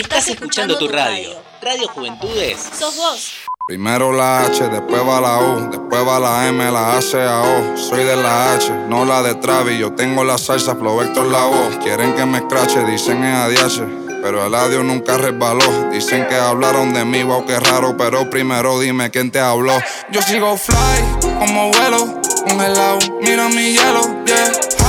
Estás 0.00 0.28
escuchando 0.28 0.78
tu 0.78 0.88
radio. 0.88 1.28
Radio 1.60 1.86
Juventudes. 1.88 2.70
Sos 2.72 2.96
vos. 2.96 3.34
Primero 3.66 4.14
la 4.14 4.46
H, 4.46 4.66
después 4.70 5.02
va 5.06 5.20
la 5.20 5.38
U, 5.40 5.70
después 5.70 6.08
va 6.08 6.18
la 6.18 6.48
M, 6.48 6.72
la 6.72 6.96
A, 6.96 7.02
C, 7.02 7.22
A, 7.22 7.42
O. 7.42 7.76
Soy 7.76 8.04
de 8.04 8.16
la 8.16 8.54
H, 8.54 8.72
no 8.88 9.04
la 9.04 9.22
de 9.22 9.34
Travis. 9.34 9.78
Yo 9.78 9.92
tengo 9.92 10.24
la 10.24 10.38
salsa, 10.38 10.74
Flow 10.74 11.02
Héctor 11.02 11.26
la 11.26 11.44
voz. 11.44 11.76
Quieren 11.82 12.14
que 12.14 12.24
me 12.24 12.38
escrache, 12.38 12.82
dicen 12.86 13.22
es 13.22 13.34
ADH. 13.34 14.22
Pero 14.22 14.46
el 14.46 14.54
adiós 14.54 14.84
nunca 14.84 15.18
resbaló. 15.18 15.90
Dicen 15.90 16.26
que 16.28 16.34
hablaron 16.34 16.94
de 16.94 17.04
mí, 17.04 17.22
wow, 17.22 17.44
qué 17.44 17.60
raro. 17.60 17.94
Pero 17.98 18.30
primero 18.30 18.80
dime 18.80 19.10
quién 19.10 19.30
te 19.30 19.38
habló. 19.38 19.78
Yo 20.10 20.22
sigo 20.22 20.56
fly, 20.56 21.30
como 21.38 21.72
vuelo, 21.72 22.20
congelado. 22.48 22.98
Mira 23.20 23.50
mi 23.50 23.74
hielo, 23.74 24.24
yeah, 24.24 24.79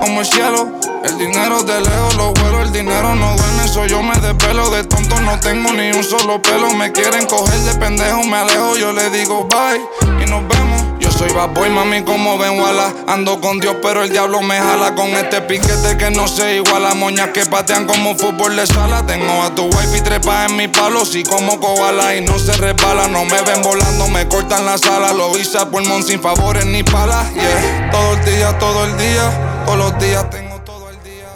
como 0.00 0.20
el 0.20 0.26
cielo. 0.26 0.68
El 1.04 1.16
dinero 1.16 1.62
de 1.62 1.80
lejos 1.80 2.16
lo 2.16 2.32
vuelo, 2.32 2.62
el 2.62 2.72
dinero 2.72 3.14
no 3.14 3.36
duele, 3.36 3.64
eso 3.64 3.86
yo 3.86 4.02
me 4.02 4.18
desvelo. 4.18 4.70
De 4.70 4.84
tonto 4.84 5.20
no 5.20 5.38
tengo 5.40 5.72
ni 5.72 5.92
un 5.92 6.04
solo 6.04 6.42
pelo. 6.42 6.72
Me 6.74 6.92
quieren 6.92 7.26
coger 7.26 7.58
de 7.60 7.74
pendejo, 7.74 8.22
me 8.24 8.38
alejo, 8.38 8.76
yo 8.76 8.92
le 8.92 9.08
digo 9.10 9.46
bye 9.48 10.22
y 10.22 10.28
nos 10.28 10.46
vemos. 10.48 10.82
Yo 10.98 11.10
soy 11.10 11.32
bad 11.32 11.50
boy, 11.50 11.70
mami, 11.70 12.02
como 12.02 12.36
ven, 12.36 12.60
wala. 12.60 12.92
Ando 13.06 13.40
con 13.40 13.58
Dios, 13.58 13.76
pero 13.80 14.02
el 14.02 14.10
diablo 14.10 14.42
me 14.42 14.58
jala 14.58 14.94
con 14.94 15.08
este 15.08 15.40
piquete 15.40 15.96
que 15.96 16.10
no 16.10 16.28
se 16.28 16.56
iguala. 16.56 16.94
Moñas 16.94 17.30
que 17.30 17.46
patean 17.46 17.86
como 17.86 18.14
fútbol 18.14 18.54
de 18.56 18.66
sala. 18.66 19.06
Tengo 19.06 19.42
a 19.42 19.54
tu 19.54 19.64
wife 19.64 19.96
y 19.96 20.00
trepa 20.02 20.46
en 20.46 20.56
mi 20.56 20.68
palo. 20.68 21.06
Si 21.06 21.22
como 21.22 21.58
koala 21.58 22.14
y 22.14 22.20
no 22.20 22.38
se 22.38 22.52
resbala. 22.52 23.08
No 23.08 23.24
me 23.24 23.40
ven 23.42 23.62
volando, 23.62 24.08
me 24.08 24.28
cortan 24.28 24.66
la 24.66 24.76
sala. 24.76 25.14
Lo 25.14 25.38
hice 25.38 25.56
a 25.56 25.70
pulmón 25.70 26.02
sin 26.02 26.20
favores 26.20 26.66
ni 26.66 26.82
palas. 26.82 27.32
Yeah, 27.32 27.90
todo 27.90 28.12
el 28.12 28.24
día, 28.26 28.58
todo 28.58 28.84
el 28.84 28.98
día. 28.98 29.49
Todos 29.66 29.78
los 29.78 29.98
días 30.02 30.30
tengo 30.30 30.60
todo 30.62 30.90
el 30.90 31.02
día. 31.02 31.28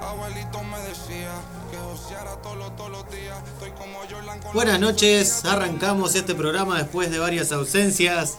Abuelito 0.00 0.62
me 0.62 0.78
decía 0.80 1.30
que 1.70 1.76
joseara 1.78 2.36
todos 2.42 2.56
los, 2.58 2.76
todos 2.76 2.90
los 2.90 3.10
días. 3.10 3.36
Estoy 3.54 3.70
como 3.72 3.98
Jordan 4.10 4.40
con 4.40 4.52
Buenas 4.52 4.78
noches, 4.80 5.44
arrancamos 5.44 6.14
este 6.14 6.34
programa 6.34 6.78
después 6.78 7.10
de 7.10 7.18
varias 7.18 7.52
ausencias. 7.52 8.36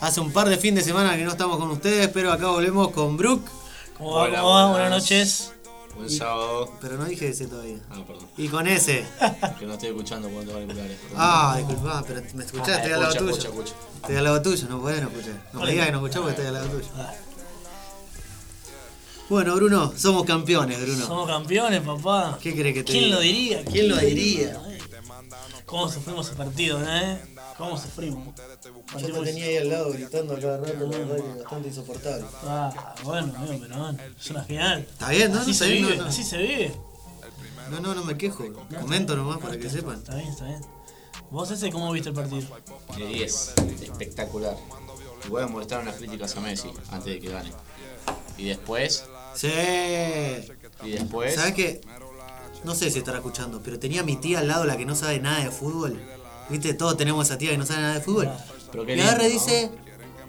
Hace 0.00 0.20
un 0.20 0.32
par 0.32 0.48
de 0.48 0.56
fin 0.58 0.74
de 0.74 0.82
semana 0.82 1.16
que 1.16 1.24
no 1.24 1.30
estamos 1.30 1.58
con 1.58 1.70
ustedes, 1.70 2.08
pero 2.08 2.32
acá 2.32 2.48
volvemos 2.48 2.88
con 2.90 3.16
Brooke. 3.16 3.48
¿Cómo 3.98 4.12
va? 4.14 4.22
Hola, 4.22 4.40
¿Cómo 4.40 4.50
va? 4.50 4.70
buenas. 4.70 4.80
Buenas 4.88 4.90
noches. 5.02 5.52
Buen 5.94 6.10
sábado. 6.10 6.72
Pero 6.80 6.96
no 6.96 7.04
dije 7.04 7.28
ese 7.28 7.46
todavía. 7.46 7.76
Ah, 7.90 8.02
perdón. 8.06 8.26
Y 8.36 8.48
con 8.48 8.66
ese. 8.66 9.04
Que 9.58 9.66
no 9.66 9.74
estoy 9.74 9.90
escuchando 9.90 10.28
cuando 10.28 10.50
tengo 10.52 10.60
auriculares. 10.60 10.98
Ah, 11.16 11.54
disculpa, 11.58 12.02
pero 12.08 12.22
me 12.34 12.44
escuchás, 12.44 12.68
Ah, 12.68 12.76
estoy 12.78 12.92
al 12.92 13.00
lado 13.00 13.12
escucha, 13.12 13.32
tuyo. 13.32 13.48
escucha, 13.48 13.48
escucha. 13.74 13.74
Estoy 14.00 14.16
al 14.16 14.24
lado 14.24 14.42
tuyo, 14.42 14.68
no 14.68 14.80
podés 14.80 15.02
no 15.02 15.08
escuchar. 15.08 15.34
No 15.52 15.60
me 15.60 15.70
digas 15.70 15.86
que 15.86 15.92
no 15.92 15.98
escuchás 15.98 16.16
porque 16.22 16.30
estoy 16.30 16.46
al 16.46 16.54
lado 16.54 16.66
tuyo. 16.68 16.86
Bueno, 19.32 19.54
Bruno, 19.54 19.90
somos 19.96 20.24
campeones, 20.24 20.78
Bruno. 20.78 21.06
Somos 21.06 21.26
campeones, 21.26 21.80
papá. 21.80 22.38
¿Qué 22.38 22.54
crees 22.54 22.74
que 22.74 22.84
te 22.84 22.92
¿Quién 22.92 23.04
diga? 23.04 23.16
lo 23.16 23.22
diría? 23.22 23.64
¿Quién 23.64 23.88
lo 23.88 23.96
diría? 23.96 24.62
¿Cómo 25.64 25.88
sufrimos 25.88 26.26
ese 26.26 26.36
partido, 26.36 26.78
eh? 26.86 27.18
¿Cómo 27.56 27.78
sufrimos? 27.78 28.28
Yo 28.98 29.06
te 29.10 29.20
tenía 29.24 29.46
ahí 29.46 29.56
al 29.56 29.70
lado 29.70 29.90
gritando 29.90 30.34
a 30.34 30.38
cada 30.38 30.58
rato, 30.58 30.90
que 30.90 31.06
bastante 31.40 31.68
insoportable. 31.68 32.26
Ah, 32.42 32.94
bueno, 33.04 33.32
amigo, 33.34 33.58
pero 33.62 33.78
bueno, 33.80 33.98
es 34.20 34.30
una 34.30 34.44
final. 34.44 34.80
Está 34.80 35.08
bien, 35.08 35.32
¿no? 35.32 35.40
Así 35.40 35.48
No 35.52 35.56
se 35.56 35.68
vive, 35.70 35.96
no, 35.96 36.02
no. 36.02 36.08
así 36.10 36.24
se 36.24 36.36
vive. 36.36 36.74
No, 37.70 37.80
no, 37.80 37.94
no 37.94 38.04
me 38.04 38.18
quejo. 38.18 38.44
Comento 38.82 39.16
nomás 39.16 39.38
para 39.38 39.56
que 39.58 39.70
sepan. 39.70 39.96
Está 39.96 40.14
bien, 40.14 40.28
está 40.28 40.44
bien. 40.44 40.60
¿Vos 41.30 41.50
ese 41.50 41.72
cómo 41.72 41.90
viste 41.90 42.10
el 42.10 42.14
partido? 42.14 42.46
De 42.98 43.06
10. 43.06 43.54
Espectacular. 43.80 44.58
Y 45.24 45.30
voy 45.30 45.42
a 45.42 45.46
molestar 45.46 45.80
unas 45.80 45.96
críticas 45.96 46.36
a 46.36 46.40
Messi 46.40 46.68
antes 46.90 47.14
de 47.14 47.18
que 47.18 47.30
gane. 47.30 47.50
Y 48.36 48.48
después. 48.48 49.06
Sí. 49.34 49.48
Y 50.84 50.90
después. 50.90 51.34
¿Sabes 51.34 51.54
qué? 51.54 51.80
No 52.64 52.74
sé 52.74 52.90
si 52.90 52.98
estará 52.98 53.18
escuchando, 53.18 53.60
pero 53.64 53.78
tenía 53.78 54.02
a 54.02 54.04
mi 54.04 54.16
tía 54.16 54.38
al 54.40 54.48
lado 54.48 54.64
la 54.64 54.76
que 54.76 54.84
no 54.84 54.94
sabe 54.94 55.18
nada 55.18 55.42
de 55.44 55.50
fútbol. 55.50 56.00
¿Viste? 56.48 56.74
Todos 56.74 56.96
tenemos 56.96 57.24
a 57.28 57.32
esa 57.32 57.38
tía 57.38 57.50
que 57.50 57.58
no 57.58 57.66
sabe 57.66 57.80
nada 57.82 57.94
de 57.94 58.00
fútbol. 58.00 58.30
Pero 58.70 58.86
qué 58.86 58.96
y 58.96 59.00
agarra 59.00 59.24
y 59.24 59.30
lindo, 59.30 59.44
dice. 59.44 59.70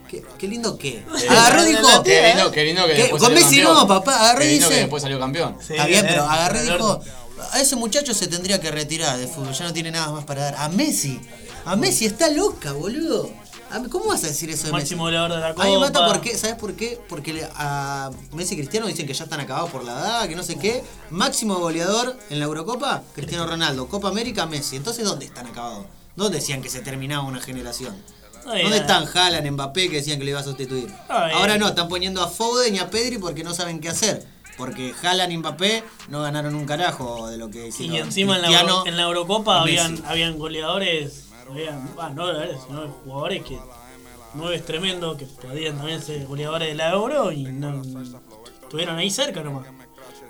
¿Qué, 0.08 0.24
qué 0.38 0.48
lindo 0.48 0.78
qué? 0.78 0.98
Eh, 0.98 1.06
Agarró 1.30 1.64
y 1.64 1.70
dijo. 1.70 2.04
Qué 2.04 2.28
lindo, 2.34 2.52
qué 2.52 2.64
lindo 2.66 2.86
que 2.88 2.94
¿Qué? 2.94 3.02
después 3.04 3.24
Con 3.24 3.34
Messi 3.34 3.62
no, 3.62 3.88
papá, 3.88 4.20
agarró 4.20 4.44
y 4.44 4.48
lindo 4.50 4.68
que 4.68 4.74
dice- 4.74 4.82
después 4.82 5.04
salió 5.04 5.20
campeón. 5.20 5.58
Sí, 5.60 5.74
Está 5.74 5.86
bien, 5.86 6.06
eh, 6.06 6.08
pero 6.10 6.24
agarré 6.24 6.64
y 6.66 6.68
el 6.68 6.74
dijo. 6.74 7.02
A 7.52 7.60
ese 7.60 7.76
muchacho 7.76 8.14
se 8.14 8.28
tendría 8.28 8.60
que 8.62 8.72
retirar 8.72 9.18
de 9.18 9.28
fútbol, 9.28 9.54
ya 9.54 9.66
no 9.66 9.74
tiene 9.74 9.92
nada 9.92 10.12
más 10.12 10.24
para 10.24 10.44
dar. 10.44 10.56
A 10.58 10.70
Messi. 10.70 11.20
A 11.66 11.76
Messi 11.76 12.06
está 12.06 12.30
loca, 12.30 12.72
boludo. 12.74 13.30
A 13.74 13.80
mí- 13.80 13.90
¿Cómo 13.90 14.06
vas 14.06 14.24
a 14.24 14.28
decir 14.28 14.50
eso 14.50 14.68
de 14.68 14.74
Messi? 14.74 14.84
Máximo 14.84 15.04
goleador 15.04 15.32
de 15.34 15.40
la 15.40 15.54
Copa. 15.54 15.64
A 15.64 15.68
mí 15.68 15.74
me 15.74 15.80
mata 15.80 16.06
porque, 16.08 16.38
¿sabes 16.38 16.56
por 16.56 16.74
qué? 16.76 17.00
Porque 17.10 17.46
a 17.56 18.12
Messi 18.34 18.54
y 18.54 18.58
Cristiano 18.58 18.88
dicen 18.88 19.08
que 19.08 19.14
ya 19.14 19.24
están 19.24 19.40
acabados 19.40 19.70
por 19.72 19.84
la 19.84 19.94
edad, 19.94 20.28
que 20.30 20.36
no 20.36 20.44
sé 20.44 20.58
qué. 20.58 20.84
Máximo 21.10 21.56
goleador 21.56 22.16
en 22.30 22.40
la 22.40 22.46
Eurocopa, 22.46 23.02
Cristiano 23.16 23.46
Ronaldo. 23.48 23.88
Copa 23.88 24.10
América, 24.10 24.46
Messi. 24.46 24.76
Entonces, 24.76 25.04
¿dónde 25.06 25.26
están 25.26 25.48
acabados? 25.48 25.86
¿Dónde 26.16 26.38
decían 26.40 26.62
que 26.62 26.70
se 26.70 26.82
terminaba 26.82 27.24
una 27.24 27.42
generación? 27.42 27.96
¿Dónde 28.46 28.78
están 28.78 29.08
Haaland, 29.14 29.50
Mbappé 29.52 29.90
que 29.90 29.96
decían 29.98 30.20
que 30.20 30.26
le 30.26 30.32
iba 30.32 30.40
a 30.42 30.44
sustituir? 30.44 30.94
Ahora 31.10 31.58
no, 31.58 31.70
están 31.70 31.88
poniendo 31.88 32.22
a 32.22 32.28
Foden 32.28 32.76
y 32.76 32.80
a 32.80 32.90
Pedri 32.90 33.18
porque 33.18 33.44
no 33.44 33.54
saben 33.54 33.80
qué 33.80 33.90
hacer. 33.90 34.26
Porque 34.58 34.94
Haaland 35.02 35.32
y 35.32 35.38
Mbappé 35.38 35.84
no 36.10 36.22
ganaron 36.22 36.54
un 36.54 36.66
carajo 36.66 37.28
de 37.30 37.38
lo 37.38 37.50
que 37.50 37.70
hicieron. 37.70 37.96
y 37.96 38.00
encima 38.00 38.36
en 38.36 38.42
la, 38.44 38.48
Cristiano 38.50 38.70
Euro- 38.80 38.88
en 38.88 38.98
la 38.98 39.04
Eurocopa 39.04 39.64
Messi. 39.66 40.04
habían 40.06 40.38
goleadores, 40.38 41.24
habían, 41.54 41.90
ah, 41.98 42.10
no 42.10 42.26
goleadores, 42.26 42.62
sino 42.68 42.88
jugadores 43.04 43.44
que 43.44 43.60
nueve 44.34 44.56
es 44.56 44.66
tremendo, 44.66 45.16
que 45.18 45.26
podían 45.26 45.78
también 45.78 46.02
ser 46.02 46.26
goleadores 46.26 46.70
de 46.70 46.76
la 46.76 46.92
Euro 46.92 47.32
y 47.32 47.44
no, 47.44 47.82
estuvieron 48.64 48.98
ahí 48.98 49.10
cerca 49.10 49.44
nomás. 49.44 49.68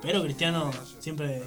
Pero 0.01 0.21
Cristiano 0.21 0.71
siempre 0.99 1.43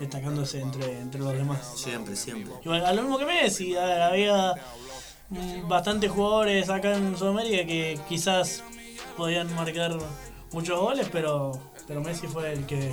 destacándose 0.00 0.60
entre, 0.60 1.00
entre 1.00 1.20
los 1.20 1.32
demás. 1.32 1.72
Siempre, 1.76 2.16
siempre. 2.16 2.54
Igual, 2.64 2.86
a 2.86 2.92
lo 2.92 3.02
mismo 3.02 3.18
que 3.18 3.26
Messi, 3.26 3.76
había 3.76 4.54
mm, 5.28 5.68
bastantes 5.68 6.10
jugadores 6.10 6.70
acá 6.70 6.96
en 6.96 7.16
Sudamérica 7.16 7.66
que 7.66 8.00
quizás 8.08 8.62
podían 9.16 9.54
marcar 9.54 9.98
muchos 10.52 10.78
goles, 10.78 11.08
pero, 11.12 11.60
pero 11.86 12.00
Messi 12.00 12.28
fue 12.28 12.52
el 12.52 12.64
que, 12.66 12.92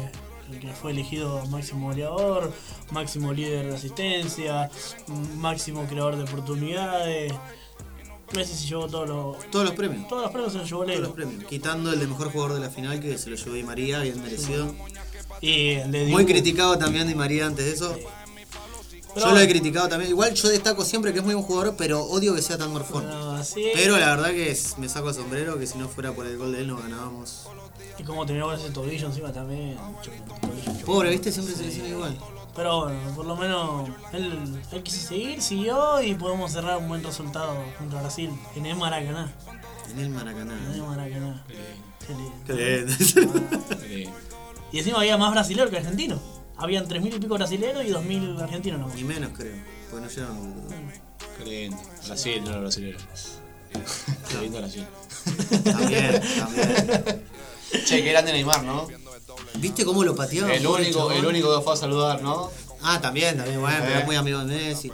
el 0.51 0.59
que 0.59 0.67
fue 0.73 0.91
elegido 0.91 1.43
máximo 1.47 1.87
goleador, 1.87 2.53
máximo 2.91 3.33
líder 3.33 3.67
de 3.69 3.75
asistencia, 3.75 4.69
mm, 5.07 5.37
máximo 5.37 5.85
creador 5.87 6.15
de 6.17 6.23
oportunidades. 6.23 7.33
Messi 8.35 8.53
se 8.55 8.67
llevó 8.67 8.87
todos 8.87 9.07
los, 9.07 9.49
Todos 9.51 9.65
los 9.65 9.75
premios. 9.75 10.07
todos 10.07 10.23
los 10.23 10.31
premios, 10.31 10.51
se 10.53 10.57
los 10.59 10.67
llevó 10.69 10.83
Todos 10.83 10.95
los 10.99 11.07
Leo. 11.07 11.15
premios. 11.15 11.43
Quitando 11.45 11.93
el 11.93 11.99
de 11.99 12.07
mejor 12.07 12.31
jugador 12.31 12.53
de 12.55 12.59
la 12.61 12.69
final 12.69 12.99
que 12.99 13.17
se 13.17 13.29
lo 13.29 13.35
llevó 13.35 13.53
Di 13.53 13.63
María, 13.63 13.99
bien 13.99 14.21
merecido. 14.21 14.73
Y 15.41 15.71
el 15.71 15.91
de 15.91 16.05
Muy 16.07 16.25
criticado 16.25 16.77
también 16.77 17.07
Di 17.07 17.15
María 17.15 17.45
antes 17.45 17.65
de 17.65 17.71
eso. 17.73 17.95
Pero 19.13 19.27
yo 19.27 19.33
lo 19.33 19.39
he 19.39 19.47
criticado 19.47 19.87
también. 19.87 20.09
Igual 20.11 20.33
yo 20.33 20.49
destaco 20.49 20.83
siempre 20.83 21.13
que 21.13 21.19
es 21.19 21.25
muy 21.25 21.33
buen 21.35 21.45
jugador, 21.45 21.75
pero 21.77 22.03
odio 22.03 22.35
que 22.35 22.41
sea 22.41 22.57
tan 22.57 22.71
morfón. 22.71 23.05
pero 23.73 23.97
la 23.97 24.09
verdad 24.15 24.31
que 24.31 24.51
es- 24.51 24.77
me 24.77 24.89
saco 24.89 25.09
el 25.09 25.15
sombrero 25.15 25.57
que 25.57 25.67
si 25.67 25.77
no 25.77 25.87
fuera 25.87 26.11
por 26.11 26.25
el 26.25 26.37
gol 26.37 26.51
de 26.51 26.61
él 26.61 26.67
no 26.67 26.77
ganábamos. 26.77 27.47
Y 27.97 28.03
como 28.03 28.25
terminó 28.25 28.47
con 28.47 28.55
ese 28.55 28.69
tobillo 28.71 29.07
encima 29.07 29.31
también. 29.31 29.77
Pobre, 30.85 31.09
¿viste? 31.11 31.31
Siempre 31.31 31.55
se 31.55 31.63
lesiona 31.63 31.89
igual. 31.89 32.17
Pero 32.55 32.85
bueno, 32.85 33.15
por 33.15 33.25
lo 33.25 33.35
menos 33.35 33.89
él, 34.13 34.63
él 34.71 34.83
quiso 34.83 35.07
seguir, 35.07 35.41
siguió 35.41 36.01
y 36.01 36.15
podemos 36.15 36.51
cerrar 36.51 36.77
un 36.77 36.87
buen 36.87 37.03
resultado 37.03 37.53
contra 37.77 38.01
Brasil 38.01 38.31
en 38.55 38.65
el 38.65 38.77
Maracaná. 38.77 39.33
En 39.91 39.99
el 39.99 40.09
Maracaná. 40.09 40.53
En 40.53 40.71
el 40.73 40.83
Maracaná. 40.83 41.45
Qué 41.47 42.13
lindo. 42.13 42.33
Qué 42.45 42.53
Qué 43.81 43.87
lindo. 43.87 44.17
Y 44.71 44.79
encima 44.79 44.99
había 44.99 45.17
más 45.17 45.31
brasileños 45.31 45.69
que 45.69 45.77
argentinos. 45.77 46.19
Habían 46.57 46.87
3.000 46.87 47.15
y 47.15 47.19
pico 47.19 47.35
brasileños 47.35 47.83
y 47.83 47.89
2.000 47.89 48.41
argentinos 48.41 48.79
nomás. 48.79 48.95
Ni 48.95 49.03
menos 49.03 49.31
creo. 49.35 49.55
Pues 49.89 50.01
no 50.01 50.07
llevan. 50.09 50.53
Qué 51.37 51.45
lindo. 51.45 51.77
Brasil, 52.05 52.43
no 52.43 52.51
los 52.51 52.61
brasileños. 52.61 53.03
Qué 54.29 54.41
lindo 54.41 54.59
Brasil. 54.59 54.85
También, 55.63 56.21
también. 56.37 57.23
Che, 57.85 58.03
qué 58.03 58.11
grande 58.11 58.31
Neymar, 58.33 58.63
¿no? 58.63 58.87
¿Viste 59.55 59.83
cómo 59.85 60.03
lo 60.03 60.15
pateaba? 60.15 60.53
El 60.53 60.65
único, 60.67 61.11
el 61.11 61.25
único 61.25 61.55
que 61.57 61.63
fue 61.63 61.73
a 61.73 61.77
saludar, 61.77 62.21
¿no? 62.21 62.49
Ah, 62.81 62.99
también, 63.01 63.35
también, 63.37 63.59
bueno, 63.59 63.77
pero 63.81 63.95
Eh. 63.95 63.99
es 63.99 64.05
muy 64.05 64.15
amigo 64.15 64.39
de 64.39 64.45
Messi. 64.45 64.91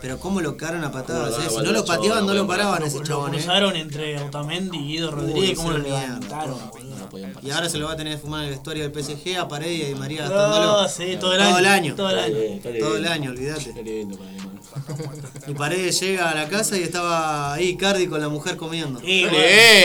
Pero 0.00 0.18
cómo 0.18 0.40
lo 0.40 0.56
cagaron 0.56 0.84
a 0.84 0.92
patadas, 0.92 1.30
lo 1.30 1.38
eh. 1.38 1.46
Si 1.50 1.56
a 1.56 1.62
no 1.62 1.72
lo 1.72 1.84
pateaban, 1.84 2.26
no 2.26 2.32
lo 2.34 2.42
lo 2.42 2.46
paraban 2.46 2.80
Lo, 2.80 2.86
ese 2.86 2.98
lo 2.98 3.04
chabón, 3.04 3.34
eh. 3.34 3.38
cruzaron 3.38 3.76
entre 3.76 4.18
Otamendi 4.20 4.78
y 4.78 4.86
Guido 4.86 5.10
Rodríguez, 5.10 5.56
cómo 5.56 5.70
lo 5.72 5.78
levantaron. 5.78 6.58
No. 6.58 7.08
Y 7.42 7.50
ahora 7.50 7.68
se 7.68 7.78
lo 7.78 7.86
va 7.86 7.92
a 7.92 7.96
tener 7.96 8.14
que 8.16 8.20
fumar 8.22 8.40
en 8.40 8.46
el 8.48 8.54
vestuario 8.54 8.88
del 8.88 8.92
PSG 9.04 9.36
a 9.38 9.48
Paredes 9.48 9.88
y 9.90 9.92
a 9.92 9.96
María 9.96 10.28
No, 10.28 10.34
gastándolo. 10.34 10.88
sí, 10.88 11.16
todo 11.20 11.32
el 11.32 11.38
Todo 11.38 11.48
año. 11.48 11.58
el 11.58 11.66
año. 11.66 11.94
Todo 11.94 12.10
el 12.10 12.18
año. 12.18 12.36
Todo 12.80 12.96
el 12.96 13.06
año, 13.06 13.30
olvídate. 13.30 13.74
Y 15.46 15.54
Paredes 15.54 16.00
llega 16.00 16.30
a 16.30 16.34
la 16.34 16.48
casa 16.48 16.76
y 16.76 16.82
estaba 16.82 17.52
ahí 17.54 17.76
Cardi 17.76 18.06
con 18.06 18.20
la 18.20 18.28
mujer 18.28 18.56
comiendo. 18.56 19.00
Y 19.02 19.24
¡Qué! 19.28 19.84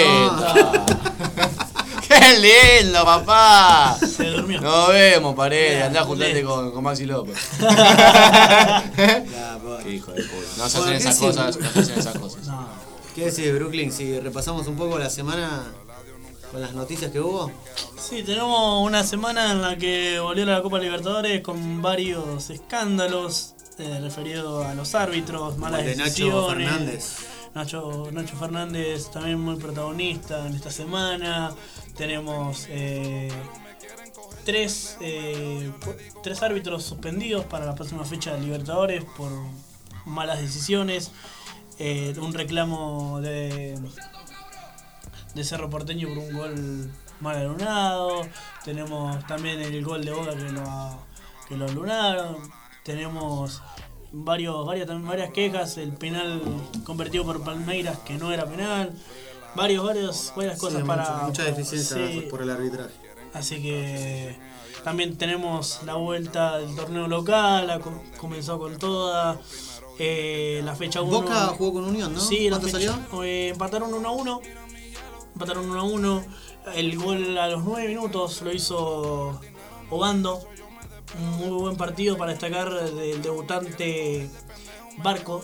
¡Qué 2.30 2.81
lindo, 2.84 3.04
papá! 3.04 3.98
se 3.98 4.26
durmió. 4.26 4.62
Nos 4.62 4.90
vemos, 4.90 5.36
pared. 5.36 5.81
Andá 5.81 6.02
a 6.02 6.04
juntarte 6.04 6.44
con, 6.44 6.72
con 6.72 6.84
Maxi 6.84 7.06
López. 7.06 7.38
Qué 8.96 9.96
hijo 9.96 10.12
de 10.12 10.24
puta. 10.24 10.48
No 10.58 10.70
se 10.70 10.78
hacen 10.78 10.92
¿qué 10.92 10.98
esas 10.98 11.18
cosas, 11.18 11.58
no 11.58 11.72
se 11.72 11.80
hacen 11.80 12.00
esas 12.00 12.18
cosas. 12.18 12.48
¿Qué 13.16 13.31
decís, 13.31 13.54
Brooklyn? 13.54 13.92
Si 13.92 14.20
repasamos 14.20 14.68
un 14.68 14.76
poco 14.76 15.00
la 15.00 15.10
semana, 15.10 15.64
con 16.52 16.62
las 16.62 16.74
noticias 16.74 17.12
que 17.12 17.20
hubo. 17.20 17.52
Sí, 18.00 18.24
tenemos 18.24 18.86
una 18.86 19.04
semana 19.04 19.52
en 19.52 19.62
la 19.62 19.76
que 19.78 20.20
volvió 20.20 20.46
la 20.46 20.62
Copa 20.62 20.78
Libertadores 20.80 21.42
con 21.42 21.81
varios 21.81 22.50
escándalos 22.50 23.56
eh, 23.80 24.00
referidos 24.02 24.66
a 24.66 24.76
los 24.76 24.94
árbitros, 24.94 25.58
malas 25.58 25.81
el 25.81 25.88
de 25.88 25.96
Nacho 25.96 26.10
decisiones. 26.10 26.68
Fernández. 26.68 27.16
Nacho, 27.56 28.10
Nacho 28.12 28.36
Fernández 28.36 29.10
también 29.10 29.40
muy 29.40 29.56
protagonista 29.56 30.46
en 30.46 30.56
esta 30.56 30.70
semana. 30.70 31.52
Tenemos 32.00 32.68
eh, 32.69 33.30
tres, 34.46 34.96
eh, 35.01 35.69
tres 36.24 36.42
árbitros 36.42 36.86
suspendidos 36.86 37.44
para 37.44 37.66
la 37.66 37.75
próxima 37.75 38.06
fecha 38.06 38.34
de 38.34 38.40
Libertadores 38.40 39.04
por 39.18 39.30
malas 40.06 40.40
decisiones. 40.40 41.12
Eh, 41.78 42.16
un 42.22 42.34
reclamo 42.34 43.19
de, 43.19 43.78
de 45.36 45.44
Cerro 45.44 45.69
Porteño 45.69 46.07
por 46.07 46.19
un 46.19 46.34
gol 46.38 46.92
mal 47.19 47.36
alunado. 47.36 48.22
Tenemos 48.63 49.28
también 49.28 49.60
el 49.60 49.84
gol 49.84 50.06
de 50.06 50.12
Boca 50.13 50.38
que 50.38 50.52
lo, 50.54 51.00
que 51.50 51.57
lo 51.57 51.66
alunaron. 51.66 52.38
Tenemos 52.86 53.62
varios, 54.13 54.66
varias, 54.66 54.88
también 54.88 55.10
varias 55.10 55.31
quejas. 55.31 55.78
El 55.78 55.92
penal 55.92 56.42
convertido 56.86 57.25
por 57.25 57.44
Palmeiras 57.44 57.98
que 58.00 58.13
no 58.13 58.31
era 58.31 58.45
penal. 58.45 58.98
Varios, 59.56 59.84
varios, 59.84 60.34
varias 60.36 60.60
cosas 60.60 60.81
Sí, 60.81 60.88
para. 60.88 61.04
mucha, 61.12 61.25
mucha 61.28 61.44
deficiencia 61.44 61.98
sí. 62.07 62.28
por 62.30 62.42
el 62.42 62.50
arbitraje. 62.50 62.92
Así 63.34 63.62
que 63.62 64.38
también 64.84 65.18
tenemos 65.18 65.80
la 65.86 65.96
vuelta 65.96 66.57
del 66.57 66.75
torneo 66.75 67.07
local, 67.07 67.69
ha 67.69 67.80
com- 67.80 68.00
comenzó 68.18 68.57
con 68.60 68.78
toda. 68.78 69.40
eh, 70.01 70.62
la 70.63 70.75
fecha 70.75 71.01
1. 71.01 71.12
Boca 71.12 71.48
jugó 71.48 71.74
con 71.74 71.84
Unión, 71.84 72.13
¿no? 72.13 72.22
Sí, 72.22 72.48
¿Cuánto 72.50 72.68
fecha- 72.68 72.94
salió? 72.96 73.24
eh, 73.24 73.50
empataron 73.50 73.94
1 73.94 74.07
a 74.07 74.12
1. 74.13 74.42
Empataron 75.34 75.69
1 75.69 75.80
a 75.80 75.84
1. 75.84 76.24
El 76.75 76.98
gol 76.98 77.38
a 77.38 77.48
los 77.50 77.63
9 77.66 77.88
minutos 77.90 78.42
lo 78.42 78.54
hizo 78.54 79.42
Obando. 79.90 80.42
Un 81.19 81.30
muy 81.38 81.50
buen 81.50 81.75
partido 81.75 82.18
para 82.18 82.31
destacar 82.31 82.72
del 82.72 83.22
debutante 83.22 84.30
Barco. 85.04 85.44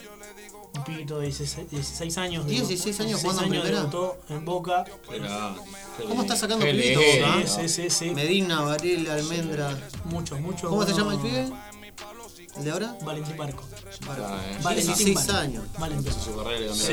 Un 0.78 0.84
pibito 0.84 1.20
de 1.20 1.26
16, 1.28 1.70
16 1.72 2.18
años. 2.18 2.46
16 2.48 3.00
años 3.00 3.22
jugando 3.22 3.44
en 3.44 3.50
primera. 3.50 3.78
debutó 3.80 4.18
en 4.30 4.46
Boca. 4.46 4.86
Era- 5.12 5.56
¿Cómo 6.08 6.22
está 6.24 6.36
sacando 6.36 6.66
pibitos, 6.66 7.04
Boca? 7.20 7.36
¿no? 7.38 7.48
Sí, 7.48 7.70
sí, 7.70 7.90
sí. 7.90 8.10
Medina, 8.12 8.62
Varela, 8.62 9.14
Almendra. 9.16 9.78
Muchos, 10.06 10.40
muchos. 10.40 10.70
¿Cómo 10.70 10.86
se 10.86 10.94
llama 10.94 11.14
el 11.14 11.20
pibe? 11.20 11.50
¿El 12.58 12.64
de 12.64 12.72
ahora? 12.72 12.98
Valentín 13.04 13.36
Barco. 13.36 13.64
Ah, 14.08 14.40
eh. 14.50 14.58
Valentín 14.64 14.96
16 14.96 15.16
Barco. 15.28 15.34
años. 15.42 15.64
Valentín. 15.78 16.14
Sí. 16.14 16.30
la 16.30 16.44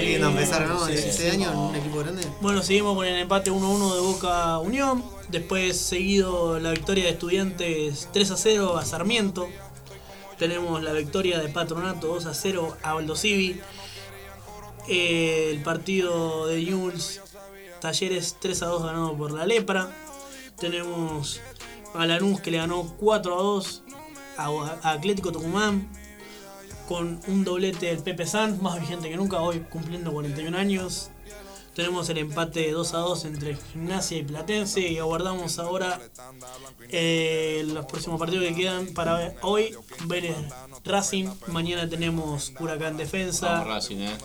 Lindo 0.01 0.29
vida. 0.31 0.41
empezar, 0.41 0.67
¿no? 0.69 0.87
sí, 0.87 0.93
16 0.93 1.33
años 1.35 1.53
en 1.53 1.59
un 1.59 1.77
equipo 1.77 1.99
grande. 2.01 2.27
Bueno, 2.41 2.63
seguimos 2.63 2.97
con 2.97 3.07
el 3.07 3.17
empate 3.19 3.51
1-1 3.53 3.95
de 3.95 4.01
Boca 4.01 4.59
Unión. 4.59 5.05
Después 5.29 5.77
seguido 5.77 6.59
la 6.59 6.73
victoria 6.73 7.05
de 7.05 7.11
Estudiantes 7.11 8.09
3 8.13 8.31
a 8.33 8.37
0 8.37 8.77
a 8.77 8.85
Sarmiento. 8.85 9.49
Tenemos 10.43 10.83
la 10.83 10.93
victoria 10.93 11.39
de 11.39 11.49
Patronato 11.49 12.09
2 12.09 12.27
a 12.27 12.35
0 12.35 12.77
a 12.83 12.91
Aldo 12.91 13.15
Civi. 13.15 13.61
Eh, 14.89 15.51
el 15.53 15.63
partido 15.63 16.49
de 16.49 16.65
Newell's 16.65 17.21
Talleres 17.81 18.39
3 18.41 18.63
a 18.65 18.67
2 18.67 18.83
ganado 18.83 19.17
por 19.17 19.31
la 19.31 19.47
Lepra. 19.47 19.89
Tenemos 20.59 21.41
a 21.95 22.07
Lanús 22.07 22.41
que 22.41 22.51
le 22.51 22.57
ganó 22.57 22.93
4 22.99 23.33
a 23.33 23.41
2 23.41 23.83
a, 24.37 24.79
a 24.83 24.91
Atlético 24.91 25.31
Tucumán. 25.31 25.89
Con 26.89 27.21
un 27.29 27.45
doblete 27.45 27.87
del 27.87 28.03
Pepe 28.03 28.27
Sanz, 28.27 28.61
más 28.61 28.81
vigente 28.81 29.09
que 29.09 29.17
nunca, 29.17 29.41
hoy 29.41 29.61
cumpliendo 29.71 30.13
41 30.13 30.59
años. 30.59 31.12
Tenemos 31.75 32.09
el 32.11 32.19
empate 32.19 32.71
2 32.71 32.95
a 32.95 32.99
2 32.99 33.25
entre 33.25 33.57
Gimnasia 33.57 34.19
y 34.19 34.23
Platense 34.25 34.81
y 34.81 34.99
aguardamos 34.99 35.59
ahora 35.59 36.01
eh, 36.91 37.65
los 37.67 37.87
próximos 37.87 38.19
partidos 38.19 38.45
que 38.49 38.55
quedan 38.55 38.89
para 38.89 39.35
hoy. 39.41 39.75
Vélez 40.05 40.37
Racing, 40.85 41.29
mañana 41.47 41.89
tenemos 41.89 42.53
Huracán 42.61 42.99
Defensa, 42.99 43.53
Vamos 43.53 43.69
Racing, 43.69 43.99
eh. 43.99 44.19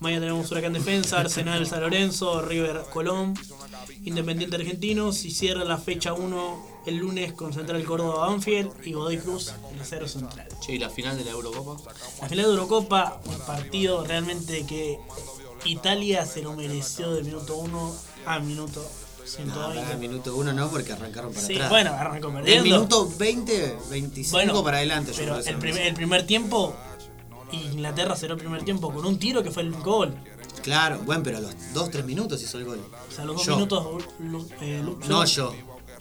mañana 0.00 0.20
tenemos 0.26 0.50
Huracán 0.50 0.74
Defensa, 0.74 1.20
Arsenal 1.20 1.66
San 1.66 1.80
Lorenzo, 1.80 2.42
River 2.42 2.82
Colón, 2.92 3.34
Independiente 4.04 4.56
Argentinos 4.56 5.24
y 5.24 5.30
cierra 5.30 5.64
la 5.64 5.78
fecha 5.78 6.12
1 6.12 6.72
el 6.86 6.96
lunes 6.96 7.32
con 7.32 7.52
Central 7.52 7.84
Córdoba 7.84 8.26
Banfield 8.26 8.70
y 8.84 8.92
Godoy 8.92 9.18
Cruz 9.18 9.54
en 9.70 9.78
el 9.78 9.86
Cero 9.86 10.08
Central. 10.08 10.48
Che, 10.60 10.72
¿y 10.74 10.78
la 10.78 10.90
final 10.90 11.16
de 11.16 11.24
la 11.24 11.30
Eurocopa? 11.30 11.92
La 12.20 12.28
final 12.28 12.46
de 12.46 12.50
Eurocopa, 12.50 13.20
un 13.24 13.38
partido 13.40 14.04
realmente 14.04 14.66
que 14.66 14.98
Italia 15.64 16.26
se 16.26 16.42
lo 16.42 16.52
mereció 16.54 17.12
de 17.14 17.22
minuto 17.22 17.56
1 17.56 17.94
a 18.26 18.38
minuto 18.40 18.80
No, 18.82 19.26
120. 19.26 19.80
para 19.80 19.92
el 19.92 19.98
minuto 19.98 20.36
1 20.36 20.52
no, 20.52 20.68
porque 20.68 20.92
arrancaron 20.92 21.32
para 21.32 21.46
Sí, 21.46 21.54
atrás. 21.54 21.70
bueno, 21.70 21.92
arrancó 21.92 22.28
Del 22.28 22.36
perdiendo. 22.42 22.64
minuto 22.64 23.12
20, 23.18 23.76
25 23.90 24.32
Bueno, 24.36 24.64
para 24.64 24.78
adelante. 24.78 25.12
Pero 25.16 25.36
el 25.36 25.44
se 25.44 25.52
primer, 25.54 25.82
el 25.86 25.94
primer 25.94 26.26
tiempo, 26.26 26.74
Inglaterra 27.52 28.16
cerró 28.16 28.34
el 28.34 28.40
primer 28.40 28.64
tiempo 28.64 28.92
con 28.92 29.04
un 29.06 29.18
tiro 29.18 29.42
que 29.42 29.50
fue 29.50 29.62
el 29.62 29.72
gol. 29.72 30.14
Claro, 30.62 30.98
bueno, 31.04 31.22
pero 31.22 31.38
a 31.38 31.40
los 31.40 31.54
2-3 31.74 32.04
minutos 32.04 32.42
hizo 32.42 32.58
el 32.58 32.64
gol. 32.64 32.80
O 33.08 33.12
sea, 33.14 33.24
a 33.24 33.26
los 33.26 33.36
dos 33.36 33.46
Yo. 33.46 33.54
minutos, 33.56 34.04
Lu- 34.20 34.48
eh, 34.60 34.80
Luke 34.84 35.06
No 35.08 35.24
yo. 35.24 35.54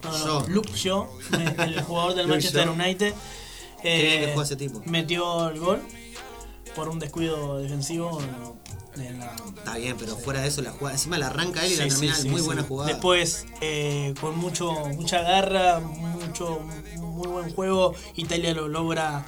No, 0.04 0.12
no, 0.12 0.42
Yo. 0.42 0.48
Luke 0.50 0.72
Shaw, 0.76 1.08
el 1.60 1.82
jugador 1.84 2.16
del 2.16 2.28
Manchester. 2.28 2.68
United, 2.70 3.14
Qué 3.82 3.96
bien 4.02 4.20
que 4.20 4.24
eh, 4.24 4.32
juega 4.34 4.44
ese 4.44 4.56
tipo. 4.56 4.82
metió 4.86 5.50
el 5.50 5.60
gol 5.60 5.82
por 6.76 6.90
un 6.90 7.00
descuido 7.00 7.58
defensivo. 7.60 8.20
La- 8.96 9.36
Está 9.58 9.78
bien, 9.78 9.96
pero 10.00 10.16
fuera 10.18 10.42
de 10.42 10.48
eso, 10.48 10.62
la 10.62 10.72
jugada. 10.72 10.96
Encima 10.96 11.18
la 11.18 11.28
arranca 11.28 11.66
él 11.66 11.72
y 11.74 11.76
la 11.76 11.84
Sí, 11.84 11.90
termina 11.90 12.16
sí, 12.16 12.22
sí, 12.24 12.30
muy 12.30 12.40
sí. 12.42 12.46
buena 12.46 12.64
jugada. 12.64 12.90
Después, 12.92 13.46
eh, 13.62 14.14
con 14.20 14.38
mucho 14.38 14.72
mucha 14.96 15.22
garra, 15.22 15.80
mucho 15.80 16.60
muy 16.98 17.28
buen 17.28 17.54
juego, 17.54 17.94
Italia 18.16 18.54
lo 18.54 18.68
logra 18.68 19.26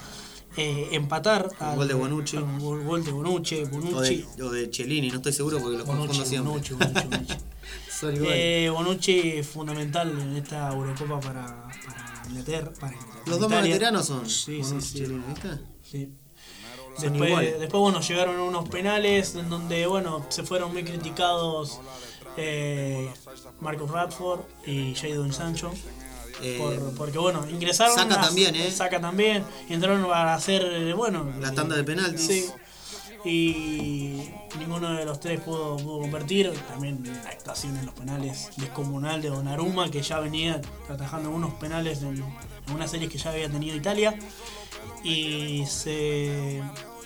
eh, 0.58 0.90
empatar. 0.92 1.50
al- 1.60 1.76
gol 1.78 1.88
de 1.88 1.94
Bonucci. 1.96 2.38
al 2.38 2.60
gol, 2.60 2.84
gol 2.84 3.04
de 3.04 3.12
Bonucci. 3.12 3.64
o, 3.64 3.68
Bonucci. 3.70 4.26
de, 4.38 4.44
o 4.44 4.52
de 4.52 4.70
Cellini, 4.72 5.10
no 5.10 5.16
estoy 5.18 5.34
seguro 5.34 5.60
porque 5.60 5.78
los 5.78 5.88
Bonucci. 5.88 6.38
Bonucci, 6.38 6.74
Bonucci, 6.74 6.74
Bonucci. 8.04 8.28
Eh, 8.28 8.70
Bonucci 8.72 9.42
fundamental 9.44 10.10
en 10.20 10.36
esta 10.38 10.70
Eurocopa 10.72 11.20
para, 11.22 11.46
para 11.86 12.24
Inglaterra. 12.30 12.72
para 12.80 12.96
los 13.26 13.40
dos 13.40 13.50
más 13.50 13.64
veteranos 13.64 14.06
son 14.06 14.30
Sí, 14.30 14.58
sí, 14.58 14.62
Bonucci 14.62 14.88
sí. 14.90 14.98
y 14.98 15.02
Cellini, 15.06 15.24
¿viste? 15.28 15.50
Sí. 15.82 16.10
Después, 17.00 17.60
después, 17.60 17.82
bueno, 17.82 18.02
llegaron 18.02 18.40
unos 18.40 18.70
penales 18.70 19.36
en 19.36 19.50
donde, 19.50 19.88
bueno, 19.88 20.26
se 20.30 20.44
fueron 20.44 20.72
muy 20.74 20.84
criticados 20.84 21.80
eh, 22.38 23.10
Marcus 23.62 23.90
Radford 23.90 24.42
y 24.66 24.96
Jadon 24.96 25.34
Sancho. 25.34 25.72
Eh, 26.42 26.58
por- 26.60 26.96
porque, 26.96 27.18
bueno, 27.20 27.48
ingresaron. 27.50 27.96
Saka 27.96 28.16
a- 28.16 28.22
también, 28.22 28.56
¿eh? 28.56 28.72
Saka 28.72 29.00
también. 29.00 29.44
y 29.70 29.74
Entraron 29.74 30.04
para 30.06 30.34
hacer, 30.34 30.62
eh, 30.64 30.94
bueno. 30.94 31.32
La 31.40 31.52
tanda 31.54 31.76
de 31.76 31.84
penaltis. 31.84 32.26
Sí. 32.28 32.46
Y 33.26 34.30
ninguno 34.60 34.94
de 34.96 35.06
los 35.06 35.20
tres 35.20 35.40
pudo, 35.40 35.78
pudo 35.78 36.00
convertir. 36.02 36.52
También 36.68 37.02
la 37.24 37.30
actuación 37.30 37.78
en 37.78 37.86
los 37.86 37.96
penales 37.96 38.50
descomunal 38.58 39.22
de 39.22 39.30
Donnarumma, 39.30 39.90
que 39.90 40.02
ya 40.02 40.20
venía 40.20 40.60
atajando 40.90 41.30
unos 41.30 41.54
penales 41.54 42.02
en, 42.02 42.18
en 42.18 42.74
una 42.76 42.88
serie 42.88 43.08
que 43.08 43.18
ya 43.18 43.32
había 43.32 43.50
tenido 43.50 43.76
Italia. 43.78 44.18
Y 45.04 45.66
se, 45.66 46.62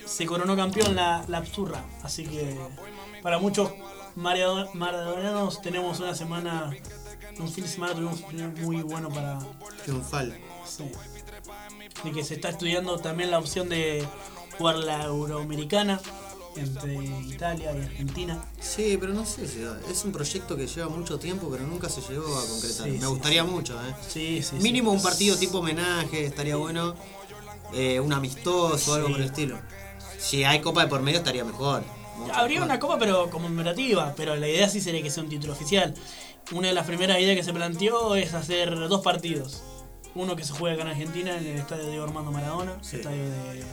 se 0.06 0.26
coronó 0.26 0.56
campeón 0.56 0.96
la, 0.96 1.24
la 1.28 1.40
Absurra. 1.40 1.84
Así 2.04 2.26
que 2.26 2.58
para 3.22 3.40
muchos 3.40 3.72
maradonanos 4.16 5.62
tenemos 5.62 6.00
una 6.00 6.16
semana, 6.16 6.72
un 7.40 7.50
fin 7.50 7.64
de 7.64 7.70
semana 7.70 7.94
tuvimos 7.94 8.22
muy 8.62 8.82
bueno 8.82 9.10
para, 9.10 9.40
Triunfal. 9.84 10.38
Sí. 10.66 10.84
De 12.04 12.12
que 12.12 12.24
se 12.24 12.36
está 12.36 12.50
estudiando 12.50 12.98
también 13.00 13.32
la 13.32 13.40
opción 13.40 13.70
de 13.70 14.06
jugar 14.58 14.78
la 14.78 15.06
Euroamericana 15.06 16.00
entre 16.56 16.96
Italia 16.96 17.72
y 17.74 17.86
Argentina. 17.86 18.44
Sí, 18.60 18.98
pero 19.00 19.14
no 19.14 19.26
sé 19.26 19.48
si 19.48 19.64
es 19.92 20.04
un 20.04 20.12
proyecto 20.12 20.56
que 20.58 20.68
lleva 20.68 20.90
mucho 20.90 21.20
tiempo, 21.20 21.50
pero 21.52 21.66
nunca 21.68 21.88
se 21.90 22.02
llegó 22.02 22.26
a 22.38 22.42
concretar. 22.48 22.86
Sí, 22.86 22.92
Me 22.94 23.00
sí, 23.00 23.06
gustaría 23.06 23.44
sí. 23.44 23.50
mucho, 23.50 23.74
¿eh? 23.76 23.96
Sí, 24.08 24.42
sí. 24.42 24.56
Mínimo 24.56 24.92
un 24.92 25.02
partido 25.02 25.38
tipo 25.38 25.60
homenaje, 25.60 26.26
estaría 26.26 26.56
bueno. 26.56 26.96
Eh, 27.74 28.00
un 28.00 28.14
amistoso 28.14 28.92
o 28.92 28.96
algo 28.96 29.10
por 29.10 29.18
el 29.20 29.26
estilo. 29.26 29.58
Si 30.18 30.44
hay 30.44 30.62
copa 30.62 30.82
de 30.84 30.88
por 30.88 31.02
medio, 31.02 31.20
estaría 31.20 31.44
mejor. 31.44 31.84
Habría 32.34 32.60
mejor. 32.60 32.66
una 32.72 32.80
copa 32.80 32.98
pero 32.98 33.30
conmemorativa, 33.30 34.14
pero 34.16 34.36
la 34.36 34.48
idea 34.48 34.68
sí 34.70 34.82
sería 34.82 35.04
que 35.04 35.10
sea 35.12 35.24
un 35.24 35.30
título 35.30 35.54
oficial. 35.54 35.94
Una 36.52 36.70
de 36.70 36.74
las 36.74 36.86
primeras 36.88 37.20
ideas 37.20 37.36
que 37.36 37.44
se 37.44 37.54
planteó 37.54 38.16
es 38.16 38.34
hacer 38.34 38.74
dos 38.88 39.02
partidos. 39.02 39.62
Uno 40.16 40.36
que 40.36 40.44
se 40.44 40.54
juega 40.54 40.76
acá 40.76 40.84
en 40.84 40.90
Argentina 40.90 41.38
en 41.38 41.46
el 41.46 41.58
estadio 41.58 41.86
de 41.88 42.02
Armando 42.02 42.32
Maradona, 42.32 42.78
Sí. 42.82 42.96
estadio 42.96 43.30
de 43.30 43.64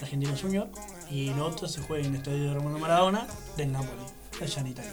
Argentina 0.00 0.34
Junior, 0.40 0.68
y 1.10 1.28
el 1.28 1.38
otro 1.40 1.68
se 1.68 1.80
juega 1.82 2.04
en 2.06 2.14
el 2.14 2.16
estadio 2.20 2.44
de 2.44 2.50
Armando 2.50 2.78
Maradona 2.78 3.26
del 3.56 3.70
Napoli, 3.72 4.02
allá 4.40 4.60
en 4.60 4.66
Italia. 4.68 4.92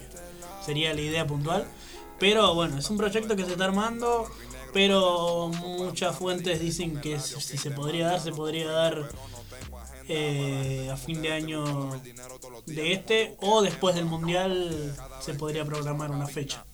Sería 0.63 0.93
la 0.93 1.01
idea 1.01 1.25
puntual. 1.25 1.65
Pero 2.19 2.53
bueno, 2.53 2.77
es 2.77 2.89
un 2.89 2.97
proyecto 2.97 3.35
que 3.35 3.43
se 3.45 3.51
está 3.53 3.65
armando, 3.65 4.29
pero 4.79 5.47
muchas 5.61 6.17
fuentes 6.17 6.59
dicen 6.59 6.99
que 6.99 7.17
si 7.17 7.57
se 7.57 7.71
podría 7.71 8.07
dar, 8.07 8.19
se 8.19 8.33
podría 8.33 8.69
dar 8.69 9.09
eh, 10.09 10.89
a 10.91 10.97
fin 10.97 11.21
de 11.21 11.31
año 11.31 11.91
de 12.65 12.91
este 12.91 13.37
o 13.41 13.61
después 13.61 13.95
del 13.95 14.03
mundial 14.03 14.93
se 15.21 15.33
podría 15.33 15.63
programar 15.63 16.11
una 16.11 16.27
fecha. 16.27 16.65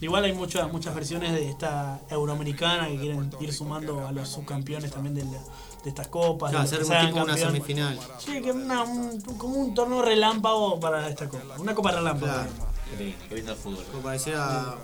Igual 0.00 0.24
hay 0.24 0.32
muchas 0.32 0.70
muchas 0.72 0.96
versiones 0.96 1.32
de 1.32 1.48
esta 1.48 2.00
euroamericana 2.10 2.88
que 2.88 2.98
quieren 2.98 3.30
ir 3.38 3.52
sumando 3.54 4.04
a 4.04 4.10
los 4.10 4.28
subcampeones 4.28 4.90
también 4.90 5.14
de, 5.14 5.24
la- 5.26 5.44
de 5.84 5.88
estas 5.90 6.08
copas. 6.08 6.50
Claro, 6.50 6.64
hacer 6.64 6.82
un 6.82 7.06
tipo 7.06 7.22
una 7.22 7.36
semifinal. 7.36 8.00
Sí, 8.18 8.42
que 8.42 8.50
una, 8.50 8.82
un- 8.82 9.20
como 9.38 9.54
un 9.54 9.74
torneo 9.74 10.02
relámpago 10.02 10.80
para 10.80 11.08
esta 11.08 11.28
copa. 11.28 11.54
Una 11.56 11.72
copa 11.72 11.92
relámpago. 11.92 12.32
Claro. 12.32 12.50
Qué 12.98 13.04
lindo, 13.04 13.18
qué 13.28 13.34
lindo 13.36 13.52
el 13.52 13.58
fútbol. 13.58 13.84
Como 13.92 14.02
pareciera. 14.02 14.74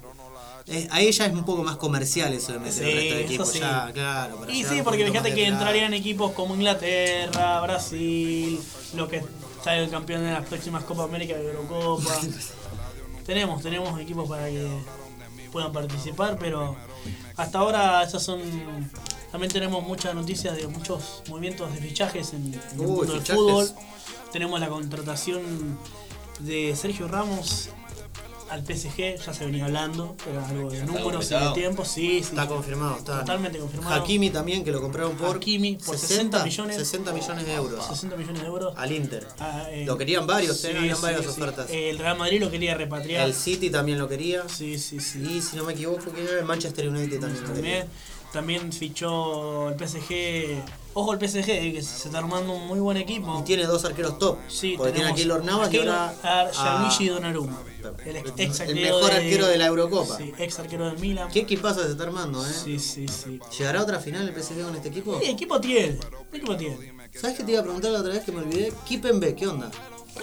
Eh, 0.67 0.89
ahí 0.91 1.11
ya 1.11 1.27
es 1.27 1.33
un 1.33 1.45
poco 1.45 1.65
más 1.65 1.77
comercial 1.77 2.33
eso 2.33 2.53
de 2.53 2.59
meter 2.61 2.73
Sí, 2.73 2.83
el 2.83 2.95
resto 2.95 3.15
de 3.15 3.21
eso 3.21 3.25
equipos. 3.27 3.49
sí. 3.51 3.59
Ya, 3.61 3.91
claro. 3.93 4.37
para 4.39 4.53
Y 4.53 4.65
sí, 4.65 4.81
porque 4.83 5.05
fíjate 5.07 5.31
que 5.35 5.43
de 5.43 5.47
entrarían 5.49 5.93
equipos 5.95 6.33
como 6.33 6.55
Inglaterra, 6.55 7.61
Brasil, 7.61 8.61
lo 8.95 9.09
que 9.09 9.23
sale 9.65 9.85
el 9.85 9.91
campeón 9.91 10.23
de 10.25 10.33
las 10.33 10.47
próximas 10.47 10.85
Copa 10.85 11.05
América 11.05 11.35
y 11.41 11.45
Eurocopa. 11.47 12.21
tenemos, 13.27 13.63
tenemos 13.63 14.01
equipos 14.01 14.29
para 14.29 14.47
que 14.47 14.67
puedan 15.51 15.73
participar, 15.73 16.39
pero 16.39 16.77
hasta 17.37 17.59
ahora 17.59 18.03
esas 18.03 18.23
son. 18.23 18.41
También 19.31 19.51
tenemos 19.53 19.83
muchas 19.83 20.15
noticias 20.15 20.57
de 20.57 20.67
muchos 20.67 21.23
movimientos 21.29 21.73
de 21.73 21.81
fichajes 21.81 22.35
en, 22.35 22.53
en 22.53 22.61
el 22.81 22.87
mundo 22.87 23.13
del 23.15 23.23
fútbol. 23.23 23.69
Tenemos 24.31 24.61
la 24.61 24.69
contratación 24.69 25.79
de 26.41 26.75
Sergio 26.77 27.09
Ramos 27.09 27.71
al 28.53 28.63
PSG, 28.67 29.17
ya 29.25 29.33
se 29.33 29.47
venía 29.47 29.65
hablando, 29.65 30.15
era 30.31 30.47
algo 30.47 30.71
de 30.71 30.85
números 30.85 31.31
y 31.31 31.35
de 31.35 31.51
tiempo, 31.55 31.85
sí, 31.85 32.09
sí. 32.23 32.31
Está 32.31 32.47
confirmado, 32.47 32.99
está. 32.99 33.21
Totalmente 33.21 33.59
confirmado. 33.59 33.95
Hakimi 33.95 34.31
también, 34.31 34.63
que 34.63 34.71
lo 34.71 34.81
compraron 34.83 35.17
por. 35.17 35.37
Hakimi 35.37 35.77
por 35.77 35.97
60 35.97 36.45
millones. 36.45 36.77
60 36.77 37.13
millones 37.13 37.47
de 37.47 37.55
euros. 37.55 37.87
60 37.87 38.17
millones 38.17 38.41
de 38.43 38.47
euros. 38.47 38.75
Al 38.77 38.93
Inter. 38.93 39.27
Ah, 39.41 39.65
eh, 39.71 39.85
Lo 39.87 39.97
querían 39.97 40.27
varios, 40.27 40.59
sí, 40.59 40.69
eh, 40.69 40.93
sí, 40.95 41.01
varias 41.03 41.23
sí. 41.23 41.29
ofertas. 41.29 41.71
El 41.71 41.99
Real 41.99 42.19
Madrid 42.19 42.41
lo 42.41 42.51
quería 42.51 42.75
repatriar. 42.75 43.27
El 43.27 43.35
City 43.35 43.71
también 43.71 43.99
lo 43.99 44.09
quería. 44.09 44.49
Sí, 44.49 44.79
sí, 44.79 45.01
sí. 45.01 45.21
Y 45.23 45.41
si 45.41 45.57
no 45.57 45.65
me 45.65 45.73
equivoco, 45.73 46.13
que 46.13 46.23
era 46.23 46.39
el 46.41 46.45
Manchester 46.45 46.89
United 46.89 47.21
también 47.21 47.45
lo 47.49 47.55
quería. 47.55 47.87
También, 48.33 48.73
fichó 48.73 49.69
el 49.71 49.75
PSG. 49.79 50.63
Ojo 50.95 51.13
el 51.15 51.19
PSG, 51.29 51.49
eh, 51.51 51.73
que 51.73 51.83
se 51.83 52.09
está 52.09 52.19
armando 52.19 52.53
un 52.53 52.67
muy 52.67 52.81
buen 52.81 52.97
equipo. 52.99 53.39
Y 53.41 53.45
tiene 53.45 53.65
dos 53.65 53.85
arqueros 53.85 54.19
top. 54.19 54.39
Sí, 54.49 54.75
porque 54.77 54.93
tiene 54.93 55.13
tenemos 55.13 55.13
aquí 55.13 55.23
Keylor 55.23 55.45
Navas 55.45 55.73
y 55.73 55.77
a 55.79 55.81
ahora. 55.81 56.15
a 56.23 56.41
a- 56.41 56.51
Gianluigi 56.53 57.09
Donnarumma. 57.09 57.59
El, 58.05 58.17
ex, 58.17 58.33
ex 58.37 58.61
el 58.61 58.69
arquero 58.71 58.97
mejor 58.97 59.13
arquero 59.13 59.47
de 59.47 59.59
la 59.59 59.67
Eurocopa. 59.67 60.17
Sí, 60.17 60.33
ex 60.39 60.59
arquero 60.59 60.87
del 60.87 60.99
Milan. 60.99 61.29
¿Qué 61.31 61.41
equipazo 61.41 61.83
se 61.83 61.91
está 61.91 62.05
armando, 62.05 62.45
eh? 62.47 62.51
Sí, 62.53 62.79
sí, 62.79 63.07
sí. 63.09 63.41
¿Llegará 63.59 63.81
a 63.81 63.83
otra 63.83 63.99
final 64.01 64.29
el 64.29 64.35
PSG 64.43 64.63
con 64.65 64.75
este 64.77 64.89
equipo? 64.89 65.19
¿Qué 65.21 65.31
equipo 65.31 65.61
tiene? 65.61 65.99
¿Qué 66.31 66.37
equipo 66.39 66.57
tiene? 66.57 66.93
¿Sabes 67.15 67.37
qué 67.37 67.45
te 67.45 67.53
iba 67.53 67.61
a 67.61 67.65
preguntar 67.65 67.91
la 67.91 68.01
otra 68.01 68.13
vez 68.15 68.25
que 68.25 68.33
me 68.33 68.39
olvidé? 68.41 68.73
Kipenbe, 68.87 69.35
¿qué 69.35 69.47
onda? 69.47 69.71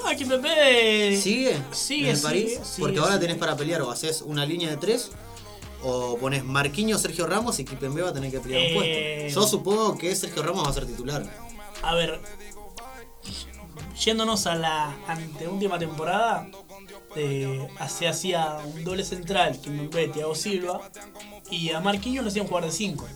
Ah, 0.05 0.15
que 0.15 0.25
Pepe. 0.25 1.17
¿Sigue? 1.21 1.57
Sigue, 1.71 2.09
en 2.11 2.15
sigue, 2.15 2.17
París? 2.17 2.59
sigue, 2.63 2.79
Porque 2.79 2.99
ahora 2.99 3.13
sigue. 3.13 3.21
tenés 3.25 3.37
para 3.37 3.55
pelear 3.55 3.81
o 3.81 3.91
haces 3.91 4.21
una 4.21 4.45
línea 4.45 4.69
de 4.69 4.77
tres 4.77 5.11
o 5.83 6.17
pones 6.17 6.43
Marquinhos, 6.43 7.01
Sergio 7.01 7.25
Ramos 7.25 7.57
y 7.59 7.65
Kipenbe 7.65 8.01
va 8.01 8.09
a 8.09 8.13
tener 8.13 8.29
que 8.31 8.39
pelear 8.39 8.61
un 8.61 8.83
Eh, 8.83 9.19
puesto. 9.23 9.41
Yo 9.41 9.47
supongo 9.47 9.97
que 9.97 10.15
Sergio 10.15 10.43
Ramos 10.43 10.65
va 10.65 10.69
a 10.69 10.73
ser 10.73 10.85
titular. 10.85 11.23
A 11.81 11.95
ver, 11.95 12.19
yéndonos 14.03 14.45
a 14.47 14.55
la 14.55 14.95
anteúltima 15.07 15.77
temporada, 15.79 16.47
eh, 17.15 17.67
se 17.87 18.07
hacía 18.07 18.59
un 18.65 18.83
doble 18.83 19.03
central 19.03 19.59
que 19.61 19.69
me 19.69 19.87
Thiago 19.87 20.35
Silva 20.35 20.81
y 21.49 21.71
a 21.71 21.79
Marquinhos 21.79 22.23
lo 22.23 22.29
hacían 22.29 22.47
jugar 22.47 22.65
de 22.65 22.71
5. 22.71 23.07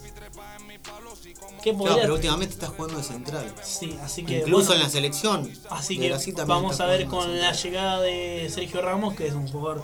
¿Qué 1.61 1.73
podría? 1.73 2.01
pero 2.01 2.15
últimamente 2.15 2.53
estás 2.53 2.69
jugando 2.69 2.97
de 2.97 3.03
central. 3.03 3.53
Sí, 3.63 3.97
así 4.03 4.23
que 4.23 4.39
Incluso 4.39 4.67
bueno, 4.67 4.81
en 4.81 4.81
la 4.83 4.89
selección. 4.89 5.51
así 5.69 5.97
que 5.97 6.13
vamos 6.45 6.79
a 6.81 6.85
ver 6.87 7.07
con 7.07 7.39
la 7.39 7.53
llegada 7.53 8.01
de 8.01 8.49
Sergio 8.53 8.81
Ramos, 8.81 9.15
que 9.15 9.27
es 9.27 9.33
un 9.33 9.47
jugador 9.47 9.83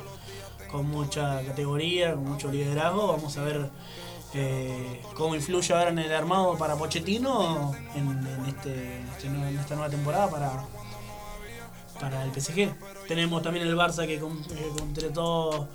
con 0.70 0.90
mucha 0.90 1.42
categoría, 1.46 2.16
con 2.16 2.26
mucho 2.26 2.52
liderazgo, 2.52 3.08
vamos 3.08 3.38
a 3.38 3.44
ver 3.44 3.70
eh, 4.34 5.02
cómo 5.16 5.36
influye 5.36 5.74
ahora 5.74 5.90
en 5.90 6.00
el 6.00 6.14
armado 6.14 6.58
para 6.58 6.76
Pochettino 6.76 7.72
en, 7.96 8.10
en 8.10 8.46
este, 8.46 8.98
en 8.98 9.08
este 9.08 9.28
en 9.28 9.58
esta 9.58 9.76
nueva 9.76 9.90
temporada 9.90 10.30
para, 10.30 10.68
para 12.00 12.24
el 12.24 12.32
PSG. 12.32 12.72
Tenemos 13.08 13.42
también 13.42 13.68
el 13.68 13.76
Barça 13.76 14.06
que 14.08 14.20
con- 14.20 14.42
contrató 14.78 15.68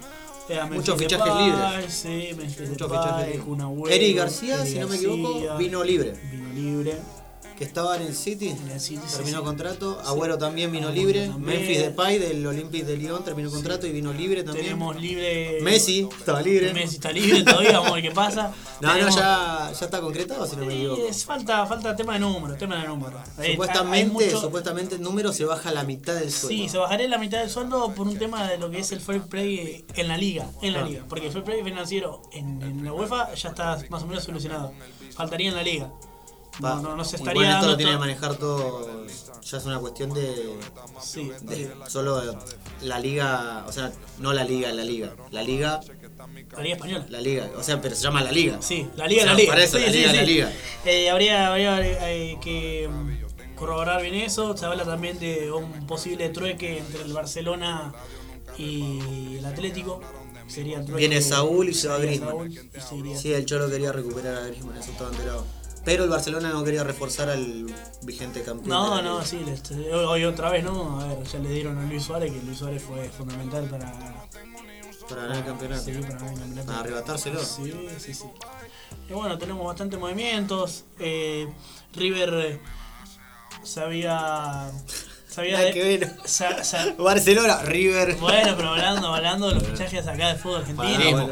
eh, 0.48 0.60
Muchos 0.70 0.98
fichajes 0.98 1.24
Depay, 1.26 1.46
libres. 1.50 1.94
Sí, 1.94 2.28
Muchos 2.34 2.56
Depay, 2.56 2.78
fichajes 2.78 3.46
libres. 3.46 3.94
Eric 3.96 4.16
García, 4.16 4.54
Eric 4.56 4.66
si 4.72 4.78
no 4.78 4.88
me 4.88 4.96
equivoco, 4.96 5.56
vino 5.56 5.84
libre. 5.84 6.14
Vino 6.30 6.52
libre. 6.52 6.98
Que 7.56 7.62
estaba 7.62 7.96
en 7.96 8.02
el 8.02 8.16
City, 8.16 8.48
En 8.48 8.68
el 8.70 8.80
City, 8.80 9.00
terminó 9.14 9.38
sí. 9.38 9.44
contrato. 9.44 10.00
Sí. 10.02 10.08
Agüero 10.08 10.36
también 10.38 10.72
vino 10.72 10.88
Agüero 10.88 11.06
libre. 11.06 11.28
también. 11.28 11.58
Memphis 11.60 11.78
Depay 11.78 12.18
del 12.18 12.44
Olympique 12.44 12.84
de 12.84 12.96
Lyon 12.96 13.22
terminó 13.24 13.48
contrato 13.48 13.86
y 13.86 13.92
vino 13.92 14.12
libre 14.12 14.42
también. 14.42 14.66
Tenemos 14.66 15.00
libre. 15.00 15.58
Messi 15.62 16.08
estaba 16.18 16.42
libre. 16.42 16.74
Messi 16.74 16.96
está 16.96 17.12
libre 17.12 17.44
todavía, 17.44 17.72
vamos 17.78 17.90
a 17.90 17.94
ver 17.94 18.02
qué 18.02 18.10
pasa. 18.10 18.52
No, 18.80 18.92
no, 18.98 19.08
ya, 19.08 19.72
ya 19.72 19.84
está 19.86 20.00
concretado, 20.00 20.46
si 20.46 20.56
no 20.56 20.66
me 20.66 20.74
Y 20.74 20.78
equivoco. 20.78 21.06
es 21.06 21.24
falta, 21.24 21.64
falta 21.64 21.94
tema 21.96 22.14
de 22.14 22.18
número, 22.18 22.54
tema 22.56 22.82
de 22.82 22.88
número. 22.88 23.18
Ahí- 23.38 23.46
hay 23.46 23.50
Supuestamente, 23.52 24.12
mucho- 24.12 24.40
supuestamente 24.40 24.94
el 24.96 25.00
número 25.02 25.32
se 25.32 25.44
baja 25.46 25.68
a 25.70 25.72
la 25.72 25.84
mitad 25.84 26.14
del 26.16 26.30
sueldo. 26.30 26.48
Sí, 26.64 26.68
se 26.68 26.76
bajaría 26.78 27.08
la 27.08 27.16
mitad 27.18 27.38
del 27.38 27.48
sueldo 27.48 27.94
por 27.94 28.08
un 28.08 28.18
tema 28.18 28.46
de 28.46 28.58
lo 28.58 28.70
que 28.70 28.80
es 28.80 28.92
el 28.92 29.00
fair 29.00 29.22
play 29.22 29.86
en 29.94 30.08
la 30.08 30.18
liga, 30.18 30.50
en 30.60 30.72
la 30.74 30.80
Ah. 30.80 30.88
liga, 30.88 31.04
porque 31.08 31.28
el 31.28 31.32
fair 31.32 31.44
play 31.44 31.62
financiero 31.62 32.20
en, 32.32 32.60
en 32.62 32.84
la 32.84 32.92
UEFA 32.92 33.32
ya 33.34 33.50
está 33.50 33.78
más 33.88 34.02
o 34.02 34.06
menos 34.06 34.24
solucionado. 34.24 34.72
Faltaría 35.14 35.48
en 35.48 35.54
la 35.54 35.62
liga. 35.62 35.90
Va. 36.62 36.76
No, 36.76 36.82
no, 36.82 36.96
no 36.96 37.04
se 37.04 37.16
estaría 37.16 37.42
esto 37.42 37.52
dando 37.54 37.68
lo 37.70 37.76
tiene 37.76 37.92
que 37.92 37.98
manejar 37.98 38.36
todo. 38.36 39.06
Ya 39.42 39.58
es 39.58 39.64
una 39.64 39.78
cuestión 39.80 40.12
de, 40.14 40.56
Sí, 41.02 41.30
de 41.42 41.56
de 41.56 41.74
solo 41.88 42.22
la 42.82 42.98
liga, 43.00 43.64
o 43.66 43.72
sea, 43.72 43.92
no 44.18 44.32
la 44.32 44.44
liga, 44.44 44.72
la 44.72 44.84
liga. 44.84 45.14
La 45.30 45.42
liga, 45.42 45.80
la 46.56 46.62
liga 46.62 46.74
española. 46.76 47.06
la 47.08 47.20
liga. 47.20 47.50
O 47.58 47.62
sea, 47.62 47.80
pero 47.80 47.94
se 47.96 48.02
llama 48.02 48.22
la 48.22 48.30
liga. 48.32 48.58
Sí, 48.60 48.86
la 48.96 49.06
liga, 49.06 49.22
O 49.22 49.24
sea, 49.24 49.32
la 49.34 49.38
liga. 49.38 49.52
para 49.52 49.64
eso, 49.64 49.78
Sí, 49.78 49.84
la 49.84 49.90
liga, 49.90 50.10
sí. 50.10 50.16
la 50.16 50.22
liga. 50.22 50.52
Eh, 50.84 51.10
habría 51.10 51.48
habría 51.48 51.80
eh, 52.10 52.38
que 52.40 52.88
mm, 52.88 53.56
corroborar 53.56 54.00
bien 54.02 54.14
eso. 54.14 54.56
Se 54.56 54.64
habla 54.64 54.84
también 54.84 55.18
de 55.18 55.50
un 55.52 55.86
posible 55.86 56.28
trueque 56.30 56.78
entre 56.78 57.02
el 57.02 57.12
Barcelona 57.12 57.92
y 58.56 59.36
el 59.38 59.44
Atlético. 59.44 60.00
Sería 60.46 60.78
el 60.78 60.84
trueque- 60.86 60.98
Viene 61.08 61.20
Saúl 61.20 61.68
y 61.68 61.74
se 61.74 61.88
va 61.88 61.98
Griezmann. 61.98 62.30
Saúl 62.78 63.06
y. 63.08 63.16
Sí, 63.16 63.32
el 63.32 63.44
Cholo 63.44 63.68
quería 63.68 63.92
recuperar 63.92 64.36
a 64.36 64.46
Griezmann, 64.46 64.76
eso 64.76 64.90
estaba 64.92 65.10
enterado. 65.10 65.44
Pero 65.84 66.04
el 66.04 66.10
Barcelona 66.10 66.50
no 66.50 66.64
quería 66.64 66.82
reforzar 66.84 67.28
al 67.30 67.66
vigente 68.02 68.42
campeón. 68.42 68.64
de 68.64 68.70
No, 68.70 69.02
no, 69.02 69.22
sí, 69.24 69.38
hoy, 69.92 70.24
otra 70.24 70.50
vez 70.50 70.64
no. 70.64 71.00
A 71.00 71.06
ver, 71.08 71.22
ya 71.24 71.38
le 71.38 71.50
dieron 71.50 71.78
a 71.78 71.82
Luis 71.86 72.02
Suárez, 72.04 72.32
que 72.32 72.40
Luis 72.42 72.58
Suárez 72.58 72.82
fue 72.82 73.08
fundamental 73.10 73.64
para, 73.66 73.92
Para 75.08 75.22
ganar 75.22 75.36
el 75.38 75.44
campeonato. 75.44 75.82
sí, 75.84 75.92
para 75.92 76.02
ganar 76.14 76.22
el 76.32 76.38
campeonato. 76.38 76.66
Para 76.66 76.80
arrebatárselo. 76.80 77.40
Sí, 77.44 77.88
sí, 77.98 78.14
sí. 78.14 78.24
Y 79.10 79.12
bueno, 79.12 79.36
tenemos 79.36 79.66
bastantes 79.66 79.98
movimientos. 80.00 80.84
Eh, 80.98 81.46
River 81.94 82.60
se 83.62 83.80
había. 83.82 84.70
Nada 85.36 85.64
de- 85.64 85.72
que 85.72 86.10
sa- 86.26 86.62
sa- 86.62 86.94
Barcelona, 86.96 87.60
River. 87.62 88.14
bueno, 88.16 88.54
pero 88.56 88.68
hablando, 88.70 89.12
hablando 89.12 89.48
de 89.48 89.56
los 89.56 89.64
fichajes 89.64 90.06
acá 90.06 90.28
del 90.28 90.38
fútbol 90.38 90.60
argentino. 90.62 91.10
Bueno. 91.10 91.28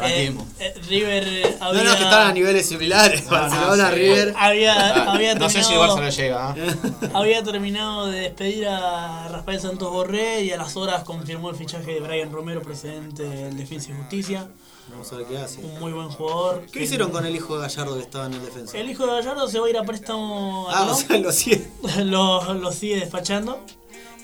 Eh, 0.00 0.34
eh, 0.60 0.74
River 0.88 1.24
eh, 1.26 1.56
No, 1.60 1.66
había. 1.66 1.84
no, 1.84 1.96
que 1.96 2.02
estaban 2.04 2.26
a 2.28 2.32
niveles 2.32 2.66
similares. 2.68 3.28
Barcelona, 3.28 3.90
sí. 3.90 3.94
River. 3.96 4.34
Había, 4.36 5.10
había 5.10 5.34
no 5.34 5.50
sé 5.50 5.62
si 5.62 5.74
no 5.74 6.08
llega. 6.08 6.54
¿eh? 6.56 6.74
Había 7.14 7.42
terminado 7.42 8.06
de 8.06 8.20
despedir 8.20 8.68
a 8.68 9.28
Rafael 9.28 9.60
Santos 9.60 9.90
Borré 9.90 10.42
y 10.44 10.50
a 10.52 10.56
las 10.56 10.76
horas 10.76 11.04
confirmó 11.04 11.50
el 11.50 11.56
fichaje 11.56 11.94
de 11.94 12.00
Brian 12.00 12.32
Romero, 12.32 12.62
presidente 12.62 13.22
del 13.24 13.56
Defensa 13.56 13.90
y 13.90 13.94
Justicia. 13.94 14.48
Vamos 14.90 15.12
a 15.12 15.16
ver 15.16 15.26
qué 15.26 15.38
hace. 15.38 15.60
Un 15.60 15.78
muy 15.80 15.92
buen 15.92 16.08
jugador. 16.08 16.64
¿Qué 16.72 16.84
hicieron 16.84 17.10
con 17.10 17.26
el 17.26 17.36
hijo 17.36 17.56
de 17.56 17.62
Gallardo 17.62 17.96
que 17.96 18.02
estaba 18.02 18.26
en 18.26 18.34
el 18.34 18.44
defensa? 18.44 18.78
El 18.78 18.90
hijo 18.90 19.06
de 19.06 19.12
Gallardo 19.12 19.46
se 19.46 19.60
va 19.60 19.66
a 19.66 19.70
ir 19.70 19.76
a 19.76 19.82
préstamo 19.82 20.66
a 20.70 20.78
Ah, 20.78 20.90
o 20.90 20.94
sea, 20.94 21.18
lo 21.18 21.30
sigue. 21.30 21.68
lo, 22.04 22.54
lo 22.54 22.72
sigue 22.72 22.96
despachando. 22.96 23.60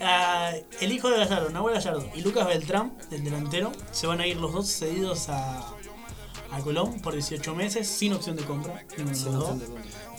Ah, 0.01 0.51
el 0.81 0.91
hijo 0.91 1.09
de 1.09 1.17
Gallardo, 1.17 1.49
Nahuel 1.49 1.75
Gallardo 1.75 2.05
y 2.13 2.21
Lucas 2.21 2.47
Beltrán, 2.47 2.97
el 3.11 3.23
delantero, 3.23 3.71
se 3.91 4.07
van 4.07 4.19
a 4.19 4.27
ir 4.27 4.37
los 4.37 4.51
dos 4.53 4.67
cedidos 4.67 5.29
a, 5.29 5.59
a 6.51 6.59
Colón 6.63 6.99
por 7.01 7.13
18 7.13 7.55
meses 7.55 7.87
sin 7.87 8.13
opción 8.13 8.35
de 8.35 8.43
compra. 8.43 8.83
ninguno 8.97 9.17
de 9.17 9.23
los 9.25 9.33
dos. 9.33 9.69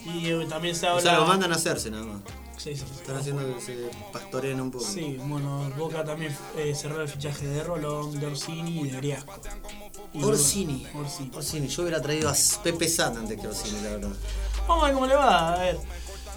Y 0.07 0.29
eh, 0.31 0.47
también 0.49 0.75
se 0.75 0.87
habla. 0.87 0.99
O 0.99 1.03
sea, 1.03 1.19
lo 1.19 1.27
mandan 1.27 1.53
a 1.53 1.57
hacerse 1.57 1.91
nada 1.91 2.05
más. 2.05 2.23
Sí, 2.57 2.75
sí, 2.75 2.85
sí. 2.87 3.01
Están 3.01 3.17
haciendo 3.17 3.55
que 3.55 3.61
se 3.61 3.91
pastoreen 4.13 4.61
un 4.61 4.71
poco. 4.71 4.85
Sí, 4.85 5.19
bueno, 5.21 5.71
Boca 5.77 6.05
también 6.05 6.35
eh, 6.57 6.75
cerró 6.75 7.03
el 7.03 7.09
fichaje 7.09 7.47
de 7.47 7.63
Rolón, 7.63 8.19
de 8.19 8.27
Orsini 8.27 8.81
y 8.81 8.91
de 8.91 8.97
Briasco. 8.97 9.35
Y 10.15 10.23
Orsini. 10.23 10.87
Orsini, 11.35 11.69
yo 11.69 11.83
hubiera 11.83 12.01
traído 12.01 12.31
a 12.31 12.35
Pepe 12.63 12.89
Sat 12.89 13.17
antes 13.17 13.39
que 13.39 13.47
Orsini, 13.47 13.81
la 13.83 13.91
verdad. 13.91 14.11
Vamos 14.67 14.85
a 14.85 14.87
ver 14.87 14.95
cómo 14.95 15.07
le 15.07 15.15
va, 15.17 15.53
a 15.53 15.59
ver. 15.59 15.79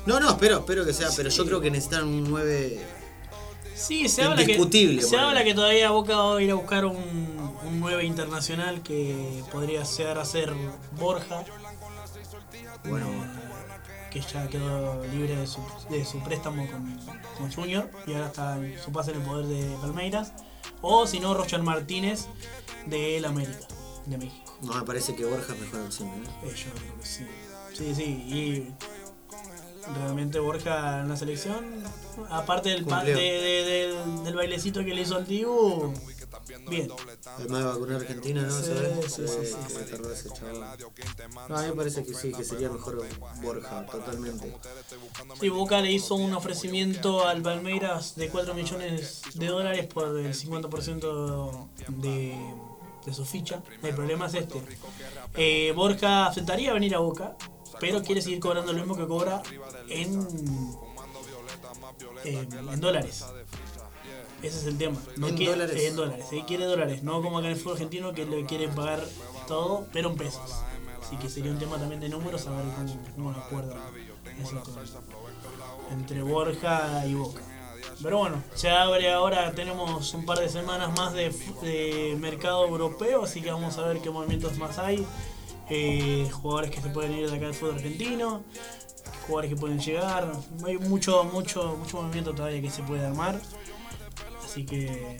No, 0.05 0.19
no, 0.19 0.31
espero, 0.31 0.59
espero 0.59 0.85
que 0.85 0.93
sea, 0.93 1.09
pero 1.15 1.29
yo 1.29 1.45
creo 1.45 1.61
que 1.61 1.71
necesitan 1.71 2.03
un 2.05 2.29
9. 2.29 2.98
Sí, 3.79 4.09
se 4.09 4.23
habla 4.23 4.45
que, 4.45 5.01
se 5.01 5.17
habla 5.17 5.43
que 5.43 5.53
todavía 5.53 5.89
Boca 5.91 6.15
va 6.15 6.37
a 6.37 6.41
ir 6.41 6.51
a 6.51 6.55
buscar 6.55 6.85
un, 6.85 6.97
un 6.97 7.79
9 7.79 8.03
internacional 8.03 8.83
que 8.83 9.41
podría 9.51 9.85
ser 9.85 10.17
a 10.17 10.25
ser 10.25 10.53
Borja. 10.99 11.45
Bueno, 12.83 13.07
que 14.11 14.21
ya 14.21 14.47
quedó 14.47 15.05
libre 15.05 15.35
de 15.35 15.47
su, 15.47 15.61
de 15.89 16.03
su 16.03 16.19
préstamo 16.19 16.67
con, 16.69 16.99
con 17.37 17.51
Junior 17.51 17.89
y 18.05 18.13
ahora 18.13 18.27
está 18.27 18.57
en 18.57 18.77
su 18.79 18.91
pase 18.91 19.11
en 19.11 19.21
el 19.21 19.23
poder 19.23 19.45
de 19.45 19.75
Palmeiras. 19.81 20.33
O 20.81 21.07
si 21.07 21.19
no, 21.19 21.33
Roger 21.33 21.61
Martínez 21.61 22.27
de 22.85 23.17
El 23.17 23.25
América, 23.25 23.67
de 24.05 24.17
México. 24.17 24.57
No, 24.61 24.73
me 24.73 24.83
parece 24.83 25.15
que 25.15 25.25
Borja 25.25 25.53
es 25.53 25.59
mejor 25.59 25.81
opción, 25.81 26.09
¿eh? 26.09 26.47
Eh, 26.47 26.53
yo 26.55 26.71
creo 26.73 26.99
que 26.99 27.05
sí. 27.05 27.25
Sí, 27.73 27.95
sí. 27.95 28.03
Y 28.03 28.73
realmente 29.95 30.39
Borja 30.39 31.01
en 31.01 31.09
la 31.09 31.15
selección, 31.17 31.83
aparte 32.29 32.69
del, 32.69 32.85
pa- 32.85 33.03
de- 33.03 33.13
del, 33.13 34.23
del 34.23 34.35
bailecito 34.35 34.83
que 34.83 34.93
le 34.93 35.01
hizo 35.01 35.15
al 35.15 35.25
Dibu, 35.25 35.93
bien. 36.69 36.89
Además 37.37 37.59
de 37.59 37.65
vacunar 37.65 37.95
a 37.95 37.99
Argentina, 37.99 38.41
¿no? 38.43 38.51
Sí, 38.51 38.71
sí, 39.07 39.09
sí, 39.09 39.27
sí, 39.27 39.55
sí. 39.67 39.75
terror 39.89 40.11
ese 40.11 40.29
chaval. 40.31 40.77
No, 41.49 41.57
a 41.57 41.61
mí 41.61 41.67
me 41.69 41.73
parece 41.75 42.03
que 42.03 42.13
sí, 42.13 42.31
que 42.31 42.43
sería 42.43 42.69
mejor 42.69 43.03
Borja, 43.41 43.85
totalmente. 43.85 44.55
Sí, 45.39 45.49
Boca 45.49 45.81
le 45.81 45.91
hizo 45.91 46.15
un 46.15 46.33
ofrecimiento 46.33 47.27
al 47.27 47.41
Palmeiras 47.41 48.15
de 48.15 48.29
4 48.29 48.53
millones 48.53 49.21
de 49.35 49.47
dólares 49.47 49.87
por 49.87 50.17
el 50.19 50.33
50% 50.33 51.67
de, 51.87 52.35
de 53.05 53.13
su 53.13 53.25
ficha. 53.25 53.61
El 53.81 53.95
problema 53.95 54.27
es 54.27 54.33
este. 54.35 54.61
Eh, 55.35 55.71
Borja 55.75 56.27
aceptaría 56.27 56.73
venir 56.73 56.95
a 56.95 56.99
Boca, 56.99 57.35
pero 57.79 58.01
quiere 58.03 58.21
seguir 58.21 58.39
cobrando 58.39 58.71
lo 58.73 58.79
mismo 58.79 58.95
que 58.95 59.07
cobra 59.07 59.41
en, 59.89 60.27
en, 62.23 62.69
en 62.69 62.79
dólares. 62.79 63.25
Ese 64.41 64.57
es 64.59 64.65
el 64.65 64.77
tema. 64.77 64.97
No 65.17 65.27
¿En 65.27 65.35
quiere, 65.35 65.51
dólares? 65.51 65.83
en 65.83 65.95
dólares. 65.95 66.25
sí, 66.29 66.43
quiere 66.47 66.65
dólares. 66.65 67.03
No 67.03 67.21
como 67.21 67.39
acá 67.39 67.47
en 67.47 67.53
el 67.53 67.59
fútbol 67.59 67.73
argentino 67.73 68.13
que 68.13 68.25
le 68.25 68.45
quieren 68.45 68.73
pagar 68.73 69.01
todo, 69.47 69.85
pero 69.91 70.09
en 70.11 70.15
pesos. 70.17 70.41
Así 71.01 71.17
que 71.17 71.27
sería 71.29 71.51
un 71.51 71.59
tema 71.59 71.77
también 71.77 71.99
de 71.99 72.07
números, 72.09 72.45
a 72.47 72.51
ver 72.51 72.65
cómo, 73.15 73.31
eso 73.31 74.61
con- 74.63 75.99
entre 75.99 76.21
Borja 76.21 77.05
y 77.05 77.15
Boca. 77.15 77.41
Pero 78.01 78.19
bueno, 78.19 78.41
se 78.55 78.69
abre 78.69 79.11
ahora, 79.11 79.51
tenemos 79.51 80.13
un 80.13 80.25
par 80.25 80.39
de 80.39 80.47
semanas 80.47 80.95
más 80.97 81.13
de, 81.13 81.31
de 81.61 82.15
mercado 82.19 82.65
europeo, 82.65 83.23
así 83.23 83.41
que 83.41 83.51
vamos 83.51 83.77
a 83.77 83.87
ver 83.87 83.99
qué 84.01 84.09
movimientos 84.09 84.57
más 84.57 84.77
hay. 84.77 85.05
Eh, 85.69 86.27
jugadores 86.31 86.71
que 86.71 86.81
se 86.81 86.89
pueden 86.89 87.13
ir 87.13 87.29
de 87.29 87.35
acá 87.37 87.45
del 87.45 87.53
fútbol 87.53 87.75
argentino, 87.75 88.43
jugadores 89.27 89.51
que 89.53 89.55
pueden 89.59 89.79
llegar. 89.79 90.31
Hay 90.65 90.77
mucho, 90.77 91.23
mucho, 91.25 91.75
mucho 91.77 92.01
movimiento 92.01 92.33
todavía 92.33 92.61
que 92.61 92.69
se 92.69 92.83
puede 92.83 93.05
armar. 93.05 93.39
Así 94.43 94.65
que. 94.65 95.17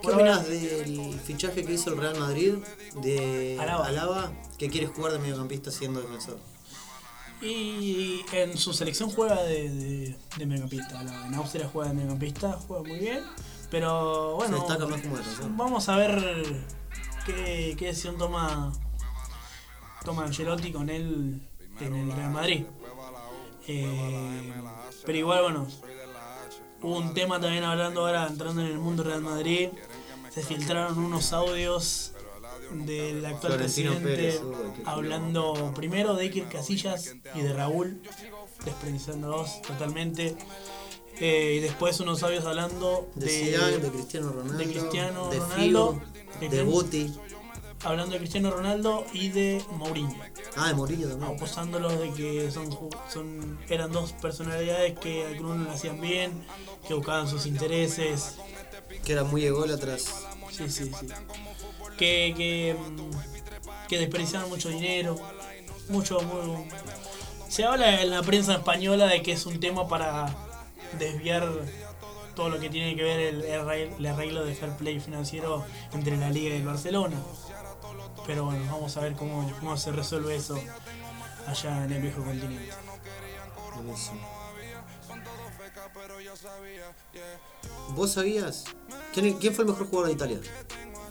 ¿Qué 0.00 0.12
opinas 0.12 0.46
del 0.48 1.18
fichaje 1.24 1.64
que 1.64 1.72
hizo 1.72 1.90
el 1.90 1.96
Real 2.00 2.18
Madrid 2.20 2.54
de 3.02 3.56
Alaba. 3.60 3.86
Alaba, 3.86 4.32
que 4.56 4.68
quiere 4.68 4.86
jugar 4.86 5.12
de 5.12 5.18
mediocampista 5.18 5.72
siendo 5.72 6.00
defensor? 6.00 6.38
Y 7.42 8.20
en 8.32 8.56
su 8.56 8.72
selección 8.72 9.10
juega 9.10 9.42
de, 9.42 9.70
de, 9.70 10.16
de 10.36 10.46
mediocampista. 10.46 11.00
En 11.26 11.34
Austria 11.34 11.68
juega 11.72 11.88
de 11.90 11.94
mediocampista, 11.96 12.58
juega 12.66 12.84
muy 12.84 12.98
bien. 13.00 13.24
Pero 13.70 14.36
bueno, 14.36 14.56
Se 14.56 14.62
destaca 14.62 14.86
más 14.86 15.00
como 15.02 15.16
defensor. 15.16 15.46
vamos 15.56 15.88
a 15.88 15.96
ver 15.96 16.64
qué, 17.26 17.74
qué 17.78 17.86
decisión 17.86 18.16
toma, 18.18 18.72
toma 20.04 20.24
Ancelotti 20.24 20.72
con 20.72 20.88
él 20.90 21.40
en 21.80 21.94
el 21.94 22.12
Real 22.12 22.30
Madrid. 22.30 22.64
Eh, 23.66 24.52
pero 25.04 25.18
igual, 25.18 25.42
bueno, 25.42 25.66
hubo 26.82 26.98
un 26.98 27.14
tema 27.14 27.40
también 27.40 27.64
hablando 27.64 28.06
ahora, 28.06 28.26
entrando 28.26 28.62
en 28.62 28.68
el 28.68 28.78
mundo 28.78 29.02
Real 29.02 29.20
Madrid. 29.20 29.68
Se 30.30 30.42
filtraron 30.42 30.98
unos 30.98 31.32
audios 31.32 32.12
del 32.70 33.24
actual 33.24 33.54
Florentino 33.54 33.92
presidente 33.92 34.04
Pérez, 34.04 34.42
hablando 34.84 35.72
primero 35.74 36.14
de 36.14 36.24
Iker 36.24 36.48
Casillas 36.48 37.14
y 37.34 37.40
de 37.40 37.52
Raúl, 37.52 38.00
despreciándolos 38.64 39.62
totalmente. 39.62 40.36
Eh, 41.20 41.56
y 41.56 41.60
después 41.60 41.98
unos 41.98 42.22
audios 42.22 42.44
hablando 42.44 43.08
De, 43.16 43.26
de, 43.26 43.32
Zidane, 43.32 43.78
de 43.78 43.90
Cristiano 43.90 44.30
Ronaldo, 44.30 44.58
de 44.58 44.64
Cristiano 44.64 45.30
de 45.30 45.38
Ronaldo, 45.40 46.00
Figo, 46.38 46.50
de 46.50 46.62
Guti. 46.62 47.14
Hablando 47.88 48.12
de 48.12 48.18
Cristiano 48.18 48.50
Ronaldo 48.50 49.04
y 49.12 49.28
de 49.28 49.62
Mourinho. 49.72 50.14
Ah, 50.56 50.68
de 50.68 50.74
Mourinho 50.74 51.08
también. 51.08 51.34
acusándolos 51.36 51.98
de 51.98 52.12
que 52.12 52.50
son, 52.50 52.68
son 53.12 53.58
eran 53.68 53.92
dos 53.92 54.12
personalidades 54.12 54.98
que 54.98 55.26
algunos 55.26 55.58
lo 55.66 55.70
hacían 55.72 56.00
bien, 56.00 56.44
que 56.86 56.94
buscaban 56.94 57.28
sus 57.28 57.46
intereses. 57.46 58.36
Que 59.04 59.12
era 59.12 59.24
muy 59.24 59.44
ególatras. 59.44 60.02
Sí, 60.50 60.68
sí, 60.70 60.90
sí. 60.98 61.06
Que, 61.98 62.34
que, 62.36 62.76
mm, 62.78 63.86
que 63.88 63.98
desperdiciaban 63.98 64.48
mucho 64.48 64.68
dinero. 64.68 65.16
Mucho, 65.88 66.20
muy- 66.20 66.68
Se 67.48 67.64
habla 67.64 68.02
en 68.02 68.10
la 68.10 68.22
prensa 68.22 68.54
española 68.54 69.06
de 69.06 69.22
que 69.22 69.32
es 69.32 69.46
un 69.46 69.58
tema 69.60 69.88
para 69.88 70.34
desviar 70.98 71.50
todo 72.34 72.50
lo 72.50 72.60
que 72.60 72.68
tiene 72.70 72.94
que 72.94 73.02
ver 73.02 73.18
el, 73.20 73.42
el 73.42 73.60
arreglo- 73.60 73.96
el 73.98 74.06
arreglo 74.06 74.44
de 74.44 74.54
fair 74.54 74.72
play 74.76 75.00
financiero 75.00 75.64
entre 75.92 76.16
la 76.16 76.30
Liga 76.30 76.54
y 76.54 76.58
el 76.58 76.64
Barcelona. 76.66 77.16
Pero 78.28 78.44
bueno, 78.44 78.62
vamos 78.70 78.94
a 78.98 79.00
ver 79.00 79.14
cómo, 79.16 79.50
cómo 79.58 79.74
se 79.78 79.90
resuelve 79.90 80.36
eso 80.36 80.60
allá 81.46 81.84
en 81.86 81.92
el 81.92 82.02
viejo 82.02 82.22
continente. 82.22 82.70
¿Vos 87.94 88.12
sabías? 88.12 88.64
¿Quién, 89.14 89.38
quién 89.38 89.54
fue 89.54 89.64
el 89.64 89.70
mejor 89.70 89.86
jugador 89.88 90.08
de 90.08 90.12
Italia? 90.14 90.40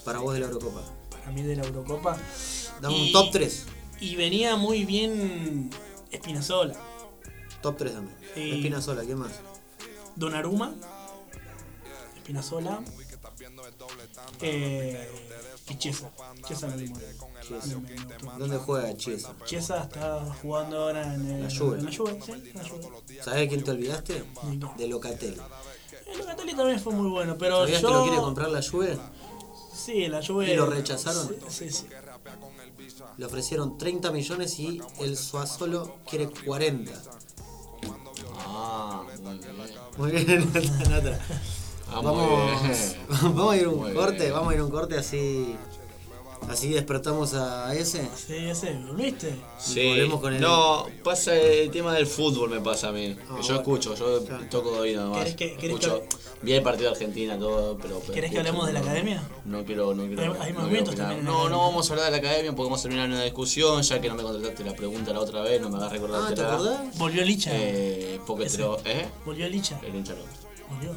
Para 0.05 0.19
vos 0.19 0.35
de 0.35 0.41
la 0.41 0.45
Eurocopa. 0.45 0.81
Para 1.09 1.31
mí 1.31 1.41
de 1.41 1.55
la 1.55 1.63
Eurocopa. 1.63 2.17
Dame 2.81 2.95
Y- 2.95 3.07
un 3.07 3.11
top 3.13 3.31
3. 3.31 3.65
Y 3.99 4.15
venía 4.15 4.55
muy 4.55 4.85
bien 4.85 5.71
Espinazola. 6.11 6.75
Top 7.63 7.77
3 7.77 7.95
dame. 7.95 8.11
Espinazola, 8.35 9.01
¿quién 9.03 9.17
más? 9.17 9.31
Donnarumma, 10.15 10.75
Espinazola 12.17 12.79
eh, 14.41 15.09
Chiesa 15.75 16.09
no 16.67 16.77
dimos. 16.77 16.99
Chiesa. 17.41 17.79
¿Dónde 18.37 18.57
juega 18.57 18.95
Chiesa? 18.95 19.35
Chiesa 19.45 19.83
está 19.83 20.21
jugando 20.41 20.77
ahora 20.83 21.13
en, 21.13 21.29
el, 21.29 21.43
La 21.43 21.49
Juve. 21.49 21.79
en 21.79 21.85
la 21.85 21.95
Juve, 21.95 22.19
sí, 22.25 22.31
en 22.31 22.53
la 22.55 22.69
Juve. 22.69 23.21
¿Sabés 23.21 23.39
de 23.41 23.47
quién 23.49 23.63
te 23.63 23.71
olvidaste? 23.71 24.23
¿De 24.77 24.87
Locatelli. 24.87 25.37
El 26.11 26.17
Locatelli 26.19 26.55
también 26.55 26.79
fue 26.79 26.93
muy 26.93 27.09
bueno, 27.09 27.37
pero 27.37 27.61
¿Sabías 27.61 27.81
yo... 27.81 27.87
que 27.89 27.93
lo 27.93 28.03
quiere 28.03 28.17
comprar 28.17 28.49
la 28.49 28.61
Juve? 28.61 28.97
Sí, 29.73 30.07
la 30.07 30.25
Juve... 30.25 30.51
¿Y 30.51 30.55
lo 30.55 30.65
rechazaron? 30.65 31.27
Sí, 31.27 31.69
sí, 31.69 31.71
sí. 31.71 31.87
Le 33.17 33.25
ofrecieron 33.25 33.77
30 33.77 34.11
millones 34.11 34.59
y 34.59 34.81
el 34.99 35.17
Suazolo 35.17 35.97
quiere 36.09 36.29
40. 36.29 36.91
Ah, 38.39 39.03
muy 39.97 40.11
bien. 40.11 40.51
Muy 40.51 40.51
bien. 40.51 40.51
Ah, 41.89 42.01
Vamos, 42.03 42.29
vamos 43.21 43.53
a 43.53 43.57
ir 43.57 43.65
a 43.65 43.69
un 43.69 43.79
Muy 43.79 43.93
corte, 43.93 44.19
bien. 44.19 44.33
vamos 44.33 44.51
a 44.51 44.55
ir 44.55 44.61
a 44.61 44.65
un 44.65 44.71
corte 44.71 44.97
así. 44.97 45.55
Así 46.49 46.69
despertamos 46.69 47.33
a 47.33 47.73
ese. 47.75 48.07
Sí, 48.15 48.35
ese, 48.35 48.73
¿volviste? 48.87 49.35
Sí. 49.59 49.85
volvemos 49.89 50.21
con 50.21 50.33
el- 50.33 50.39
No, 50.41 50.85
pasa 51.03 51.35
el 51.35 51.69
tema 51.71 51.93
del 51.93 52.07
fútbol 52.07 52.49
me 52.51 52.61
pasa 52.61 52.89
a 52.89 52.91
mí. 52.91 53.15
Que 53.15 53.21
Ah, 53.23 53.25
yo 53.27 53.35
bueno. 53.41 53.55
escucho, 53.57 53.95
yo 53.95 54.23
Claro. 54.23 54.43
toco 54.49 54.71
de 54.73 54.79
oído 54.79 55.03
nomás. 55.03 55.19
¿Querés 55.19 55.35
que- 55.35 55.55
querés 55.57 55.75
escucho 55.77 56.03
bien 56.43 56.57
el 56.57 56.63
partido 56.63 56.89
de 56.91 56.95
Argentina, 56.95 57.37
todo, 57.37 57.77
pero. 57.77 57.99
pero 57.99 58.13
¿Querés 58.13 58.31
que 58.31 58.37
hablemos 58.37 58.67
de 58.67 58.73
la 58.73 58.79
academia? 58.79 59.21
No 59.45 59.65
quiero, 59.65 59.93
no 59.95 60.05
quiero. 60.05 60.21
Hay- 60.35 60.39
hay 60.41 60.53
no 60.53 60.69
quiero 60.69 60.93
también 60.93 61.25
No, 61.25 61.49
no 61.49 61.57
vamos 61.59 61.89
a 61.89 61.93
hablar 61.93 62.05
de 62.05 62.11
la 62.11 62.17
academia 62.17 62.51
porque 62.51 62.63
vamos 62.63 62.79
a 62.79 62.83
terminar 62.83 63.09
una 63.09 63.23
discusión, 63.23 63.81
ya 63.81 63.99
que 63.99 64.07
no 64.07 64.15
me 64.15 64.23
contestaste 64.23 64.63
la 64.63 64.75
pregunta 64.75 65.11
la 65.11 65.19
otra 65.19 65.41
vez, 65.41 65.59
no 65.59 65.69
me 65.69 65.77
hagas 65.77 65.91
recordar. 65.91 66.21
Ah, 66.31 66.33
¿te 66.35 66.41
acordás? 66.41 66.97
Volvió 66.97 67.25
Licha. 67.25 67.49
Eh, 67.53 68.21
porque 68.25 68.45
te 68.45 68.59
lo. 68.59 68.77
¿Eh? 68.85 69.07
Volvió 69.25 69.49
Licha. 69.49 69.79
El 69.83 69.95
hincha. 69.95 70.13
Volvió. 70.69 70.91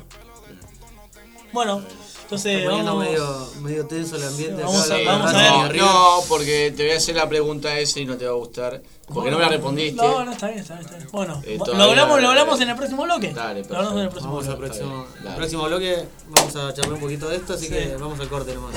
Bueno, 1.52 1.82
entonces 2.22 2.64
vamos... 2.68 3.04
medio, 3.04 3.46
medio 3.62 3.86
tenso 3.86 4.16
el 4.16 4.24
ambiente. 4.24 4.62
Vamos 4.62 4.84
acá, 4.84 4.94
a- 4.94 4.98
la- 4.98 5.12
vamos 5.12 5.32
la- 5.32 5.60
a 5.64 5.68
ver. 5.68 5.76
no, 5.78 6.20
porque 6.28 6.72
te 6.76 6.84
voy 6.84 6.92
a 6.92 6.96
hacer 6.96 7.16
la 7.16 7.28
pregunta 7.28 7.76
esa 7.78 7.98
y 8.00 8.04
no 8.06 8.16
te 8.16 8.24
va 8.26 8.30
a 8.32 8.34
gustar. 8.36 8.80
Porque 9.12 9.30
no 9.32 9.38
me 9.38 9.42
la 9.42 9.48
respondiste. 9.48 9.96
No, 10.00 10.24
no, 10.24 10.30
está 10.32 10.46
bien, 10.48 10.60
está 10.60 10.74
bien. 10.74 10.84
Está 10.86 10.96
bien. 10.98 11.08
Bueno, 11.10 11.42
Eh, 11.44 11.58
lo, 11.58 11.82
hablamos, 11.82 12.22
lo 12.22 12.28
hablamos 12.28 12.60
en 12.60 12.70
el 12.70 12.76
próximo 12.76 13.02
bloque. 13.02 13.32
Dale, 13.32 13.64
lo 13.64 13.76
hablamos 13.76 13.98
en 13.98 14.04
el 14.04 14.08
perfecto. 14.10 14.30
próximo 14.30 14.32
Vamos 14.34 14.48
al 14.48 14.56
bloque. 14.56 14.78
próximo, 14.78 15.06
el 15.28 15.34
próximo 15.36 15.62
bloque. 15.64 16.08
Vamos 16.28 16.56
a 16.56 16.74
charlar 16.74 16.92
un 16.94 17.00
poquito 17.00 17.28
de 17.28 17.36
esto, 17.36 17.54
así 17.54 17.66
Sí. 17.66 17.72
que 17.72 17.96
vamos 17.96 18.20
al 18.20 18.28
corte 18.28 18.54
nomás. 18.54 18.74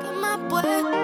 ¿Qué 0.00 0.10
más? 0.20 0.97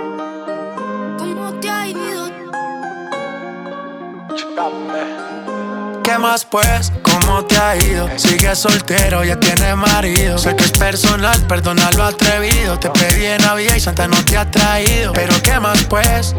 ¿Qué 6.04 6.18
más 6.18 6.44
pues? 6.44 6.92
¿Cómo 7.02 7.44
te 7.44 7.56
ha 7.56 7.76
ido? 7.76 8.08
Sigues 8.16 8.58
soltero, 8.58 9.24
ya 9.24 9.38
tienes 9.40 9.74
marido. 9.74 10.38
Sé 10.38 10.54
que 10.54 10.64
es 10.64 10.70
personal, 10.70 11.40
perdona 11.48 11.90
lo 11.92 12.04
atrevido. 12.04 12.78
Te 12.78 12.88
pedí 12.90 13.26
en 13.26 13.42
Navidad 13.42 13.74
y 13.74 13.80
Santa 13.80 14.06
no 14.06 14.24
te 14.24 14.36
ha 14.36 14.48
traído. 14.48 15.12
Pero 15.12 15.34
¿qué 15.42 15.58
más 15.58 15.82
pues? 15.84 16.36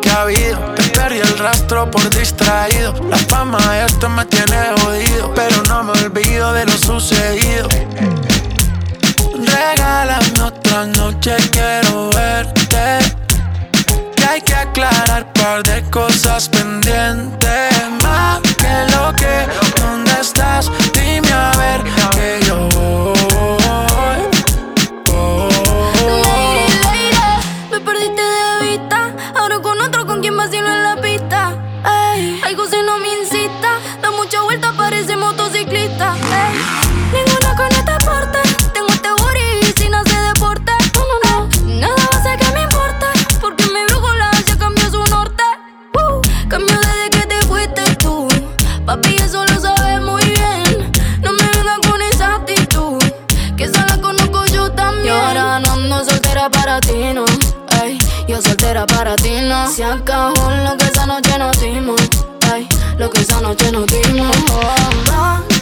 ¿Qué 0.00 0.08
ha 0.08 0.22
habido? 0.22 0.58
Te 0.76 0.82
perdí 0.90 1.18
el 1.18 1.38
rastro 1.38 1.90
por 1.90 2.08
distraído. 2.08 2.94
La 3.10 3.18
fama 3.18 3.58
de 3.72 3.84
esto 3.84 4.08
me 4.08 4.24
tiene 4.24 4.56
jodido. 4.80 5.34
Pero 5.34 5.62
no 5.64 5.82
me 5.82 5.92
olvido 5.92 6.54
de 6.54 6.64
lo 6.64 6.72
sucedido. 6.72 7.68
Regálame 9.44 10.40
otra 10.42 10.86
noche, 10.86 11.36
quiero 11.52 12.10
ver 12.10 12.58
hay 14.28 14.40
que 14.42 14.54
aclarar 14.54 15.32
par 15.32 15.62
de 15.62 15.82
cosas 15.90 16.48
pendientes. 16.48 17.72
Más 18.02 18.40
que 18.62 18.74
lo 18.94 19.12
que, 19.16 19.80
¿dónde 19.80 20.12
estás? 20.20 20.70
Dime 20.92 21.32
a 21.32 21.52
ver 21.56 21.80
que 22.14 22.46
yo. 22.46 23.17
Soltera 58.68 58.86
para 58.86 59.16
ti, 59.16 59.40
no. 59.42 59.70
Se 59.70 59.84
acabó 59.84 60.50
lo 60.50 60.76
que 60.76 60.84
esa 60.84 61.06
noche 61.06 61.38
nos 61.38 61.60
dimos. 61.60 62.00
Ey, 62.54 62.68
lo 62.98 63.08
que 63.10 63.20
esa 63.20 63.40
noche 63.40 63.72
nos 63.72 63.86
dimos. 63.86 64.36
Oh, 64.52 65.57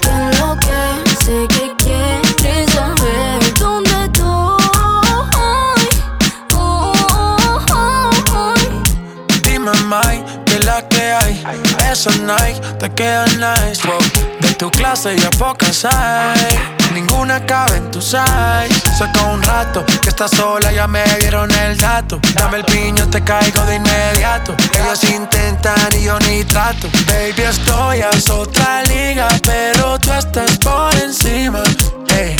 Esos 11.96 12.20
Nike 12.20 12.60
te 12.78 12.90
quedan 12.90 13.40
nice. 13.40 13.80
Wow. 13.88 13.98
De 14.40 14.52
tu 14.56 14.70
clase 14.70 15.16
ya 15.16 15.30
pocas 15.30 15.82
hay. 15.86 16.58
Ninguna 16.92 17.40
cabe 17.46 17.78
en 17.78 17.90
tu 17.90 18.02
size. 18.02 18.68
Saca 18.98 19.22
un 19.32 19.42
rato 19.42 19.82
que 20.02 20.10
estás 20.10 20.30
sola, 20.32 20.70
ya 20.72 20.86
me 20.86 21.02
dieron 21.20 21.50
el 21.50 21.74
dato. 21.78 22.20
Dame 22.34 22.58
el 22.58 22.64
piño, 22.66 23.08
te 23.08 23.24
caigo 23.24 23.62
de 23.62 23.76
inmediato. 23.76 24.54
Ellos 24.78 25.04
intentan 25.04 25.94
y 25.98 26.02
yo 26.02 26.18
ni 26.18 26.44
trato. 26.44 26.86
Baby, 27.06 27.44
estoy 27.48 28.02
a 28.02 28.10
otra 28.30 28.82
liga, 28.82 29.28
pero 29.42 29.98
tú 29.98 30.12
estás 30.12 30.58
por 30.58 30.94
encima. 30.96 31.62
Ey, 32.08 32.36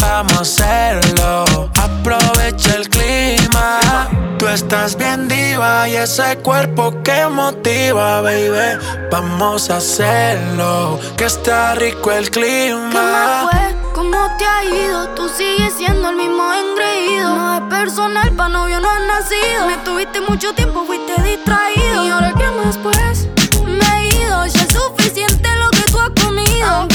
vamos 0.00 0.32
a 0.38 0.40
hacerlo. 0.40 1.70
Aprovecha 1.76 2.74
el 2.76 2.88
clima. 2.88 4.08
Tú 4.38 4.46
estás 4.46 4.96
bien 4.96 5.26
diva 5.28 5.88
y 5.88 5.96
ese 5.96 6.36
cuerpo 6.38 6.94
que 7.02 7.26
motiva, 7.26 8.20
baby. 8.20 8.78
Vamos 9.10 9.68
a 9.70 9.78
hacerlo. 9.78 10.98
Que 11.16 11.24
está 11.24 11.74
rico 11.74 12.12
el 12.12 12.30
¿Qué 12.30 12.40
clima. 12.40 13.48
fue? 13.50 13.74
¿Cómo 13.94 14.16
te 14.38 14.44
ha 14.46 14.64
ido? 14.64 15.08
Tú 15.16 15.28
sigues 15.28 15.74
siendo 15.76 16.10
el 16.10 16.16
mismo 16.16 16.44
engreído. 16.52 17.34
No 17.34 17.54
es 17.56 17.62
personal, 17.62 18.30
pa' 18.32 18.48
novio 18.48 18.78
no 18.80 18.88
has 18.88 19.00
nacido. 19.02 19.66
Me 19.66 19.76
tuviste 19.78 20.20
mucho 20.20 20.52
tiempo, 20.54 20.84
fuiste 20.86 21.20
distraído. 21.22 22.04
¿Y 22.06 22.10
ahora 22.10 22.32
qué 22.38 22.48
más 22.62 22.76
pues? 22.78 23.26
Me 23.66 23.84
he 23.98 24.08
ido, 24.22 24.46
ya 24.46 24.62
es 24.62 24.72
suficiente 24.72 25.48
lo 25.56 25.68
que 25.70 25.82
tú 25.90 25.98
has 25.98 26.10
comido. 26.22 26.86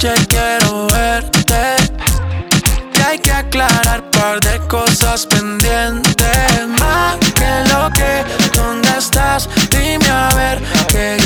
Noche, 0.00 0.26
quiero 0.28 0.86
verte. 0.88 1.76
Que 2.92 3.02
hay 3.02 3.18
que 3.18 3.32
aclarar 3.32 4.02
par 4.10 4.40
de 4.40 4.58
cosas 4.68 5.26
pendientes. 5.26 6.66
Más 6.78 7.16
que 7.18 7.72
lo 7.72 7.90
que, 7.90 8.24
¿dónde 8.58 8.88
estás? 8.98 9.48
Dime 9.70 10.08
a 10.08 10.28
ver 10.34 10.60
que 10.88 11.19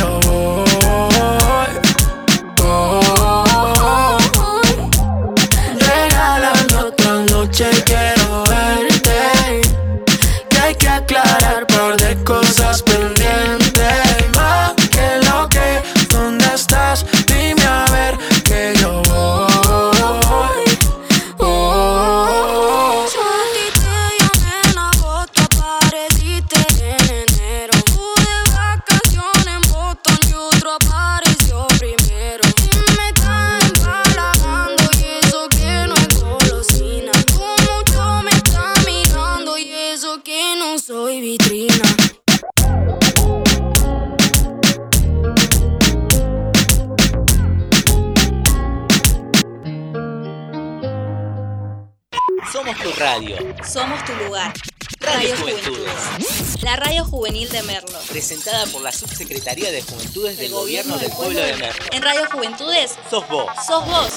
tu 52.85 52.91
radio. 53.01 53.37
Somos 53.67 54.05
tu 54.05 54.13
lugar. 54.25 54.53
Radio 55.01 55.35
Radio 55.35 55.37
Juventudes. 55.39 56.63
La 56.63 56.77
radio 56.77 57.05
juvenil 57.05 57.49
de 57.49 57.63
Merlo. 57.63 57.99
Presentada 58.11 58.67
por 58.67 58.83
la 58.83 58.93
Subsecretaría 58.93 59.71
de 59.73 59.81
Juventudes 59.83 60.37
del 60.37 60.53
Gobierno 60.53 60.99
del 60.99 61.11
Pueblo 61.11 61.41
de 61.41 61.55
Merlo. 61.57 61.85
En 61.93 62.03
Radio 62.03 62.27
Juventudes, 62.31 62.97
Sos 63.11 63.27
vos. 63.29 63.47
sos 63.67 63.87
vos. 63.87 64.13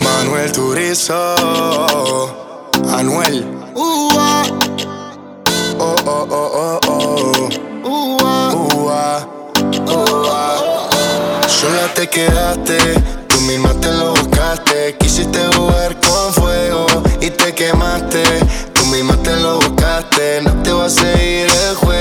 Manuel 0.00 0.52
Turizo, 0.52 1.36
Anuel. 2.90 3.44
Ua, 3.74 4.42
Oh, 5.78 5.96
oh, 6.06 6.26
oh, 6.30 6.50
oh, 6.54 6.80
oh. 6.86 7.48
ua, 7.84 8.54
Ua, 8.54 9.26
ua. 9.88 10.61
Sola 11.62 11.86
te 11.94 12.08
quedaste, 12.08 12.76
tú 13.28 13.40
misma 13.42 13.72
te 13.74 13.92
lo 13.92 14.10
buscaste. 14.10 14.96
Quisiste 14.98 15.38
jugar 15.54 15.94
con 16.00 16.34
fuego 16.34 16.86
y 17.20 17.30
te 17.30 17.54
quemaste. 17.54 18.24
Tú 18.72 18.84
misma 18.86 19.16
te 19.18 19.36
lo 19.36 19.60
buscaste, 19.60 20.40
no 20.42 20.60
te 20.64 20.72
va 20.72 20.86
a 20.86 20.90
seguir 20.90 21.46
el 21.68 21.76
juego. 21.76 21.91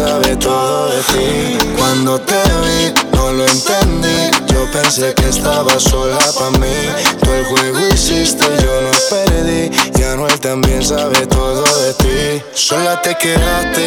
Sabe 0.00 0.34
todo 0.36 0.88
de 0.88 1.02
ti. 1.12 1.58
Cuando 1.76 2.18
te 2.20 2.40
vi, 2.62 2.92
no 3.12 3.32
lo 3.32 3.44
entendí. 3.46 4.30
Yo 4.52 4.60
pensé 4.72 5.12
que 5.14 5.28
estaba 5.28 5.78
sola 5.78 6.18
para 6.38 6.58
mí. 6.58 6.78
Tú 7.22 7.30
el 7.30 7.44
juego 7.44 7.78
hiciste, 7.92 8.46
yo 8.62 8.74
no 8.86 8.92
perdí. 9.10 9.70
Y 9.98 10.02
Anuel 10.02 10.40
también 10.40 10.82
sabe 10.82 11.26
todo 11.26 11.64
de 11.82 11.92
ti. 12.02 12.42
Sola 12.54 13.02
te 13.02 13.14
quedaste, 13.14 13.84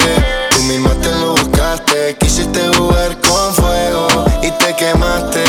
tú 0.52 0.62
misma 0.64 0.92
te 1.02 1.12
lo 1.20 1.32
buscaste. 1.32 2.16
Quisiste 2.20 2.62
jugar 2.78 3.18
con 3.28 3.54
fuego 3.56 4.08
y 4.44 4.52
te 4.52 4.76
quemaste. 4.76 5.44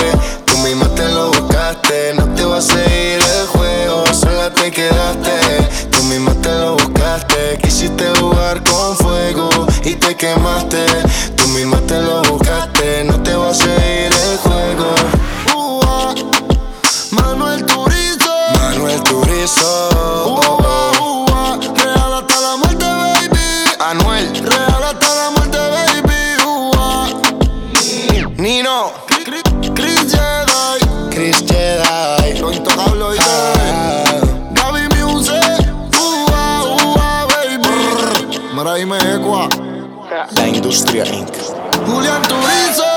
Julián 41.86 42.22
Turizo. 42.22 42.92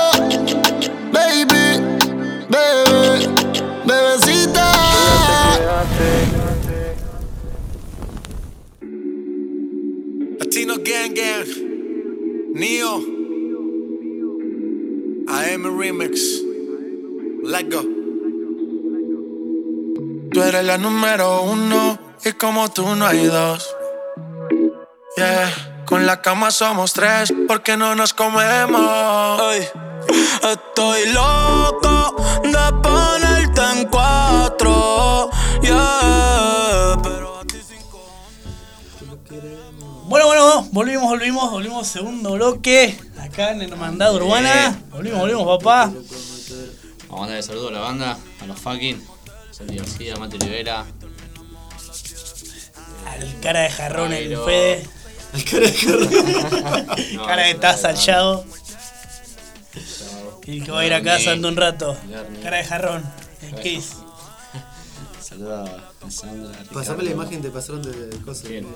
Baby. 1.12 1.66
Bebé. 2.48 3.28
Bebecita. 3.86 4.68
Latino 10.38 10.74
Gang 10.78 11.14
Gang, 11.14 11.46
Neo, 12.54 12.96
AM 15.28 15.78
Remix, 15.78 16.42
Let 17.42 17.70
Go. 17.70 17.82
Tú 20.32 20.42
eres 20.42 20.64
la 20.64 20.78
número 20.78 21.42
uno 21.42 21.98
y 22.24 22.32
como 22.32 22.70
tú 22.70 22.94
no 22.96 23.06
hay 23.06 23.26
dos. 23.26 23.68
Yeah, 25.16 25.77
con 25.88 26.04
la 26.04 26.20
cama 26.20 26.50
somos 26.50 26.92
tres 26.92 27.32
porque 27.46 27.78
no 27.78 27.94
nos 27.94 28.12
comemos. 28.12 29.40
Ey, 29.54 29.66
estoy 30.52 31.12
loco 31.12 32.14
de 32.42 32.82
ponerte 32.82 33.62
en 33.72 33.88
cuatro. 33.88 35.30
Yeah, 35.62 36.98
pero 37.02 37.38
a 37.40 37.44
ti 37.46 37.56
cinco. 37.66 38.02
Bueno, 40.04 40.26
bueno, 40.26 40.68
volvimos, 40.72 41.08
volvimos, 41.08 41.50
volvimos, 41.50 41.88
segundo 41.88 42.32
bloque. 42.32 42.98
Acá 43.18 43.52
en 43.52 43.62
Hermandad 43.62 44.14
Urbana. 44.14 44.78
Volvimos, 44.90 45.20
volvimos, 45.20 45.58
papá. 45.58 45.86
Vamos 45.86 47.08
a 47.08 47.16
mandarle 47.16 47.42
saludos 47.42 47.70
a 47.70 47.74
la 47.74 47.80
banda, 47.80 48.18
a 48.42 48.46
los 48.46 48.60
fucking. 48.60 49.02
Santi 49.50 49.76
García, 49.76 50.16
Mati 50.16 50.36
Rivera. 50.38 50.84
Al 53.06 53.40
cara 53.40 53.60
de 53.60 53.70
jarrón 53.70 54.12
el. 54.12 54.36
Fede. 54.36 54.97
El 55.34 55.44
cara 55.44 55.66
de. 55.66 57.14
No, 57.14 57.26
cara 57.26 57.42
de 57.46 57.54
taza. 57.54 57.94
Chao. 57.94 58.44
Y 60.46 60.58
el 60.58 60.64
que 60.64 60.70
va 60.70 60.80
a 60.80 60.86
ir 60.86 60.94
a 60.94 61.02
casa 61.02 61.32
en 61.32 61.44
un 61.44 61.56
rato. 61.56 61.96
Cara 62.42 62.56
de 62.56 62.64
jarrón. 62.64 63.04
El 63.42 63.54
Kiss. 63.60 63.96
Saludos 65.20 65.70
a 66.00 66.10
Sandra. 66.10 66.58
a 66.58 66.72
Pasame 66.72 67.02
la 67.02 67.10
imagen, 67.10 67.42
te 67.42 67.50
pasaron 67.50 67.82
de 67.82 68.16
cosas. 68.22 68.48
Bien. 68.48 68.66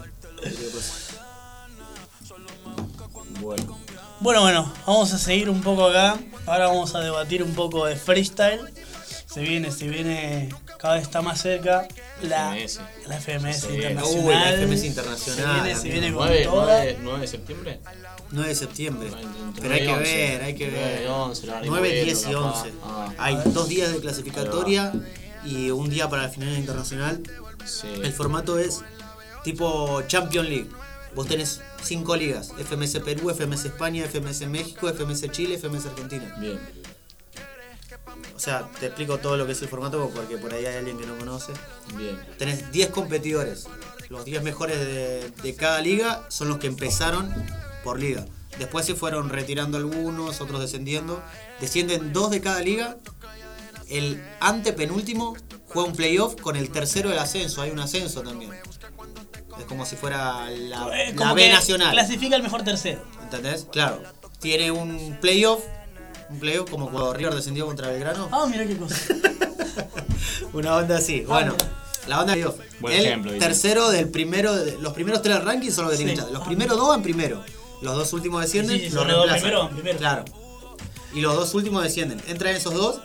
Bueno, 3.41 3.79
Bueno, 4.21 4.41
bueno, 4.43 4.73
vamos 4.87 5.13
a 5.15 5.19
seguir 5.19 5.49
un 5.49 5.63
poco 5.63 5.87
acá. 5.87 6.19
Ahora 6.47 6.67
vamos 6.67 6.95
a 6.95 7.01
debatir 7.01 7.43
un 7.43 7.55
poco 7.55 7.87
de 7.87 7.97
freestyle. 7.97 8.61
Se 9.33 9.41
viene, 9.41 9.71
se 9.73 9.89
viene, 9.89 10.49
cada 10.79 10.95
vez 10.95 11.05
está 11.05 11.23
más 11.23 11.41
cerca 11.41 11.89
la, 12.23 12.55
FMS. 12.55 12.81
la 13.09 13.19
FMS 13.21 13.61
Se 13.61 13.69
viene. 13.69 13.91
internacional. 13.93 14.25
Uy, 14.27 14.35
la 14.35 14.53
FMS 14.67 14.85
internacional, 14.85 15.57
Se 15.57 15.63
viene, 15.65 15.81
se 15.81 15.89
viene 15.89 16.13
con 16.13 16.27
9, 16.27 16.45
toda. 16.45 16.67
9, 16.77 16.99
9 17.03 17.21
de 17.21 17.27
septiembre. 17.27 17.81
9 18.31 18.49
de 18.49 18.55
septiembre. 18.55 19.11
Pero 19.61 19.75
hay 19.75 19.81
que 19.81 19.87
9 19.87 19.87
y 19.87 19.89
11. 19.89 20.15
ver, 20.29 20.43
hay 20.43 20.55
que 20.55 20.69
9 20.71 20.85
ver. 20.85 21.03
y 21.03 21.07
11, 21.07 21.47
la 21.47 21.53
van 21.55 21.63
a 21.63 21.65
ir 21.65 21.71
9, 21.71 21.89
moviendo, 21.89 22.05
10 22.05 22.21
y 22.21 22.33
capaz. 22.33 22.61
11. 22.63 22.73
Ah, 22.85 23.13
Hay 23.19 23.39
dos 23.47 23.69
días 23.69 23.93
de 23.93 24.01
clasificatoria 24.01 24.93
y 25.45 25.71
un 25.71 25.89
día 25.89 26.09
para 26.11 26.23
la 26.25 26.29
final 26.29 26.57
internacional. 26.59 27.23
sí. 27.65 27.89
El 28.03 28.13
formato 28.13 28.59
es 28.59 28.81
tipo 29.45 30.03
Champion 30.09 30.47
League. 30.49 30.69
Vos 31.15 31.27
tenés 31.27 31.61
cinco 31.83 32.17
ligas: 32.17 32.53
FMS 32.59 33.01
Perú, 33.01 33.31
FMS 33.31 33.65
España, 33.67 34.05
FMS 34.07 34.47
México, 34.47 34.89
FMS 34.89 35.31
Chile, 35.31 35.59
FMS 35.59 35.87
Argentina. 35.87 36.35
Bien. 36.39 36.59
O 38.35 38.41
sea, 38.41 38.69
te 38.81 38.87
explico 38.87 39.19
todo 39.19 39.37
lo 39.37 39.47
que 39.47 39.53
es 39.53 39.63
el 39.63 39.69
formato 39.69 40.11
porque 40.15 40.37
por 40.37 40.53
ahí 40.53 40.67
hay 40.67 40.77
alguien 40.77 40.99
que 40.99 41.07
no 41.07 41.17
conoce. 41.17 41.53
Bien. 41.97 42.19
Tenés 42.39 42.73
10 42.73 42.91
competidores. 42.91 43.67
Los 44.09 44.25
10 44.25 44.43
mejores 44.43 44.79
de, 44.79 45.31
de 45.43 45.55
cada 45.55 45.81
liga 45.81 46.25
son 46.29 46.49
los 46.49 46.59
que 46.59 46.67
empezaron 46.67 47.33
por 47.85 47.99
liga. 48.01 48.25
Después 48.59 48.85
se 48.85 48.95
fueron 48.95 49.31
retirando 49.31 49.79
algunos, 49.79 50.41
otros 50.41 50.61
descendiendo. 50.61 51.23
Descienden 51.61 52.13
dos 52.13 52.31
de 52.31 52.41
cada 52.41 52.61
liga. 52.61 52.99
El 53.89 54.23
antepenúltimo 54.41 55.37
juega 55.69 55.89
un 55.89 55.97
playoff 55.97 56.41
con 56.41 56.57
el 56.57 56.71
tercero 56.71 57.11
del 57.11 57.19
ascenso. 57.19 57.63
Hay 57.63 57.71
un 57.71 57.79
ascenso 57.79 58.23
también. 58.23 58.53
Es 59.59 59.65
como 59.67 59.87
si 59.87 59.97
fuera 59.97 60.51
la, 60.51 60.87
la 61.15 61.35
B 61.35 61.49
nacional. 61.49 61.93
Clasifica 61.93 62.37
el 62.37 62.43
mejor 62.43 62.63
tercero. 62.63 63.03
¿Entendés? 63.23 63.67
Claro. 63.71 64.03
Tiene 64.41 64.71
un 64.71 65.19
playoff. 65.21 65.63
Un 66.33 66.39
playoff 66.41 66.71
como 66.71 66.91
cuando 66.91 67.13
River 67.13 67.35
descendió 67.35 67.67
contra 67.67 67.89
Belgrano. 67.89 68.29
Ah, 68.33 68.47
mira 68.51 68.67
qué 68.67 68.77
cosa. 68.77 68.97
Una 70.53 70.77
onda 70.77 70.97
así. 70.99 71.21
Bueno, 71.23 71.55
la 72.07 72.21
onda 72.21 72.33
playoff. 72.35 72.57
Buen 72.81 72.95
el 72.95 73.07
ejemplo, 73.07 73.33
dice. 73.33 73.45
tercero 73.47 73.91
del 73.91 74.09
primero. 74.09 74.55
de- 74.55 74.79
los 74.79 74.93
primeros 74.93 75.23
tres 75.23 75.43
rankings 75.43 75.75
son 75.75 75.85
los 75.85 75.93
que 75.93 75.99
tienen 76.05 76.17
Sí. 76.17 76.23
Los 76.33 76.43
primeros 76.47 76.77
dos 76.77 76.89
van 76.89 77.03
primero. 77.03 77.43
Los 77.81 77.97
dos 77.97 78.13
últimos 78.13 78.43
descienden. 78.43 78.79
Sí, 78.79 78.89
sí, 78.89 78.91
los 78.91 78.99
son 79.05 79.09
los 79.09 79.17
dos 79.17 79.27
reemplazan. 79.27 79.41
primeros 79.43 79.65
van 79.67 79.75
primero. 79.75 79.99
Claro. 79.99 80.25
Y 81.15 81.21
los 81.21 81.35
dos 81.35 81.55
últimos 81.55 81.83
descienden. 81.83 82.21
Entran 82.29 82.55
esos 82.55 82.75
dos. 82.75 83.01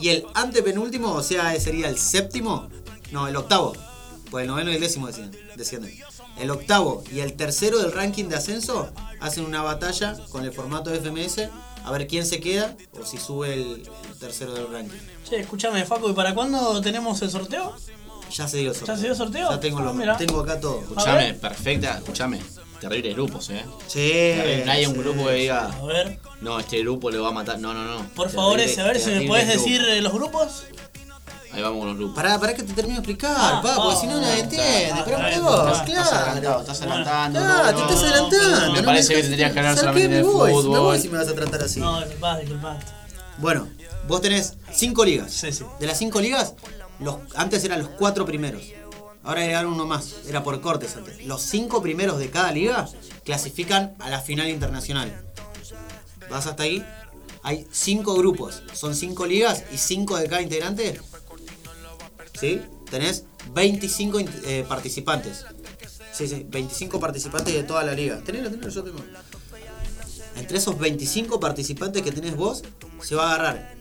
Y 0.00 0.08
el 0.08 0.24
antepenúltimo, 0.34 1.12
o 1.12 1.22
sea, 1.22 1.58
sería 1.60 1.88
el 1.88 1.98
séptimo. 1.98 2.68
No, 3.10 3.28
el 3.28 3.36
octavo. 3.36 3.74
Pues 4.30 4.42
el 4.44 4.48
noveno 4.48 4.70
y 4.70 4.74
el 4.76 4.80
décimo 4.80 5.06
descienden. 5.06 5.38
descienden. 5.56 5.94
El 6.38 6.50
octavo 6.50 7.04
y 7.12 7.20
el 7.20 7.34
tercero 7.34 7.78
del 7.78 7.92
ranking 7.92 8.24
de 8.24 8.36
ascenso 8.36 8.90
hacen 9.20 9.44
una 9.44 9.62
batalla 9.62 10.16
con 10.30 10.44
el 10.44 10.52
formato 10.52 10.88
de 10.90 10.98
FMS 11.00 11.50
a 11.84 11.90
ver 11.90 12.06
quién 12.06 12.24
se 12.26 12.40
queda 12.40 12.76
o 13.00 13.04
si 13.04 13.18
sube 13.18 13.54
el, 13.54 13.82
el 14.10 14.18
tercero 14.18 14.52
del 14.54 14.70
ranking. 14.72 14.98
Che, 15.28 15.40
escúchame, 15.40 15.84
Facu, 15.84 16.08
¿y 16.10 16.12
para 16.12 16.34
cuándo 16.34 16.80
tenemos 16.80 17.20
el 17.22 17.30
sorteo? 17.30 17.74
Ya 18.30 18.48
se 18.48 18.58
dio 18.58 18.70
el 18.70 18.76
sorteo. 18.76 18.94
¿Ya 18.94 19.00
se 19.00 19.06
dio 19.06 19.14
sorteo? 19.14 19.50
Ya 19.50 19.60
tengo, 19.60 19.78
Ah, 19.80 20.16
tengo 20.16 20.40
acá 20.40 20.58
todo. 20.60 20.80
Escuchame, 20.80 21.34
perfecta, 21.34 21.98
escuchame. 21.98 22.40
Terribles 22.80 23.14
grupos, 23.14 23.50
eh. 23.50 23.64
Sí. 23.86 24.62
No 24.66 24.72
hay 24.72 24.86
un 24.86 24.94
sí. 24.94 24.98
grupo 24.98 25.26
que 25.26 25.34
diga, 25.34 25.66
A 25.66 25.84
ver, 25.84 26.18
no, 26.40 26.58
este 26.58 26.80
grupo 26.80 27.10
le 27.10 27.18
va 27.18 27.28
a 27.28 27.32
matar. 27.32 27.58
No, 27.60 27.72
no, 27.72 27.84
no. 27.84 28.08
por 28.14 28.28
favor, 28.28 28.54
a 28.60 28.64
ver 28.84 28.98
si 28.98 29.10
me 29.10 29.22
puedes 29.26 29.46
grupo. 29.48 29.62
decir 29.62 29.80
eh, 29.88 30.00
los 30.00 30.12
grupos. 30.12 30.64
Ahí 31.52 31.60
vamos 31.62 31.78
con 31.80 31.88
los 31.88 31.96
grupos. 31.98 32.16
Pará, 32.16 32.38
pará 32.40 32.54
que 32.54 32.62
te 32.62 32.72
termino 32.72 32.94
de 32.96 33.00
explicar, 33.00 33.34
Ah, 33.36 33.60
pa, 33.62 33.76
porque 33.76 34.00
si 34.00 34.06
no 34.06 34.20
nadie 34.20 34.40
entiende. 34.40 34.90
ah, 34.92 35.04
vos, 35.40 35.78
ah, 35.78 35.84
Estás 35.86 36.12
adelantado, 36.12 36.40
claro. 36.40 36.60
estás 36.60 36.80
adelantando. 36.80 37.38
Claro, 37.40 37.66
te 37.68 37.72
no, 37.74 37.80
estás 37.82 38.02
no. 38.02 38.08
adelantando. 38.08 38.72
Me 38.72 38.78
no 38.80 38.84
parece 38.86 39.08
me- 39.10 39.14
que 39.16 39.22
tendrías 39.22 39.52
que 39.52 39.58
hablar 39.58 39.74
¿Sabes 39.76 39.80
solamente 39.90 40.16
de 40.16 40.22
Me 40.22 40.28
voy, 40.28 40.50
Me 40.50 40.56
fútbol. 40.62 40.80
voy 40.80 40.98
si 41.00 41.08
me 41.10 41.18
vas 41.18 41.28
a 41.28 41.34
tratar 41.34 41.62
así. 41.62 41.80
No, 41.80 42.00
disculpad, 42.00 42.38
disculpad. 42.38 42.76
Bueno, 43.38 43.68
vos 44.08 44.20
tenés 44.22 44.54
cinco 44.72 45.04
ligas. 45.04 45.30
Sí, 45.32 45.52
sí. 45.52 45.64
De 45.78 45.86
las 45.86 45.98
cinco 45.98 46.20
ligas, 46.22 46.54
los, 47.00 47.16
antes 47.34 47.62
eran 47.64 47.80
los 47.80 47.88
cuatro 47.90 48.24
primeros. 48.24 48.62
Ahora 49.22 49.40
agregaron 49.42 49.74
uno 49.74 49.86
más. 49.86 50.14
Era 50.26 50.42
por 50.42 50.58
cortes 50.62 50.96
antes. 50.96 51.24
Los 51.26 51.42
cinco 51.42 51.82
primeros 51.82 52.18
de 52.18 52.30
cada 52.30 52.50
liga 52.50 52.88
clasifican 53.24 53.94
a 54.00 54.08
la 54.10 54.20
final 54.20 54.48
internacional. 54.48 55.12
¿Vas 56.30 56.46
hasta 56.46 56.62
ahí? 56.62 56.84
Hay 57.42 57.66
cinco 57.72 58.14
grupos. 58.14 58.62
Son 58.72 58.94
cinco 58.94 59.26
ligas 59.26 59.64
y 59.72 59.76
cinco 59.78 60.16
de 60.16 60.28
cada 60.28 60.40
integrante. 60.42 61.00
¿Sí? 62.42 62.60
Tenés 62.90 63.24
25 63.54 64.18
int- 64.18 64.42
eh, 64.44 64.64
participantes. 64.68 65.46
Sí, 66.12 66.26
sí, 66.26 66.44
25 66.48 66.98
participantes 66.98 67.54
de 67.54 67.62
toda 67.62 67.84
la 67.84 67.92
liga. 67.94 68.20
Tenelo, 68.24 68.50
tenelo, 68.50 68.68
yo 68.68 68.82
tengo. 68.82 68.98
Entre 70.34 70.58
esos 70.58 70.76
25 70.76 71.38
participantes 71.38 72.02
que 72.02 72.10
tenés 72.10 72.34
vos, 72.34 72.62
se 73.00 73.14
va 73.14 73.30
a 73.30 73.34
agarrar 73.36 73.74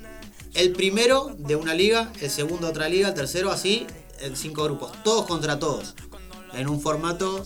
el 0.53 0.73
primero 0.73 1.33
de 1.39 1.55
una 1.55 1.73
liga, 1.73 2.11
el 2.21 2.29
segundo 2.29 2.67
de 2.67 2.71
otra 2.71 2.87
liga, 2.87 3.07
el 3.09 3.13
tercero 3.15 3.51
así, 3.51 3.87
en 4.19 4.35
cinco 4.35 4.63
grupos, 4.65 4.91
todos 5.03 5.25
contra 5.25 5.57
todos, 5.57 5.95
en 6.53 6.69
un 6.69 6.79
formato 6.79 7.43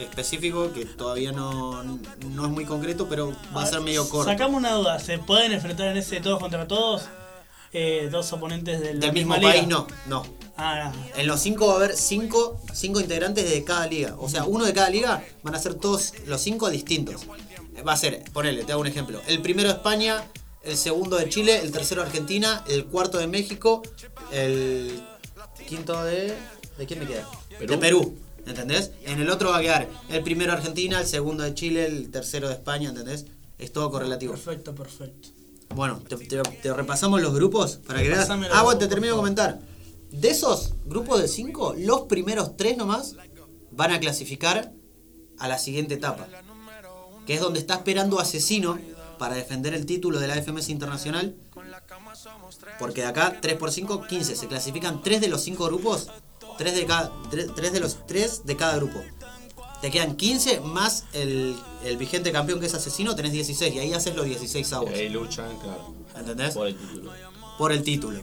específico 0.00 0.72
que 0.72 0.84
todavía 0.84 1.30
no, 1.30 1.84
no 1.84 2.44
es 2.44 2.50
muy 2.50 2.64
concreto, 2.64 3.08
pero 3.08 3.32
va 3.56 3.62
a 3.62 3.66
ser 3.66 3.82
medio 3.82 4.08
corto. 4.08 4.28
Sacamos 4.30 4.56
una 4.58 4.72
duda, 4.72 4.98
¿se 4.98 5.18
pueden 5.20 5.52
enfrentar 5.52 5.86
en 5.88 5.98
ese 5.98 6.20
todos 6.20 6.40
contra 6.40 6.66
todos? 6.66 7.04
Eh, 7.72 8.08
dos 8.10 8.32
oponentes 8.32 8.80
del, 8.80 9.00
Del 9.00 9.12
mismo 9.12 9.40
país, 9.40 9.66
no, 9.68 9.86
no. 10.06 10.24
Ah, 10.58 10.92
En 11.16 11.26
los 11.26 11.40
cinco 11.40 11.66
va 11.66 11.72
a 11.74 11.76
haber 11.76 11.96
cinco, 11.96 12.58
cinco 12.72 13.00
integrantes 13.00 13.48
de 13.50 13.62
cada 13.64 13.86
liga. 13.86 14.14
O 14.18 14.28
sea, 14.28 14.44
uno 14.44 14.64
de 14.64 14.72
cada 14.72 14.88
liga 14.90 15.22
van 15.42 15.54
a 15.54 15.58
ser 15.58 15.74
todos 15.74 16.14
los 16.26 16.40
cinco 16.40 16.70
distintos. 16.70 17.22
Va 17.86 17.92
a 17.92 17.96
ser, 17.96 18.24
ponele, 18.32 18.64
te 18.64 18.72
hago 18.72 18.80
un 18.80 18.86
ejemplo. 18.86 19.20
El 19.26 19.42
primero 19.42 19.68
de 19.68 19.74
España, 19.74 20.24
el 20.62 20.76
segundo 20.78 21.16
de 21.16 21.28
Chile, 21.28 21.60
el 21.60 21.72
tercero 21.72 22.00
de 22.02 22.06
Argentina, 22.08 22.64
el 22.68 22.86
cuarto 22.86 23.18
de 23.18 23.26
México, 23.26 23.82
el 24.32 25.02
quinto 25.68 26.02
de. 26.04 26.34
¿De 26.78 26.86
quién 26.86 27.00
me 27.00 27.06
queda? 27.06 27.28
Perú. 27.58 27.66
De 27.72 27.78
Perú. 27.78 28.18
¿Entendés? 28.46 28.92
En 29.04 29.20
el 29.20 29.28
otro 29.28 29.50
va 29.50 29.58
a 29.58 29.60
quedar 29.60 29.88
el 30.08 30.22
primero 30.22 30.52
de 30.52 30.58
Argentina, 30.58 31.00
el 31.00 31.06
segundo 31.06 31.42
de 31.42 31.52
Chile, 31.54 31.84
el 31.86 32.10
tercero 32.10 32.46
de 32.48 32.54
España, 32.54 32.90
¿entendés? 32.90 33.26
Es 33.58 33.72
todo 33.72 33.90
correlativo. 33.90 34.34
perfecto, 34.34 34.74
perfecto. 34.74 35.28
Bueno, 35.74 36.00
te, 36.08 36.16
te- 36.16 36.42
te 36.42 36.72
repasamos 36.72 37.20
los 37.20 37.34
grupos 37.34 37.80
para 37.86 38.00
que 38.02 38.08
veas. 38.08 38.30
Ah, 38.52 38.62
bueno, 38.62 38.78
te 38.78 38.86
termino 38.86 39.14
de 39.14 39.16
comentar. 39.18 39.58
De 40.10 40.30
esos 40.30 40.74
grupos 40.84 41.20
de 41.20 41.28
cinco, 41.28 41.74
los 41.76 42.02
primeros 42.02 42.56
tres 42.56 42.76
nomás 42.76 43.16
van 43.70 43.92
a 43.92 44.00
clasificar 44.00 44.72
a 45.38 45.48
la 45.48 45.58
siguiente 45.58 45.94
etapa. 45.94 46.26
Que 47.26 47.34
es 47.34 47.40
donde 47.40 47.58
está 47.58 47.74
esperando 47.74 48.20
Asesino 48.20 48.78
para 49.18 49.34
defender 49.34 49.74
el 49.74 49.86
título 49.86 50.20
de 50.20 50.28
la 50.28 50.36
FMS 50.40 50.68
Internacional. 50.68 51.36
Porque 52.78 53.02
de 53.02 53.08
acá, 53.08 53.38
3 53.40 53.56
por 53.56 53.72
5, 53.72 54.06
15. 54.06 54.36
Se 54.36 54.46
clasifican 54.46 55.02
3 55.02 55.20
de 55.20 55.28
los 55.28 55.42
5 55.42 55.64
grupos. 55.66 56.08
3 56.58 56.74
de 56.74 56.86
cada, 56.86 57.12
3, 57.30 57.72
de 57.72 57.80
los 57.80 58.06
3 58.06 58.46
de 58.46 58.56
cada 58.56 58.76
grupo. 58.76 59.02
Te 59.80 59.90
quedan 59.90 60.16
15 60.16 60.60
más 60.60 61.04
el, 61.12 61.56
el 61.84 61.96
vigente 61.96 62.32
campeón 62.32 62.60
que 62.60 62.66
es 62.66 62.74
Asesino, 62.74 63.14
tenés 63.14 63.32
16. 63.32 63.74
Y 63.74 63.78
ahí 63.78 63.92
haces 63.92 64.16
los 64.16 64.24
16 64.24 64.72
avos. 64.72 64.90
Ahí 64.90 65.08
luchan, 65.08 65.56
claro. 65.58 65.94
¿Entendés? 66.16 66.54
Por 66.54 66.68
el 66.68 66.76
título. 66.76 67.12
Por 67.58 67.72
el 67.72 67.82
título. 67.82 68.22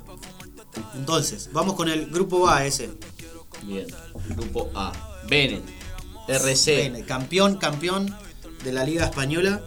Entonces, 0.96 1.50
vamos 1.54 1.76
con 1.76 1.90
el 1.90 2.08
grupo 2.08 2.48
A 2.50 2.66
ese. 2.66 2.92
Bien. 3.64 3.88
Grupo 4.30 4.70
A. 4.76 4.92
Bennett. 5.28 5.64
RC. 6.28 6.90
Bien, 6.90 7.04
campeón, 7.04 7.58
campeón 7.58 8.16
de 8.64 8.72
la 8.72 8.84
Liga 8.84 9.06
Española. 9.06 9.62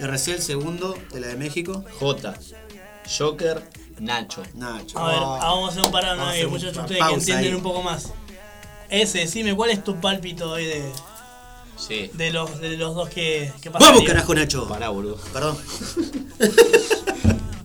RC 0.00 0.32
el 0.32 0.42
segundo 0.42 0.96
de 1.12 1.20
la 1.20 1.28
de 1.28 1.36
México. 1.36 1.84
J. 2.00 2.34
Joker. 3.18 3.62
Nacho. 3.98 4.42
Nacho. 4.54 4.98
A 4.98 5.08
ver, 5.08 5.18
Oh. 5.20 5.38
vamos 5.38 5.68
a 5.68 5.72
hacer 5.72 5.84
un 5.84 5.92
parado 5.92 6.26
ahí, 6.26 6.46
muchachos, 6.46 6.76
ustedes 6.78 7.02
que 7.04 7.14
entienden 7.14 7.46
ahí. 7.46 7.54
un 7.54 7.62
poco 7.62 7.82
más. 7.82 8.10
Ese, 8.88 9.18
decime, 9.20 9.54
¿cuál 9.54 9.70
es 9.70 9.82
tu 9.84 10.00
pálpito 10.00 10.50
hoy 10.50 10.64
de, 10.66 10.90
Sí. 11.76 12.10
de 12.14 12.30
los, 12.32 12.60
de 12.60 12.76
los 12.76 12.94
dos 12.94 13.08
que, 13.08 13.52
que 13.60 13.70
pasarían? 13.70 13.94
¡Vamos, 13.94 14.08
carajo, 14.08 14.34
Nacho! 14.34 14.68
Pará, 14.68 14.88
boludo. 14.88 15.16
Perdón. 15.32 15.56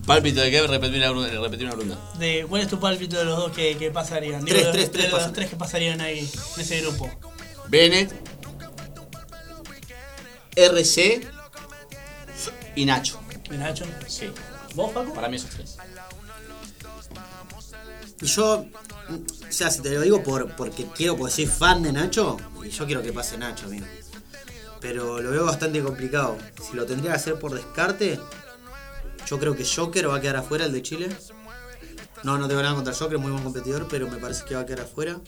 Pálpito 0.08 0.40
de 0.40 0.50
qué? 0.50 0.66
Repetí 0.66 0.96
una. 0.96 1.98
De, 2.18 2.46
¿Cuál 2.48 2.62
es 2.62 2.68
tu 2.68 2.80
pálpito 2.80 3.18
de 3.18 3.26
los 3.26 3.36
dos 3.36 3.52
que, 3.52 3.76
que 3.76 3.90
pasarían? 3.90 4.42
Tres, 4.42 4.64
de, 4.64 4.72
tres, 4.72 4.84
de 4.86 4.88
tres 4.88 5.04
los 5.10 5.18
pasan. 5.20 5.32
tres 5.34 5.50
que 5.50 5.56
pasarían 5.56 6.00
ahí, 6.00 6.20
en 6.20 6.60
ese 6.60 6.80
grupo. 6.80 7.10
Bennett. 7.68 8.10
RC. 10.56 11.28
Y 12.74 12.86
Nacho. 12.86 13.20
¿Y 13.50 13.56
Nacho? 13.58 13.84
Sí. 14.06 14.30
¿Vos, 14.74 14.92
Paco? 14.92 15.12
Para 15.12 15.28
mí 15.28 15.36
esos 15.36 15.50
tres. 15.50 15.76
Y 18.22 18.26
yo, 18.26 18.64
o 18.64 19.52
sea, 19.52 19.70
si 19.70 19.82
te 19.82 19.90
lo 19.90 20.00
digo 20.00 20.22
por, 20.22 20.56
porque 20.56 20.86
quiero, 20.96 21.18
porque 21.18 21.34
soy 21.34 21.46
fan 21.46 21.82
de 21.82 21.92
Nacho, 21.92 22.38
y 22.64 22.70
yo 22.70 22.86
quiero 22.86 23.02
que 23.02 23.12
pase 23.12 23.36
Nacho, 23.36 23.66
amigo. 23.66 23.86
Pero 24.80 25.20
lo 25.20 25.30
veo 25.30 25.44
bastante 25.44 25.82
complicado. 25.82 26.38
Si 26.66 26.74
lo 26.76 26.86
tendría 26.86 27.10
que 27.10 27.16
hacer 27.16 27.38
por 27.38 27.52
descarte, 27.52 28.18
yo 29.28 29.38
creo 29.38 29.54
que 29.54 29.64
Joker 29.64 30.08
va 30.08 30.16
a 30.16 30.20
quedar 30.20 30.36
afuera, 30.36 30.64
el 30.64 30.72
de 30.72 30.82
Chile. 30.82 31.08
No, 32.24 32.38
no 32.38 32.48
tengo 32.48 32.62
nada 32.62 32.74
contra 32.74 32.94
Joker, 32.94 33.18
muy 33.18 33.30
buen 33.30 33.44
competidor, 33.44 33.86
pero 33.88 34.08
me 34.08 34.16
parece 34.16 34.44
que 34.44 34.54
va 34.54 34.62
a 34.62 34.66
quedar 34.66 34.80
afuera. 34.80 35.20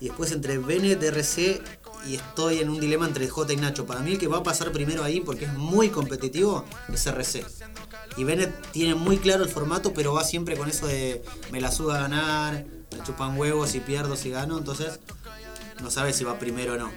Y 0.00 0.06
después 0.06 0.32
entre 0.32 0.58
Bennett, 0.58 1.02
RC 1.02 1.62
y 2.06 2.14
estoy 2.14 2.58
en 2.58 2.68
un 2.68 2.80
dilema 2.80 3.06
entre 3.06 3.28
J 3.28 3.52
y 3.52 3.56
Nacho. 3.56 3.86
Para 3.86 4.00
mí 4.00 4.12
el 4.12 4.18
que 4.18 4.28
va 4.28 4.38
a 4.38 4.42
pasar 4.42 4.72
primero 4.72 5.02
ahí, 5.04 5.20
porque 5.20 5.46
es 5.46 5.52
muy 5.54 5.88
competitivo, 5.88 6.64
es 6.92 7.06
RC. 7.06 7.44
Y 8.16 8.24
Bennett 8.24 8.72
tiene 8.72 8.94
muy 8.94 9.18
claro 9.18 9.44
el 9.44 9.50
formato, 9.50 9.92
pero 9.92 10.12
va 10.12 10.24
siempre 10.24 10.56
con 10.56 10.68
eso 10.68 10.86
de 10.86 11.22
me 11.50 11.60
la 11.60 11.70
suda 11.70 11.98
a 11.98 12.02
ganar, 12.02 12.64
me 12.92 13.02
chupan 13.04 13.38
huevos 13.38 13.70
si 13.70 13.80
pierdo, 13.80 14.16
si 14.16 14.30
gano. 14.30 14.58
Entonces, 14.58 15.00
no 15.82 15.90
sabe 15.90 16.12
si 16.12 16.24
va 16.24 16.38
primero 16.38 16.74
o 16.74 16.76
no. 16.76 16.90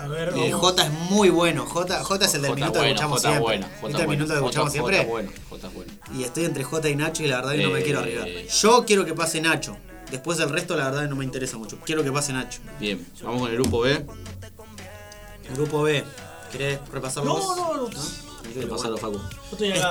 A 0.00 0.06
ver, 0.08 0.32
Y 0.36 0.42
el 0.44 0.52
vamos. 0.52 0.70
J 0.72 0.84
es 0.84 0.90
muy 1.10 1.28
bueno. 1.30 1.66
J, 1.66 2.02
J 2.04 2.24
es 2.24 2.34
el 2.34 2.42
del 2.42 2.50
J 2.52 2.60
minuto 2.60 2.80
que 2.80 2.86
escuchamos 2.88 3.18
J 3.22 3.28
siempre. 3.30 3.42
bueno. 3.42 3.66
¿Viste 3.66 3.80
J 3.80 3.88
el 3.88 3.94
bueno. 4.06 4.10
minuto 4.10 4.34
que 4.34 4.40
J- 4.40 4.46
escuchamos 4.46 4.68
J 4.68 4.72
siempre? 4.72 5.04
bueno. 5.06 5.30
J 5.50 5.68
bueno. 5.68 5.92
Y 6.16 6.22
estoy 6.24 6.44
entre 6.44 6.64
J 6.64 6.88
y 6.88 6.96
Nacho 6.96 7.22
y 7.22 7.26
la 7.28 7.36
verdad 7.36 7.52
que 7.52 7.62
no 7.64 7.70
me 7.70 7.80
Eh, 7.80 7.82
quiero 7.82 7.98
arriesgar. 8.00 8.28
Yo 8.28 8.84
quiero 8.86 9.04
que 9.04 9.14
pase 9.14 9.40
Nacho. 9.40 9.76
Después 10.10 10.38
del 10.38 10.48
resto, 10.50 10.76
la 10.76 10.84
verdad 10.86 11.02
que 11.02 11.08
no 11.08 11.16
me 11.16 11.24
interesa 11.24 11.58
mucho. 11.58 11.78
Quiero 11.84 12.02
que 12.02 12.10
pase 12.12 12.32
Nacho. 12.32 12.60
Bien. 12.80 13.06
Vamos 13.22 13.42
con 13.42 13.50
el 13.50 13.56
grupo 13.56 13.80
B. 13.80 14.06
Grupo 15.54 15.82
B. 15.82 16.04
¿Querés 16.52 16.78
repasarlo 16.92 17.38
No, 17.38 17.56
no, 17.56 17.74
no. 17.88 17.88
¿Qué 18.54 18.66
pasa, 18.66 18.88
Facu? 18.96 19.20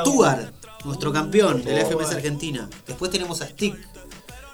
Stuart, 0.01 0.49
nuestro 0.85 1.11
campeón 1.13 1.63
de 1.63 1.73
la 1.75 1.85
FMS. 1.85 2.11
Argentina. 2.15 2.67
Después 2.87 3.11
tenemos 3.11 3.41
a 3.41 3.47
Stick, 3.47 3.75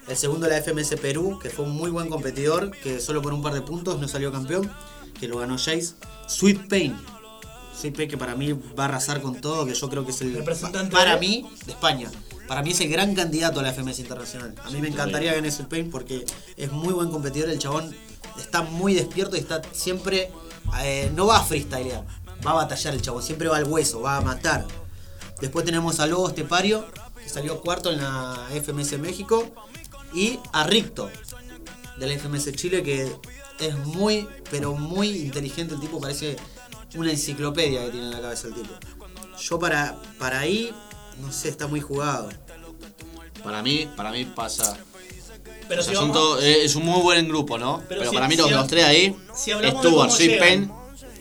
el 0.07 0.17
segundo 0.17 0.47
de 0.47 0.51
la 0.53 0.61
FMS 0.61 0.97
Perú, 0.97 1.39
que 1.41 1.49
fue 1.49 1.63
un 1.65 1.71
muy 1.71 1.89
buen 1.89 2.09
competidor, 2.09 2.71
que 2.71 2.99
solo 2.99 3.21
por 3.21 3.33
un 3.33 3.41
par 3.41 3.53
de 3.53 3.61
puntos 3.61 3.99
no 3.99 4.07
salió 4.09 4.31
campeón, 4.31 4.69
que 5.19 5.27
lo 5.27 5.37
ganó 5.39 5.57
Jace. 5.57 5.93
Sweet 6.27 6.67
Pain. 6.69 6.95
Sweet 7.79 7.95
Pain 7.95 8.09
que 8.09 8.17
para 8.17 8.35
mí 8.35 8.53
va 8.53 8.83
a 8.85 8.87
arrasar 8.87 9.21
con 9.21 9.39
todo, 9.41 9.65
que 9.65 9.73
yo 9.73 9.89
creo 9.89 10.05
que 10.05 10.11
es 10.11 10.21
el... 10.21 10.33
Representante 10.33 10.91
Para 10.91 11.13
de- 11.15 11.19
mí, 11.19 11.45
de 11.65 11.71
España. 11.71 12.09
Para 12.47 12.61
mí 12.61 12.71
es 12.71 12.79
el 12.81 12.89
gran 12.89 13.15
candidato 13.15 13.59
a 13.59 13.63
la 13.63 13.71
FMS 13.73 13.99
Internacional. 13.99 14.53
A 14.63 14.69
mí 14.69 14.79
me 14.81 14.89
encantaría 14.89 15.33
gane 15.33 15.49
Sweet 15.51 15.69
Pain 15.69 15.89
porque 15.91 16.25
es 16.57 16.71
muy 16.71 16.93
buen 16.93 17.09
competidor, 17.09 17.49
el 17.49 17.59
chabón 17.59 17.95
está 18.37 18.61
muy 18.61 18.93
despierto 18.93 19.35
y 19.35 19.39
está 19.39 19.61
siempre... 19.71 20.31
eh, 20.81 21.11
no 21.15 21.25
va 21.27 21.37
a 21.37 21.43
freestylear, 21.43 22.03
va 22.45 22.51
a 22.51 22.55
batallar 22.55 22.93
el 22.93 23.01
chabón, 23.01 23.23
siempre 23.23 23.47
va 23.47 23.57
al 23.57 23.63
hueso, 23.65 24.01
va 24.01 24.17
a 24.17 24.21
matar. 24.21 24.65
Después 25.41 25.65
tenemos 25.65 25.99
a 25.99 26.07
Lobo 26.07 26.27
Estepario, 26.29 26.85
que 27.21 27.27
salió 27.29 27.59
cuarto 27.61 27.91
en 27.91 27.97
la 28.01 28.47
FMS 28.63 28.97
México. 28.99 29.51
Y 30.13 30.39
a 30.51 30.63
Ricto, 30.65 31.09
de 31.97 32.07
la 32.07 32.13
FMS 32.19 32.51
Chile, 32.53 32.83
que 32.83 33.11
es 33.59 33.75
muy, 33.85 34.27
pero 34.51 34.73
muy 34.73 35.09
inteligente 35.09 35.73
el 35.75 35.79
tipo. 35.79 35.99
Parece 35.99 36.35
una 36.95 37.11
enciclopedia 37.11 37.85
que 37.85 37.91
tiene 37.91 38.05
en 38.07 38.11
la 38.11 38.21
cabeza 38.21 38.47
el 38.47 38.53
tipo. 38.55 38.73
Yo 39.41 39.59
para, 39.59 39.95
para 40.19 40.39
ahí, 40.39 40.73
no 41.21 41.31
sé, 41.31 41.49
está 41.49 41.67
muy 41.67 41.81
jugado. 41.81 42.29
Para 43.43 43.61
mí, 43.61 43.87
para 43.95 44.11
mí 44.11 44.25
pasa. 44.25 44.77
Pero 45.67 45.81
o 45.81 45.83
sea, 45.83 45.93
si 45.93 45.97
son 45.97 46.09
vamos- 46.09 46.17
todo- 46.17 46.39
eh, 46.41 46.63
es 46.65 46.75
un 46.75 46.85
muy 46.85 47.01
buen 47.01 47.27
grupo, 47.27 47.57
¿no? 47.57 47.81
Pero 47.87 47.99
Pero, 48.01 48.11
si- 48.11 48.15
para 48.15 48.27
mí 48.27 48.35
si 48.35 48.41
los, 48.41 48.51
ha- 48.51 48.55
los 48.55 48.67
tres 48.67 48.83
ahí, 48.85 49.15
si 49.35 49.51
hablamos 49.51 49.81
de 49.81 49.89
Stuart, 49.89 50.07
cómo 50.07 50.15
Sweet 50.17 50.29
llegan. 50.31 50.47
Pain 50.67 50.71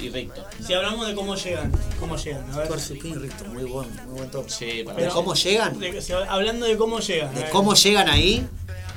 y 0.01 0.09
Ricto. 0.11 0.45
Si 0.66 0.75
hablamos 0.75 1.07
de 1.07 1.14
cómo 1.14 1.37
llegan, 1.37 1.73
cómo 2.01 2.16
llegan, 2.16 2.51
a 2.53 2.57
ver. 2.57 2.66
Stuart, 2.66 2.83
Sweet 2.83 3.03
Pain 3.03 3.14
y 3.14 3.18
Ricto, 3.18 3.45
muy 3.47 3.64
buen, 3.64 3.95
muy 4.07 4.18
buen 4.18 4.31
top. 4.31 4.49
Sí, 4.51 4.83
para 4.85 4.99
¿De 4.99 5.07
mí. 5.07 5.12
cómo 5.12 5.35
llegan? 5.35 5.79
De- 5.79 6.03
si- 6.03 6.12
hablando 6.12 6.66
de 6.66 6.77
cómo 6.77 6.99
llegan. 7.01 7.29
a 7.29 7.33
De 7.33 7.40
ver. 7.42 7.51
cómo 7.51 7.75
llegan 7.75 8.09
ahí. 8.09 8.47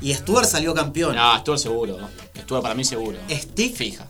Y 0.01 0.13
Stuart 0.13 0.45
salió 0.47 0.73
campeón. 0.73 1.15
No, 1.15 1.37
Stuart 1.39 1.59
seguro. 1.59 1.97
¿no? 1.99 2.09
Stuart 2.45 2.61
para 2.61 2.75
mí 2.75 2.85
seguro. 2.85 3.17
Stick, 3.29 3.75
Fija. 3.75 4.07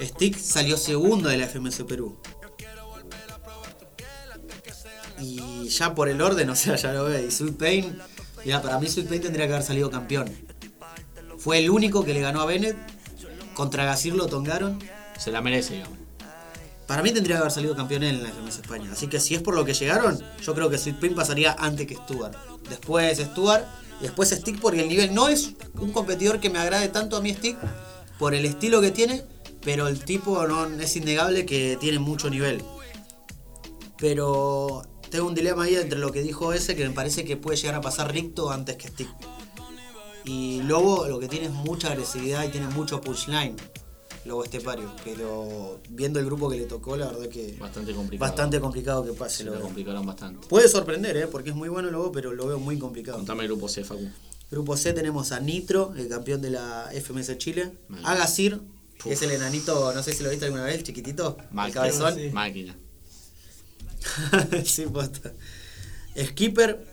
Stick 0.00 0.36
salió 0.36 0.76
segundo 0.76 1.30
de 1.30 1.38
la 1.38 1.46
FMS 1.46 1.82
Perú. 1.84 2.18
Y 5.18 5.68
ya 5.68 5.94
por 5.94 6.08
el 6.08 6.20
orden, 6.20 6.50
o 6.50 6.56
sea, 6.56 6.76
ya 6.76 6.92
lo 6.92 7.04
ve. 7.04 7.24
Y 7.26 7.30
Sweet 7.30 7.56
Pain, 7.56 7.98
mira, 8.44 8.60
para 8.62 8.78
mí 8.78 8.86
Sweet 8.86 9.08
Pain 9.08 9.22
tendría 9.22 9.46
que 9.46 9.54
haber 9.54 9.66
salido 9.66 9.90
campeón. 9.90 10.30
Fue 11.38 11.58
el 11.58 11.70
único 11.70 12.04
que 12.04 12.12
le 12.12 12.20
ganó 12.20 12.42
a 12.42 12.46
Bennett. 12.46 12.76
Contra 13.54 13.84
Gasir 13.84 14.14
lo 14.14 14.26
tongaron. 14.26 14.78
Se 15.18 15.30
la 15.30 15.40
merece, 15.40 15.74
digamos. 15.74 15.98
Para 16.90 17.04
mí 17.04 17.12
tendría 17.12 17.36
que 17.36 17.42
haber 17.42 17.52
salido 17.52 17.76
campeón 17.76 18.02
en 18.02 18.20
la 18.20 18.30
FMS 18.30 18.58
España. 18.62 18.90
Así 18.90 19.06
que 19.06 19.20
si 19.20 19.36
es 19.36 19.42
por 19.42 19.54
lo 19.54 19.64
que 19.64 19.74
llegaron, 19.74 20.20
yo 20.42 20.54
creo 20.56 20.68
que 20.68 20.76
Sweet 20.76 20.98
Pain 20.98 21.14
pasaría 21.14 21.52
antes 21.56 21.86
que 21.86 21.94
Stuart. 21.94 22.34
Después 22.68 23.16
Stuart, 23.16 23.64
después 24.00 24.30
Stick 24.30 24.58
porque 24.58 24.80
el 24.80 24.88
nivel 24.88 25.14
no 25.14 25.28
es 25.28 25.52
un 25.74 25.92
competidor 25.92 26.40
que 26.40 26.50
me 26.50 26.58
agrade 26.58 26.88
tanto 26.88 27.16
a 27.16 27.20
mí 27.20 27.32
Stick 27.32 27.56
por 28.18 28.34
el 28.34 28.44
estilo 28.44 28.80
que 28.80 28.90
tiene, 28.90 29.22
pero 29.62 29.86
el 29.86 30.04
tipo 30.04 30.44
no 30.48 30.66
es 30.66 30.96
innegable 30.96 31.46
que 31.46 31.78
tiene 31.80 32.00
mucho 32.00 32.28
nivel. 32.28 32.60
Pero 33.96 34.82
tengo 35.10 35.28
un 35.28 35.34
dilema 35.36 35.62
ahí 35.62 35.76
entre 35.76 36.00
lo 36.00 36.10
que 36.10 36.22
dijo 36.22 36.52
ese 36.52 36.74
que 36.74 36.88
me 36.88 36.92
parece 36.92 37.24
que 37.24 37.36
puede 37.36 37.56
llegar 37.56 37.76
a 37.76 37.80
pasar 37.80 38.12
Ricto 38.12 38.50
antes 38.50 38.74
que 38.74 38.88
Stick. 38.88 39.08
Y 40.24 40.60
Lobo 40.62 41.06
lo 41.06 41.20
que 41.20 41.28
tiene 41.28 41.46
es 41.46 41.52
mucha 41.52 41.92
agresividad 41.92 42.42
y 42.42 42.48
tiene 42.48 42.66
mucho 42.66 43.00
punchline. 43.00 43.54
Lobo 44.24 44.44
Estepario. 44.44 44.90
Pero 45.04 45.80
viendo 45.88 46.18
el 46.18 46.26
grupo 46.26 46.48
que 46.50 46.56
le 46.58 46.64
tocó, 46.66 46.96
la 46.96 47.06
verdad 47.06 47.28
que 47.28 47.56
Bastante 47.58 47.92
complicado. 47.94 48.28
bastante 48.30 48.60
complicado 48.60 49.04
que 49.04 49.12
pase. 49.12 49.38
Se 49.38 49.44
Lo 49.44 49.60
complicaron 49.60 50.04
bastante. 50.06 50.46
Puede 50.48 50.68
sorprender, 50.68 51.16
¿eh? 51.16 51.26
porque 51.26 51.50
es 51.50 51.56
muy 51.56 51.68
bueno 51.68 51.88
el 51.88 51.94
Lobo, 51.94 52.12
pero 52.12 52.32
lo 52.32 52.46
veo 52.46 52.58
muy 52.58 52.78
complicado. 52.78 53.18
Contame 53.18 53.42
el 53.42 53.48
grupo 53.48 53.68
C, 53.68 53.84
Facu. 53.84 54.08
Grupo 54.50 54.76
C 54.76 54.92
tenemos 54.92 55.32
a 55.32 55.40
Nitro, 55.40 55.94
el 55.96 56.08
campeón 56.08 56.42
de 56.42 56.50
la 56.50 56.90
FMS 56.92 57.38
Chile. 57.38 57.72
Mal. 57.88 58.04
A 58.04 58.14
Gasir, 58.16 58.60
que 59.02 59.12
es 59.12 59.22
el 59.22 59.30
enanito, 59.30 59.92
no 59.94 60.02
sé 60.02 60.12
si 60.12 60.22
lo 60.24 60.30
viste 60.30 60.44
alguna 60.46 60.64
vez, 60.64 60.74
el 60.76 60.82
chiquitito. 60.82 61.36
El 61.40 61.54
Máquina. 61.54 61.74
cabezón. 61.82 62.14
Sí. 62.16 62.30
Máquina. 62.30 62.76
sí, 64.64 64.86
posta. 64.86 65.32
Skipper 66.20 66.84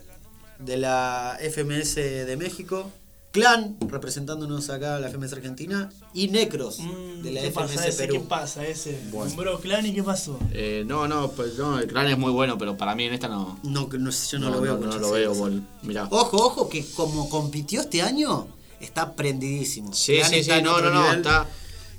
de 0.59 0.77
la 0.77 1.37
FMS 1.41 1.95
de 1.95 2.37
México. 2.37 2.91
Clan, 3.39 3.77
representándonos 3.87 4.69
acá 4.69 4.99
la 4.99 5.07
FMS 5.09 5.33
Argentina. 5.33 5.89
Y 6.13 6.27
Necros, 6.27 6.79
Mm, 6.79 7.21
de 7.23 7.31
la 7.31 7.41
¿Qué 7.41 7.47
FMS 7.51 7.75
pasa 7.75 7.87
ese? 7.87 7.97
Perú. 7.97 8.13
¿Qué 8.13 8.19
pasa 8.21 8.67
ese? 8.67 8.99
Bueno. 9.11 9.25
Nombró 9.29 9.59
Clan 9.59 9.85
y 9.85 9.93
¿qué 9.93 10.03
pasó? 10.03 10.39
Eh, 10.51 10.83
no, 10.85 11.07
no, 11.07 11.31
pues 11.31 11.57
no, 11.57 11.79
el 11.79 11.87
clan 11.87 12.07
es 12.07 12.17
muy 12.17 12.31
bueno, 12.31 12.57
pero 12.57 12.75
para 12.77 12.95
mí 12.95 13.03
en 13.05 13.13
esta 13.13 13.27
no. 13.27 13.59
No, 13.63 13.87
no 13.91 14.11
sé, 14.11 14.27
yo 14.33 14.39
no, 14.39 14.49
lo 14.49 14.61
veo 14.61 14.77
No, 14.77 14.97
lo 14.97 15.11
veo, 15.11 15.33
bol. 15.33 15.61
Mirá. 15.83 16.07
Ojo, 16.09 16.37
ojo, 16.37 16.69
que 16.69 16.85
como 16.95 17.29
compitió 17.29 17.81
este 17.81 18.01
año, 18.01 18.47
está 18.79 19.15
prendidísimo. 19.15 19.93
Sí, 19.93 20.17
Clan 20.17 20.29
sí, 20.29 20.35
está 20.37 20.57
sí, 20.57 20.63
no, 20.63 20.81
no, 20.81 20.89
no, 20.89 21.11
está. 21.13 21.47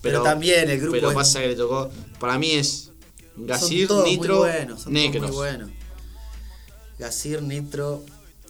Pero 0.02 0.22
también 0.22 0.70
el 0.70 0.78
grupo 0.78 0.92
Pero 0.92 1.08
es- 1.10 1.14
pasa 1.16 1.40
que 1.40 1.48
le 1.48 1.56
tocó. 1.56 1.90
Para 2.20 2.38
mí 2.38 2.52
es 2.52 2.90
Gasir, 3.36 3.88
todos 3.88 4.04
Nitro, 4.04 4.38
muy 4.38 4.48
buenos, 4.48 4.82
son 4.82 4.92
todos 4.92 5.04
Necros. 5.06 5.28
muy 5.30 5.36
buenos. 5.36 5.70
Gasir, 6.98 7.42
Nitro. 7.42 8.04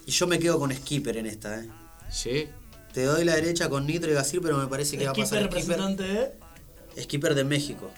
Y 0.05 0.11
yo 0.11 0.25
me 0.27 0.39
quedo 0.39 0.57
con 0.59 0.73
Skipper 0.73 1.17
en 1.17 1.25
esta, 1.27 1.59
eh. 1.59 1.69
Sí. 2.11 2.47
Te 2.93 3.03
doy 3.03 3.23
la 3.23 3.35
derecha 3.35 3.69
con 3.69 3.85
Nitro 3.85 4.09
y 4.09 4.13
Gasir, 4.13 4.41
pero 4.41 4.57
me 4.57 4.67
parece 4.67 4.97
que 4.97 5.05
va 5.05 5.11
a 5.11 5.13
Skipper 5.13 5.29
pasar 5.29 5.51
Skipper. 5.51 5.77
representante 5.79 6.03
de. 6.95 7.01
Skipper 7.03 7.35
de 7.35 7.43
México. 7.43 7.89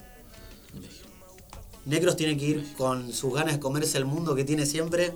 Necros 1.84 2.16
tiene 2.16 2.36
que 2.36 2.44
ir 2.44 2.74
con 2.76 3.12
sus 3.12 3.34
ganas 3.34 3.54
de 3.54 3.60
comerse 3.60 3.98
el 3.98 4.04
mundo 4.04 4.34
que 4.34 4.44
tiene 4.44 4.66
siempre. 4.66 5.12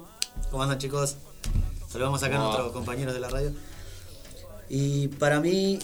¿Cómo 0.50 0.62
andan 0.62 0.78
chicos? 0.78 1.16
Saludamos 1.88 2.22
acá 2.22 2.34
a 2.34 2.38
¿Cómo 2.38 2.48
va? 2.48 2.54
nuestros 2.56 2.72
compañeros 2.72 3.14
de 3.14 3.20
la 3.20 3.28
radio. 3.28 3.52
Y 4.68 5.08
para 5.08 5.40
mí, 5.40 5.78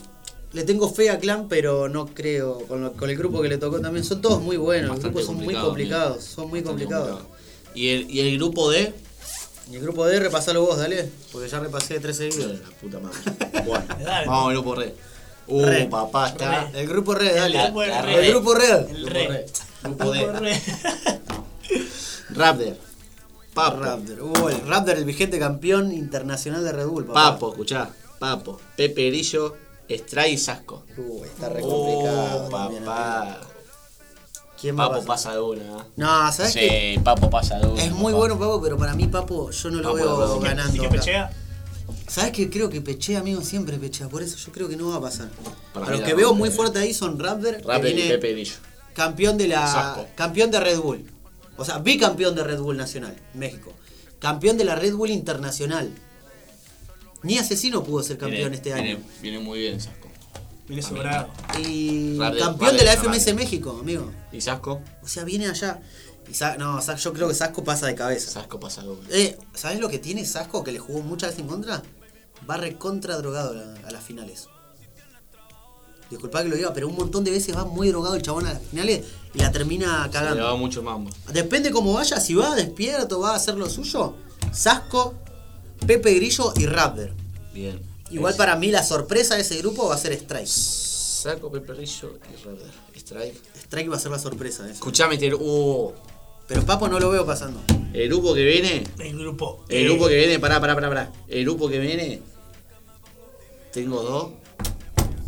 le 0.52 0.64
tengo 0.64 0.88
fe 0.92 1.10
a 1.10 1.18
Clan, 1.20 1.46
pero 1.48 1.88
no 1.88 2.06
creo. 2.06 2.58
Con, 2.66 2.82
lo- 2.82 2.92
con 2.94 3.08
el 3.10 3.16
grupo 3.16 3.40
que 3.42 3.48
le 3.48 3.58
tocó 3.58 3.80
también, 3.80 4.04
son 4.04 4.20
todos 4.20 4.42
muy 4.42 4.56
buenos. 4.56 4.90
Bastante 4.90 5.18
los 5.18 5.26
grupos 5.26 5.26
son 5.26 5.36
muy 5.36 5.54
complicado, 5.54 5.68
complicados. 5.68 6.16
mira. 6.16 6.28
Son 6.34 6.50
muy 6.50 6.60
Bastante 6.60 6.84
complicados. 6.86 7.20
complicado. 7.22 7.42
¿Y 7.74 7.88
el, 7.88 8.10
y 8.10 8.20
el 8.20 8.36
grupo 8.38 8.70
D? 8.70 8.92
Y 9.70 9.76
el 9.76 9.82
grupo 9.82 10.04
D, 10.06 10.18
repasalo 10.20 10.62
vos, 10.66 10.76
dale. 10.78 11.10
Porque 11.30 11.48
ya 11.48 11.60
repasé 11.60 11.98
tres 12.00 12.16
seguidos. 12.16 12.60
La 12.60 12.68
puta 12.80 12.98
madre. 12.98 13.18
Bueno, 13.64 13.84
Dale. 14.04 14.26
vamos 14.26 14.48
al 14.48 14.52
grupo 14.54 14.80
D. 14.80 14.94
Uh, 15.46 15.64
Re. 15.64 15.86
papá, 15.86 16.28
está. 16.28 16.70
El 16.74 16.88
grupo 16.88 17.14
Red, 17.14 17.34
dale. 17.36 17.58
El 17.58 17.64
grupo 17.66 17.82
El, 17.82 18.02
Red. 18.04 18.30
grupo 18.30 18.54
Red. 18.54 18.88
El 18.90 18.96
Grupo 19.02 19.10
rey. 19.12 19.26
Re. 19.28 19.46
Grupo 19.82 20.10
D. 20.12 20.60
Raptor. 22.30 22.76
Papo. 23.54 23.80
Raptor. 23.80 24.20
Uh, 24.22 24.48
el 24.48 24.66
Raptor, 24.66 24.96
el 24.96 25.04
vigente 25.04 25.38
campeón 25.38 25.92
internacional 25.92 26.64
de 26.64 26.72
Red 26.72 26.86
Bull, 26.86 27.04
papá. 27.06 27.32
Papo, 27.34 27.50
escuchá. 27.50 27.90
Papo. 28.18 28.60
Pepe 28.76 29.08
Grillo, 29.08 29.56
Stray 29.90 30.32
y 30.34 30.38
Sasco. 30.38 30.84
Uy, 30.96 31.26
está 31.28 31.48
re 31.48 31.60
complicado. 31.60 32.46
Oh, 32.46 32.50
papá. 32.50 33.40
¿Quién 34.62 34.78
va 34.78 34.84
a 34.84 34.88
Papo 34.88 35.04
pasar? 35.04 35.32
pasa 35.32 35.32
de 35.34 35.40
una. 35.42 35.62
¿eh? 35.62 35.84
No, 35.96 36.32
¿sabes 36.32 36.54
qué? 36.54 36.94
Sí, 36.96 37.00
Papo 37.04 37.28
pasa 37.28 37.58
de 37.58 37.66
una. 37.66 37.82
Es 37.84 37.92
muy 37.92 38.12
papá. 38.12 38.18
bueno 38.18 38.38
Papo, 38.38 38.62
pero 38.62 38.78
para 38.78 38.94
mí 38.94 39.06
Papo 39.08 39.50
yo 39.50 39.70
no 39.70 39.76
lo 39.78 39.82
Papo 39.82 39.94
veo 39.96 40.40
ganando. 40.40 40.72
¿Sí 40.72 40.78
que 40.78 40.86
acá. 40.86 40.94
pechea? 40.96 41.30
¿Sabes 42.08 42.32
qué? 42.32 42.48
Creo 42.48 42.70
que 42.70 42.80
pechea, 42.80 43.18
amigo, 43.20 43.42
siempre 43.42 43.76
pechea. 43.78 44.08
Por 44.08 44.22
eso 44.22 44.36
yo 44.38 44.52
creo 44.52 44.68
que 44.68 44.76
no 44.76 44.88
va 44.90 44.96
a 44.96 45.00
pasar. 45.00 45.28
Para 45.74 45.86
a 45.86 45.90
los 45.90 46.00
que 46.02 46.14
veo 46.14 46.32
muy 46.34 46.50
fuerte 46.50 46.78
ahí 46.78 46.94
son 46.94 47.18
Raptor, 47.18 47.54
Raptor 47.64 47.88
y 47.88 47.92
viene 47.94 48.10
Pepe 48.10 48.32
Grillo. 48.32 48.54
campeón 48.94 49.36
de 49.36 49.48
la 49.48 49.66
Sasco. 49.66 50.06
campeón 50.14 50.50
de 50.50 50.60
Red 50.60 50.78
Bull. 50.78 51.04
O 51.56 51.64
sea, 51.64 51.78
bicampeón 51.78 52.34
de 52.34 52.44
Red 52.44 52.60
Bull 52.60 52.76
Nacional, 52.76 53.14
México. 53.34 53.72
Campeón 54.20 54.56
de 54.56 54.64
la 54.64 54.74
Red 54.76 54.94
Bull 54.94 55.10
Internacional. 55.10 55.90
Ni 57.22 57.38
Asesino 57.38 57.82
pudo 57.84 58.02
ser 58.02 58.18
campeón 58.18 58.50
Viene- 58.50 58.56
este 58.56 58.74
viene- 58.74 58.90
año. 58.92 59.00
Viene 59.20 59.38
muy 59.38 59.58
bien 59.60 59.80
Sasco. 59.80 60.01
Viene 60.68 60.82
sobrado. 60.82 61.28
Y 61.58 62.18
campeón 62.18 62.76
de 62.76 62.84
la 62.84 62.94
Raptor 62.94 63.14
FMS. 63.14 63.34
México, 63.34 63.76
amigo. 63.80 64.10
¿Y 64.32 64.40
Sasco? 64.40 64.80
O 65.02 65.08
sea, 65.08 65.24
viene 65.24 65.46
allá. 65.48 65.80
Y 66.30 66.34
Sa- 66.34 66.56
no, 66.56 66.80
Sa- 66.80 66.94
yo 66.96 67.12
creo 67.12 67.28
que 67.28 67.34
Sasco 67.34 67.64
pasa 67.64 67.86
de 67.86 67.94
cabeza. 67.94 68.30
Sasco 68.30 68.58
pasa 68.60 68.82
una. 68.82 69.08
Eh, 69.10 69.36
¿Sabes 69.54 69.80
lo 69.80 69.88
que 69.88 69.98
tiene 69.98 70.24
Sasco 70.24 70.62
que 70.64 70.72
le 70.72 70.78
jugó 70.78 71.00
muchas 71.02 71.30
veces 71.30 71.42
en 71.42 71.48
contra? 71.48 71.82
Va 72.48 72.56
recontra 72.56 73.16
drogado 73.18 73.50
a, 73.50 73.54
la- 73.54 73.88
a 73.88 73.90
las 73.90 74.02
finales. 74.02 74.48
Disculpa 76.10 76.42
que 76.42 76.48
lo 76.50 76.56
diga, 76.56 76.74
pero 76.74 76.88
un 76.88 76.96
montón 76.96 77.24
de 77.24 77.30
veces 77.30 77.56
va 77.56 77.64
muy 77.64 77.88
drogado 77.88 78.14
el 78.14 78.22
chabón 78.22 78.46
a 78.46 78.52
las 78.52 78.62
finales 78.62 79.02
y 79.32 79.38
la 79.38 79.50
termina 79.50 79.86
Se 79.86 79.92
le 79.92 79.96
va 79.96 80.10
cagando. 80.10 80.56
mucho 80.58 80.82
mambo. 80.82 81.10
Depende 81.32 81.70
cómo 81.70 81.94
vaya, 81.94 82.20
si 82.20 82.34
va 82.34 82.54
despierto, 82.54 83.18
va 83.20 83.32
a 83.32 83.36
hacer 83.36 83.54
lo 83.56 83.68
suyo. 83.70 84.14
Sasco, 84.52 85.14
Pepe 85.86 86.14
Grillo 86.14 86.52
y 86.56 86.66
Raptor. 86.66 87.12
Bien. 87.54 87.80
Igual 88.12 88.32
Es 88.32 88.36
para 88.36 88.56
mí 88.56 88.70
la 88.70 88.82
sorpresa 88.84 89.34
de 89.36 89.42
ese 89.42 89.58
grupo 89.58 89.88
va 89.88 89.94
a 89.94 89.98
ser 89.98 90.12
Strike. 90.12 90.46
Saco, 90.46 91.50
Pepe 91.50 91.72
Grillo 91.74 92.18
y 92.32 92.36
Raptor. 92.44 92.68
Strike. 92.96 93.40
Strike 93.64 93.90
va 93.90 93.96
a 93.96 94.00
ser 94.00 94.10
la 94.10 94.18
sorpresa 94.18 94.64
de. 94.64 94.72
Escuchame, 94.72 95.14
este, 95.14 95.34
uh, 95.34 95.92
Pero 96.46 96.64
Papo 96.64 96.88
no 96.88 96.98
lo 96.98 97.10
veo 97.10 97.24
pasando. 97.24 97.60
el 97.92 98.08
grupo 98.08 98.34
que 98.34 98.44
viene. 98.44 98.84
El 98.98 99.18
grupo. 99.18 99.64
El 99.68 99.82
E. 99.82 99.88
grupo 99.88 100.08
que 100.08 100.16
viene, 100.16 100.38
pará, 100.38 100.60
pará, 100.60 100.74
pará, 100.74 100.88
pará. 100.88 101.12
El 101.28 101.44
grupo 101.44 101.68
que 101.68 101.78
viene. 101.78 102.20
Tengo 103.72 104.02
dos 104.02 104.32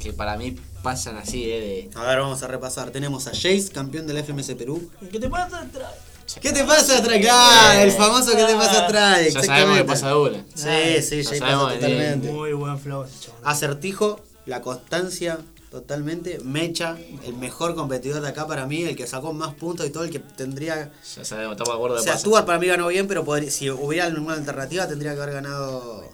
que 0.01 0.13
para 0.13 0.37
mí 0.37 0.55
pasan 0.83 1.17
así, 1.17 1.45
eh. 1.47 1.89
A 1.95 2.03
ver, 2.05 2.19
vamos 2.19 2.43
a 2.43 2.47
repasar. 2.47 2.91
Tenemos 2.91 3.27
a 3.27 3.31
Jace, 3.31 3.71
campeón 3.73 4.07
de 4.07 4.13
la 4.13 4.23
FMS 4.23 4.55
Perú. 4.55 4.91
¿Qué 5.11 5.19
te 5.19 5.31
pasa 5.31 5.61
atrás? 5.63 5.95
¿Qué 6.41 6.53
te 6.53 6.65
pasa 6.65 6.99
atrás? 6.99 7.19
Claro, 7.21 7.81
el 7.81 7.93
famoso 7.93 8.31
¿Qué 8.37 8.45
te 8.45 8.55
pasa 8.55 8.85
atrás? 8.87 9.33
Ya 9.33 9.43
sabemos 9.43 9.79
que 9.79 9.85
pasa 9.85 10.09
de 10.09 10.15
una. 10.15 10.45
Sí, 10.55 11.03
sí, 11.03 11.23
Ya 11.23 11.39
sabemos 11.39 11.65
pasa 11.65 11.75
totalmente. 11.75 12.31
Muy 12.33 12.53
buen 12.53 12.79
flow. 12.79 13.07
Acertijo, 13.45 14.21
la 14.47 14.61
constancia, 14.61 15.39
totalmente. 15.71 16.39
Mecha, 16.45 16.97
el 17.25 17.35
mejor 17.35 17.75
competidor 17.75 18.21
de 18.23 18.29
acá 18.29 18.47
para 18.47 18.67
mí, 18.67 18.83
el 18.85 18.97
que 18.97 19.07
sacó 19.07 19.33
más 19.33 19.55
puntos 19.55 19.87
y 19.87 19.91
todo, 19.91 20.05
el 20.05 20.11
que 20.11 20.19
tendría. 20.19 20.91
Ya 21.17 21.25
sabemos, 21.25 21.53
estamos 21.53 21.73
de 21.73 21.77
acuerdo 21.77 21.97
O 21.97 21.99
de 21.99 22.05
sea, 22.05 22.13
pasa. 22.15 22.21
Stuart 22.27 22.47
para 22.47 22.59
mí 22.59 22.67
ganó 22.67 22.89
bien, 22.89 23.07
pero 23.07 23.25
podría- 23.25 23.51
si 23.51 23.71
hubiera 23.71 24.07
alguna 24.07 24.35
alternativa, 24.35 24.89
tendría 24.89 25.15
que 25.15 25.21
haber 25.23 25.35
ganado 25.35 26.09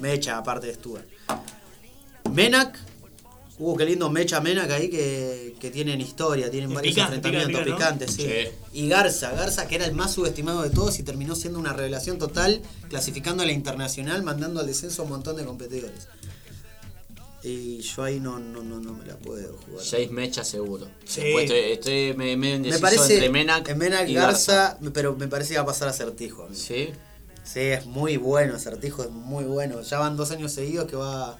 Mecha, 0.00 0.38
aparte 0.38 0.66
de 0.68 0.74
Stuart. 0.74 1.04
Menak. 2.30 2.78
Uh, 3.58 3.76
qué 3.76 3.84
lindo 3.84 4.10
Mecha 4.10 4.40
Menak 4.40 4.70
ahí 4.70 4.90
que, 4.90 5.54
que 5.60 5.70
tienen 5.70 6.00
historia, 6.00 6.50
tienen 6.50 6.74
varios 6.74 6.94
picante, 6.94 7.16
enfrentamientos 7.16 7.62
pica, 7.62 7.76
pica, 7.76 7.90
¿no? 7.92 7.98
picantes, 7.98 8.10
sí. 8.12 8.22
Sí. 8.22 8.48
Y 8.72 8.88
Garza, 8.88 9.30
Garza 9.32 9.68
que 9.68 9.76
era 9.76 9.84
el 9.84 9.94
más 9.94 10.12
subestimado 10.12 10.62
de 10.62 10.70
todos 10.70 10.98
y 10.98 11.04
terminó 11.04 11.36
siendo 11.36 11.60
una 11.60 11.72
revelación 11.72 12.18
total, 12.18 12.60
clasificando 12.88 13.44
a 13.44 13.46
la 13.46 13.52
internacional, 13.52 14.24
mandando 14.24 14.60
al 14.60 14.66
descenso 14.66 15.02
a 15.02 15.04
un 15.04 15.12
montón 15.12 15.36
de 15.36 15.44
competidores. 15.44 16.08
Y 17.44 17.78
yo 17.80 18.02
ahí 18.02 18.18
no, 18.20 18.38
no, 18.38 18.64
no, 18.64 18.80
no 18.80 18.94
me 18.94 19.06
la 19.06 19.16
puedo 19.18 19.56
jugar. 19.58 19.84
Seis 19.84 20.10
mechas 20.10 20.48
seguro. 20.48 20.88
Sí. 21.04 21.20
Después 21.20 21.44
estoy, 21.44 21.72
estoy 21.72 22.14
me, 22.16 22.36
me 22.36 22.78
parece 22.78 23.02
entre 23.14 23.26
en 23.26 23.78
Menak 23.78 24.08
y 24.08 24.14
Garza, 24.14 24.78
pero 24.92 25.14
me 25.14 25.28
parece 25.28 25.50
que 25.50 25.56
va 25.58 25.62
a 25.62 25.66
pasar 25.66 25.88
acertijo. 25.88 26.44
amigo. 26.44 26.60
Sí. 26.60 26.88
Sí, 27.44 27.60
es 27.60 27.84
muy 27.84 28.16
bueno, 28.16 28.54
Acertijo 28.54 29.04
es 29.04 29.10
muy 29.10 29.44
bueno. 29.44 29.82
Ya 29.82 29.98
van 29.98 30.16
dos 30.16 30.30
años 30.30 30.50
seguidos 30.52 30.86
que 30.86 30.96
va 30.96 31.38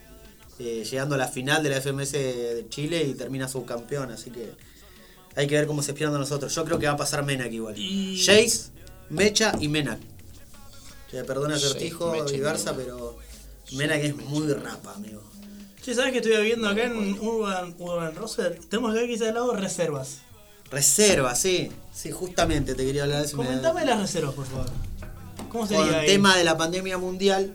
eh, 0.58 0.84
llegando 0.88 1.14
a 1.14 1.18
la 1.18 1.28
final 1.28 1.62
de 1.62 1.70
la 1.70 1.80
FMS 1.80 2.12
de 2.12 2.66
Chile 2.68 3.02
y 3.04 3.14
termina 3.14 3.48
subcampeón, 3.48 4.10
así 4.12 4.30
que 4.30 4.52
hay 5.36 5.46
que 5.46 5.56
ver 5.56 5.66
cómo 5.66 5.82
se 5.82 5.94
pierden 5.94 6.20
los 6.20 6.30
otros. 6.32 6.54
Yo 6.54 6.64
creo 6.64 6.78
que 6.78 6.86
va 6.86 6.92
a 6.92 6.96
pasar 6.96 7.24
Menak 7.24 7.52
igual. 7.52 7.76
Y- 7.78 8.22
Jace, 8.24 8.70
Mecha 9.10 9.52
y 9.60 9.68
Menak. 9.68 9.98
Que 11.10 11.24
perdona 11.24 11.56
Mecha 11.56 12.34
y 12.34 12.38
Garza, 12.38 12.74
pero 12.76 13.16
Menak 13.72 14.02
es 14.02 14.16
muy 14.16 14.46
rapa, 14.52 14.94
amigo. 14.94 15.22
Che, 15.82 15.94
¿sabes 15.94 16.12
que 16.12 16.18
estoy 16.18 16.42
viendo 16.44 16.68
acá 16.68 16.84
en 16.84 17.18
Urban, 17.20 17.74
Urban 17.78 18.14
Roser? 18.14 18.58
Tenemos 18.70 18.94
acá 18.96 19.06
quizás 19.06 19.28
al 19.28 19.34
lado 19.34 19.54
reservas. 19.54 20.18
Reserva, 20.70 21.34
sí. 21.34 21.70
Sí, 21.92 22.10
justamente 22.10 22.74
te 22.74 22.84
quería 22.86 23.02
hablar 23.02 23.20
de 23.20 23.26
eso. 23.26 23.36
me- 23.36 23.44
Comentame 23.44 23.84
las 23.84 24.00
reservas, 24.00 24.34
por 24.34 24.46
favor. 24.46 24.66
¿Cómo 25.50 25.66
con 25.66 25.68
sería 25.68 25.88
el 25.88 25.94
ahí? 25.96 26.06
tema 26.06 26.36
de 26.36 26.44
la 26.44 26.56
pandemia 26.56 26.96
mundial, 26.98 27.54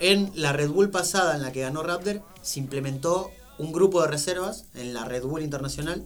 en 0.00 0.30
la 0.34 0.52
Red 0.52 0.70
Bull 0.70 0.90
pasada 0.90 1.34
en 1.34 1.42
la 1.42 1.52
que 1.52 1.60
ganó 1.60 1.82
Raptor, 1.82 2.22
se 2.42 2.60
implementó 2.60 3.30
un 3.58 3.72
grupo 3.72 4.02
de 4.02 4.08
reservas 4.08 4.66
en 4.74 4.94
la 4.94 5.04
Red 5.04 5.24
Bull 5.24 5.42
Internacional 5.42 6.04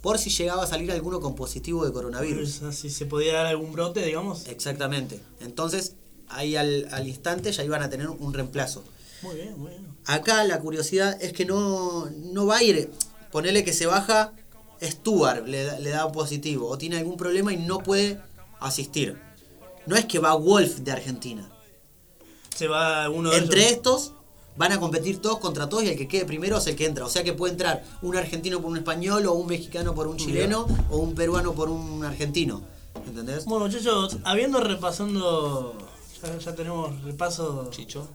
por 0.00 0.18
si 0.18 0.30
llegaba 0.30 0.64
a 0.64 0.66
salir 0.66 0.92
alguno 0.92 1.20
con 1.20 1.34
positivo 1.34 1.84
de 1.84 1.92
coronavirus. 1.92 2.60
Si 2.72 2.90
se 2.90 3.06
podía 3.06 3.34
dar 3.34 3.46
algún 3.46 3.72
brote, 3.72 4.04
digamos. 4.04 4.46
Exactamente. 4.48 5.20
Entonces, 5.40 5.96
ahí 6.28 6.56
al, 6.56 6.88
al 6.90 7.08
instante 7.08 7.52
ya 7.52 7.64
iban 7.64 7.82
a 7.82 7.88
tener 7.88 8.08
un 8.08 8.34
reemplazo. 8.34 8.84
Muy 9.22 9.36
bien, 9.36 9.58
muy 9.58 9.70
bien. 9.70 9.86
Acá 10.04 10.44
la 10.44 10.60
curiosidad 10.60 11.16
es 11.22 11.32
que 11.32 11.46
no, 11.46 12.10
no 12.10 12.46
va 12.46 12.58
a 12.58 12.62
ir. 12.62 12.90
Ponele 13.32 13.64
que 13.64 13.72
se 13.72 13.86
baja 13.86 14.34
Stuart, 14.82 15.46
le, 15.46 15.80
le 15.80 15.90
da 15.90 16.10
positivo, 16.12 16.68
o 16.68 16.76
tiene 16.76 16.98
algún 16.98 17.16
problema 17.16 17.52
y 17.52 17.56
no 17.56 17.78
puede 17.78 18.20
asistir. 18.60 19.18
No 19.86 19.96
es 19.96 20.04
que 20.04 20.18
va 20.18 20.34
Wolf 20.34 20.80
de 20.80 20.92
Argentina. 20.92 21.50
Se 22.54 22.68
va 22.68 23.08
uno 23.10 23.30
de 23.30 23.38
Entre 23.38 23.60
ellos. 23.60 23.72
estos 23.72 24.12
van 24.56 24.70
a 24.72 24.78
competir 24.78 25.20
todos 25.20 25.38
contra 25.38 25.68
todos 25.68 25.82
y 25.84 25.88
el 25.88 25.96
que 25.98 26.06
quede 26.06 26.24
primero 26.24 26.58
es 26.58 26.66
el 26.68 26.76
que 26.76 26.86
entra. 26.86 27.04
O 27.04 27.08
sea 27.08 27.24
que 27.24 27.32
puede 27.32 27.52
entrar 27.52 27.82
un 28.02 28.16
argentino 28.16 28.60
por 28.60 28.70
un 28.70 28.76
español, 28.78 29.26
o 29.26 29.32
un 29.32 29.46
mexicano 29.48 29.94
por 29.94 30.06
un 30.06 30.16
chileno, 30.16 30.66
o 30.90 30.98
un 30.98 31.14
peruano 31.14 31.52
por 31.54 31.68
un 31.68 32.04
argentino. 32.04 32.62
¿Entendés? 33.06 33.44
Bueno, 33.46 33.66
muchachos, 33.66 34.18
habiendo 34.24 34.60
repasando. 34.60 35.76
Ya, 36.22 36.38
ya 36.38 36.54
tenemos 36.54 37.02
repaso. 37.02 37.68
Chicho. 37.70 38.06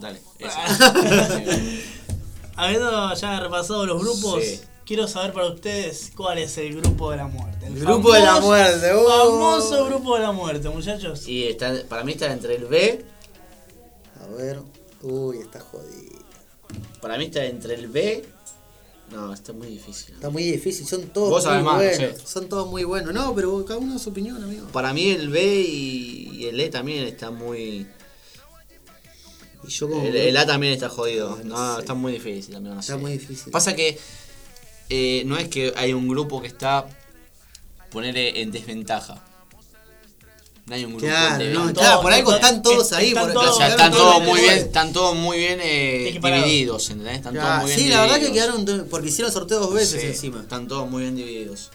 Dale. 0.00 0.20
Habiendo 2.56 3.14
ya 3.14 3.40
repasado 3.40 3.86
los 3.86 4.00
grupos, 4.00 4.42
Sí. 4.42 4.60
Quiero 4.90 5.06
saber 5.06 5.32
para 5.32 5.46
ustedes 5.46 6.10
cuál 6.16 6.38
es 6.38 6.58
el 6.58 6.80
grupo 6.80 7.12
de 7.12 7.18
la 7.18 7.28
muerte. 7.28 7.64
El, 7.64 7.78
grupo 7.78 8.12
de 8.12 8.22
la 8.22 8.40
muerte, 8.40 8.92
uh. 8.92 9.06
Famoso 9.06 9.86
grupo 9.86 10.16
de 10.16 10.22
la 10.22 10.32
muerte, 10.32 10.68
muchachos. 10.68 11.28
Y 11.28 11.44
está, 11.46 11.84
para 11.88 12.02
mí 12.02 12.10
está 12.10 12.32
entre 12.32 12.56
el 12.56 12.64
B. 12.64 13.04
A 14.20 14.26
ver. 14.34 14.58
Uy, 15.02 15.38
está 15.38 15.60
jodido. 15.60 16.18
Para 17.00 17.18
mí 17.18 17.26
está 17.26 17.44
entre 17.44 17.76
el 17.76 17.86
B. 17.86 18.24
No, 19.12 19.32
está 19.32 19.52
muy 19.52 19.68
difícil. 19.68 20.16
Está 20.16 20.28
muy 20.28 20.42
difícil, 20.42 20.84
son 20.88 21.02
todos 21.10 21.30
Vos 21.30 21.44
muy 21.44 21.52
sabés 21.52 21.64
más, 21.64 21.76
buenos. 21.76 22.18
sí. 22.18 22.26
Son 22.26 22.48
todos 22.48 22.68
muy 22.68 22.82
buenos. 22.82 23.14
No, 23.14 23.32
pero 23.32 23.64
cada 23.64 23.78
uno 23.78 23.94
a 23.94 23.98
su 24.00 24.10
opinión, 24.10 24.42
amigo. 24.42 24.66
Para 24.72 24.92
mí 24.92 25.08
el 25.10 25.28
B 25.28 25.54
y, 25.68 26.30
y 26.32 26.46
el 26.46 26.58
E 26.58 26.68
también 26.68 27.04
está 27.04 27.30
muy. 27.30 27.86
Y 29.62 29.68
yo 29.68 29.88
como 29.88 30.04
El, 30.04 30.16
el 30.16 30.36
A 30.36 30.46
también 30.46 30.72
está 30.72 30.88
jodido. 30.88 31.38
No, 31.44 31.78
está 31.78 31.94
muy 31.94 32.14
difícil 32.14 32.54
también. 32.54 32.74
no 32.74 32.80
Está 32.80 32.94
sé. 32.94 32.98
muy 32.98 33.12
difícil. 33.12 33.52
Pasa 33.52 33.76
que 33.76 33.96
eh, 34.90 35.22
no 35.26 35.36
es 35.38 35.48
que 35.48 35.72
hay 35.76 35.92
un 35.94 36.08
grupo 36.08 36.40
que 36.42 36.48
está 36.48 36.86
ponerle 37.90 38.40
en 38.42 38.50
desventaja. 38.52 39.22
No 40.66 40.76
hay 40.76 40.84
un 40.84 40.92
grupo 40.92 41.06
Claro, 41.06 41.42
en 41.42 41.52
no, 41.52 41.72
claro, 41.72 42.00
por 42.02 42.12
algo 42.12 42.32
están 42.34 42.62
todos 42.62 42.92
ahí. 42.92 43.08
están 43.08 43.24
por- 43.24 43.32
todos- 43.32 43.56
O 43.56 43.58
sea, 43.58 43.66
quedaron 43.70 43.86
están 43.86 44.00
todos 44.00 44.22
muy 44.22 44.40
bien, 44.40 44.58
están 44.58 44.92
todos 44.92 45.16
muy 45.16 45.38
bien 45.38 45.58
eh, 45.60 46.20
divididos, 46.22 46.90
¿entendés? 46.90 47.16
Están 47.16 47.32
todos 47.34 47.44
Claro, 47.46 47.62
muy 47.62 47.70
bien 47.72 47.80
sí, 47.80 47.88
la 47.88 48.00
verdad 48.02 48.14
que 48.16 48.26
divididos. 48.26 48.64
quedaron. 48.64 48.88
Porque 48.88 49.08
hicieron 49.08 49.32
sorteo 49.32 49.58
dos 49.58 49.74
veces 49.74 50.00
Sí, 50.00 50.06
encima. 50.08 50.42
Están 50.42 50.68
todos 50.68 50.88
muy 50.88 51.02
bien 51.02 51.16
divididos. 51.16 51.70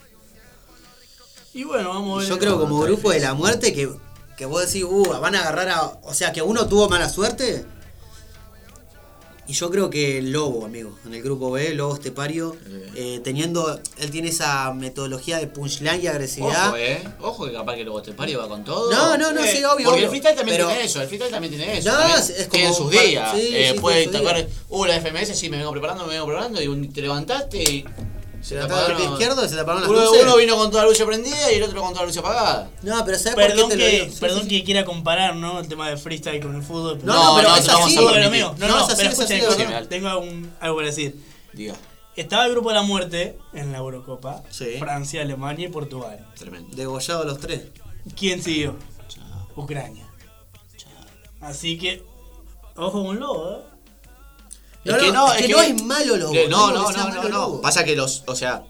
Y 1.53 1.63
bueno, 1.66 1.89
vamos 1.89 2.18
a 2.18 2.20
ver. 2.22 2.30
Yo 2.30 2.39
creo 2.39 2.57
como 2.59 2.80
grupo 2.80 3.11
de 3.11 3.20
la 3.20 3.34
muerte 3.34 3.74
que, 3.74 3.89
que 4.38 4.45
vos 4.45 4.66
decís, 4.66 4.84
uh, 4.86 5.03
van 5.22 5.36
a 5.36 5.41
agarrar 5.41 5.70
a. 5.70 5.82
O 6.03 6.13
sea, 6.13 6.32
que 6.32 6.41
uno 6.41 6.68
tuvo 6.68 6.88
mala 6.88 7.09
suerte. 7.09 7.66
Y 9.48 9.54
yo 9.54 9.70
creo 9.70 9.91
que 9.91 10.24
Lobo, 10.24 10.66
amigo, 10.66 10.98
en 11.06 11.14
el 11.14 11.22
grupo 11.22 11.52
B, 11.52 11.76
Lobo 11.76 11.93
Estepario, 11.93 12.56
eh, 12.96 13.22
teniendo. 13.24 13.80
Él 14.00 14.10
tiene 14.10 14.30
esa 14.30 14.74
metodología 14.74 15.38
de 15.38 15.46
punchline 15.46 16.02
y 16.02 16.08
agresividad. 16.08 16.70
Ojo, 16.70 16.78
eh. 16.78 17.04
Ojo 17.22 17.46
que 17.46 17.54
capaz 17.54 17.76
que 17.76 17.84
luego 17.84 18.00
Estepario 18.00 18.39
va 18.39 18.48
con 18.48 18.64
todo. 18.64 18.91
No, 18.91 19.16
no, 19.18 19.32
no, 19.32 19.43
Eh, 19.43 19.52
sí, 19.52 19.58
obvio, 19.64 19.86
Porque 19.86 19.89
obvio. 19.89 20.04
el 20.06 20.10
freestyle 20.10 20.36
también 20.36 20.58
Pero- 20.58 20.70
tiene 20.70 20.84
eso, 20.86 21.00
el 21.02 21.08
freestyle 21.08 21.32
también 21.32 21.54
tiene 21.56 21.78
eso. 21.78 21.91
No, 21.91 21.98
también 22.00 22.20
es- 22.20 22.30
es 22.32 22.50
tiene 22.50 22.70
como 22.70 22.78
sus 22.80 22.91
días. 22.91 23.32
sí, 23.36 23.50
eh, 23.54 23.72
sí, 23.76 23.80
puede 23.80 24.08
tocar, 24.08 24.48
uh, 24.70 24.86
la 24.86 24.96
FMS, 24.96 25.36
sí, 25.36 25.48
me 25.50 25.58
vengo 25.58 25.72
preparando, 25.72 26.06
me 26.08 26.14
vengo 26.14 26.26
preparando, 26.26 26.62
y 26.64 26.68
un- 26.68 26.91
te 26.91 27.02
levantaste 27.02 27.62
y. 27.64 27.86
Se 28.46 28.54
levantaba 28.56 28.88
el 28.88 28.96
pie 28.96 29.06
izquierdo 29.06 29.43
y 29.43 29.50
se 29.50 29.56
te 29.56 29.62
apagaron 29.62 29.82
las 29.82 29.89
uno, 29.89 30.06
luces. 30.06 30.24
uno 30.24 30.38
vino 30.38 30.56
con 30.56 30.70
toda 30.70 30.84
la 30.84 30.89
luz 30.89 31.00
prendida 31.02 31.52
y 31.52 31.56
el 31.56 31.64
otro 31.64 31.82
con 31.82 31.89
toda 31.93 32.02
la 32.04 32.08
luz 32.08 32.18
apagada. 32.18 32.70
No, 32.84 33.04
pero 33.04 33.18
¿sabes 33.18 33.34
por 33.36 33.43
Perdón, 33.48 33.70
qué 33.70 33.76
te 33.76 33.84
lo 33.84 33.89
que, 33.89 34.00
digo? 34.02 34.14
Sí, 34.14 34.20
perdón 34.20 34.41
sí, 34.43 34.48
que 34.50 34.64
quiera 34.64 34.86
comparar, 34.86 35.36
¿no? 35.36 35.60
El 35.60 35.68
tema 35.68 35.89
de 35.89 35.98
freestyle 35.98 36.39
con 36.41 36.56
el 36.56 36.62
fútbol. 36.62 37.00
No, 37.04 37.14
no, 37.32 37.36
pero 37.38 37.50
no, 37.50 37.56
es 37.58 37.68
así. 37.68 37.96
a 37.98 38.00
Pero 38.00 38.12
permitir. 38.12 38.32
mío, 38.32 38.56
no, 38.58 38.68
No, 38.68 38.74
no, 38.78 38.84
es 38.88 38.93
así, 39.20 39.39
pero 39.41 39.88
tengo 39.88 40.20
un- 40.20 40.54
algo 40.60 40.76
para 40.76 40.88
decir. 40.88 41.16
Diga, 41.54 41.74
Estaba 42.16 42.46
el 42.46 42.52
grupo 42.52 42.70
de 42.70 42.76
la 42.76 42.84
muerte 42.84 43.38
en 43.54 43.72
la 43.74 43.80
Eurocopa. 43.80 44.43
Sí. 44.50 44.76
Francia, 44.80 45.22
Alemania 45.24 45.68
y 45.68 45.72
Portugal. 45.72 46.26
tremendo. 46.38 46.74
Degollado 46.76 47.24
los 47.26 47.39
tres. 47.39 47.64
¿Quién 48.16 48.41
siguió? 48.43 48.76
Ucrania. 49.56 50.06
Así 51.41 51.78
que, 51.78 52.04
ojo 52.76 53.04
con 53.04 53.20
lobo, 53.20 53.52
¿eh? 53.52 53.62
No, 54.86 55.12
no, 55.12 55.34
es 55.34 55.42
que 55.42 55.48
no 55.50 55.62
es 55.62 55.84
malo 55.84 56.16
Lobo, 56.18 56.32
que 56.32 56.48
No, 56.48 56.72
no 56.72 56.92
no, 56.92 57.10
no, 57.10 57.24
no, 57.24 57.30
no. 57.30 57.62
Pasa 57.62 57.84
que 57.84 57.96
los, 57.96 58.24
o 58.28 58.36
sea, 58.36 58.64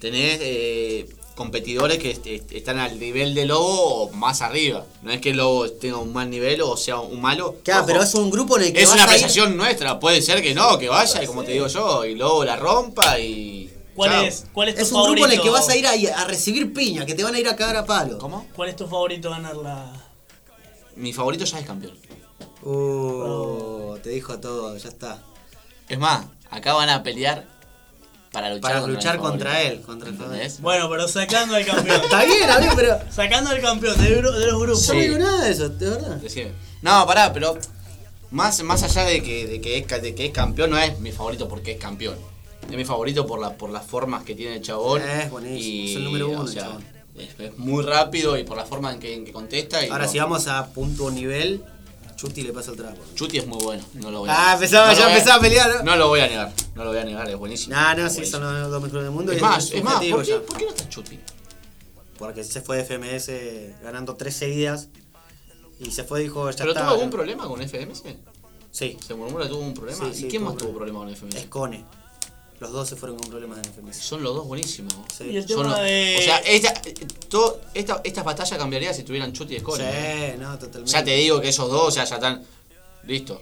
tenés 0.00 0.38
eh, 0.42 1.08
competidores 1.34 1.98
que 1.98 2.10
est- 2.10 2.26
est- 2.26 2.52
están 2.52 2.78
al 2.78 2.98
nivel 3.00 3.34
de 3.34 3.46
Lobo 3.46 4.02
o 4.04 4.10
más 4.12 4.42
arriba. 4.42 4.84
No 5.02 5.10
es 5.10 5.20
que 5.20 5.32
Lobo 5.32 5.70
tenga 5.70 5.96
un 5.98 6.12
mal 6.12 6.28
nivel 6.30 6.60
o 6.62 6.76
sea 6.76 6.98
un 7.00 7.20
malo. 7.20 7.56
Claro, 7.64 7.80
Ojo, 7.80 7.86
pero 7.88 8.02
es 8.02 8.14
un 8.14 8.30
grupo 8.30 8.56
en 8.58 8.64
el 8.64 8.72
que 8.72 8.82
es 8.82 8.88
vas 8.88 8.94
una 8.94 9.02
ir- 9.04 9.06
apreciación 9.06 9.56
nuestra. 9.56 9.98
Puede 9.98 10.20
ser 10.22 10.42
que 10.42 10.54
no, 10.54 10.78
que 10.78 10.88
vaya, 10.88 11.22
y 11.22 11.26
como 11.26 11.42
te 11.44 11.52
digo 11.52 11.66
yo, 11.66 12.04
y 12.04 12.14
Lobo 12.14 12.44
la 12.44 12.56
rompa 12.56 13.18
y. 13.18 13.70
¿Cuál 13.94 14.10
chao. 14.10 14.22
es, 14.24 14.44
¿Cuál 14.52 14.68
es 14.70 14.74
tu 14.74 14.82
Es 14.82 14.88
un 14.88 14.94
favorito? 14.94 15.12
grupo 15.12 15.26
en 15.32 15.38
el 15.38 15.40
que 15.44 15.50
vas 15.50 15.68
a 15.68 15.76
ir 15.76 15.86
a 15.86 16.24
recibir 16.24 16.72
piña, 16.74 17.06
que 17.06 17.14
te 17.14 17.22
van 17.24 17.34
a 17.36 17.38
ir 17.38 17.48
a 17.48 17.54
cagar 17.56 17.76
a 17.76 17.86
palo. 17.86 18.18
¿Cómo? 18.18 18.46
¿Cuál 18.54 18.68
es 18.70 18.76
tu 18.76 18.86
favorito 18.88 19.30
ganar 19.30 19.56
la...? 19.56 19.92
Mi 20.96 21.12
favorito 21.12 21.44
ya 21.44 21.60
es 21.60 21.66
campeón. 21.66 21.96
Uh, 22.62 23.96
te 24.02 24.10
dijo 24.10 24.38
todo, 24.40 24.76
ya 24.76 24.88
está. 24.88 25.22
Es 25.88 25.98
más, 25.98 26.26
acá 26.50 26.74
van 26.74 26.88
a 26.88 27.02
pelear 27.02 27.44
para 28.32 28.48
luchar 28.48 28.62
Para 28.62 28.80
contra 28.80 28.94
luchar 28.94 29.14
él, 29.14 29.80
contra 29.82 30.08
el 30.08 30.14
¿Entendés? 30.14 30.60
Bueno, 30.60 30.90
pero 30.90 31.06
sacando 31.06 31.54
al 31.54 31.64
campeón. 31.64 32.00
Está 32.02 32.24
bien, 32.24 32.50
amigo, 32.50 32.72
pero. 32.74 32.98
sacando 33.10 33.50
al 33.50 33.60
campeón 33.60 33.96
de, 34.02 34.22
los 34.22 34.60
grupos. 34.60 34.86
Yo 34.86 34.94
no 34.94 35.00
digo 35.00 35.18
nada 35.18 35.44
de 35.44 35.52
eso, 35.52 35.68
de 35.68 35.90
verdad. 35.90 36.16
Decime. 36.16 36.50
No, 36.82 37.06
pará, 37.06 37.32
pero 37.32 37.56
más, 38.32 38.60
más 38.64 38.82
allá 38.82 39.04
de 39.04 39.22
que, 39.22 39.46
de, 39.46 39.60
que 39.60 39.78
es, 39.78 40.02
de 40.02 40.14
que 40.14 40.26
es 40.26 40.32
campeón, 40.32 40.70
no 40.70 40.78
es 40.78 40.98
mi 40.98 41.12
favorito 41.12 41.46
porque 41.48 41.72
es 41.72 41.78
campeón. 41.78 42.16
Es 42.68 42.76
mi 42.76 42.84
favorito 42.84 43.26
por, 43.26 43.40
la, 43.40 43.56
por 43.56 43.70
las 43.70 43.86
formas 43.86 44.24
que 44.24 44.34
tiene 44.34 44.56
el 44.56 44.62
chabón. 44.62 45.02
Es 45.02 45.30
buenísimo, 45.30 45.60
Y, 45.62 45.90
es 45.90 45.96
el 45.96 46.04
número 46.04 46.28
uno 46.30 46.40
o 46.40 46.46
el 46.46 46.52
sea, 46.52 46.62
chabón. 46.62 46.84
Es, 47.16 47.38
es 47.38 47.56
muy 47.58 47.84
rápido 47.84 48.36
y 48.36 48.42
por 48.42 48.56
la 48.56 48.64
forma 48.64 48.92
en 48.92 48.98
que, 48.98 49.14
en 49.14 49.24
que 49.24 49.32
contesta. 49.32 49.84
Y 49.86 49.90
Ahora, 49.90 50.06
no- 50.06 50.10
si 50.10 50.18
vamos 50.18 50.48
a 50.48 50.66
punto 50.72 51.08
nivel, 51.12 51.62
Chuti 52.16 52.42
le 52.42 52.52
pasa 52.52 52.70
el 52.70 52.76
trapo. 52.76 53.00
Chuti 53.14 53.38
es 53.38 53.46
muy 53.46 53.62
bueno, 53.62 53.82
no 53.94 54.10
lo 54.10 54.20
voy 54.20 54.28
a 54.28 54.32
Ah, 54.32 54.38
negar. 54.38 54.54
empezaba, 54.54 54.92
No 54.92 54.98
ya 54.98 55.08
empezaba 55.12 55.34
a 55.36 55.40
pelear, 55.40 55.74
¿no? 55.76 55.82
No 55.82 55.96
lo 55.96 56.08
voy 56.08 56.20
a 56.20 56.26
negar, 56.28 56.52
no 56.74 56.84
lo 56.84 56.90
voy 56.90 56.98
a 57.00 57.04
negar, 57.04 57.28
es 57.28 57.36
buenísimo. 57.36 57.74
No, 57.76 57.94
no, 57.94 58.08
sí, 58.10 58.24
son 58.24 58.42
los 58.42 58.70
dos 58.70 58.82
mejores 58.82 59.04
del 59.04 59.12
mundo. 59.12 59.32
y 59.32 59.36
Es 59.36 59.42
más, 59.42 59.64
es 59.66 59.72
es 59.74 59.84
más, 59.84 60.04
¿por 60.04 60.22
qué. 60.24 60.34
¿por 60.36 60.56
qué 60.56 60.64
no 60.64 60.70
está 60.70 60.88
Chuti? 60.88 61.18
Porque 62.18 62.44
se 62.44 62.60
fue 62.60 62.76
de 62.76 62.84
FMS 62.84 63.82
ganando 63.82 64.14
tres 64.16 64.36
seguidas. 64.36 64.88
Y 65.80 65.90
se 65.90 66.04
fue, 66.04 66.20
dijo, 66.20 66.48
ya 66.50 66.56
¿Pero 66.58 66.70
está. 66.70 66.82
tuvo 66.84 66.92
algún 66.92 67.10
problema 67.10 67.48
con 67.48 67.60
FMS? 67.60 68.02
Sí, 68.70 68.96
Se 69.04 69.14
murmura 69.14 69.48
tuvo 69.48 69.60
un 69.60 69.74
problema. 69.74 70.06
Sí, 70.06 70.14
sí, 70.20 70.26
¿Y 70.26 70.28
quién 70.30 70.44
más 70.44 70.56
tuvo 70.56 70.72
problema 70.74 71.00
con 71.00 71.08
FMS? 71.14 71.34
es 71.36 71.46
Cone. 71.46 71.84
Los 72.64 72.72
dos 72.72 72.88
se 72.88 72.96
fueron 72.96 73.18
con 73.18 73.28
problemas 73.28 73.58
en 73.58 73.64
FMS. 73.72 73.96
Son 73.98 74.22
los 74.22 74.34
dos 74.34 74.46
buenísimos. 74.46 74.94
Sí. 75.16 75.24
Y 75.24 75.36
el 75.36 75.46
Son 75.46 75.62
tema 75.64 75.76
los- 75.76 75.80
de... 75.80 76.16
O 76.18 76.22
sea, 76.22 76.38
esta, 76.38 76.72
todo, 77.28 77.60
esta, 77.74 78.00
esta 78.04 78.22
batalla 78.22 78.56
cambiaría 78.56 78.94
si 78.94 79.02
tuvieran 79.02 79.32
Chuti 79.34 79.56
y 79.56 79.60
Score. 79.60 79.80
Sí, 79.82 80.38
no, 80.38 80.58
totalmente. 80.58 80.90
Ya 80.90 81.04
te 81.04 81.14
digo 81.16 81.40
que 81.42 81.50
esos 81.50 81.70
dos, 81.70 81.88
o 81.88 81.90
sea, 81.90 82.04
ya 82.04 82.14
están. 82.14 82.42
Listo. 83.04 83.40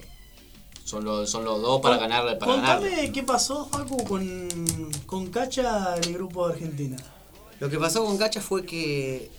Son 0.83 1.05
los, 1.05 1.29
son 1.29 1.45
los 1.45 1.61
dos 1.61 1.79
para 1.81 1.95
ganar. 1.97 2.37
Para. 2.37 2.51
Contame 2.51 3.11
qué 3.13 3.23
pasó, 3.23 3.65
Facu, 3.71 4.03
con, 4.03 4.91
con 5.05 5.27
Cacha 5.27 5.95
en 5.95 6.03
el 6.03 6.13
grupo 6.15 6.47
de 6.49 6.53
Argentina. 6.55 6.97
Lo 7.61 7.69
que 7.69 7.79
pasó 7.79 8.03
con 8.03 8.17
Cacha 8.17 8.41
fue 8.41 8.65
que. 8.65 9.31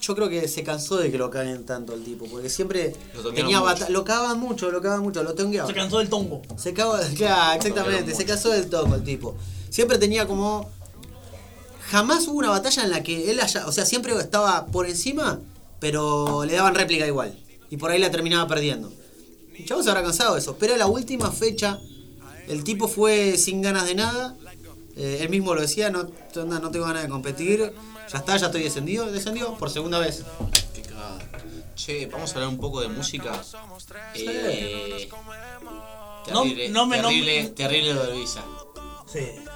Yo 0.00 0.14
creo 0.14 0.28
que 0.30 0.48
se 0.48 0.62
cansó 0.62 0.96
de 0.96 1.10
que 1.10 1.18
lo 1.18 1.30
caguen 1.30 1.66
tanto 1.66 1.92
el 1.92 2.02
tipo, 2.02 2.24
porque 2.26 2.48
siempre 2.48 2.94
Lo 3.14 3.32
tenía 3.32 3.60
mucho. 3.60 3.86
lo 3.90 4.04
cagaban 4.04 4.40
mucho, 4.40 4.70
lo 4.70 4.80
cagaban 4.80 5.02
mucho, 5.02 5.22
lo 5.22 5.34
tongueaban. 5.34 5.68
Se 5.68 5.74
cansó 5.78 5.98
del 5.98 6.08
tongo. 6.08 6.40
Se 6.56 6.72
cagó, 6.72 6.96
claro, 7.16 7.56
exactamente, 7.58 8.14
se 8.14 8.24
casó 8.24 8.50
del 8.50 8.68
tongo 8.70 8.94
el 8.94 9.04
tipo. 9.04 9.36
Siempre 9.68 9.98
tenía 9.98 10.26
como. 10.26 10.70
Jamás 11.90 12.26
hubo 12.28 12.38
una 12.38 12.50
batalla 12.50 12.84
en 12.84 12.90
la 12.90 13.02
que 13.02 13.30
él 13.30 13.40
haya. 13.40 13.66
O 13.66 13.72
sea, 13.72 13.84
siempre 13.84 14.14
estaba 14.16 14.66
por 14.66 14.86
encima, 14.86 15.40
pero 15.80 16.44
le 16.44 16.54
daban 16.54 16.74
réplica 16.74 17.06
igual. 17.06 17.38
Y 17.68 17.76
por 17.76 17.90
ahí 17.90 17.98
la 17.98 18.10
terminaba 18.10 18.46
perdiendo. 18.48 18.92
El 19.56 19.66
chavo 19.66 19.82
se 19.82 19.90
habrá 19.90 20.02
cansado 20.02 20.34
de 20.34 20.40
eso. 20.40 20.56
Pero 20.58 20.76
la 20.76 20.86
última 20.86 21.30
fecha, 21.30 21.78
el 22.48 22.64
tipo 22.64 22.88
fue 22.88 23.36
sin 23.36 23.60
ganas 23.60 23.86
de 23.86 23.94
nada. 23.96 24.36
Eh, 24.96 25.18
él 25.20 25.28
mismo 25.28 25.54
lo 25.54 25.60
decía, 25.60 25.90
no, 25.90 26.04
no 26.34 26.70
tengo 26.70 26.86
ganas 26.86 27.02
de 27.02 27.08
competir. 27.08 27.72
Ya 28.12 28.18
está, 28.18 28.36
ya 28.36 28.46
estoy 28.46 28.62
descendido. 28.64 29.06
Descendió 29.10 29.54
por 29.54 29.70
segunda 29.70 29.98
vez. 29.98 30.24
Qué 30.74 30.82
cagada. 30.82 31.18
Che, 31.76 32.06
vamos 32.06 32.30
a 32.30 32.34
hablar 32.34 32.48
un 32.48 32.58
poco 32.58 32.80
de 32.80 32.88
música. 32.88 33.32
Eh, 34.14 35.08
No- 36.32 36.42
terrible, 36.42 36.68
no 36.68 36.86
me- 36.86 36.96
no 36.98 37.08
terrible, 37.08 37.42
me- 37.44 37.48
terrible 37.50 37.94
lo 37.94 38.06
de 38.06 38.12
Visa. 38.18 38.44
Sí. 39.06 39.18
Terrible 39.20 39.46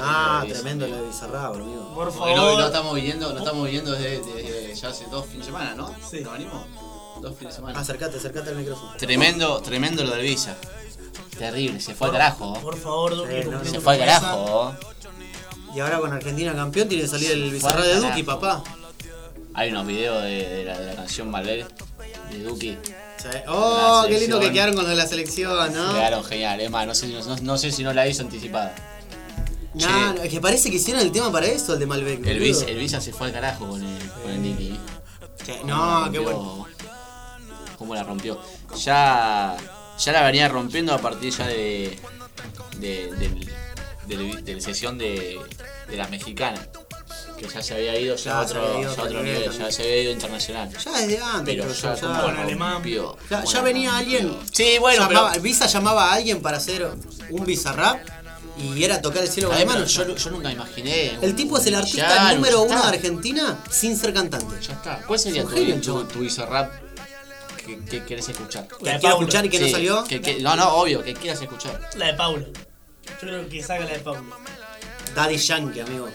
Ah, 0.00 0.40
lo 0.42 0.48
de 0.48 0.54
tremendo 0.54 0.86
lo 0.86 0.96
de 0.96 1.06
Bizarrap, 1.08 1.54
amigo. 1.54 1.92
Por 1.94 2.06
no, 2.06 2.12
favor. 2.12 2.58
lo 2.60 2.66
estamos 2.66 2.94
viendo, 2.94 3.32
lo 3.32 3.38
estamos 3.38 3.68
viendo 3.68 3.92
desde, 3.92 4.20
desde 4.32 4.74
ya 4.74 4.88
hace 4.88 5.06
dos 5.06 5.26
fines 5.26 5.40
de 5.40 5.52
semana, 5.52 5.74
¿no? 5.74 5.94
Sí. 6.08 6.20
¿No 6.20 6.30
venimos? 6.32 6.64
Dos 7.20 7.36
fines 7.36 7.52
de 7.54 7.56
semana. 7.60 7.78
Acércate, 7.78 8.16
acércate 8.16 8.50
al 8.50 8.56
micrófono. 8.56 8.94
Tremendo, 8.96 9.60
tremendo 9.60 10.04
lo 10.04 10.14
del 10.14 10.22
Visa. 10.22 10.56
Terrible, 11.38 11.80
se 11.80 11.94
fue 11.94 12.08
al 12.08 12.12
carajo. 12.12 12.54
Por 12.60 12.76
favor, 12.78 13.16
Duki, 13.16 13.30
Eh, 13.34 13.48
no, 13.50 13.64
Se 13.64 13.80
fue 13.80 13.94
al 13.94 13.98
carajo. 14.00 14.74
Y 15.74 15.80
ahora 15.80 15.98
con 16.00 16.12
Argentina 16.12 16.54
campeón 16.54 16.88
tiene 16.88 17.04
que 17.04 17.08
salir 17.08 17.30
el 17.32 17.42
al 17.64 17.82
de. 17.82 17.94
Duki, 17.96 18.22
papá. 18.22 18.62
Hay 19.54 19.70
unos 19.70 19.86
videos 19.86 20.22
de, 20.22 20.48
de 20.48 20.64
la, 20.64 20.78
de 20.78 20.86
la 20.86 20.94
canción 20.94 21.30
Malver 21.30 21.66
de 22.30 22.42
Duki. 22.42 22.78
Sí. 23.18 23.28
Oh, 23.48 24.04
qué 24.08 24.18
lindo 24.18 24.40
que 24.40 24.50
quedaron 24.52 24.74
con 24.74 24.96
la 24.96 25.06
selección, 25.06 25.72
¿no? 25.74 25.92
Quedaron 25.94 26.24
genial, 26.24 26.60
es 26.60 26.70
más, 26.70 26.86
no 26.86 26.94
sé, 26.94 27.06
si 27.06 27.12
no, 27.12 27.36
no 27.36 27.58
sé 27.58 27.70
si 27.70 27.82
no 27.84 27.92
la 27.92 28.06
hizo 28.08 28.22
anticipada. 28.22 28.74
No, 29.74 30.14
no, 30.14 30.22
es 30.22 30.30
que 30.30 30.40
parece 30.40 30.70
que 30.70 30.76
hicieron 30.76 31.02
el 31.02 31.12
tema 31.12 31.30
para 31.32 31.46
eso, 31.46 31.74
el 31.74 31.78
de 31.78 31.86
Malbec. 31.86 32.26
El. 32.26 32.38
Visa, 32.40 32.66
el 32.66 32.78
Visa 32.78 33.00
se 33.00 33.12
fue 33.12 33.28
al 33.28 33.32
carajo 33.32 33.68
con 33.68 33.82
el, 33.82 34.10
con 34.22 34.30
el 34.30 34.42
Nicky. 34.42 34.78
Che, 35.44 35.64
No, 35.64 36.08
qué 36.12 36.18
bueno. 36.18 36.66
cómo 37.78 37.94
la 37.94 38.02
rompió. 38.02 38.38
Ya, 38.76 39.56
ya 39.98 40.12
la 40.12 40.22
venía 40.22 40.48
rompiendo 40.48 40.92
a 40.94 40.98
partir 40.98 41.32
ya 41.32 41.46
de, 41.46 41.98
de, 42.78 43.12
del- 43.16 43.48
del- 44.06 44.44
de 44.44 44.54
la 44.54 44.60
sesión 44.60 44.98
de, 44.98 45.38
de 45.88 45.96
la 45.96 46.08
mexicana. 46.08 46.60
Que 47.38 47.48
ya 47.48 47.62
se 47.62 47.74
había 47.74 47.98
ido 47.98 48.14
ya, 48.16 48.38
a 48.38 48.42
otro, 48.42 48.80
ido 48.80 48.94
ya 48.94 49.02
otro 49.02 49.22
nivel 49.22 49.50
ya 49.50 49.70
se 49.72 49.82
había 49.82 50.02
ido 50.02 50.12
internacional. 50.12 50.70
Ya 50.76 50.92
desde 50.92 51.18
antes, 51.20 51.56
Pero 51.56 51.72
ya 51.72 51.94
ya- 51.94 52.08
la 52.08 52.20
rompió, 52.44 53.16
Ya, 53.30 53.42
la 53.44 53.60
venía 53.62 53.96
alguien. 53.96 54.36
Sí, 54.52 54.76
bueno, 54.78 55.08
llamaba, 55.08 55.30
pero- 55.32 55.42
Visa 55.42 55.66
llamaba 55.66 56.10
a 56.10 56.14
alguien 56.14 56.40
para 56.40 56.58
hacer 56.58 56.88
un 57.30 57.44
bizarrap 57.44 58.00
y 58.58 58.84
era 58.84 59.00
tocar 59.02 59.22
el 59.22 59.28
cielo 59.28 59.48
con 59.48 59.56
pero 59.58 59.70
manos. 59.70 59.92
yo, 59.92 60.14
yo 60.14 60.30
nunca 60.30 60.52
imaginé. 60.52 61.18
El 61.20 61.34
tipo 61.34 61.58
es 61.58 61.66
el 61.66 61.74
artista 61.74 62.08
Ya, 62.28 62.34
número 62.34 62.62
uno 62.62 62.80
de 62.80 62.88
Argentina 62.88 63.58
sin 63.70 63.96
ser 63.96 64.12
cantante. 64.14 64.54
Ya 64.64 64.74
está. 64.74 65.00
¿Cuál 65.06 65.18
sería 65.18 65.42
tu, 65.42 65.48
tu, 65.54 65.80
chabón. 65.80 66.08
tu 66.08 66.18
Bizarrap 66.20 66.70
que, 67.64 67.78
que 67.84 68.04
querés 68.04 68.28
escuchar? 68.28 68.66
¿Que 68.68 68.98
quiero 68.98 69.08
escuchar 69.18 69.46
y 69.46 69.48
que 69.48 69.60
no 69.60 69.68
salió? 69.68 70.04
que- 70.04 70.20
que- 70.20 70.40
no, 70.40 70.56
no, 70.56 70.68
obvio, 70.74 71.02
que 71.02 71.14
quieras 71.14 71.40
escuchar. 71.40 71.80
La 71.96 72.06
de 72.06 72.14
Paulo. 72.14 72.46
Yo 72.46 73.12
creo 73.20 73.48
que 73.48 73.62
saca 73.62 73.84
la 73.84 73.92
de 73.92 73.98
Paulo. 74.00 74.22
Daddy 75.14 75.36
Yankee, 75.36 75.80
amigo. 75.80 76.08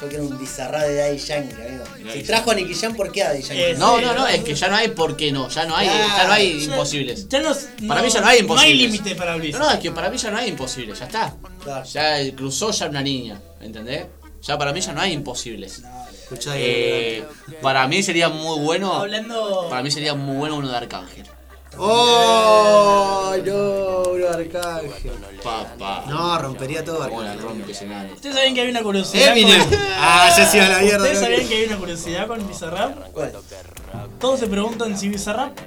Yo 0.00 0.08
quiero 0.08 0.24
un 0.24 0.38
bizarrap 0.38 0.82
de 0.82 0.94
Daddy 0.96 1.18
Yankee, 1.18 1.54
amigo. 1.54 1.84
Daddy 1.84 2.20
Si 2.20 2.26
trajo 2.26 2.50
a 2.50 2.54
Nicky 2.54 2.74
Jam, 2.74 2.94
¿por 2.96 3.12
qué 3.12 3.22
a 3.22 3.28
Daddy 3.28 3.42
Yankee? 3.42 3.74
No, 3.78 4.00
no, 4.00 4.14
no, 4.14 4.26
es 4.26 4.42
que 4.42 4.54
ya 4.54 4.68
no 4.68 4.76
hay 4.76 4.88
por 4.88 5.16
qué 5.16 5.30
no, 5.30 5.48
ya 5.48 5.64
no 5.66 5.76
hay, 5.76 5.86
Ya, 5.86 6.16
ya 6.16 6.26
no 6.26 6.32
hay 6.32 6.58
ya- 6.58 6.64
imposibles. 6.72 7.28
Ya 7.28 7.40
no, 7.40 7.54
Para 7.86 8.02
mí 8.02 8.08
ya 8.10 8.20
no 8.20 8.26
hay 8.26 8.42
No 8.42 8.58
hay 8.58 8.70
imposibles. 8.72 8.92
límite 8.92 9.14
para 9.14 9.36
Luis. 9.36 9.52
No, 9.52 9.58
no, 9.60 9.70
es 9.70 9.78
que 9.78 9.92
para 9.92 10.10
mí 10.10 10.16
ya 10.16 10.30
no 10.30 10.38
hay 10.38 10.48
imposibles, 10.48 10.98
ya 10.98 11.06
está. 11.06 11.34
Claro. 11.62 11.84
Ya 11.84 12.34
cruzó 12.34 12.70
ya 12.72 12.88
una 12.88 13.02
niña, 13.02 13.40
¿entendés? 13.60 14.06
Ya 14.42 14.58
para 14.58 14.72
mí 14.72 14.80
ya 14.80 14.92
no 14.92 15.00
hay 15.02 15.12
imposibles. 15.12 15.82
Escuchá 16.32 16.52
Eh, 16.56 17.24
para 17.60 17.86
mí 17.88 18.02
sería 18.02 18.28
muy 18.30 18.58
bueno. 18.60 18.94
Hablando. 18.94 19.66
Para 19.68 19.82
mí 19.82 19.90
sería 19.90 20.14
muy 20.14 20.36
bueno 20.36 20.56
uno 20.56 20.68
de 20.70 20.76
Arcángel. 20.76 21.26
¡Oh! 21.78 23.34
No, 23.44 24.02
bro, 24.12 24.28
Arcángel. 24.30 25.12
Papá. 25.42 26.04
No, 26.08 26.38
rompería 26.38 26.84
todo 26.84 27.02
Arcángel. 27.02 27.38
rompe 27.40 27.72
ese 27.72 27.86
nano. 27.86 28.14
¿Ustedes 28.14 28.34
sabían 28.34 28.54
que 28.54 28.60
hay 28.62 28.70
una 28.70 28.82
curiosidad? 28.82 29.32
Eminem. 29.32 29.62
con- 29.68 29.78
Ah, 29.98 30.32
ya 30.36 30.46
se 30.46 30.56
iba 30.56 30.66
a 30.66 30.68
la 30.70 30.78
mierda. 30.78 30.96
¿Ustedes 30.98 31.20
sabían 31.20 31.48
que 31.48 31.54
hay 31.54 31.64
una 31.64 31.76
curiosidad 31.76 32.26
con 32.26 32.46
Bizarrap? 32.48 33.12
¿Cuál? 33.12 33.32
Todos 34.18 34.40
se 34.40 34.46
preguntan 34.46 34.96
si 34.98 35.08
Bizarrap 35.08 35.58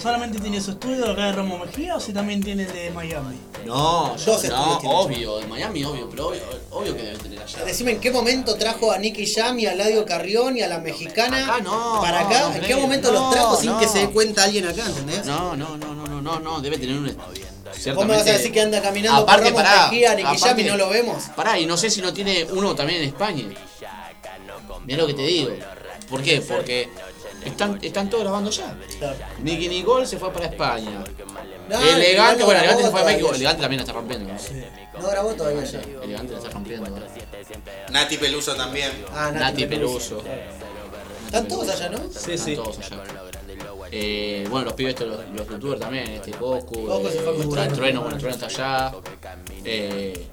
solamente 0.00 0.38
tiene 0.40 0.60
su 0.60 0.72
estudio 0.72 1.10
acá 1.10 1.26
de 1.26 1.32
Ramo 1.32 1.58
Mejía 1.58 1.96
o 1.96 2.00
si 2.00 2.12
también 2.12 2.42
tiene 2.42 2.64
el 2.64 2.72
de 2.72 2.90
Miami. 2.90 3.36
No, 3.66 4.10
Dos 4.16 4.24
yo, 4.24 4.34
estudios 4.34 4.56
no, 4.58 4.78
tiene, 4.78 4.94
obvio, 4.94 5.38
de 5.38 5.46
Miami, 5.46 5.84
obvio, 5.84 6.08
pero 6.10 6.28
obvio, 6.28 6.40
obvio 6.70 6.96
que 6.96 7.02
debe 7.02 7.18
tener 7.18 7.42
allá. 7.42 7.64
Decime 7.64 7.92
en 7.92 8.00
qué 8.00 8.10
momento 8.10 8.54
trajo 8.56 8.90
a 8.92 8.98
Nicky 8.98 9.26
Jam 9.32 9.58
y 9.58 9.66
a 9.66 9.74
Ladio 9.74 10.04
Carrión 10.06 10.56
y 10.56 10.62
a 10.62 10.68
la 10.68 10.78
mexicana 10.78 11.44
Acá 11.44 11.60
no, 11.62 12.00
para 12.00 12.20
acá. 12.20 12.48
no 12.48 12.54
¿En 12.54 12.60
qué 12.62 12.76
momento 12.76 13.12
los 13.12 13.30
trajo 13.30 13.56
sin 13.56 13.70
no. 13.70 13.78
que 13.78 13.88
se 13.88 13.98
dé 13.98 14.10
cuenta 14.10 14.44
alguien 14.44 14.66
acá, 14.66 14.86
¿entendés? 14.86 15.26
No, 15.26 15.54
no, 15.56 15.76
no, 15.76 15.94
no, 15.94 16.06
no, 16.06 16.20
no, 16.22 16.40
no, 16.40 16.60
debe 16.60 16.78
tener 16.78 16.96
un. 16.96 17.14
¿Vos 17.94 18.06
me 18.06 18.16
vas 18.16 18.26
a 18.26 18.32
decir 18.32 18.50
que 18.52 18.60
anda 18.62 18.80
caminando 18.82 19.22
aparte, 19.22 19.52
por 19.52 19.62
pará, 19.62 19.88
Mejía, 19.90 20.14
Nicky 20.14 20.38
Jam 20.38 20.58
y 20.58 20.62
aparte- 20.62 20.64
no 20.64 20.76
lo 20.76 20.88
vemos? 20.88 21.22
Pará, 21.36 21.58
y 21.58 21.66
no 21.66 21.76
sé 21.76 21.88
si 21.90 22.00
no 22.02 22.12
tiene 22.12 22.44
uno 22.50 22.74
también 22.74 23.02
en 23.02 23.08
España. 23.08 23.44
Mirá 24.86 24.98
lo 25.02 25.06
que 25.06 25.14
te 25.14 25.22
digo. 25.22 25.50
¿Por 26.08 26.22
qué? 26.22 26.40
Porque 26.40 26.88
están, 27.44 27.78
están 27.82 28.10
todos 28.10 28.24
grabando 28.24 28.50
ya. 28.50 28.76
Nicky 29.42 29.68
Nicole 29.68 30.06
se 30.06 30.18
fue 30.18 30.32
para 30.32 30.46
España. 30.46 31.04
No, 31.68 31.80
Elegante, 31.80 32.40
no 32.40 32.46
bueno, 32.46 32.60
grabó 32.60 32.80
Elegante 32.80 32.82
se 32.82 32.90
fue 32.90 33.00
a. 33.00 33.04
México. 33.04 33.34
Elegante 33.34 33.62
también 33.62 33.78
la 33.78 33.82
está 33.82 33.92
rompiendo. 33.92 34.32
¿no? 34.32 35.00
No 35.02 35.08
grabó 35.08 35.34
todavía 35.34 35.64
ya. 35.64 35.80
Elegante 36.02 36.32
la 36.32 36.38
está 36.38 36.50
rompiendo. 36.50 36.98
Nati 37.90 38.16
Peluso 38.16 38.54
también. 38.54 38.90
Ah, 39.12 39.30
Nati 39.32 39.66
Peluso. 39.66 40.22
Están 41.26 41.46
todos 41.46 41.68
allá, 41.68 41.88
¿no? 41.90 41.98
Sí, 42.10 42.36
sí. 42.36 42.56
Todos 42.56 42.78
allá. 42.78 43.02
Eh, 43.92 44.46
bueno, 44.48 44.66
los 44.66 44.74
pibes, 44.74 44.94
estos, 44.94 45.08
los, 45.08 45.28
los 45.34 45.48
youtubers 45.48 45.80
también, 45.80 46.08
este 46.10 46.30
Goku, 46.32 46.86
Goku 46.86 47.08
se 47.08 47.20
fue 47.20 47.34
eh. 47.34 47.68
Trueno, 47.74 48.02
bueno, 48.02 48.18
Trueno 48.18 48.36
está 48.36 48.46
allá. 48.46 48.92
Eh, 49.64 50.26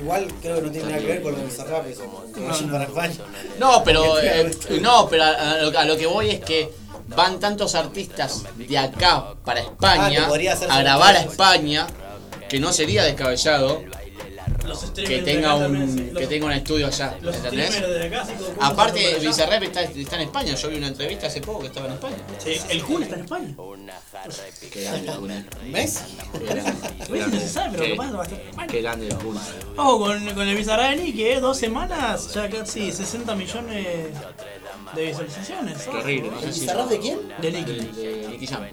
Igual 0.00 0.28
creo 0.40 0.56
que 0.56 0.62
no 0.62 0.70
tiene 0.70 0.88
nada 0.88 1.00
que 1.00 1.06
ver 1.06 1.22
con 1.22 1.32
lo 1.32 1.38
de 1.38 1.44
Bizarrap 1.46 1.86
eso. 1.86 2.24
Que 2.34 2.40
vayan 2.40 2.70
para 2.70 2.84
España. 2.84 3.14
no, 3.58 3.82
pero 3.84 4.18
eh, 4.22 4.50
no, 4.80 5.08
pero 5.08 5.24
a, 5.24 5.28
a 5.52 5.56
lo, 5.62 5.78
a 5.78 5.84
lo 5.84 5.96
que 5.96 6.06
voy 6.06 6.30
es 6.30 6.40
que 6.40 6.70
van 7.08 7.40
tantos 7.40 7.74
artistas 7.74 8.44
de 8.56 8.78
acá 8.78 9.34
para 9.44 9.60
Ah, 9.60 9.64
que 9.64 9.70
España 9.72 10.28
podría 10.28 10.52
a 10.52 10.78
grabar 10.82 11.16
a. 11.16 11.20
España 11.22 11.86
que 12.48 12.60
no 12.60 12.72
sería 12.72 13.04
descabellado 13.04 13.82
Los 14.68 14.80
que 14.90 15.18
tenga 15.22 15.52
acá 15.52 15.62
también, 15.62 15.92
sí. 15.92 16.00
un 16.00 16.06
Los- 16.14 16.20
que 16.20 16.26
tenga 16.26 16.46
un 16.46 16.52
estudio 16.52 16.86
allá, 16.86 17.18
Los 17.22 17.36
¿entendés? 17.36 17.80
de 17.80 18.06
acá, 18.06 18.24
sí, 18.26 18.32
Aparte. 18.60 19.18
Bizarrap 19.20 19.62
está, 19.62 19.82
está 19.82 20.16
en 20.16 20.22
España. 20.22 20.54
Yo 20.54 20.68
vi 20.68 20.76
una 20.76 20.88
entrevista 20.88 21.26
hace 21.26 21.40
poco 21.40 21.60
que 21.60 21.66
estaba 21.68 21.86
en 21.86 21.92
España. 21.94 22.16
Sí, 22.38 22.56
el 22.70 22.82
Kun 22.84 23.02
está 23.02 23.14
en 23.16 23.22
España. 23.22 23.54
Qué 24.72 24.82
grande. 24.84 25.44
¿Ves? 25.72 26.02
Qué 26.38 26.44
grande. 26.44 26.72
Messi 27.10 27.30
no 27.30 27.40
se 27.40 27.48
sabe, 27.48 27.70
pero 27.72 27.84
Qué- 27.84 27.90
capaz 27.96 28.12
va 28.12 28.20
a 28.20 28.24
estar 28.24 28.40
en 28.40 28.48
España. 28.48 28.66
Qué 28.72 28.82
grande 28.82 29.06
el 29.08 29.14
Kun. 29.16 29.38
Ojo 29.76 29.98
con, 29.98 30.30
con 30.34 30.48
el 30.48 30.56
Bizarrap 30.56 30.90
de 30.90 30.96
Nicky, 30.96 31.24
eh, 31.24 31.40
dos 31.40 31.56
semanas, 31.58 32.34
ya 32.34 32.48
casi 32.50 32.92
60 32.92 33.34
millones 33.34 33.86
de 34.94 35.04
visualizaciones. 35.06 35.78
Qué 35.82 35.90
horrible, 35.96 36.30
no 36.30 36.40
sé 36.40 36.52
si. 36.52 36.60
¿Bizarrap 36.60 36.88
de 36.88 36.98
quién? 36.98 37.18
De 37.40 37.50
Nicky. 37.52 37.72
De, 37.72 38.02
de 38.22 38.28
Nicky 38.28 38.46
Jam. 38.46 38.66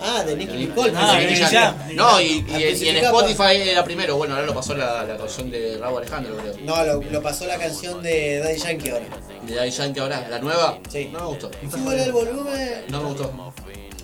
Ah, 0.00 0.22
de 0.24 0.36
Nicky 0.36 0.56
Nicole. 0.56 0.92
Ah, 0.96 1.16
que 1.18 1.26
Nicky 1.26 1.42
Jam. 1.42 1.76
No, 1.94 2.20
y, 2.20 2.44
y- 2.48 2.54
Al 2.54 2.62
y 2.82 2.88
en 2.88 2.96
Spotify 2.96 3.56
era 3.68 3.84
primero. 3.84 4.16
Bueno, 4.16 4.34
ahora 4.34 4.46
lo 4.46 4.54
pasó 4.54 4.74
la, 4.74 5.04
la 5.04 5.16
canción 5.16 5.50
de 5.50 5.78
Raúl 5.78 5.98
Alejandro, 6.02 6.36
creo. 6.36 6.54
No, 6.64 6.84
lo, 6.84 7.02
lo 7.02 7.22
pasó 7.22 7.46
la 7.46 7.56
canción 7.58 8.02
de 8.02 8.38
Daddy 8.40 8.58
Yankee 8.58 8.90
ahora. 8.90 9.06
De 9.42 9.54
Daddy 9.54 9.70
Yankee 9.70 10.00
ahora, 10.00 10.28
la 10.28 10.38
nueva. 10.38 10.78
Sí. 10.90 11.08
No 11.12 11.20
me 11.20 11.26
gustó. 11.26 11.50
Súbele 11.70 12.02
el 12.04 12.12
volumen. 12.12 12.84
No 12.88 13.00
me 13.02 13.08
gustó. 13.08 13.52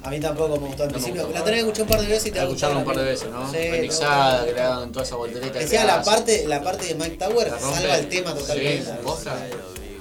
A 0.05 0.11
mí 0.11 0.19
tampoco 0.19 0.57
me 0.59 0.67
gustó 0.67 0.83
al 0.83 0.89
No 0.89 0.95
principio. 0.95 1.23
gustó. 1.27 1.39
La 1.39 1.45
tenés 1.45 1.63
que 1.63 1.69
escuchar 1.71 1.83
un 1.85 1.89
par 1.89 2.01
de 2.01 2.07
veces 2.09 2.27
y 2.27 2.31
te 2.33 2.39
La 2.39 2.45
escucharon 2.45 2.77
un 2.79 2.85
par 2.85 2.97
de 2.97 3.05
veces, 3.05 3.31
¿no? 3.31 3.53
Sí, 3.53 3.57
Remixada, 3.71 4.45
que 4.47 4.53
le 4.53 4.61
hagan 4.61 4.91
toda 4.93 5.05
esa 5.05 5.15
voltereta. 5.17 5.59
Que 5.61 5.67
sea 5.69 5.85
la 5.85 6.03
parte, 6.03 6.45
la 6.49 6.61
parte 6.61 6.87
de 6.87 6.95
Mike 6.97 7.17
Tower 7.19 7.51
salva 7.61 7.99
el 7.99 8.09
tema 8.09 8.35
totalmente. 8.35 8.83
Sí. 8.85 8.91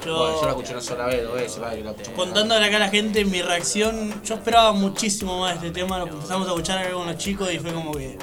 Yo- 0.05 0.17
Bueno, 0.17 0.35
yo 0.39 0.43
la 0.45 0.49
escuché 0.51 0.71
una 0.73 0.81
sola 0.81 1.05
vez, 1.05 1.23
dos 1.23 1.33
veces, 1.35 1.57
la 1.59 1.73
escuché. 1.73 2.13
Contándole 2.13 2.65
acá 2.65 2.77
a 2.77 2.79
la 2.79 2.89
gente 2.89 3.23
mi 3.25 3.41
reacción, 3.41 4.21
yo 4.23 4.35
esperaba 4.35 4.71
muchísimo 4.71 5.39
más 5.39 5.61
de 5.61 5.67
este 5.67 5.79
tema, 5.81 5.99
lo 5.99 6.07
empezamos 6.07 6.47
a 6.47 6.51
escuchar 6.51 6.79
acá 6.79 6.91
con 6.91 7.05
los 7.07 7.17
chicos 7.17 7.51
y 7.53 7.59
fue 7.59 7.71
como 7.73 7.91
que... 7.93 8.17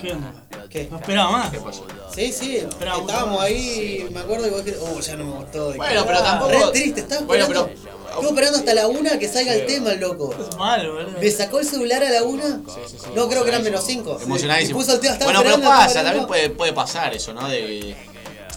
¿Qué 0.00 0.12
onda? 0.12 0.32
¿Qué? 0.68 0.88
No 0.90 0.96
esperaba 0.98 1.30
más. 1.30 1.50
¿Qué 1.50 1.58
pasó? 1.60 1.86
Sí, 2.12 2.32
sí, 2.32 2.56
Esperaba 2.56 3.00
estábamos 3.00 3.36
más. 3.38 3.46
ahí, 3.46 4.06
me 4.12 4.20
acuerdo 4.20 4.46
y 4.48 4.50
vos 4.50 4.64
dijiste, 4.64 4.84
oh, 4.86 5.00
ya 5.00 5.16
no 5.16 5.24
me 5.24 5.32
gustó. 5.32 5.70
de 5.70 5.76
Bueno, 5.78 6.04
pero 6.06 6.22
tampoco- 6.22 6.50
Re 6.50 6.72
triste, 6.72 7.00
estaba 7.02 7.20
Bueno, 7.22 7.44
esperando. 7.44 7.70
pero- 7.74 7.92
Estuvo 8.12 8.28
esperando 8.28 8.58
hasta 8.58 8.74
la 8.74 8.88
una 8.88 9.18
que 9.18 9.26
salga 9.26 9.54
el 9.54 9.64
tema, 9.64 9.92
el 9.92 10.00
loco. 10.00 10.34
Es 10.38 10.54
malo, 10.58 10.94
boludo. 10.94 11.18
¿Me 11.18 11.30
sacó 11.30 11.60
el 11.60 11.66
celular 11.66 12.02
a 12.04 12.10
la 12.10 12.22
una? 12.24 12.44
sí, 12.66 12.80
sí, 12.86 12.96
no, 13.14 13.26
creo 13.28 13.42
que 13.42 13.48
eran 13.48 13.62
menos 13.62 13.84
cinco. 13.86 14.18
Emocionadísimo. 14.20 14.78
Y 14.78 14.82
puso 14.82 14.94
el 14.96 15.00
tema, 15.00 15.14
estaba 15.14 15.32
bueno, 15.32 15.42
pero 15.56 15.62
pasa, 15.66 16.02
también 16.02 16.26
puede, 16.26 16.50
puede 16.50 16.72
pasar 16.74 17.14
eso, 17.14 17.32
¿no? 17.32 17.48
De, 17.48 17.96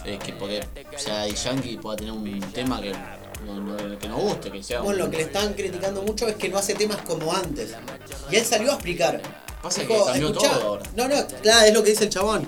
de 0.06 0.18
que 0.18 0.32
porque 0.32 0.60
sea, 0.96 1.26
Yankee 1.26 1.76
pueda 1.78 1.96
tener 1.96 2.12
un 2.12 2.40
tema 2.52 2.80
que 2.80 2.92
no, 3.44 3.60
no- 3.60 3.98
que 3.98 4.08
no 4.08 4.16
guste, 4.18 4.50
que 4.50 4.62
sea. 4.62 4.80
Bueno, 4.80 4.98
un- 5.00 5.04
lo 5.06 5.10
que 5.10 5.18
le 5.18 5.22
están 5.24 5.54
criticando 5.54 6.02
mucho 6.02 6.26
es 6.28 6.36
que 6.36 6.48
no 6.48 6.58
hace 6.58 6.74
temas 6.74 6.98
como 7.02 7.32
antes. 7.32 7.70
Y 8.30 8.36
él 8.36 8.44
salió 8.44 8.70
a 8.70 8.74
explicar. 8.74 9.20
Pasa 9.62 9.80
Dijo, 9.82 9.94
que 10.06 10.12
cambió 10.12 10.28
"Escuchá". 10.28 10.50
todo 10.52 10.62
ahora. 10.68 10.82
No, 10.96 11.08
no, 11.08 11.26
claro, 11.42 11.66
es 11.66 11.74
lo 11.74 11.82
que 11.82 11.90
dice 11.90 12.04
el 12.04 12.10
chabón. 12.10 12.46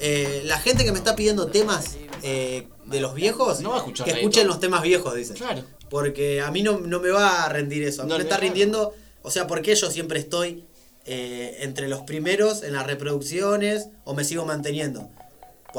Eh, 0.00 0.42
la 0.44 0.58
gente 0.58 0.84
que 0.84 0.92
me 0.92 0.98
está 0.98 1.14
pidiendo 1.16 1.46
temas 1.48 1.96
eh, 2.22 2.66
de 2.86 3.00
los 3.00 3.14
viejos, 3.14 3.60
No 3.60 3.70
va 3.70 3.76
a 3.76 3.78
escuchar 3.78 4.04
que 4.06 4.12
escuchen 4.12 4.46
los 4.48 4.58
temas 4.58 4.82
viejos, 4.82 5.14
dice. 5.14 5.34
Claro. 5.34 5.62
Porque 5.88 6.40
a 6.40 6.50
mí 6.50 6.62
no, 6.62 6.78
no 6.80 6.98
me 7.00 7.10
va 7.10 7.44
a 7.44 7.48
rendir 7.48 7.82
eso. 7.84 8.02
A 8.02 8.06
mí 8.06 8.12
me 8.12 8.18
está 8.22 8.36
rindiendo, 8.38 8.92
o 9.22 9.30
sea, 9.30 9.46
porque 9.46 9.74
yo 9.76 9.88
siempre 9.90 10.18
estoy 10.18 10.64
eh, 11.06 11.58
entre 11.60 11.88
los 11.88 12.00
primeros 12.02 12.62
en 12.64 12.72
las 12.74 12.86
reproducciones 12.86 13.88
o 14.04 14.14
me 14.14 14.24
sigo 14.24 14.44
manteniendo. 14.44 15.08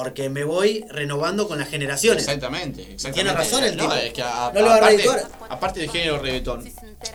Porque 0.01 0.29
me 0.29 0.45
voy 0.45 0.85
renovando 0.87 1.45
con 1.45 1.59
las 1.59 1.67
generaciones. 1.67 2.23
Exactamente, 2.23 2.83
exactamente. 2.83 3.13
Tiene 3.21 3.33
razón 3.33 3.63
el 3.65 3.75
no, 3.75 3.83
tipo. 3.83 3.95
Es 3.95 4.13
que 4.13 4.21
a- 4.21 4.49
No 4.55 4.61
le 4.61 4.65
va 4.69 4.75
a 4.75 4.77
aparte, 4.77 5.05
aparte 5.49 5.79
del 5.81 5.89
género 5.89 6.19
reggaetón, 6.19 6.63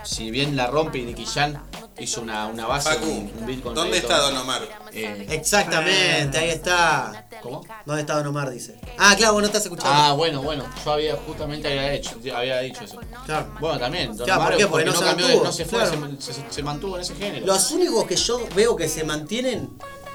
si 0.03 0.31
bien 0.31 0.55
la 0.55 0.67
rompe 0.67 0.99
y 0.99 1.05
Nicky 1.05 1.25
Jam 1.25 1.55
hizo 1.99 2.21
una, 2.21 2.47
una 2.47 2.67
base, 2.67 2.95
un, 2.99 3.33
un 3.41 3.47
beat 3.47 3.63
con 3.63 3.75
¿dónde 3.75 3.93
reggaetón, 4.03 4.11
está 4.19 4.23
Don 4.31 4.37
Omar? 4.37 4.63
eh, 4.93 5.27
Exactamente, 5.31 6.37
ahí 6.37 6.51
está. 6.51 7.25
¿Cómo? 7.41 7.65
¿Dónde 7.87 8.03
está 8.03 8.17
Don 8.17 8.27
Omar? 8.27 8.51
Dice. 8.51 8.79
Ah, 8.99 9.15
claro, 9.17 9.33
vos 9.33 9.41
no 9.41 9.47
estás 9.47 9.63
escuchando. 9.63 9.91
Ah, 9.91 10.13
bueno, 10.13 10.43
bueno, 10.43 10.67
yo 10.85 10.93
había 10.93 11.17
justamente 11.17 11.67
había 11.69 11.95
hecho, 11.95 12.21
había 12.37 12.61
dicho 12.61 12.85
eso. 12.85 12.99
Claro. 13.25 13.55
Bueno, 13.61 13.79
también, 13.79 14.15
Don 14.15 14.27
Claro, 14.27 14.43
¿por 14.45 14.57
qué? 14.59 14.67
Porque 14.67 14.85
no 14.85 14.93
se 14.93 15.05
cambió, 15.07 15.27
de- 15.27 15.33
mantuvo, 15.37 15.47
no 15.47 15.53
se 15.55 15.65
fue, 15.65 15.79
claro. 15.81 16.09
se, 16.19 16.35
se- 16.35 16.45
se 16.51 16.63
mantuvo 16.63 16.97
en 16.97 17.01
ese 17.03 17.15
género. 17.15 17.47
Los 17.47 17.71
únicos 17.71 18.05
que 18.05 18.17
yo 18.17 18.47
veo 18.55 18.77
que 18.77 18.91
se 18.91 19.05
mantienen 19.05 19.71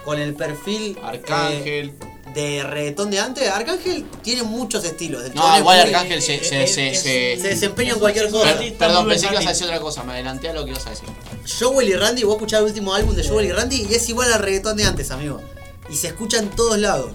con 0.05 0.19
el 0.19 0.35
perfil 0.35 0.99
Arcángel. 1.03 1.89
eh, 1.89 2.18
de 2.33 2.63
reggaetón 2.63 3.09
de 3.11 3.19
antes, 3.19 3.49
Arcángel 3.49 4.05
tiene 4.21 4.43
muchos 4.43 4.83
estilos. 4.85 5.23
El 5.25 5.33
No, 5.35 5.57
igual 5.57 5.79
Arcángel 5.79 6.21
se, 6.21 6.43
se, 6.43 6.67
se, 6.67 6.93
se- 6.95 7.37
se 7.41 7.47
desempeña 7.47 7.93
en 7.93 7.99
cualquier 7.99 8.29
cosa. 8.29 8.57
Per- 8.57 8.77
perdón, 8.77 9.07
pensé 9.07 9.27
que 9.27 9.33
ibas 9.33 9.45
a 9.45 9.49
decir 9.49 9.65
otra 9.65 9.79
cosa, 9.79 10.03
me 10.03 10.13
adelanté 10.13 10.49
a 10.49 10.53
lo 10.53 10.63
que 10.65 10.71
ibas 10.71 10.85
a 10.87 10.91
decir. 10.91 11.09
Joel 11.59 11.89
y 11.89 11.93
Randy, 11.95 12.23
vos 12.23 12.35
escuchás 12.35 12.59
el 12.59 12.65
último 12.67 12.93
álbum 12.93 13.15
de 13.15 13.27
Joel 13.27 13.45
y 13.47 13.51
Randy 13.51 13.87
y 13.89 13.93
es 13.95 14.07
igual 14.09 14.31
al 14.31 14.39
reggaetón 14.39 14.77
de 14.77 14.85
antes, 14.85 15.09
amigo. 15.11 15.41
Y 15.89 15.95
se 15.95 16.07
escucha 16.07 16.37
en 16.37 16.49
todos 16.49 16.77
lados. 16.77 17.11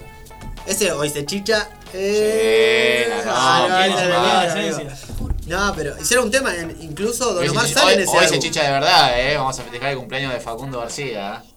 Ese 0.65 0.91
hoy 0.91 1.09
se 1.09 1.25
chicha. 1.25 1.69
Eh, 1.93 3.05
Sí, 3.07 3.25
la 3.25 4.47
rompe, 4.47 4.85
no, 5.47 5.73
pero 5.75 5.95
era 6.11 6.21
un 6.21 6.31
tema, 6.31 6.51
incluso 6.81 7.33
Don 7.33 7.43
Hoy, 7.43 7.49
Omar 7.49 7.67
se, 7.67 7.73
sale 7.75 7.93
en 7.93 7.99
hoy- 7.99 8.03
ese 8.03 8.17
hoy 8.17 8.27
se 8.27 8.39
chicha 8.39 8.63
de 8.63 8.71
verdad, 8.71 9.19
eh. 9.19 9.37
Vamos 9.37 9.57
a 9.59 9.61
festejar 9.63 9.91
el 9.91 9.97
cumpleaños 9.97 10.33
de 10.33 10.39
Facundo 10.39 10.79
García. 10.79 11.43
¿eh? 11.45 11.53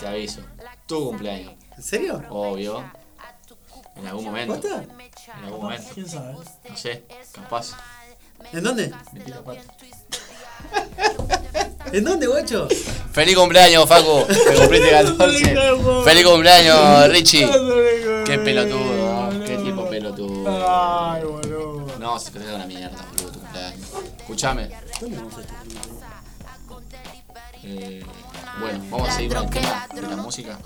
Te 0.00 0.06
aviso. 0.08 0.40
Tu 0.86 1.04
cumpleaños. 1.04 1.52
¿En 1.82 1.88
serio? 1.88 2.22
Obvio. 2.30 2.84
En 3.96 4.06
algún 4.06 4.26
momento. 4.26 4.54
¿Posta? 4.54 4.84
En 5.36 5.44
algún 5.46 5.62
momento. 5.62 5.88
¿Quién 5.92 6.08
sabe? 6.08 6.34
No 6.68 6.76
sé, 6.76 7.04
capaz. 7.32 7.72
¿En 8.52 8.62
dónde? 8.62 8.92
¿En 11.92 12.04
dónde, 12.04 12.28
guacho? 12.28 12.68
Feliz 13.10 13.36
cumpleaños, 13.36 13.88
Facu. 13.88 14.24
Que 14.28 14.54
cumpliste 14.54 14.90
14. 15.02 15.56
Feliz 16.04 16.24
cumpleaños, 16.24 17.08
Richie. 17.08 17.50
Qué 18.26 18.38
pelotudo, 18.38 19.32
¿no? 19.32 19.44
qué 19.44 19.56
tipo 19.58 19.90
pelotudo. 19.90 20.64
Ay, 20.64 21.24
boludo. 21.24 21.98
No, 21.98 22.16
se 22.20 22.30
festeja 22.30 22.54
una 22.54 22.66
mierda, 22.66 22.96
boludo, 23.10 23.32
tu 23.32 23.40
cumpleaños. 23.40 23.88
Escuchame. 24.18 24.70
Eh, 27.64 28.04
bueno, 28.60 28.84
vamos 28.88 29.08
a 29.08 29.12
seguir 29.12 29.34
con 29.34 29.44
el 29.46 29.50
tema 29.50 29.88
de 29.92 30.02
la 30.02 30.16
música. 30.16 30.56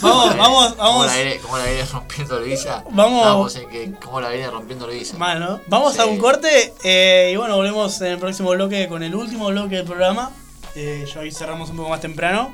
Vamos, 0.00 0.36
vamos, 0.36 0.72
¿Cómo 0.74 0.82
vamos. 0.88 1.06
la 1.06 1.14
viene, 1.14 1.38
cómo 1.38 1.58
la 1.58 1.64
viene 1.64 1.84
rompiendo 1.84 2.40
Luisa? 2.40 2.84
Vamos. 2.90 3.18
Estábamos 3.18 3.56
en 3.56 3.68
que 3.68 3.92
cómo 4.04 4.20
la 4.20 4.28
viene 4.30 4.50
rompiendo 4.50 4.86
Luisa. 4.86 5.16
Mal, 5.16 5.40
¿no? 5.40 5.60
Vamos 5.66 5.98
a 5.98 6.06
un 6.06 6.18
corte 6.18 6.74
eh, 6.84 7.30
y 7.32 7.36
bueno, 7.36 7.56
volvemos 7.56 8.00
en 8.00 8.12
el 8.12 8.18
próximo 8.18 8.50
bloque 8.50 8.88
con 8.88 9.02
el 9.02 9.14
último 9.14 9.46
bloque 9.48 9.76
del 9.76 9.84
programa. 9.86 10.30
Eh, 10.74 11.04
ya 11.12 11.20
hoy 11.20 11.30
cerramos 11.32 11.70
un 11.70 11.76
poco 11.76 11.90
más 11.90 12.00
temprano. 12.00 12.52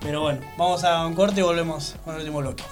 Pero 0.00 0.22
bueno, 0.22 0.40
vamos 0.56 0.82
a 0.84 1.06
un 1.06 1.14
corte 1.14 1.40
y 1.40 1.42
volvemos 1.44 1.94
con 2.04 2.14
el 2.14 2.20
último 2.20 2.38
bloque. 2.40 2.64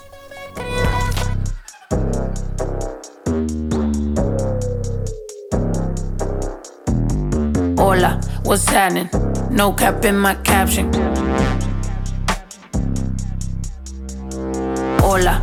Hola, 7.79 8.21
what's 8.45 8.65
happening? 8.67 9.09
No 9.51 9.73
cap 9.73 10.05
in 10.05 10.17
my 10.17 10.35
caption. 10.43 10.91
Hola, 15.13 15.43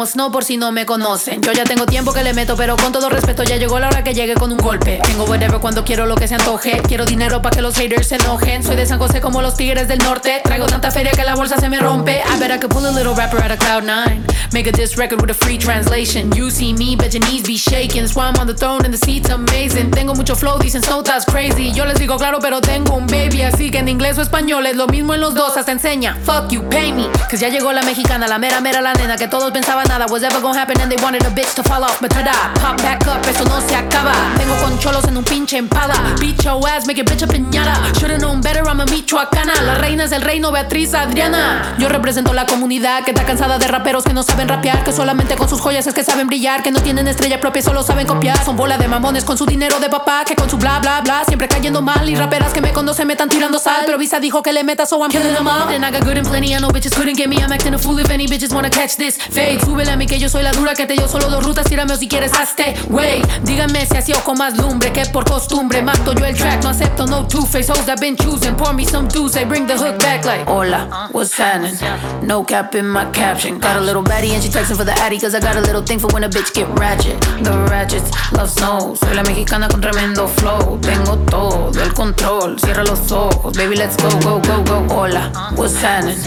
Snow 0.05 0.31
por 0.31 0.43
si 0.43 0.57
no 0.57 0.71
me 0.71 0.85
conocen. 0.85 1.41
Yo 1.41 1.51
ya 1.51 1.63
tengo 1.63 1.85
tiempo 1.85 2.13
que 2.13 2.23
le 2.23 2.33
meto, 2.33 2.55
pero 2.55 2.75
con 2.77 2.91
todo 2.91 3.09
respeto 3.09 3.43
ya 3.43 3.57
llegó 3.57 3.79
la 3.79 3.87
hora 3.87 4.03
que 4.03 4.13
llegue 4.13 4.33
con 4.33 4.51
un 4.51 4.57
golpe. 4.57 4.99
Tengo 5.03 5.25
whatever 5.25 5.59
cuando 5.59 5.83
quiero 5.83 6.05
lo 6.05 6.15
que 6.15 6.27
se 6.27 6.35
antoje. 6.35 6.81
Quiero 6.87 7.05
dinero 7.05 7.41
para 7.41 7.55
que 7.55 7.61
los 7.61 7.75
haters 7.75 8.07
se 8.07 8.15
enojen. 8.15 8.63
Soy 8.63 8.75
de 8.75 8.85
San 8.85 8.99
José 8.99 9.21
como 9.21 9.41
los 9.41 9.55
tigres 9.55 9.87
del 9.87 9.99
norte. 9.99 10.41
Traigo 10.43 10.65
tanta 10.65 10.91
feria 10.91 11.11
que 11.11 11.23
la 11.23 11.35
bolsa 11.35 11.57
se 11.57 11.69
me 11.69 11.79
rompe. 11.79 12.21
I 12.21 12.39
bet 12.39 12.51
I 12.51 12.59
could 12.59 12.71
pull 12.71 12.85
a 12.85 12.91
little 12.91 13.13
rapper 13.13 13.41
out 13.43 13.51
of 13.51 13.59
cloud 13.59 13.83
nine. 13.83 14.23
Make 14.53 14.67
a 14.67 14.71
diss 14.71 14.97
record 14.97 15.21
with 15.21 15.31
a 15.31 15.33
free 15.33 15.57
translation. 15.57 16.31
You 16.35 16.49
see 16.49 16.73
me, 16.73 16.95
bet 16.95 17.13
your 17.13 17.25
knees 17.25 17.43
be 17.43 17.57
shaking. 17.57 18.05
I'm 18.15 18.35
on 18.39 18.47
the 18.47 18.53
throne 18.53 18.83
and 18.85 18.93
the 18.93 18.97
seat's 18.97 19.29
amazing. 19.29 19.91
Tengo 19.91 20.13
mucho 20.13 20.35
flow, 20.35 20.57
dicen 20.59 20.81
Snow 20.81 21.01
that's 21.01 21.25
crazy. 21.25 21.71
Yo 21.73 21.85
les 21.85 21.99
digo 21.99 22.17
claro, 22.17 22.39
pero 22.39 22.61
tengo 22.61 22.95
un 22.95 23.07
baby. 23.07 23.41
Así 23.41 23.71
que 23.71 23.79
en 23.79 23.87
inglés 23.87 24.17
o 24.17 24.21
español 24.21 24.65
es 24.65 24.75
lo 24.75 24.87
mismo 24.87 25.13
en 25.13 25.21
los 25.21 25.33
dos. 25.33 25.57
Hasta 25.57 25.71
enseña. 25.71 26.17
Fuck 26.23 26.51
you, 26.51 26.67
pay 26.69 26.91
me. 26.91 27.07
Cause 27.29 27.39
ya 27.39 27.49
llegó 27.49 27.71
la 27.71 27.81
mexicana, 27.83 28.27
la 28.27 28.37
mera 28.37 28.61
mera 28.61 28.81
la 28.81 28.93
nena. 28.93 29.17
Que 29.17 29.27
todos 29.27 29.51
pensaban 29.51 29.90
nada 29.91 30.05
was 30.09 30.23
ever 30.23 30.39
gonna 30.39 30.57
happen 30.57 30.79
and 30.79 30.89
they 30.89 31.01
wanted 31.03 31.21
a 31.23 31.29
bitch 31.29 31.53
to 31.53 31.63
fall 31.63 31.83
off. 31.83 31.99
But 31.99 32.11
tada, 32.11 32.31
pop 32.61 32.77
back 32.77 33.05
up, 33.07 33.25
esto 33.27 33.43
no 33.45 33.59
se 33.59 33.75
acaba. 33.75 34.13
Vengo 34.37 34.55
con 34.63 34.79
cholos 34.79 35.05
en 35.07 35.17
un 35.17 35.23
pinche 35.23 35.57
empada. 35.57 35.95
Beat 36.19 36.43
your 36.43 36.65
ass, 36.67 36.87
make 36.87 36.99
it 36.99 37.09
bitch 37.09 37.23
a 37.23 37.27
piñata. 37.27 37.75
Should've 37.99 38.19
known 38.19 38.39
better, 38.41 38.63
I'm 38.65 38.79
a 38.79 38.85
michoacana. 38.85 39.53
La 39.61 39.75
reina 39.75 40.05
es 40.05 40.11
del 40.11 40.21
reino, 40.21 40.51
Beatriz 40.51 40.93
Adriana. 40.93 41.75
Yo 41.77 41.89
represento 41.89 42.33
la 42.33 42.45
comunidad 42.45 43.03
que 43.03 43.11
está 43.11 43.25
cansada 43.25 43.57
de 43.59 43.67
raperos 43.67 44.05
que 44.05 44.13
no 44.13 44.23
saben 44.23 44.47
rapear. 44.47 44.83
Que 44.83 44.93
solamente 44.93 45.35
con 45.35 45.49
sus 45.49 45.59
joyas 45.59 45.85
es 45.87 45.93
que 45.93 46.03
saben 46.03 46.27
brillar. 46.27 46.63
Que 46.63 46.71
no 46.71 46.81
tienen 46.81 47.07
estrella 47.07 47.39
propia, 47.41 47.61
solo 47.61 47.83
saben 47.83 48.07
copiar. 48.07 48.43
Son 48.45 48.55
bola 48.55 48.77
de 48.77 48.87
mamones 48.87 49.25
con 49.25 49.37
su 49.37 49.45
dinero 49.45 49.79
de 49.79 49.89
papá. 49.89 50.23
Que 50.25 50.35
con 50.35 50.49
su 50.49 50.57
bla 50.57 50.79
bla 50.79 51.01
bla 51.01 51.23
siempre 51.25 51.49
cayendo 51.49 51.81
mal. 51.81 52.07
Y 52.07 52.15
raperas 52.15 52.53
que 52.53 52.61
me 52.61 52.71
conocen 52.71 53.07
me 53.07 53.13
están 53.13 53.27
tirando 53.27 53.59
sal. 53.59 53.83
Pero 53.85 53.97
Visa 53.97 54.19
dijo 54.19 54.41
que 54.41 54.53
le 54.53 54.63
meta, 54.63 54.85
so 54.85 55.01
I'm 55.01 55.11
killing 55.11 55.33
them 55.33 55.47
all. 55.47 55.67
And 55.69 55.85
I 55.85 55.91
got 55.91 56.05
good 56.05 56.17
and 56.17 56.27
plenty, 56.27 56.55
I 56.55 56.59
know 56.59 56.69
bitches 56.69 56.95
couldn't 56.95 57.17
get 57.17 57.27
me. 57.27 57.37
I'm 57.37 57.51
acting 57.51 57.73
a 57.73 57.77
fool 57.77 57.99
if 57.99 58.09
any 58.09 58.25
bitches 58.25 58.53
wanna 58.53 58.69
catch 58.69 58.95
this. 58.95 59.17
Fade, 59.17 59.59
súbele 59.81 59.91
a 59.91 59.95
mí 59.95 60.05
que 60.05 60.19
yo 60.19 60.29
soy 60.29 60.43
la 60.43 60.51
dura 60.51 60.73
que 60.75 60.85
te 60.85 60.93
dio 60.93 61.07
solo 61.07 61.29
dos 61.29 61.43
rutas. 61.43 61.65
Tírame 61.65 61.93
o 61.93 61.97
si 61.97 62.07
quieres 62.07 62.31
hazte. 62.33 62.75
Wey, 62.89 63.21
díganme 63.43 63.85
si 63.85 63.97
así 63.97 64.13
o 64.13 64.19
con 64.23 64.37
más 64.37 64.57
lumbre 64.57 64.91
que 64.91 65.05
por 65.07 65.25
costumbre. 65.25 65.81
Mato 65.81 66.13
yo 66.13 66.25
el 66.25 66.35
track, 66.35 66.63
no 66.63 66.69
acepto 66.69 67.07
no 67.07 67.25
two-face 67.27 67.71
hoes 67.71 67.85
that 67.85 67.99
been 67.99 68.15
choosing. 68.15 68.55
Pour 68.55 68.73
me 68.73 68.85
some 68.85 69.07
juice, 69.09 69.33
they 69.33 69.45
bring 69.45 69.65
the 69.65 69.75
hook 69.75 69.97
back 69.99 70.25
like. 70.25 70.47
Hola, 70.47 71.09
what's 71.11 71.35
happening? 71.37 71.75
No 72.21 72.43
cap 72.43 72.75
in 72.75 72.87
my 72.87 73.05
caption. 73.11 73.59
Got 73.59 73.77
a 73.77 73.81
little 73.81 74.03
baddie 74.03 74.33
and 74.33 74.43
she 74.43 74.49
texting 74.49 74.77
for 74.77 74.85
the 74.85 74.93
addy. 74.99 75.19
Cause 75.19 75.33
I 75.33 75.39
got 75.39 75.55
a 75.55 75.61
little 75.61 75.81
thing 75.81 75.99
for 75.99 76.07
when 76.13 76.23
a 76.23 76.29
bitch 76.29 76.53
get 76.53 76.67
ratchet. 76.77 77.19
The 77.43 77.51
ratchets 77.69 78.11
love 78.33 78.49
snow. 78.49 78.95
Soy 78.95 79.15
la 79.15 79.23
mexicana 79.23 79.67
con 79.67 79.81
tremendo 79.81 80.27
flow. 80.27 80.77
Tengo 80.81 81.17
todo 81.25 81.71
el 81.81 81.93
control. 81.93 82.59
Cierra 82.59 82.83
los 82.83 83.11
ojos. 83.11 83.57
Baby, 83.57 83.77
let's 83.77 83.95
go, 83.97 84.09
go, 84.19 84.39
go, 84.41 84.63
go. 84.63 84.93
Hola, 84.93 85.31
what's 85.55 85.81
happening? 85.81 86.19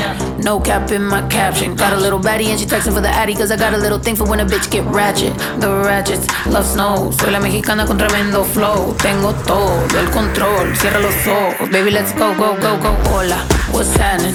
No 0.42 0.60
cap 0.60 0.90
in 0.90 1.04
my 1.04 1.22
caption. 1.28 1.76
Got 1.76 1.92
a 1.92 1.96
little 1.96 2.18
baddie 2.18 2.48
and 2.48 2.58
she 2.58 2.66
texting 2.66 2.92
for 2.92 3.00
the 3.00 3.08
addy. 3.08 3.33
Cause 3.34 3.50
I 3.50 3.56
got 3.56 3.74
a 3.74 3.76
little 3.76 3.98
thing 3.98 4.14
for 4.16 4.24
when 4.24 4.40
a 4.40 4.44
bitch 4.44 4.70
get 4.70 4.84
ratchet. 4.86 5.34
The 5.60 5.68
ratchets 5.84 6.26
love 6.46 6.64
snow. 6.64 7.10
Soy 7.10 7.30
la 7.30 7.40
mexicana 7.40 7.84
con 7.84 7.98
tremendo 7.98 8.44
flow. 8.44 8.94
Tengo 8.98 9.32
todo 9.44 9.84
el 9.98 10.08
control. 10.10 10.74
Cierra 10.76 11.00
los 11.00 11.26
ojos. 11.26 11.68
Baby, 11.70 11.90
let's 11.90 12.12
go, 12.14 12.32
go, 12.34 12.54
go, 12.60 12.78
go. 12.78 12.94
Hola, 13.10 13.36
what's 13.72 13.94
happening? 13.96 14.34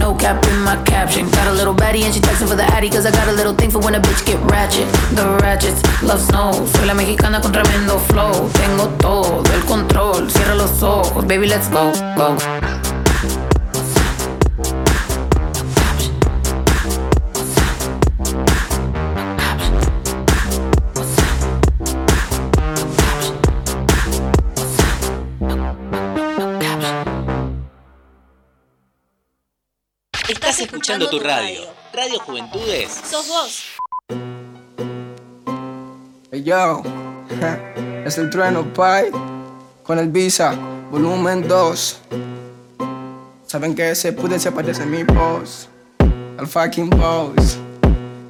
No 0.00 0.14
cap 0.14 0.44
in 0.46 0.62
my 0.62 0.76
caption. 0.84 1.28
Got 1.30 1.48
a 1.48 1.52
little 1.52 1.74
baddie 1.74 2.04
and 2.04 2.14
she 2.14 2.20
texting 2.20 2.48
for 2.48 2.56
the 2.56 2.64
addy. 2.64 2.88
Cause 2.88 3.04
I 3.04 3.10
got 3.10 3.28
a 3.28 3.32
little 3.32 3.54
thing 3.54 3.70
for 3.70 3.80
when 3.80 3.94
a 3.94 4.00
bitch 4.00 4.24
get 4.24 4.38
ratchet. 4.50 4.86
The 5.14 5.38
ratchets 5.42 5.82
love 6.02 6.20
snow. 6.20 6.52
Soy 6.52 6.86
la 6.86 6.94
mexicana 6.94 7.40
con 7.40 7.52
tremendo 7.52 7.98
flow. 7.98 8.48
Tengo 8.54 8.88
todo 8.98 9.42
el 9.54 9.64
control. 9.64 10.30
Cierra 10.30 10.54
los 10.54 10.82
ojos. 10.82 11.24
Baby, 11.26 11.48
let's 11.48 11.68
go, 11.68 11.92
go. 12.16 12.36
Escuchando 30.86 31.10
tu 31.10 31.18
radio. 31.18 31.62
Radio 31.92 32.20
Juventudes. 32.20 33.02
Sos 33.10 33.26
vos. 33.26 33.64
Hey 36.30 36.44
yo, 36.44 36.80
es 38.04 38.18
el 38.18 38.30
trueno 38.30 38.72
Pai 38.72 39.10
con 39.82 39.98
el 39.98 40.08
Visa, 40.10 40.54
volumen 40.92 41.48
2. 41.48 42.00
Saben 43.46 43.74
que 43.74 43.90
ese 43.90 44.12
pude 44.12 44.38
se 44.38 44.52
parece 44.52 44.84
a 44.84 44.86
mi 44.86 45.02
boss, 45.02 45.68
al 46.38 46.46
fucking 46.46 46.90
boss. 46.90 47.58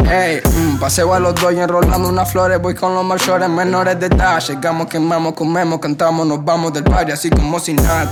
Hey, 0.09 0.41
mm, 0.43 0.79
paseo 0.79 1.13
a 1.13 1.21
los 1.21 1.35
dos 1.35 1.53
y 1.53 1.59
enrolando 1.59 2.09
unas 2.09 2.33
flores. 2.33 2.63
Voy 2.63 2.75
con 2.75 2.95
los 2.95 3.05
mayores, 3.05 3.51
menores 3.51 4.01
de 4.01 4.07
edad. 4.07 4.41
Llegamos, 4.41 4.87
quemamos, 4.87 5.35
comemos, 5.35 5.79
cantamos, 5.79 6.27
nos 6.27 6.43
vamos 6.43 6.73
del 6.73 6.85
party 6.85 7.13
así 7.13 7.29
como 7.29 7.61
sin 7.61 7.77
nada. 7.77 8.11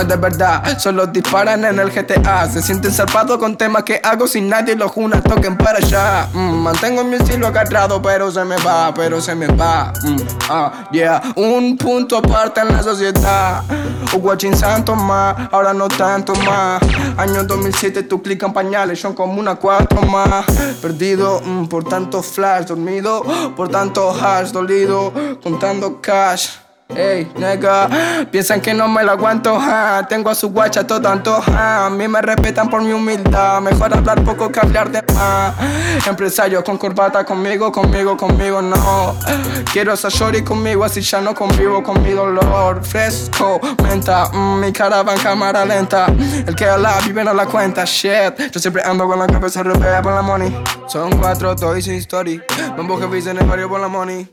Es 0.00 0.08
de 0.08 0.16
verdad, 0.16 0.78
solo 0.78 1.06
disparan 1.06 1.64
en 1.64 1.78
el 1.78 1.90
GTA. 1.90 2.48
Se 2.48 2.62
sienten 2.62 2.92
zarpados 2.92 3.38
con 3.38 3.56
temas 3.56 3.82
que 3.84 4.00
hago 4.02 4.26
sin 4.26 4.48
nadie 4.48 4.74
los 4.76 4.90
juna 4.90 5.22
toquen 5.22 5.56
para 5.56 5.78
allá. 5.78 6.28
Mm, 6.32 6.62
mantengo 6.62 7.04
mi 7.04 7.16
estilo 7.16 7.46
agarrado, 7.46 8.00
pero 8.00 8.30
se 8.30 8.44
me 8.44 8.56
va, 8.58 8.92
pero 8.94 9.20
se 9.20 9.34
me 9.34 9.46
va. 9.46 9.92
Mm, 10.02 10.16
ah, 10.50 10.88
yeah, 10.92 11.22
un 11.36 11.76
punto 11.76 12.16
aparte 12.16 12.60
en 12.60 12.68
la 12.68 12.82
sociedad. 12.82 13.62
Watching 14.20 14.56
Santo 14.56 14.94
más, 14.96 15.36
ahora 15.52 15.72
no 15.74 15.88
tanto 15.88 16.34
más. 16.34 16.82
Año 17.16 17.44
2007, 17.44 18.04
tu 18.04 18.22
clic 18.22 18.42
en 18.42 18.52
pañales, 18.52 19.00
son 19.00 19.14
como 19.14 19.38
una 19.38 19.56
cuatro 19.56 20.02
más. 20.02 20.46
Perdido 20.80 21.40
mm, 21.44 21.66
por 21.66 21.84
tanto 21.84 22.22
flash, 22.22 22.66
dormido 22.66 23.22
por 23.56 23.68
tanto 23.68 24.10
hash, 24.10 24.50
dolido, 24.50 25.12
contando 25.42 26.00
cash. 26.00 26.67
Ey, 26.96 27.30
nega, 27.36 27.86
piensan 28.30 28.62
que 28.62 28.72
no 28.72 28.88
me 28.88 29.04
lo 29.04 29.12
aguanto, 29.12 29.60
ja. 29.60 30.06
Tengo 30.08 30.30
a 30.30 30.34
su 30.34 30.48
guacha 30.48 30.86
todo 30.86 31.02
tanto, 31.02 31.40
ja. 31.42 31.86
A 31.86 31.90
mí 31.90 32.08
me 32.08 32.22
respetan 32.22 32.70
por 32.70 32.82
mi 32.82 32.92
humildad. 32.92 33.60
Mejor 33.60 33.92
hablar 33.92 34.24
poco 34.24 34.50
que 34.50 34.58
hablar 34.58 34.90
de 34.90 35.02
más. 35.14 35.54
Empresario 36.06 36.64
con 36.64 36.78
corbata 36.78 37.24
conmigo, 37.24 37.70
conmigo, 37.70 38.16
conmigo, 38.16 38.62
no. 38.62 39.14
Quiero 39.70 39.92
esa 39.92 40.08
shorty 40.08 40.42
conmigo, 40.42 40.82
así 40.82 41.02
ya 41.02 41.20
no 41.20 41.34
convivo 41.34 41.82
con 41.82 42.02
mi 42.02 42.12
dolor. 42.12 42.82
Fresco, 42.82 43.60
menta, 43.82 44.30
mm, 44.32 44.60
mi 44.60 44.72
cara 44.72 45.02
va 45.02 45.12
en 45.12 45.20
cámara 45.20 45.66
lenta. 45.66 46.06
El 46.46 46.54
que 46.56 46.64
la 46.64 47.00
vive 47.00 47.22
no 47.22 47.34
la 47.34 47.44
cuenta, 47.44 47.84
shit. 47.84 48.50
Yo 48.50 48.58
siempre 48.58 48.82
ando 48.82 49.06
con 49.06 49.18
la 49.18 49.26
cabeza 49.26 49.62
repleta 49.62 50.00
por 50.00 50.14
la 50.14 50.22
money. 50.22 50.56
Son 50.86 51.18
cuatro 51.18 51.54
toys 51.54 51.84
sin 51.84 51.94
story. 51.96 52.40
Vamos 52.78 52.98
que 52.98 53.18
en 53.30 53.38
el 53.38 53.46
barrio 53.46 53.68
por 53.68 53.78
la 53.78 53.88
money. 53.88 54.26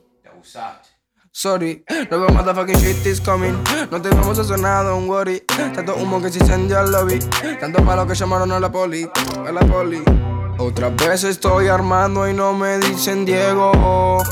Sorry, 1.38 1.83
no 2.09 2.21
veo 2.21 2.29
motherfucking 2.29 2.79
shit 2.79 3.05
is 3.05 3.19
coming. 3.19 3.61
No 3.91 4.01
te 4.01 4.07
a 4.07 4.21
hacer 4.31 4.57
nada, 4.57 4.93
un 4.93 5.09
worry. 5.09 5.41
Tanto 5.75 5.93
humo 5.97 6.21
que 6.21 6.29
se 6.29 6.39
incendia 6.39 6.79
el 6.79 6.93
lobby. 6.93 7.19
Tanto 7.59 7.81
malo 7.81 8.07
que 8.07 8.15
llamaron 8.15 8.53
a 8.53 8.59
la 8.61 8.71
poli, 8.71 9.05
a 9.45 9.51
la 9.51 9.59
poli. 9.59 10.01
Otra 10.57 10.88
vez 10.91 11.25
estoy 11.25 11.67
armando 11.67 12.25
y 12.29 12.33
no 12.33 12.53
me 12.53 12.77
dicen 12.77 13.25
Diego. 13.25 14.23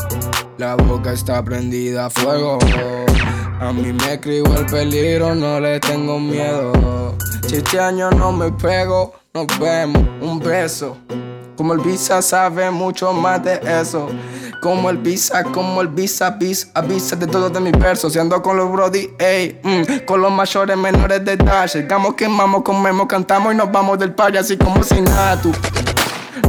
La 0.58 0.76
boca 0.76 1.12
está 1.12 1.44
prendida 1.44 2.06
a 2.06 2.10
fuego. 2.10 2.58
A 3.60 3.74
mí 3.74 3.92
me 3.92 4.14
escribo 4.14 4.56
el 4.56 4.66
peligro, 4.66 5.36
no 5.36 5.60
le 5.60 5.82
tengo 5.82 6.18
miedo. 6.22 7.18
Si 7.46 7.58
este 7.58 7.82
año 7.82 8.12
no 8.12 8.32
me 8.32 8.50
pego, 8.54 9.14
nos 9.34 9.48
vemos, 9.60 10.02
un 10.22 10.40
beso. 10.40 10.96
Como 11.58 11.74
el 11.74 11.80
visa 11.80 12.22
sabe 12.22 12.72
mucho 12.72 13.12
más 13.12 13.44
de 13.44 13.60
eso. 13.82 14.08
Como 14.64 14.90
el 14.90 14.98
visa, 14.98 15.44
como 15.44 15.82
el 15.82 15.90
visa, 15.90 16.30
visa, 16.30 16.70
avisa 16.74 17.18
de 17.18 17.28
todos 17.28 17.52
de 17.52 17.60
mis 17.60 17.78
versos. 17.78 18.16
Y 18.16 18.20
ando 18.20 18.42
con 18.42 18.56
los 18.56 18.72
brody, 18.72 19.10
ey, 19.20 19.60
mm, 19.62 20.06
con 20.06 20.22
los 20.22 20.32
mayores, 20.32 20.78
menores 20.78 21.26
de 21.26 21.34
edad. 21.34 21.70
Llegamos, 21.70 22.14
quemamos, 22.14 22.64
comemos, 22.64 23.08
cantamos 23.08 23.54
y 23.54 23.58
nos 23.58 23.70
vamos 23.70 24.00
del 24.00 24.14
party 24.14 24.38
así 24.38 24.56
como 24.56 24.82
si 24.82 25.02
nada. 25.02 25.38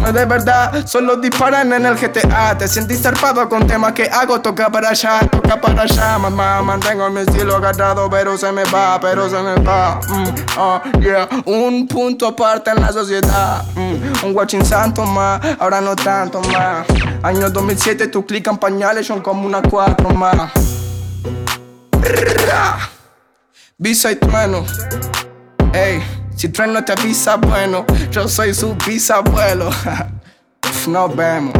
No 0.00 0.12
de 0.12 0.24
verdad, 0.24 0.86
solo 0.86 1.16
disparan 1.16 1.72
en 1.72 1.86
el 1.86 1.94
GTA. 1.96 2.56
Te 2.56 2.68
sientes 2.68 3.02
zarpado 3.02 3.48
con 3.48 3.66
temas 3.66 3.92
que 3.92 4.04
hago. 4.04 4.40
Toca 4.40 4.70
para 4.70 4.90
allá, 4.90 5.20
toca 5.30 5.60
para 5.60 5.82
allá. 5.82 6.18
Mamá, 6.18 6.62
mantengo 6.62 7.08
mi 7.10 7.20
estilo 7.20 7.56
agarrado, 7.56 8.08
pero 8.08 8.36
se 8.38 8.50
me 8.52 8.64
va, 8.64 8.98
pero 9.00 9.28
se 9.28 9.40
me 9.42 9.54
va. 9.62 10.00
Mm, 10.08 10.58
oh, 10.58 10.82
yeah. 11.00 11.28
Un 11.44 11.86
punto 11.86 12.28
aparte 12.28 12.70
en 12.70 12.80
la 12.80 12.92
sociedad. 12.92 13.64
Mm, 13.74 14.26
un 14.26 14.36
watching 14.36 14.64
santo 14.64 15.04
más, 15.04 15.40
ahora 15.58 15.80
no 15.80 15.94
tanto 15.94 16.40
más. 16.40 16.86
Año 17.22 17.50
2007, 17.50 18.08
tu 18.08 18.24
clic 18.24 18.46
en 18.48 18.58
pañales 18.58 19.06
son 19.06 19.20
como 19.20 19.46
una 19.46 19.62
cuatro 19.62 20.10
más. 20.10 20.50
Visa 23.76 24.12
y 24.12 24.16
trueno. 24.16 24.64
Ey. 25.72 26.23
Si 26.36 26.48
trueno 26.48 26.84
te 26.84 26.92
avisa, 26.92 27.36
bueno, 27.36 27.86
yo 28.10 28.28
soy 28.28 28.52
su 28.54 28.74
bisabuelo. 28.86 29.70
Nos 30.88 31.16
vemos. 31.16 31.54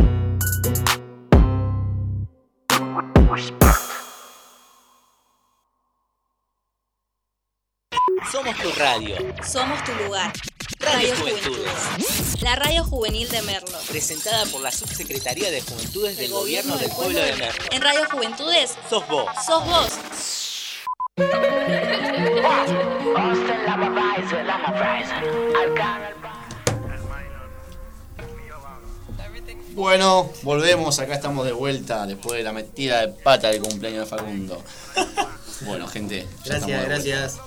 Somos 8.31 8.57
tu 8.59 8.73
radio. 8.73 9.17
Somos 9.47 9.85
tu 9.85 9.93
lugar. 10.05 10.33
Radio 10.81 11.15
Juventudes. 11.17 12.43
La 12.43 12.57
radio 12.57 12.85
juvenil 12.85 13.29
de 13.29 13.43
Merlo. 13.43 13.79
Presentada 13.89 14.45
por 14.47 14.61
la 14.61 14.73
Subsecretaría 14.73 15.51
de 15.51 15.61
Juventudes 15.61 16.17
del 16.17 16.33
Gobierno 16.33 16.77
del 16.77 16.91
Pueblo 16.91 17.21
de 17.21 17.33
Merlo. 17.37 17.65
En 17.71 17.81
Radio 17.81 18.01
Juventudes. 18.11 18.75
Sos 18.91 19.07
vos. 19.09 19.31
Sos 19.47 19.65
vos. 19.65 20.44
Bueno, 29.75 30.31
volvemos, 30.43 30.99
acá 31.01 31.15
estamos 31.15 31.45
de 31.45 31.53
vuelta 31.53 32.07
después 32.07 32.39
de 32.39 32.45
la 32.45 32.53
metida 32.53 33.01
de 33.01 33.09
pata 33.09 33.49
del 33.49 33.61
cumpleaños 33.61 34.09
de 34.09 34.17
Facundo. 34.17 34.63
Bueno, 35.67 35.89
gente. 35.89 36.29
ya 36.45 36.59
Gracias, 36.59 36.85
gracias. 36.85 37.41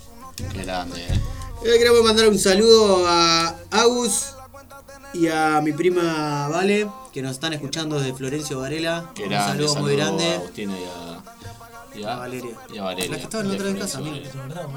Qué 0.51 0.63
grande, 0.63 1.01
eh. 1.01 1.20
Queremos 1.63 2.03
mandar 2.03 2.28
un 2.28 2.38
saludo 2.38 3.07
a 3.07 3.55
Agus 3.72 4.34
y 5.13 5.28
a 5.30 5.61
mi 5.61 5.72
prima 5.72 6.47
Vale, 6.49 6.88
que 7.13 7.22
nos 7.22 7.32
están 7.32 7.53
escuchando 7.53 7.99
desde 7.99 8.13
Florencio 8.13 8.59
Varela. 8.59 9.11
Qué 9.15 9.24
un 9.24 9.30
grande, 9.30 9.65
saludo 9.65 9.82
muy 9.82 9.95
grande. 9.95 10.26
A 10.26 10.36
Agustina 10.36 10.74
y 10.78 10.84
a, 10.84 11.24
y 11.97 12.03
a, 12.03 12.15
Valeria. 12.15 12.51
y 12.73 12.77
a 12.77 12.83
Valeria. 12.83 13.11
La 13.11 13.17
que 13.17 13.23
estaba 13.23 13.43
en 13.43 13.49
la 13.49 13.55
otra 13.55 13.65
vez 13.67 13.79
casa. 13.81 13.99
Varela. 13.99 14.29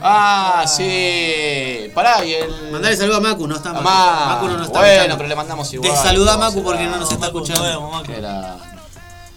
Ah, 0.02 0.64
sí. 0.66 1.90
Pará, 1.94 2.24
y 2.24 2.34
el. 2.34 2.72
Mandale 2.72 2.96
saludo 2.96 3.16
a 3.16 3.20
Macu, 3.20 3.46
no 3.46 3.56
está 3.56 3.70
A 3.70 3.80
Macu. 3.80 4.46
No 4.48 4.56
nos 4.58 4.66
está 4.66 4.78
Bueno, 4.78 4.92
escuchando. 4.94 5.16
pero 5.16 5.28
le 5.28 5.36
mandamos 5.36 5.72
igual. 5.72 5.90
Desaludá 5.90 6.32
a 6.32 6.36
Vamos 6.36 6.54
Macu 6.54 6.64
porque 6.64 6.82
a- 6.84 6.88
no 6.88 6.96
nos 6.98 7.12
está 7.12 7.26
escuchando. 7.26 8.02
Era. 8.08 8.56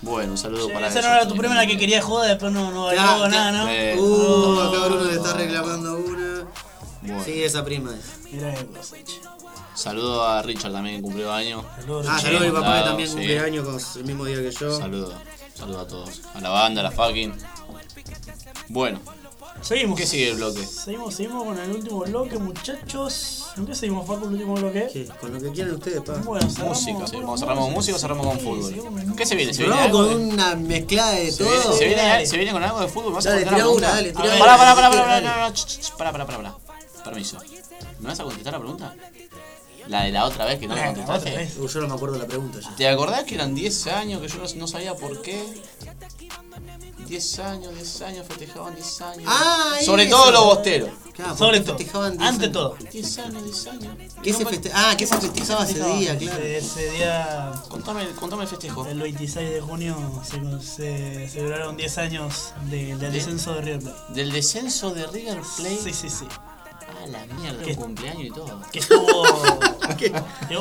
Bueno, 0.01 0.31
un 0.33 0.37
saludo 0.37 0.67
para 0.73 0.87
Esa 0.87 0.99
eso. 0.99 1.07
no 1.09 1.15
era 1.15 1.27
tu 1.27 1.35
prima 1.35 1.55
la 1.55 1.65
que 1.65 1.77
quería 1.77 2.01
joder, 2.01 2.31
después 2.31 2.51
no, 2.51 2.71
no 2.71 2.93
ya. 2.93 3.27
nada, 3.29 3.51
¿no? 3.53 3.69
Eh. 3.69 3.95
Uh, 3.97 4.59
acá 4.59 4.85
Bruno 4.87 5.03
le 5.05 5.15
está 5.15 5.33
reclamando 5.33 5.95
una. 5.95 6.43
Bueno. 7.01 7.23
Sí, 7.23 7.43
esa 7.43 7.63
prima 7.63 7.91
es. 7.95 8.31
Mirá 8.31 8.53
qué 8.53 8.65
cosa, 8.67 8.95
che. 8.97 9.21
Saludo 9.75 10.23
a 10.27 10.41
Richard 10.41 10.71
también 10.73 10.97
que 10.97 11.01
cumplió 11.01 11.31
años. 11.33 11.63
Ah, 12.07 12.19
saludos 12.19 12.41
a 12.43 12.45
mi 12.45 12.51
papá 12.51 12.79
que 12.79 12.83
también 12.85 13.09
sí. 13.09 13.15
cumple 13.15 13.39
años 13.39 13.65
con 13.65 13.79
el 14.01 14.03
mismo 14.05 14.25
día 14.25 14.35
que 14.37 14.51
yo. 14.51 14.77
Saludo. 14.77 15.13
Saludo 15.55 15.79
a 15.81 15.87
todos. 15.87 16.21
A 16.35 16.41
la 16.41 16.49
banda, 16.49 16.81
a 16.81 16.83
la 16.83 16.91
fucking. 16.91 17.33
Bueno. 18.69 18.99
Seguimos. 19.61 19.97
¿Qué 19.97 20.05
sigue 20.05 20.29
el 20.31 20.35
bloque? 20.37 20.65
Seguimos, 20.65 21.15
seguimos 21.15 21.43
con 21.45 21.57
el 21.57 21.69
último 21.71 21.99
bloque, 22.01 22.37
muchachos. 22.37 23.45
¿En 23.55 23.65
qué 23.65 23.73
seguimos, 23.75 24.05
Facu, 24.05 24.25
el 24.25 24.33
último 24.33 24.55
bloque? 24.55 25.07
Con 25.21 25.33
lo 25.33 25.39
que 25.39 25.51
quieran 25.51 25.75
ustedes, 25.75 26.01
pa. 26.01 26.13
Bueno, 26.15 26.49
cerramos. 26.49 26.81
Música, 26.81 27.07
sí. 27.07 27.17
Vamos, 27.17 27.39
cerramos 27.39 27.63
con 27.65 27.73
música 27.73 27.95
o 27.95 27.99
cerramos 27.99 28.27
con 28.27 28.39
fútbol. 28.39 29.15
¿Qué 29.15 29.25
se 29.25 29.35
viene? 29.35 29.53
¿Se 29.53 29.63
viene 29.63 29.79
algo? 29.79 29.99
con 29.99 30.09
de- 30.27 30.33
una 30.33 30.55
mezclada 30.55 31.11
de 31.11 31.31
¿Se 31.31 31.43
todo. 31.43 31.49
viene, 31.51 31.77
se, 31.77 31.85
viene, 31.87 32.25
se 32.25 32.37
viene 32.37 32.51
con 32.51 32.63
algo 32.63 32.81
de 32.81 32.87
fútbol? 32.89 33.13
¿Vas 33.13 33.25
a 33.25 33.29
Dale, 33.29 33.45
la 33.45 33.51
tira 33.51 33.55
una, 33.57 33.63
pregunta? 33.65 33.95
dale, 33.95 34.11
tira 34.11 34.23
Pará, 34.23 34.35
una. 34.35 34.57
pará, 34.57 34.75
pará, 34.75 34.89
pará, 34.89 35.03
pará, 35.05 35.21
pará, 35.33 35.53
ch, 35.53 35.65
ch, 35.65 35.79
ch, 35.79 35.91
pará, 35.97 36.11
pará, 36.11 36.25
pará, 36.25 36.37
pará. 36.39 36.55
Permiso. 37.05 37.37
¿Me 37.99 38.07
vas 38.09 38.19
a 38.19 38.23
contestar 38.23 38.53
la 38.53 38.59
pregunta? 38.59 38.95
La 39.87 40.03
de 40.03 40.11
la 40.11 40.25
otra 40.25 40.45
vez 40.45 40.59
que 40.59 40.67
no 40.67 40.75
la 40.75 40.87
contestaste. 40.87 41.51
Uh, 41.59 41.67
yo 41.67 41.81
no 41.81 41.87
me 41.89 41.93
acuerdo 41.95 42.17
la 42.17 42.25
pregunta 42.25 42.59
ya. 42.59 42.75
¿Te 42.75 42.87
acordás 42.87 43.23
que 43.25 43.35
eran 43.35 43.53
10 43.53 43.87
años 43.87 44.21
que 44.21 44.27
yo 44.29 44.37
no- 44.39 44.55
no 44.55 44.67
sabía 44.67 44.93
por 44.95 45.21
qué? 45.21 45.43
10 47.07 47.39
años, 47.39 47.73
10 47.75 48.01
años, 48.01 48.25
festejaban 48.27 48.75
10 48.75 49.01
años. 49.01 49.23
Ah, 49.27 49.75
Sobre 49.83 50.03
eso. 50.03 50.15
todo 50.15 50.31
los 50.31 50.43
bosteros. 50.45 50.89
Claro, 51.13 51.37
Sobre 51.37 51.59
todo. 51.59 51.77
festejaban 51.77 52.17
10 52.17 52.29
Ante 52.29 52.43
años. 52.45 52.53
todo. 52.53 52.77
10 52.91 53.17
años, 53.19 53.43
10 53.43 53.67
años. 53.67 53.97
¿Qué 54.23 54.33
se 54.33 54.45
feste 54.45 54.71
ah, 54.73 54.95
¿qué 54.97 55.05
se 55.05 55.17
festejaba 55.17 55.63
ese 55.63 55.83
día, 55.83 56.17
claro? 56.17 56.39
Ese, 56.43 56.57
ese 56.57 56.91
día, 56.91 57.51
Contame, 57.69 58.07
contame 58.19 58.43
el 58.43 58.49
festejo. 58.49 58.85
el 58.87 58.99
26 58.99 59.49
de 59.51 59.61
junio, 59.61 59.95
se, 60.23 60.39
se 60.65 61.29
celebraron 61.29 61.77
10 61.77 61.97
años 61.99 62.53
de- 62.69 62.95
del 62.95 63.11
descenso 63.13 63.53
de 63.55 63.61
River 63.61 63.79
Plate. 63.81 64.13
Del 64.13 64.31
descenso 64.31 64.93
de 64.93 65.05
River 65.07 65.41
Plate. 65.57 65.79
Sí, 65.83 65.93
sí, 65.93 66.09
sí. 66.09 66.25
La 67.11 67.25
mierda, 67.35 67.75
cumpleaños 67.75 68.23
y 68.23 68.29
todo. 68.31 68.59
Que 68.71 68.79
estuvo. 68.79 69.23
que- 69.97 70.09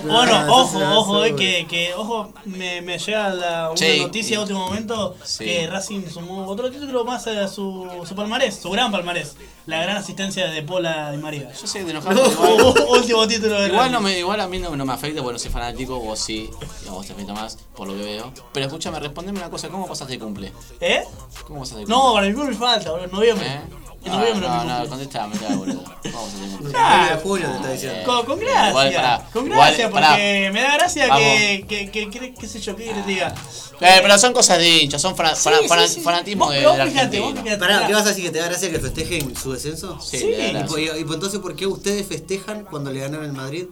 bueno, 0.02 0.46
No, 0.46 0.54
ojo, 0.56 0.78
ojo, 0.98 1.24
eh, 1.24 1.34
que, 1.36 1.66
que, 1.68 1.94
ojo, 1.94 2.32
me, 2.44 2.80
me 2.82 2.98
llega 2.98 3.28
la, 3.30 3.66
una 3.70 3.74
Che, 3.76 3.98
noticia 4.00 4.38
a 4.38 4.40
último 4.42 4.60
momento 4.66 5.16
Sí. 5.24 5.44
que 5.44 5.66
Racing 5.66 6.08
sumó 6.08 6.46
otro 6.46 6.70
título 6.70 7.04
más 7.04 7.26
a 7.26 7.48
su, 7.48 7.88
su 8.06 8.14
palmarés, 8.14 8.56
su 8.56 8.70
gran 8.70 8.90
palmarés. 8.90 9.36
La 9.66 9.80
gran 9.80 9.96
asistencia 9.96 10.48
de 10.50 10.62
Pola 10.62 11.12
y 11.14 11.18
María. 11.18 11.52
Yo 11.52 11.66
sé 11.68 11.84
de 11.84 11.92
igual, 11.92 12.74
último 12.88 13.28
título 13.28 13.60
de 13.60 13.68
igual, 13.68 13.92
no 13.92 14.00
me, 14.00 14.18
igual 14.18 14.40
a 14.40 14.48
mí 14.48 14.58
no, 14.58 14.74
no 14.74 14.84
me 14.84 14.92
afecta 14.92 15.22
porque 15.22 15.34
no 15.34 15.38
soy 15.38 15.52
fanático, 15.52 16.00
vos 16.00 16.18
sí, 16.18 16.50
y 16.84 16.88
a 16.88 16.90
vos 16.90 17.06
te 17.06 17.12
afecta 17.12 17.32
más, 17.32 17.58
por 17.76 17.86
lo 17.86 17.94
que 17.94 18.02
veo. 18.02 18.32
Pero 18.52 18.66
escúchame, 18.66 18.98
respondeme 18.98 19.38
una 19.38 19.50
cosa, 19.50 19.68
¿cómo 19.68 19.86
pasaste 19.86 20.14
el 20.14 20.18
cumple? 20.20 20.52
¿Eh? 20.80 21.04
¿Cómo 21.46 21.60
pasaste 21.60 21.82
el 21.82 21.86
cumple? 21.86 21.94
No, 22.08 22.12
para 22.12 22.26
mi 22.26 22.34
cumple 22.34 22.56
falta, 22.56 22.90
boludo, 22.90 23.04
en 23.06 23.10
noviembre. 23.12 23.46
¿Eh? 23.46 23.60
En 24.04 24.10
Ah, 24.12 24.16
noviembre 24.18 24.48
no, 24.48 24.64
no, 24.64 24.70
cumple. 24.72 24.88
contestame, 24.88 25.36
te 25.36 25.46
hago 25.46 25.56
boludo. 25.58 25.84
¿Cómo 25.84 25.94
pasaste 26.24 26.44
el 26.44 26.50
cumple? 26.50 26.72
Ah, 26.76 27.08
de 27.14 27.20
julio 27.22 27.46
te 27.48 27.56
está 27.56 27.70
diciendo. 27.72 28.04
Con, 28.04 28.26
con 28.26 28.38
gracia, 28.40 28.68
igual, 28.70 29.22
con 29.32 29.48
gracia, 29.48 29.90
porque 29.90 30.50
me 30.52 30.60
da 30.60 30.74
gracia 30.74 31.06
Vamos. 31.08 31.22
que, 31.22 31.64
que, 31.68 31.90
que, 31.90 32.10
que- 32.10 32.34
qué 32.34 32.48
sé 32.48 32.60
yo, 32.60 32.74
qué 32.76 32.86
les 32.92 33.06
diga. 33.06 33.34
Eh, 33.80 33.98
pero 34.02 34.18
son 34.18 34.32
cosas 34.32 34.58
de 34.58 34.68
hinchas, 34.68 35.00
son 35.02 35.14
Sí, 35.16 35.22
sí, 35.36 35.88
sí. 35.94 36.00
fanatismo 36.00 36.46
Vos- 36.46 36.54
de, 36.54 36.66
vos 36.66 36.76
del 36.76 36.88
fíjate, 36.90 37.20
vos 37.20 37.28
argentino. 37.30 37.42
fíjate. 37.44 37.58
Pará, 37.60 37.86
¿qué 37.86 37.94
vas 37.94 38.04
a 38.04 38.08
decir 38.08 38.24
que 38.24 38.30
te 38.30 38.38
da 38.38 38.46
gracia 38.46 38.70
que 38.70 38.78
festejen 38.80 39.36
su 39.36 39.52
descenso? 39.52 40.00
Sí, 40.00 40.16
Y, 40.18 41.00
entonces, 41.00 41.38
¿por 41.40 41.54
qué 41.54 41.66
ustedes 41.66 42.06
festejan 42.06 42.64
cuando 42.64 42.90
le 42.92 43.00
ganaron 43.00 43.24
el 43.26 43.32
Madrid? 43.32 43.66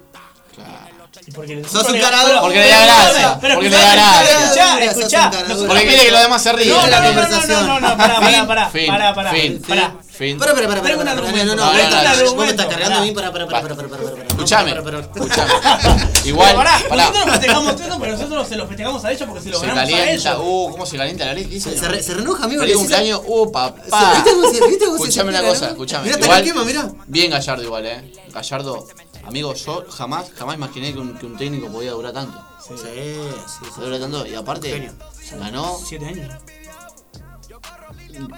Y 0.57 0.61
porque 1.35 1.65
Sos 1.71 1.89
un 1.89 1.99
caradura. 1.99 2.41
Porque 2.41 2.59
le 2.61 2.69
da 2.69 2.85
gracia, 2.85 3.41
porque 3.41 3.69
le 3.69 3.77
da 3.77 3.93
gracia. 3.93 4.39
Escuchá, 4.41 4.85
escuchá. 4.85 5.31
Porque 5.67 5.87
quiere 5.87 6.05
que 6.05 6.11
los 6.13 6.23
demás 6.23 6.43
se 6.43 6.53
rían. 6.53 6.77
No, 6.77 6.87
no, 6.87 7.01
no, 7.01 7.13
no, 7.13 7.47
no, 7.47 7.81
no, 7.81 7.81
no, 7.81 7.97
pará, 7.97 8.21
pará, 8.21 8.47
pará, 8.47 8.71
pará, 8.73 9.15
pará, 9.15 9.31
fin, 9.33 9.63
pará. 9.67 9.95
fin. 10.11 10.39
Para, 10.39 10.55
para, 10.55 10.69
para, 10.69 10.69
para, 10.69 10.83
Traigo 10.83 11.01
un 11.01 11.07
para, 11.07 11.17
para, 11.17 11.27
argumento. 11.29 11.57
no, 11.57 11.63
no, 11.65 12.35
vos 12.35 12.45
me 12.45 12.51
estás 12.51 12.67
cargando 12.67 12.99
a 12.99 13.01
mí, 13.01 13.13
pará. 13.13 13.33
para, 13.33 13.47
para, 13.47 13.63
para, 13.63 13.75
para, 13.77 13.89
para, 13.89 13.99
para, 14.05 14.13
para. 14.17 14.27
Escuchame, 14.29 14.75
No, 14.75 14.85
para, 14.85 15.03
para, 15.03 15.13
para. 15.13 15.25
escuchame. 15.25 16.11
Igual, 16.25 16.55
pará, 16.57 16.81
pará. 16.89 17.03
nosotros 17.05 17.27
nos 17.27 17.35
festejamos 17.37 17.75
pero 18.01 18.13
nosotros 18.13 18.49
se 18.49 18.57
lo 18.57 18.67
festejamos 18.67 19.05
a 19.05 19.13
ellos 19.13 19.29
porque 19.29 19.43
se 19.43 19.51
lo 19.51 19.61
ganamos 19.61 19.93
a 19.93 20.11
ellos. 20.11 20.37
uh, 20.39 20.69
cómo 20.71 20.87
se 20.87 20.97
calienta 20.97 21.25
la 21.27 21.35
leche. 21.35 21.61
Se, 21.61 21.77
se 21.79 21.89
re- 21.89 22.03
se 22.03 22.15
renoja, 22.15 22.45
amigo. 22.45 22.61
Feliz 22.63 22.77
cumpleaños, 22.77 23.21
uh, 23.27 23.51
papá. 23.53 24.13
¿Viste 24.15 24.31
cómo 24.33 24.51
se- 24.53 24.67
viste 24.69 24.85
cómo 24.87 24.97
se 24.99 25.03
Escuchame 25.05 25.31
una 25.31 25.43
cosa, 25.43 25.65
no? 25.67 25.71
escuchame. 25.73 26.17
Mirá, 26.17 26.43
quema, 26.43 26.65
mirá. 26.65 26.89
Bien 27.07 27.31
Gallardo 27.31 27.63
igual, 27.63 27.87
eh. 27.87 28.13
Gallardo, 28.33 28.87
amigo, 29.25 29.55
yo 29.55 29.85
jamás, 29.91 30.31
jamás 30.33 30.57
imaginé 30.57 30.93
que 30.93 30.99
un, 30.99 31.16
que 31.16 31.27
un 31.27 31.37
técnico 31.37 31.68
podía 31.68 31.93
durar 31.93 32.12
tanto. 32.12 32.39
Sí, 32.66 32.75
sí, 32.77 32.85
sí. 32.85 33.71
Podía 33.75 33.85
durar 33.87 34.01
tanto 34.01 34.27
y 34.27 34.35
aparte 34.35 34.93
ganó. 35.39 35.77
Siete 35.79 36.07
años. 36.07 36.33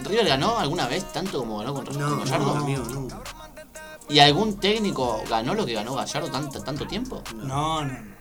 ¿River 0.05 0.27
ganó 0.27 0.59
alguna 0.59 0.87
vez 0.87 1.11
tanto 1.13 1.39
como 1.39 1.59
ganó 1.59 1.75
con, 1.75 1.85
con 1.87 1.99
No, 1.99 2.19
Gallardo? 2.19 2.55
no, 2.55 2.61
amigo, 2.63 2.85
no. 2.85 3.09
¿Y 4.09 4.19
algún 4.19 4.59
técnico 4.59 5.23
ganó 5.29 5.55
lo 5.55 5.65
que 5.65 5.73
ganó 5.75 5.95
Gallardo 5.95 6.31
tanto, 6.31 6.63
tanto 6.63 6.87
tiempo? 6.87 7.23
No, 7.37 7.85
no. 7.85 8.13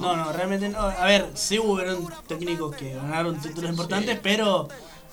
No, 0.00 0.16
no, 0.16 0.32
realmente 0.32 0.68
no. 0.68 0.78
A 0.80 1.04
ver, 1.06 1.30
sí 1.34 1.58
hubieron 1.58 2.06
técnicos 2.26 2.76
que 2.76 2.94
ganaron 2.94 3.38
títulos 3.40 3.70
importantes, 3.70 4.18
pero 4.22 4.68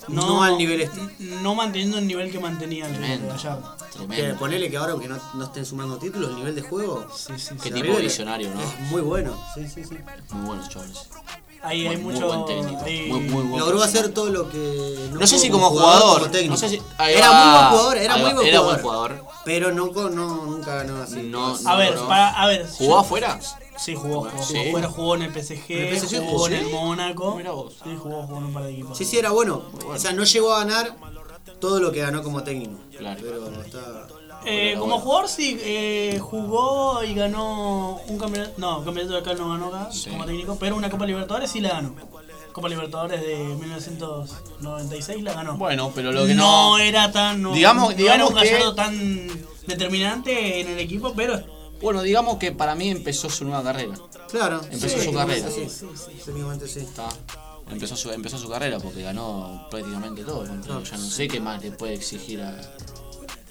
no, 0.08 0.26
No 0.28 0.43
al 0.43 0.58
nivel 0.58 0.82
este. 0.82 0.99
No 1.20 1.56
manteniendo 1.56 1.97
el 1.97 2.08
nivel 2.08 2.32
que 2.32 2.39
mantenía 2.39 2.86
el 2.88 2.93
Tremendo. 2.93 3.28
Gallardo. 3.34 3.76
Que 3.78 3.97
Tremendo. 3.97 4.39
ponele 4.39 4.70
que 4.70 4.78
ahora, 4.78 4.91
aunque 4.93 5.08
no, 5.08 5.18
no 5.34 5.43
estén 5.45 5.66
sumando 5.66 5.97
títulos, 5.97 6.30
el 6.32 6.36
nivel 6.38 6.56
de 6.56 6.62
juego 6.62 7.08
Sí, 7.16 7.34
sí, 7.38 7.56
Qué 7.62 7.72
tipo 7.72 7.86
River 7.88 8.01
visionario, 8.03 8.53
¿no? 8.53 8.62
es 8.62 8.80
muy 8.91 9.01
bueno. 9.01 9.38
Sí, 9.56 9.68
sí, 9.68 9.84
sí. 9.84 9.97
Muy 10.32 10.45
buenos 10.47 10.70
chavales. 10.70 10.97
Ahí 11.64 11.88
hay 11.88 11.95
Muy- 11.97 12.03
muy 12.06 12.14
mucho. 12.14 12.28
buen 12.28 12.45
técnico. 12.45 12.84
hay- 12.86 13.08
Muy, 13.10 13.20
muy 13.22 13.43
buen 13.43 13.60
Logró 13.60 13.82
hacer 13.82 14.10
todo 14.14 14.30
lo 14.30 14.49
que. 14.51 15.10
No 15.14 15.26
sé 15.26 15.36
pudo 15.36 15.43
si 15.45 15.49
como 15.49 15.70
jugador. 15.72 16.30
técnico. 16.30 16.51
No 16.53 16.58
sé 16.58 16.70
si. 16.70 16.76
Era 16.99 17.32
muy 17.32 17.51
buen 17.53 17.68
jugador, 17.70 17.97
era 17.97 18.18
muy 18.18 18.34
buen 18.34 18.47
era 18.47 18.60
jugador. 18.60 18.82
buen 18.84 18.84
jugador. 18.84 19.26
Pero 19.45 19.72
no, 19.72 19.88
no, 20.10 20.45
nunca 20.45 20.76
ganó 20.76 21.01
así. 21.01 21.24
No, 21.24 21.58
A 21.66 21.76
ver, 21.76 21.95
no. 21.95 22.08
para, 22.08 22.30
a 22.39 22.45
ver. 22.47 22.68
¿Jugó 22.78 22.93
yo- 22.93 22.99
afuera? 22.99 23.39
Sí, 23.78 23.94
jugó, 23.96 24.22
jugó. 24.30 24.44
Sí. 24.44 24.54
jugó 24.56 24.68
afuera, 24.70 24.90
jugó 24.90 25.16
en 25.16 25.22
el 25.24 25.32
PSG, 25.34 25.72
¿En 25.72 25.88
el 25.94 26.00
PSG 26.00 26.20
jugó 26.30 26.48
en 26.48 26.54
el. 26.54 26.70
Mónaco. 26.70 27.36
Mira 27.36 27.52
vos. 27.52 27.74
Sí, 27.84 27.90
jugó, 28.02 28.24
jugó 28.24 28.38
en 28.38 28.44
un 28.46 28.54
par 28.54 28.64
de 28.64 28.72
equipos. 28.74 28.98
Sí, 28.98 29.06
sí, 29.06 29.18
era 29.18 29.32
bueno. 29.32 29.64
O 29.88 29.98
sea, 29.98 30.12
no 30.14 30.24
llegó 30.24 30.54
a 30.54 30.60
ganar 30.66 30.96
todo 31.60 31.80
lo 31.80 31.92
que 31.92 32.00
ganó 32.02 32.24
como 32.24 32.44
técnico. 32.44 32.74
Claro. 32.98 33.20
Pero 33.22 33.48
está. 33.64 34.08
Eh, 34.48 34.74
como 34.78 34.92
bueno. 34.92 35.02
jugador 35.04 35.28
sí, 35.28 35.58
eh, 35.62 36.20
jugó 36.22 37.04
y 37.04 37.16
ganó 37.16 38.00
un 38.08 38.18
campeonato, 38.20 38.54
no, 38.58 38.84
campeonato 38.86 39.14
de 39.14 39.20
acá 39.20 39.34
no 39.34 39.50
ganó 39.50 39.68
acá 39.68 39.92
Sí. 39.92 40.10
como 40.12 40.24
técnico, 40.26 40.56
pero 40.60 40.76
una 40.76 40.90
Copa 40.90 41.06
Libertadores 41.08 41.50
sí 41.50 41.62
la 41.62 41.70
ganó. 41.70 41.96
Copa 42.54 42.70
Libertadores 42.70 43.22
de 43.22 43.38
1996 43.38 45.24
la 45.24 45.34
ganó. 45.34 45.58
Bueno, 45.58 45.92
pero 45.94 46.12
lo 46.12 46.26
que 46.26 46.36
no. 46.36 46.78
era 46.78 47.12
tan, 47.12 47.42
no, 47.42 47.54
Digamos- 47.54 47.90
no 47.92 47.96
digamos 47.98 48.16
era 48.18 48.28
un 48.28 48.34
que- 48.36 48.52
Gallardo 48.52 48.76
tan 48.76 49.28
determinante 49.68 50.62
en 50.62 50.68
el 50.70 50.80
equipo, 50.80 51.14
pero 51.16 51.42
Bueno, 51.82 52.02
digamos 52.02 52.38
que 52.38 52.52
para 52.52 52.76
mí 52.76 52.90
empezó 52.90 53.30
su 53.30 53.46
nueva 53.46 53.64
carrera. 53.64 53.96
Claro. 54.30 54.62
Empezó 54.72 54.98
sí, 55.00 55.06
su 55.06 55.14
carrera. 55.14 55.50
Sí, 55.52 55.68
sí, 55.70 55.88
sí. 55.96 56.68
Sí. 56.68 56.80
Está. 56.80 57.08
Empezó 57.70 57.96
su, 57.96 58.12
empezó 58.12 58.38
su 58.38 58.48
carrera 58.50 58.80
porque 58.80 59.02
ganó 59.02 59.68
prácticamente 59.72 60.24
todo. 60.24 60.46
Ya 60.46 60.98
no 60.98 61.06
sé 61.10 61.28
qué 61.28 61.40
más 61.40 61.62
le 61.64 61.72
puede 61.72 61.94
exigir 61.96 62.42
a, 62.42 62.56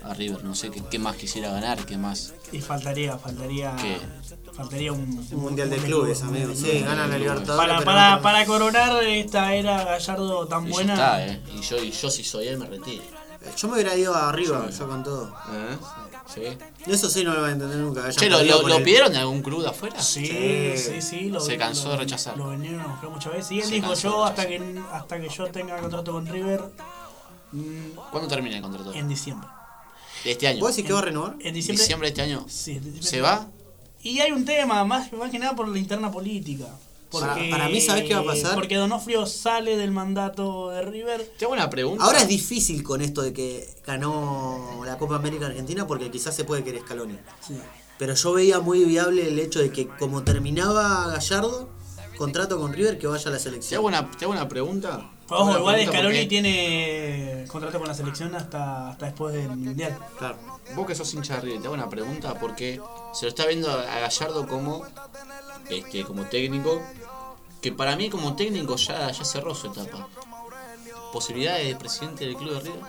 a 0.05 0.14
River. 0.14 0.45
No 0.45 0.55
sé 0.55 0.70
qué, 0.70 0.83
qué 0.91 0.99
más 0.99 1.16
quisiera 1.16 1.51
ganar, 1.51 1.85
qué 1.85 1.97
más. 1.99 2.33
y 2.53 2.61
faltaría, 2.61 3.18
faltaría, 3.18 3.75
¿Qué? 3.77 3.99
faltaría 4.53 4.93
un, 4.93 5.01
Un 5.33 5.41
mundial 5.41 5.68
de 5.70 5.77
clubes, 5.79 6.22
amigo. 6.22 6.55
Sí, 6.55 6.81
ganan 6.81 7.11
la 7.11 7.18
Libertadores. 7.18 7.57
Para, 7.75 7.85
para, 7.85 8.16
no- 8.16 8.22
para 8.22 8.47
coronar 8.47 9.03
esta 9.05 9.53
era 9.55 9.85
Gallardo 9.85 10.47
tan 10.47 10.64
Y 10.64 10.68
ya 10.68 10.72
buena. 10.72 10.93
está, 10.95 11.27
eh. 11.27 11.41
Y 11.57 11.61
yo, 11.62 11.77
y 11.83 11.91
yo 11.91 12.11
si 12.11 12.22
soy 12.25 12.49
él 12.49 12.59
me 12.59 12.66
retiro. 12.66 13.03
Yo 13.59 13.68
me 13.68 13.75
hubiera 13.75 13.95
ido 13.97 14.14
arriba, 14.14 14.70
yo 14.70 14.89
con 14.89 15.03
todo. 15.05 15.29
¿Eh? 15.53 15.77
Sí. 16.33 16.43
Eso 16.87 17.11
sí 17.11 17.22
no 17.22 17.35
lo 17.35 17.41
voy 17.41 17.51
a 17.51 17.53
entender 17.53 17.77
nunca. 17.79 18.11
Che, 18.11 18.31
¿lo, 18.31 18.43
lo, 18.43 18.61
con 18.62 18.70
lo 18.70 18.77
el- 18.79 18.83
pidieron 18.83 19.12
de 19.12 19.18
algún 19.18 19.43
club 19.43 19.62
de 19.62 19.68
afuera? 19.68 20.01
Sí, 20.01 20.27
Sí. 20.27 20.72
sí, 20.77 21.03
sí. 21.03 21.29
Lo, 21.31 21.41
Se 21.41 21.57
cansó 21.57 21.85
lo- 21.85 21.91
de 21.93 21.97
rechazar. 21.99 22.37
Lo 22.37 22.51
a 22.51 22.57
buscar 22.57 23.11
muchas 23.11 23.33
veces. 23.33 23.53
Y 23.53 23.59
él 23.61 23.64
Se 23.66 23.75
dijo, 23.75 23.95
yo 23.95 24.25
hasta 24.25 24.47
que, 24.47 24.81
hasta 24.93 25.20
que 25.20 25.29
yo 25.29 25.47
tenga 25.51 25.77
contrato 25.79 26.12
con 26.12 26.27
River 26.27 26.62
mm, 27.53 27.91
¿Cuándo 28.11 28.29
termina 28.29 28.57
el 28.57 28.62
contrato? 28.62 28.93
en 28.95 29.09
diciembre. 29.09 29.49
De 30.25 30.33
este 30.33 30.49
año. 30.49 30.61
¿Vos 30.61 30.75
decís 30.75 30.87
que 30.87 30.93
va 30.95 31.01
a 31.01 31.03
renovar? 31.03 31.37
En 31.41 31.53
diciembre. 31.55 31.83
Diciembre 31.83 32.07
de 32.09 32.11
este 32.12 32.22
año. 32.22 32.47
Sí, 32.49 32.70
en 32.72 32.79
diciembre. 32.85 33.03
¿Se 33.11 33.20
va? 33.20 33.47
Y 34.03 34.20
hay 34.20 34.33
un 34.33 34.45
tema, 34.45 34.85
más, 34.85 35.12
más 35.12 35.31
que 35.31 35.39
nada 35.39 35.55
por 35.55 35.68
la 35.68 35.79
interna 35.79 36.11
política. 36.11 36.66
Para- 37.20 37.34
Porque, 37.34 37.50
para 37.50 37.68
mí, 37.68 37.80
¿sabés 37.80 38.04
qué 38.04 38.14
va 38.14 38.20
a 38.20 38.24
pasar? 38.24 38.54
Porque 38.54 38.76
Donofrio 38.76 39.26
sale 39.26 39.76
del 39.76 39.90
mandato 39.90 40.70
de 40.70 40.82
River. 40.82 41.32
Te 41.38 41.44
hago 41.44 41.54
una 41.54 41.70
pregunta. 41.70 42.04
Ahora 42.04 42.20
es 42.22 42.28
difícil 42.28 42.82
con 42.82 43.00
esto 43.00 43.22
de 43.22 43.32
que 43.32 43.68
ganó 43.86 44.82
la 44.84 44.98
Copa 44.98 45.16
América 45.16 45.46
Argentina 45.46 45.86
porque 45.86 46.10
quizás 46.10 46.34
se 46.36 46.44
puede 46.44 46.62
querer 46.64 46.82
Scaloni. 46.82 47.18
Sí. 47.46 47.54
Pero 47.98 48.14
yo 48.14 48.32
veía 48.32 48.60
muy 48.60 48.84
viable 48.84 49.28
el 49.28 49.38
hecho 49.38 49.60
de 49.60 49.70
que 49.70 49.86
como 49.86 50.22
terminaba 50.24 51.06
Gallardo, 51.08 51.70
contrato 52.18 52.58
con 52.58 52.72
River, 52.72 52.98
que 52.98 53.06
vaya 53.06 53.28
a 53.28 53.30
la 53.32 53.38
Te 53.38 53.44
selección. 53.44 53.78
hago 53.78 53.86
una, 53.88 54.10
te 54.10 54.24
hago 54.24 54.32
una 54.32 54.48
pregunta. 54.48 55.10
Ojo, 55.29 55.59
igual 55.59 55.87
Scaloni 55.87 56.03
porque 56.03 56.27
tiene 56.27 57.45
contrato 57.49 57.79
con 57.79 57.89
la 57.89 57.95
selección 57.95 58.35
hasta, 58.35 58.91
hasta 58.91 59.07
después 59.07 59.35
del 59.35 59.49
Mundial. 59.49 59.97
Claro. 60.18 60.37
Vos 60.75 60.87
que 60.87 60.95
sos 60.95 61.12
hincha 61.14 61.37
de 61.37 61.41
River, 61.43 61.61
te 61.61 61.66
hago 61.66 61.75
una 61.75 61.89
pregunta 61.89 62.35
porque 62.35 62.81
se 63.12 63.27
lo 63.27 63.29
está 63.29 63.47
viendo 63.47 63.70
a 63.70 64.01
Gallardo 64.01 64.47
como 64.47 64.85
este 65.70 66.05
como 66.05 66.25
técnico 66.27 66.81
que 67.61 67.72
para 67.72 67.97
mí 67.97 68.11
como 68.11 68.37
técnico 68.37 68.77
ya, 68.77 69.11
ya 69.11 69.25
cerró 69.25 69.55
su 69.55 69.68
etapa. 69.68 70.09
¿Posibilidades 71.12 71.68
de 71.68 71.77
presidente 71.77 72.27
del 72.27 72.37
club 72.37 72.55
de 72.55 72.61
River? 72.61 72.81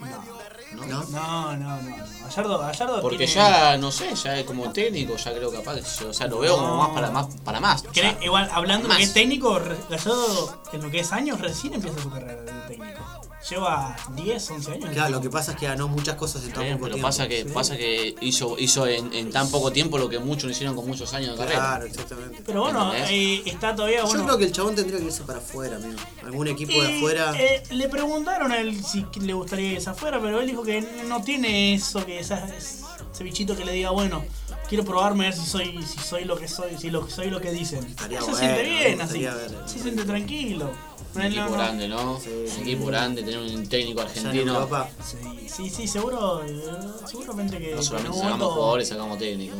No, 0.00 0.45
¿No? 0.88 1.04
no, 1.04 1.56
no. 1.56 1.82
no. 1.82 1.96
Gallardo, 2.26 2.58
Gallardo 2.58 3.00
Porque 3.00 3.18
tiene- 3.18 3.32
ya, 3.32 3.76
no 3.76 3.90
sé, 3.92 4.14
ya 4.14 4.44
como 4.44 4.70
técnico 4.72 5.16
ya 5.16 5.32
creo 5.32 5.52
capaz, 5.52 5.76
o 6.02 6.12
sea, 6.12 6.26
lo 6.26 6.38
veo 6.40 6.56
como 6.56 6.76
más 6.76 6.88
para 6.90 7.10
más. 7.10 7.26
Para 7.44 7.60
más 7.60 7.82
o 7.84 7.88
Cree- 7.92 8.12
sea, 8.16 8.24
igual, 8.24 8.50
hablando 8.52 8.88
de 8.88 8.96
que 8.96 9.02
es 9.04 9.12
técnico, 9.12 9.60
Gallardo, 9.88 10.60
en 10.72 10.82
lo 10.82 10.90
que 10.90 11.00
es 11.00 11.12
años, 11.12 11.40
recién 11.40 11.74
empieza 11.74 12.00
su 12.00 12.10
carrera 12.10 12.42
de 12.42 12.52
técnico. 12.68 13.00
Lleva 13.48 13.96
10, 14.14 14.50
11 14.50 14.72
años. 14.72 14.90
Claro, 14.90 15.10
lo 15.10 15.20
que 15.20 15.30
pasa 15.30 15.52
es 15.52 15.58
que 15.58 15.66
ganó 15.66 15.86
muchas 15.88 16.16
cosas 16.16 16.42
en 16.44 16.52
tan 16.52 16.64
poco 16.64 16.78
pero 16.80 16.94
tiempo. 16.94 17.06
pasa 17.06 17.28
que, 17.28 17.44
pasa 17.44 17.76
que 17.76 18.14
hizo, 18.20 18.58
hizo 18.58 18.86
en, 18.88 19.12
en 19.12 19.30
tan 19.30 19.48
poco 19.50 19.70
tiempo 19.70 19.98
lo 19.98 20.08
que 20.08 20.18
muchos 20.18 20.50
hicieron 20.50 20.74
con 20.74 20.86
muchos 20.86 21.12
años 21.14 21.32
de 21.32 21.36
carrera. 21.38 21.60
Claro, 21.60 21.84
exactamente. 21.86 22.42
Pero 22.44 22.62
bueno, 22.62 22.92
eh, 22.94 23.42
está 23.46 23.74
todavía 23.76 24.02
bueno. 24.04 24.18
Yo 24.20 24.24
creo 24.26 24.38
que 24.38 24.44
el 24.46 24.52
chabón 24.52 24.74
tendría 24.74 24.98
que 24.98 25.06
irse 25.06 25.22
para 25.22 25.38
afuera, 25.38 25.76
amigo. 25.76 25.98
Algún 26.24 26.48
equipo 26.48 26.82
de 26.82 26.92
Y, 26.92 26.96
afuera. 26.98 27.34
eh, 27.38 27.62
le 27.70 27.88
preguntaron 27.88 28.50
a 28.50 28.58
él 28.58 28.82
si 28.84 29.06
le 29.20 29.32
gustaría 29.32 29.72
irse 29.74 29.90
afuera, 29.90 30.20
pero 30.20 30.40
él 30.40 30.46
dijo 30.48 30.62
que 30.64 30.80
no 31.06 31.22
tiene 31.22 31.74
eso, 31.74 32.04
que 32.04 32.18
esa- 32.18 32.48
ese 32.48 33.24
bichito 33.24 33.56
que 33.56 33.64
le 33.64 33.72
diga, 33.72 33.90
bueno, 33.90 34.24
quiero 34.68 34.84
probarme 34.84 35.26
a 35.26 35.30
ver 35.30 35.38
si 35.38 35.46
soy, 35.46 35.82
si 35.84 35.98
soy 35.98 36.24
lo 36.24 36.36
que 36.36 36.48
soy, 36.48 36.76
si 36.78 36.90
lo, 36.90 37.08
soy 37.08 37.30
lo 37.30 37.40
que 37.40 37.50
dicen. 37.52 37.84
Estaría 37.84 38.20
se 38.20 38.30
bueno, 38.30 38.38
siente 38.38 38.62
bien 38.62 39.00
así, 39.00 39.20
ver. 39.20 39.50
se 39.66 39.78
siente 39.80 40.04
tranquilo. 40.04 40.70
Un 41.14 41.22
No, 41.22 41.28
equipo 41.28 41.44
no, 41.44 41.50
grande, 41.52 41.88
¿no? 41.88 42.16
un 42.16 42.60
equipo 42.62 42.86
grande, 42.86 43.22
tener 43.22 43.38
un 43.38 43.66
técnico 43.68 44.02
argentino. 44.02 44.52
Europa. 44.52 44.88
Sí, 45.04 45.48
sí, 45.48 45.70
sí, 45.70 45.88
seguro, 45.88 46.44
eh, 46.44 46.60
seguramente 47.06 47.58
que 47.58 47.70
No 47.70 47.76
en 47.78 47.82
solamente 47.82 48.18
sacamos 48.18 48.52
jugadores, 48.52 48.88
sacamos 48.88 49.18
técnicos. 49.18 49.58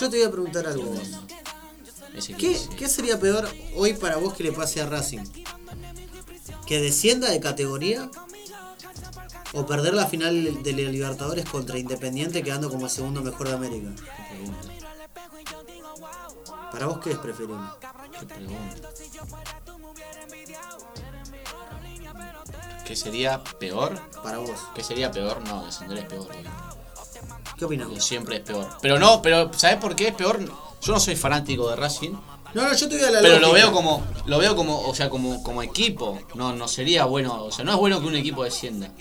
Yo 0.00 0.10
te 0.10 0.16
voy 0.16 0.26
a 0.26 0.30
preguntar 0.30 0.66
algo. 0.66 0.92
¿Qué, 2.38 2.56
¿Qué 2.78 2.88
sería 2.88 3.18
peor 3.18 3.48
hoy 3.76 3.92
para 3.94 4.16
vos 4.16 4.34
que 4.34 4.44
le 4.44 4.52
pase 4.52 4.80
a 4.80 4.86
Racing? 4.86 5.24
¿Que 6.66 6.80
descienda 6.80 7.30
de 7.30 7.40
categoría? 7.40 8.10
¿O 9.54 9.66
perder 9.66 9.94
la 9.94 10.06
final 10.06 10.62
de 10.62 10.72
la 10.72 10.90
Libertadores 10.90 11.44
contra 11.44 11.78
Independiente 11.78 12.42
quedando 12.42 12.68
como 12.70 12.86
el 12.86 12.90
segundo 12.90 13.22
mejor 13.22 13.48
de 13.48 13.54
América? 13.54 13.90
¿Para 16.72 16.86
vos 16.86 16.98
qué 16.98 17.12
es 17.12 17.18
preferible? 17.18 17.62
Qué 18.18 18.26
pregunta. 18.26 18.88
¿Qué 22.84 22.96
sería 22.96 23.42
peor? 23.58 23.98
Para 24.22 24.38
vos. 24.38 24.58
¿Qué 24.74 24.82
sería 24.82 25.10
peor? 25.10 25.40
No, 25.46 25.64
descender 25.64 25.98
es 25.98 26.04
peor. 26.06 26.28
¿Qué? 27.56 27.66
Porque 27.66 28.00
Siempre 28.00 28.36
es 28.36 28.42
peor. 28.42 28.68
Pero 28.82 28.98
no, 28.98 29.22
pero 29.22 29.52
¿sabes 29.54 29.76
por 29.76 29.94
qué 29.94 30.08
es 30.08 30.14
peor? 30.14 30.40
Yo 30.82 30.92
no 30.92 31.00
soy 31.00 31.16
fanático 31.16 31.70
de 31.70 31.76
Racing, 31.76 32.12
No, 32.52 32.68
no, 32.68 32.74
yo 32.74 32.88
te 32.88 32.96
voy 32.96 33.04
a 33.04 33.10
la 33.10 33.20
pero 33.20 33.38
lo 33.38 33.52
veo 33.52 33.72
como 33.72 34.02
lo 34.26 34.38
veo 34.38 34.54
como, 34.54 34.80
o 34.86 34.94
sea, 34.94 35.08
como 35.08 35.42
como 35.42 35.62
equipo. 35.62 36.18
No 36.34 36.54
no 36.54 36.68
sería 36.68 37.04
bueno, 37.06 37.44
o 37.44 37.50
sea, 37.50 37.64
no 37.64 37.72
es 37.72 37.78
bueno 37.78 38.00
que 38.00 38.06
un 38.06 38.16
equipo 38.16 38.44
descienda. 38.44 38.92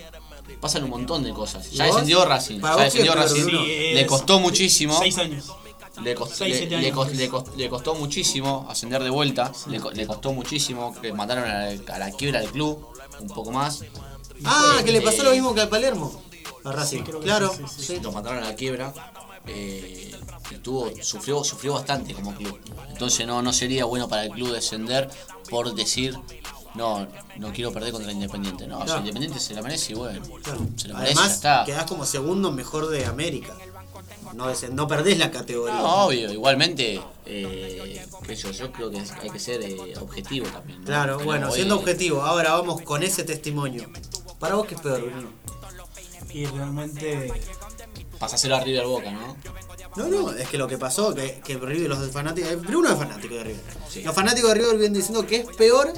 Pasan 0.64 0.86
un 0.86 0.92
montón 0.92 1.24
de 1.26 1.34
cosas. 1.34 1.70
Ya 1.72 1.86
descendió 1.88 2.24
Racing, 2.24 2.62
¿Para 2.62 2.78
ya 2.78 2.84
descendió 2.86 3.14
Racing. 3.16 3.44
Sí, 3.46 3.52
Le 3.94 4.06
costó 4.06 4.40
muchísimo. 4.40 4.98
Seis 4.98 5.18
años. 5.18 5.52
Le, 6.02 6.16
costó, 6.16 6.36
Seis, 6.38 6.52
le, 6.54 6.58
siete 6.60 6.78
le 6.78 6.88
años. 6.88 6.98
cos- 6.98 7.12
le 7.14 7.30
cos- 7.30 7.56
le 7.58 7.70
costó 7.70 7.96
muchísimo 7.96 8.66
ascender 8.70 9.04
de 9.04 9.10
vuelta. 9.10 9.52
Le, 9.68 9.82
co- 9.82 9.92
le 9.92 10.08
costó 10.08 10.32
muchísimo 10.32 10.96
que 11.02 11.12
mataron 11.12 11.44
a 11.44 11.66
la, 11.66 11.96
a 11.96 12.00
la 12.00 12.12
quiebra 12.12 12.40
del 12.40 12.50
club. 12.52 12.88
Un 13.20 13.28
poco 13.28 13.52
más. 13.52 13.84
Ah, 14.46 14.82
que 14.86 14.94
le 14.94 15.00
Eh, 15.00 15.02
pasó 15.02 15.22
lo 15.24 15.32
mismo 15.32 15.54
que 15.54 15.60
al 15.60 15.70
Palermo. 15.70 16.24
A 16.64 16.72
Racing. 16.72 17.04
creo 17.04 17.20
que 17.20 17.26
claro. 17.26 17.54
sí, 17.54 17.64
sí, 17.78 17.84
sí. 17.96 18.00
Lo 18.02 18.14
mataron 18.14 18.42
a 18.42 18.48
la 18.48 18.56
quiebra. 18.56 18.94
eh, 19.46 20.16
y 20.50 20.56
tuvo, 20.60 20.90
sufrió, 21.02 21.44
sufrió 21.44 21.74
bastante 21.74 22.14
como 22.14 22.34
club. 22.36 22.58
Entonces 22.90 23.28
no, 23.28 23.42
no 23.42 23.52
sería 23.52 23.84
bueno 23.84 24.08
para 24.08 24.24
el 24.24 24.32
club 24.32 24.52
descender 24.54 25.10
por 25.50 25.76
decir 25.76 26.18
no, 26.76 27.08
no 27.38 27.52
quiero 27.54 27.72
perder 27.72 27.92
contra 27.92 28.10
el 28.12 28.16
Independiente. 28.18 28.68
No, 28.68 28.78
Claro. 28.80 28.94
el 28.94 29.00
Independiente 29.00 29.40
se 29.40 29.54
la 29.54 29.62
merece 29.62 29.94
y 29.94 29.96
bueno, 29.96 30.22
se 30.76 30.88
la 30.88 30.96
merece, 30.96 31.14
Además, 31.16 31.34
está. 31.34 31.64
quedás 31.66 31.86
como 31.86 32.06
segundo 32.06 32.52
mejor 32.52 32.88
de 32.90 33.06
América. 33.06 33.54
No, 34.34 34.50
es- 34.50 34.70
no 34.72 34.88
perdés 34.88 35.20
la 35.20 35.30
categoría. 35.30 35.76
No, 35.78 36.06
obvio, 36.08 36.32
igualmente, 36.34 37.00
eh, 37.26 38.04
yo, 38.36 38.52
yo 38.52 38.72
creo 38.72 38.90
que 38.90 39.04
hay 39.22 39.30
que 39.30 39.40
ser 39.40 39.62
eh, 39.62 39.94
objetivo 40.02 40.48
también. 40.48 40.80
¿no? 40.80 40.86
Claro, 40.86 41.18
Pero 41.18 41.26
bueno, 41.28 41.52
siendo 41.52 41.76
objetivo, 41.76 42.24
ahora 42.24 42.54
vamos 42.54 42.82
con 42.82 43.04
ese 43.04 43.24
testimonio. 43.24 43.86
¿Para 44.40 44.56
vos 44.56 44.66
qué 44.66 44.76
es 44.76 44.82
peor, 44.82 45.02
Bruno? 45.02 45.30
Y 46.32 46.46
realmente. 46.48 47.32
A 48.20 48.28
ser 48.30 48.54
a 48.54 48.60
River 48.64 48.86
Boca, 48.86 49.12
¿no? 49.12 49.36
No, 49.98 50.08
no, 50.08 50.32
es 50.32 50.48
que 50.50 50.58
lo 50.58 50.68
que 50.68 50.78
pasó, 50.80 51.14
que, 51.14 51.40
que 51.46 51.56
River, 51.58 51.90
los 51.90 52.10
fanáticos. 52.12 52.50
eh, 52.52 52.56
Bruno 52.56 52.90
es 52.90 52.98
fanático 52.98 53.36
de 53.36 53.44
River. 53.44 53.62
Los 54.04 54.16
fanáticos 54.16 54.50
de 54.50 54.56
River 54.56 54.78
vienen 54.78 54.94
diciendo 54.94 55.28
que 55.28 55.36
es 55.42 55.46
peor 55.56 55.94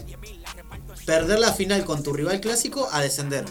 perder 1.06 1.40
la 1.40 1.54
final 1.54 1.86
con 1.86 2.04
tu 2.04 2.14
rival 2.14 2.40
clásico 2.42 2.90
a 2.92 3.02
descender. 3.02 3.46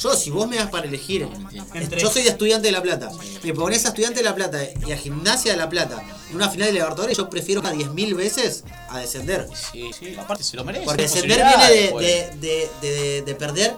Yo, 0.00 0.14
si 0.14 0.30
vos 0.30 0.46
me 0.48 0.56
das 0.56 0.70
para 0.70 0.86
elegir, 0.86 1.26
Entre- 1.74 2.00
yo 2.00 2.08
soy 2.10 2.22
de 2.22 2.28
Estudiante 2.28 2.68
de 2.68 2.72
La 2.72 2.82
Plata, 2.82 3.10
me 3.42 3.52
pones 3.52 3.84
a 3.84 3.88
Estudiante 3.88 4.18
de 4.20 4.24
La 4.24 4.34
Plata 4.34 4.60
y 4.86 4.92
a 4.92 4.96
Gimnasia 4.96 5.50
de 5.52 5.58
La 5.58 5.68
Plata 5.68 6.00
en 6.30 6.36
una 6.36 6.48
final 6.48 6.68
de 6.68 6.74
Libertadores, 6.74 7.16
yo 7.16 7.28
prefiero 7.28 7.62
a 7.66 7.72
10.000 7.72 8.14
veces 8.14 8.62
a 8.90 8.98
descender. 9.00 9.48
Sí, 9.72 9.90
sí, 9.98 10.14
aparte 10.16 10.44
se 10.44 10.56
lo 10.56 10.64
merece. 10.64 10.84
Porque 10.84 11.02
descender 11.02 11.44
viene 11.44 11.68
de, 11.68 11.90
de, 11.98 12.30
de, 12.40 12.70
de- 12.80 13.22
de 13.22 13.34
perder 13.34 13.76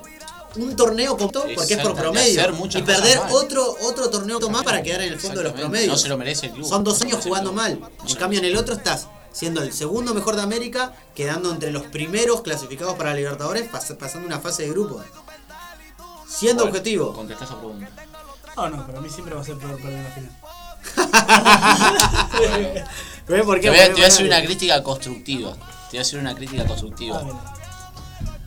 un 0.57 0.75
torneo 0.77 1.17
completo 1.17 1.47
porque 1.55 1.75
es 1.75 1.81
por 1.81 1.95
promedio. 1.95 2.41
Y 2.75 2.83
perder 2.83 3.19
otro, 3.31 3.77
otro 3.83 4.11
torneo 4.11 4.41
más 4.51 4.63
para 4.65 4.83
quedar 4.83 5.01
en 5.03 5.13
el 5.15 5.21
fondo 5.21 5.39
de 5.39 5.45
los 5.45 5.53
promedios. 5.55 5.89
no 5.89 5.97
se 5.97 6.09
lo 6.09 6.19
merece 6.19 6.47
el 6.47 6.53
club. 6.53 6.69
Son 6.69 6.85
dos 6.85 7.01
años 7.01 7.21
jugando 7.23 7.53
mal. 7.53 7.81
En 8.07 8.15
cambio, 8.17 8.41
en 8.41 8.45
el 8.45 8.57
otro 8.59 8.75
estás 8.75 9.07
siendo 9.33 9.63
el 9.63 9.73
segundo 9.73 10.15
mejor 10.15 10.37
de 10.37 10.43
América, 10.43 10.95
quedando 11.15 11.51
entre 11.53 11.71
los 11.71 11.85
primeros 11.85 12.43
clasificados 12.43 12.97
para 12.97 13.15
Libertadores, 13.15 13.71
pas- 13.71 13.97
pasando 13.97 14.27
una 14.27 14.41
fase 14.41 14.65
de 14.65 14.71
grupo. 14.71 15.03
Siendo 16.29 16.65
Bueno, 16.65 16.77
objetivo. 16.79 17.13
Contestá 17.13 17.45
esa 17.45 17.57
pregunta. 17.59 17.89
No, 18.57 18.69
no, 18.69 18.87
pero 18.87 18.99
a 18.99 19.01
mí 19.01 19.09
siempre 19.09 19.35
va 19.35 19.41
a 19.41 19.45
ser 19.45 19.57
peor 19.59 19.81
perder 19.81 20.05
la 20.05 20.11
final. 20.11 20.37
¿Ves 23.29 23.45
por 23.45 23.57
qué? 23.61 23.63
Te 23.63 23.71
voy, 23.71 23.79
a, 23.79 23.85
te 23.85 23.91
Porque 23.91 23.93
voy 23.93 24.03
a 24.03 24.07
hacer 24.07 24.27
bueno, 24.27 24.37
una 24.39 24.45
crítica 24.47 24.83
constructiva. 24.83 25.53
Te 25.55 25.61
voy 25.93 25.99
a 25.99 26.03
hacer 26.03 26.19
una 26.19 26.35
crítica 26.35 26.67
constructiva. 26.67 27.23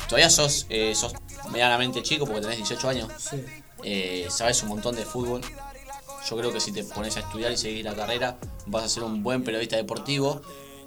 Todavía 0.08 0.30
sos, 0.30 0.66
eh, 0.70 0.94
sos 0.96 1.14
medianamente 1.52 2.04
chico 2.04 2.26
porque 2.26 2.42
tenés 2.42 2.58
18 2.58 2.90
años. 2.90 3.12
Sí. 3.18 3.44
Eh, 3.84 4.28
sabes 4.30 4.62
un 4.64 4.70
montón 4.70 4.96
de 4.96 5.06
fútbol. 5.06 5.42
Yo 6.30 6.38
creo 6.38 6.52
que 6.54 6.60
si 6.60 6.72
te 6.72 6.84
pones 6.84 7.18
a 7.18 7.22
estudiar 7.22 7.52
y 7.52 7.58
seguir 7.58 7.84
la 7.86 7.94
carrera, 7.96 8.38
vas 8.66 8.84
a 8.84 8.90
ser 8.90 9.04
un 9.04 9.24
buen 9.24 9.44
periodista 9.44 9.76
deportivo. 9.76 10.42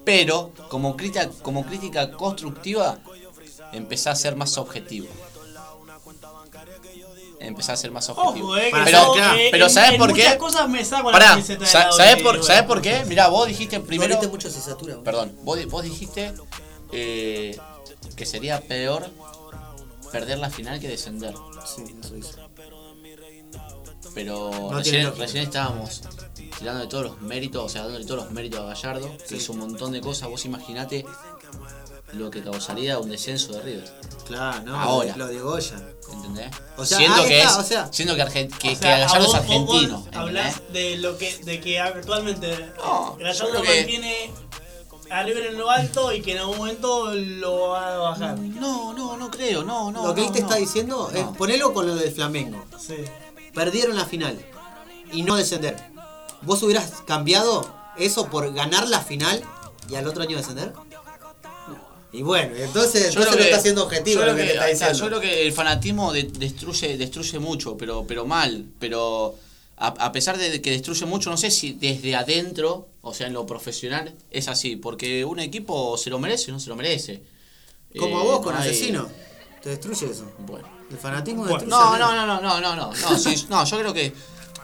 Pero 0.06 0.52
como 0.70 0.96
crítica, 0.96 1.28
como 1.42 1.66
crítica 1.66 2.12
constructiva, 2.12 2.98
empezá 3.72 4.12
a 4.12 4.14
ser 4.16 4.36
más 4.36 4.56
objetivo. 4.56 5.08
Empezá 7.40 7.72
a 7.74 7.76
ser 7.76 7.90
más 7.90 8.08
objetivo. 8.08 8.48
Ojo, 8.48 8.56
eh, 8.56 8.70
pero, 8.72 9.14
eh, 9.34 9.48
pero 9.50 9.64
en- 9.66 9.70
¿sabes 9.70 9.92
en 9.92 9.98
por 9.98 10.12
qué? 10.14 10.22
muchas 10.22 10.36
cosas 10.36 10.68
me 10.68 10.84
saco 10.84 11.10
la 11.10 11.18
Pará, 11.18 11.42
sa- 11.42 11.92
¿sabes 11.92 12.22
por, 12.22 12.34
River. 12.34 12.44
¿sabes 12.46 12.62
por 12.62 12.80
qué? 12.80 13.04
Mirá, 13.04 13.28
vos 13.28 13.46
dijiste 13.48 13.78
primero. 13.80 14.18
mucho 14.30 14.48
satura. 14.50 14.96
Perdón, 15.04 15.36
vos, 15.42 15.58
di- 15.58 15.64
vos 15.66 15.82
dijiste 15.82 16.32
eh, 16.92 17.58
que 18.16 18.24
sería 18.26 18.60
peor 18.60 19.10
perder 20.12 20.38
la 20.38 20.50
final 20.50 20.78
que 20.80 20.88
descender. 20.88 21.34
Sí, 21.66 21.82
eso 22.00 22.16
hizo. 22.16 22.45
Pero 24.16 24.50
No 24.50 24.78
recién, 24.78 25.42
estábamos 25.42 26.00
tirando 26.58 26.80
de 26.80 26.86
todos 26.86 27.04
los 27.04 27.20
méritos, 27.20 27.62
o 27.64 27.68
sea, 27.68 27.82
dándole 27.82 28.06
todos 28.06 28.24
los 28.24 28.30
méritos 28.32 28.60
a 28.60 28.64
Gallardo, 28.64 29.14
que 29.28 29.36
hizo 29.36 29.52
un 29.52 29.58
montón 29.58 29.92
de 29.92 30.00
cosas. 30.00 30.30
Vos 30.30 30.46
imaginate 30.46 31.04
lo 32.14 32.30
que 32.30 32.42
causaría 32.42 32.98
un 32.98 33.10
descenso 33.10 33.52
de 33.52 33.60
River. 33.60 33.92
Claro, 34.26 34.62
no, 34.64 34.80
Ahora. 34.80 35.14
lo 35.18 35.26
de 35.26 35.38
Goya. 35.38 35.76
¿Entendés? 36.14 36.50
O 36.78 36.84
sea, 36.86 36.96
siento 36.98 37.24
que 37.26 37.38
está, 37.40 37.50
es, 37.50 37.56
o 37.58 37.62
sea- 37.62 37.92
siento 37.92 38.14
que, 38.16 38.22
Argen- 38.22 38.48
que, 38.58 38.68
O 38.68 38.70
que 38.70 38.76
sea, 38.76 38.98
Gallardo 39.00 39.18
es 39.18 39.26
vos- 39.26 39.34
argentino. 39.34 39.98
vos. 39.98 40.08
Hablás 40.16 40.62
de 40.72 40.96
lo 40.96 41.18
que, 41.18 41.36
de 41.44 41.60
que 41.60 41.78
actualmente 41.78 42.48
Gallardo 43.18 43.60
que- 43.62 43.76
mantiene 43.80 44.30
a 45.10 45.22
River 45.24 45.46
en 45.48 45.58
lo 45.58 45.70
alto 45.70 46.10
y 46.12 46.22
que 46.22 46.32
en 46.32 46.38
algún 46.38 46.56
momento 46.56 47.12
lo 47.14 47.68
va 47.68 47.94
a 47.94 47.98
bajar. 47.98 48.38
No, 48.38 48.94
no, 48.94 49.16
no 49.18 49.30
creo, 49.30 49.62
no, 49.62 49.92
no. 49.92 50.06
lo 50.06 50.14
que 50.14 50.22
él 50.22 50.26
no, 50.28 50.32
te 50.32 50.40
no. 50.40 50.46
está 50.46 50.58
diciendo 50.58 51.10
es 51.14 51.22
ponelo 51.36 51.74
con 51.74 51.86
lo 51.86 51.94
del 51.96 52.12
Flamengo. 52.12 52.64
Sí. 52.80 52.96
Perdieron 53.56 53.96
la 53.96 54.04
final 54.06 54.38
y 55.12 55.22
no 55.22 55.34
descender. 55.34 55.74
¿Vos 56.42 56.62
hubieras 56.62 56.92
cambiado 57.06 57.68
eso 57.98 58.28
por 58.28 58.52
ganar 58.54 58.86
la 58.88 59.00
final 59.00 59.42
y 59.90 59.96
al 59.96 60.06
otro 60.06 60.22
año 60.22 60.36
descender? 60.36 60.72
Y 62.12 62.22
bueno, 62.22 62.54
entonces, 62.56 63.12
Yo 63.14 63.28
que- 63.30 63.42
está 63.44 63.56
haciendo 63.56 63.82
objetivo 63.84 64.20
yo 64.20 64.26
lo 64.26 64.32
creo 64.34 64.44
que, 64.46 64.52
te 64.52 64.54
está 64.58 64.66
diciendo. 64.68 64.98
Yo 64.98 65.06
creo 65.06 65.20
que 65.20 65.46
el 65.46 65.52
fanatismo 65.52 66.12
de- 66.12 66.22
destruye, 66.24 66.96
destruye 66.96 67.38
mucho, 67.40 67.76
pero, 67.76 68.04
pero 68.06 68.24
mal. 68.26 68.64
Pero 68.78 69.34
a, 69.76 69.88
a 69.88 70.12
pesar 70.12 70.38
de 70.38 70.60
que 70.62 70.70
destruye 70.70 71.04
mucho, 71.06 71.30
no 71.30 71.36
sé 71.36 71.50
si 71.50 71.72
desde 71.72 72.14
adentro, 72.14 72.88
o 73.02 73.12
sea, 73.12 73.26
en 73.26 73.32
lo 73.32 73.44
profesional, 73.46 74.14
es 74.30 74.48
así. 74.48 74.76
Porque 74.76 75.24
un 75.24 75.40
equipo 75.40 75.96
se 75.98 76.10
lo 76.10 76.18
merece 76.18 76.50
o 76.50 76.54
no 76.54 76.60
se 76.60 76.68
lo 76.68 76.76
merece. 76.76 77.22
Como 77.98 78.18
Eh, 78.18 78.20
a 78.20 78.24
vos 78.24 78.40
con 78.40 78.54
no 78.54 78.60
hay- 78.60 78.68
Asesino. 78.70 79.08
Te 79.62 79.70
destruye 79.70 80.06
eso. 80.10 80.30
Bueno. 80.38 80.68
El 80.90 80.98
fanatismo 80.98 81.42
Bueno, 81.44 81.58
destruye. 81.58 81.76
no, 81.76 81.98
no, 81.98 82.14
no, 82.14 82.26
no, 82.26 82.40
no, 82.40 82.60
no, 82.60 82.76
no, 82.76 82.92
no, 82.94 83.46
no, 83.50 83.64
yo 83.64 83.78
creo 83.78 83.92
que 83.92 84.12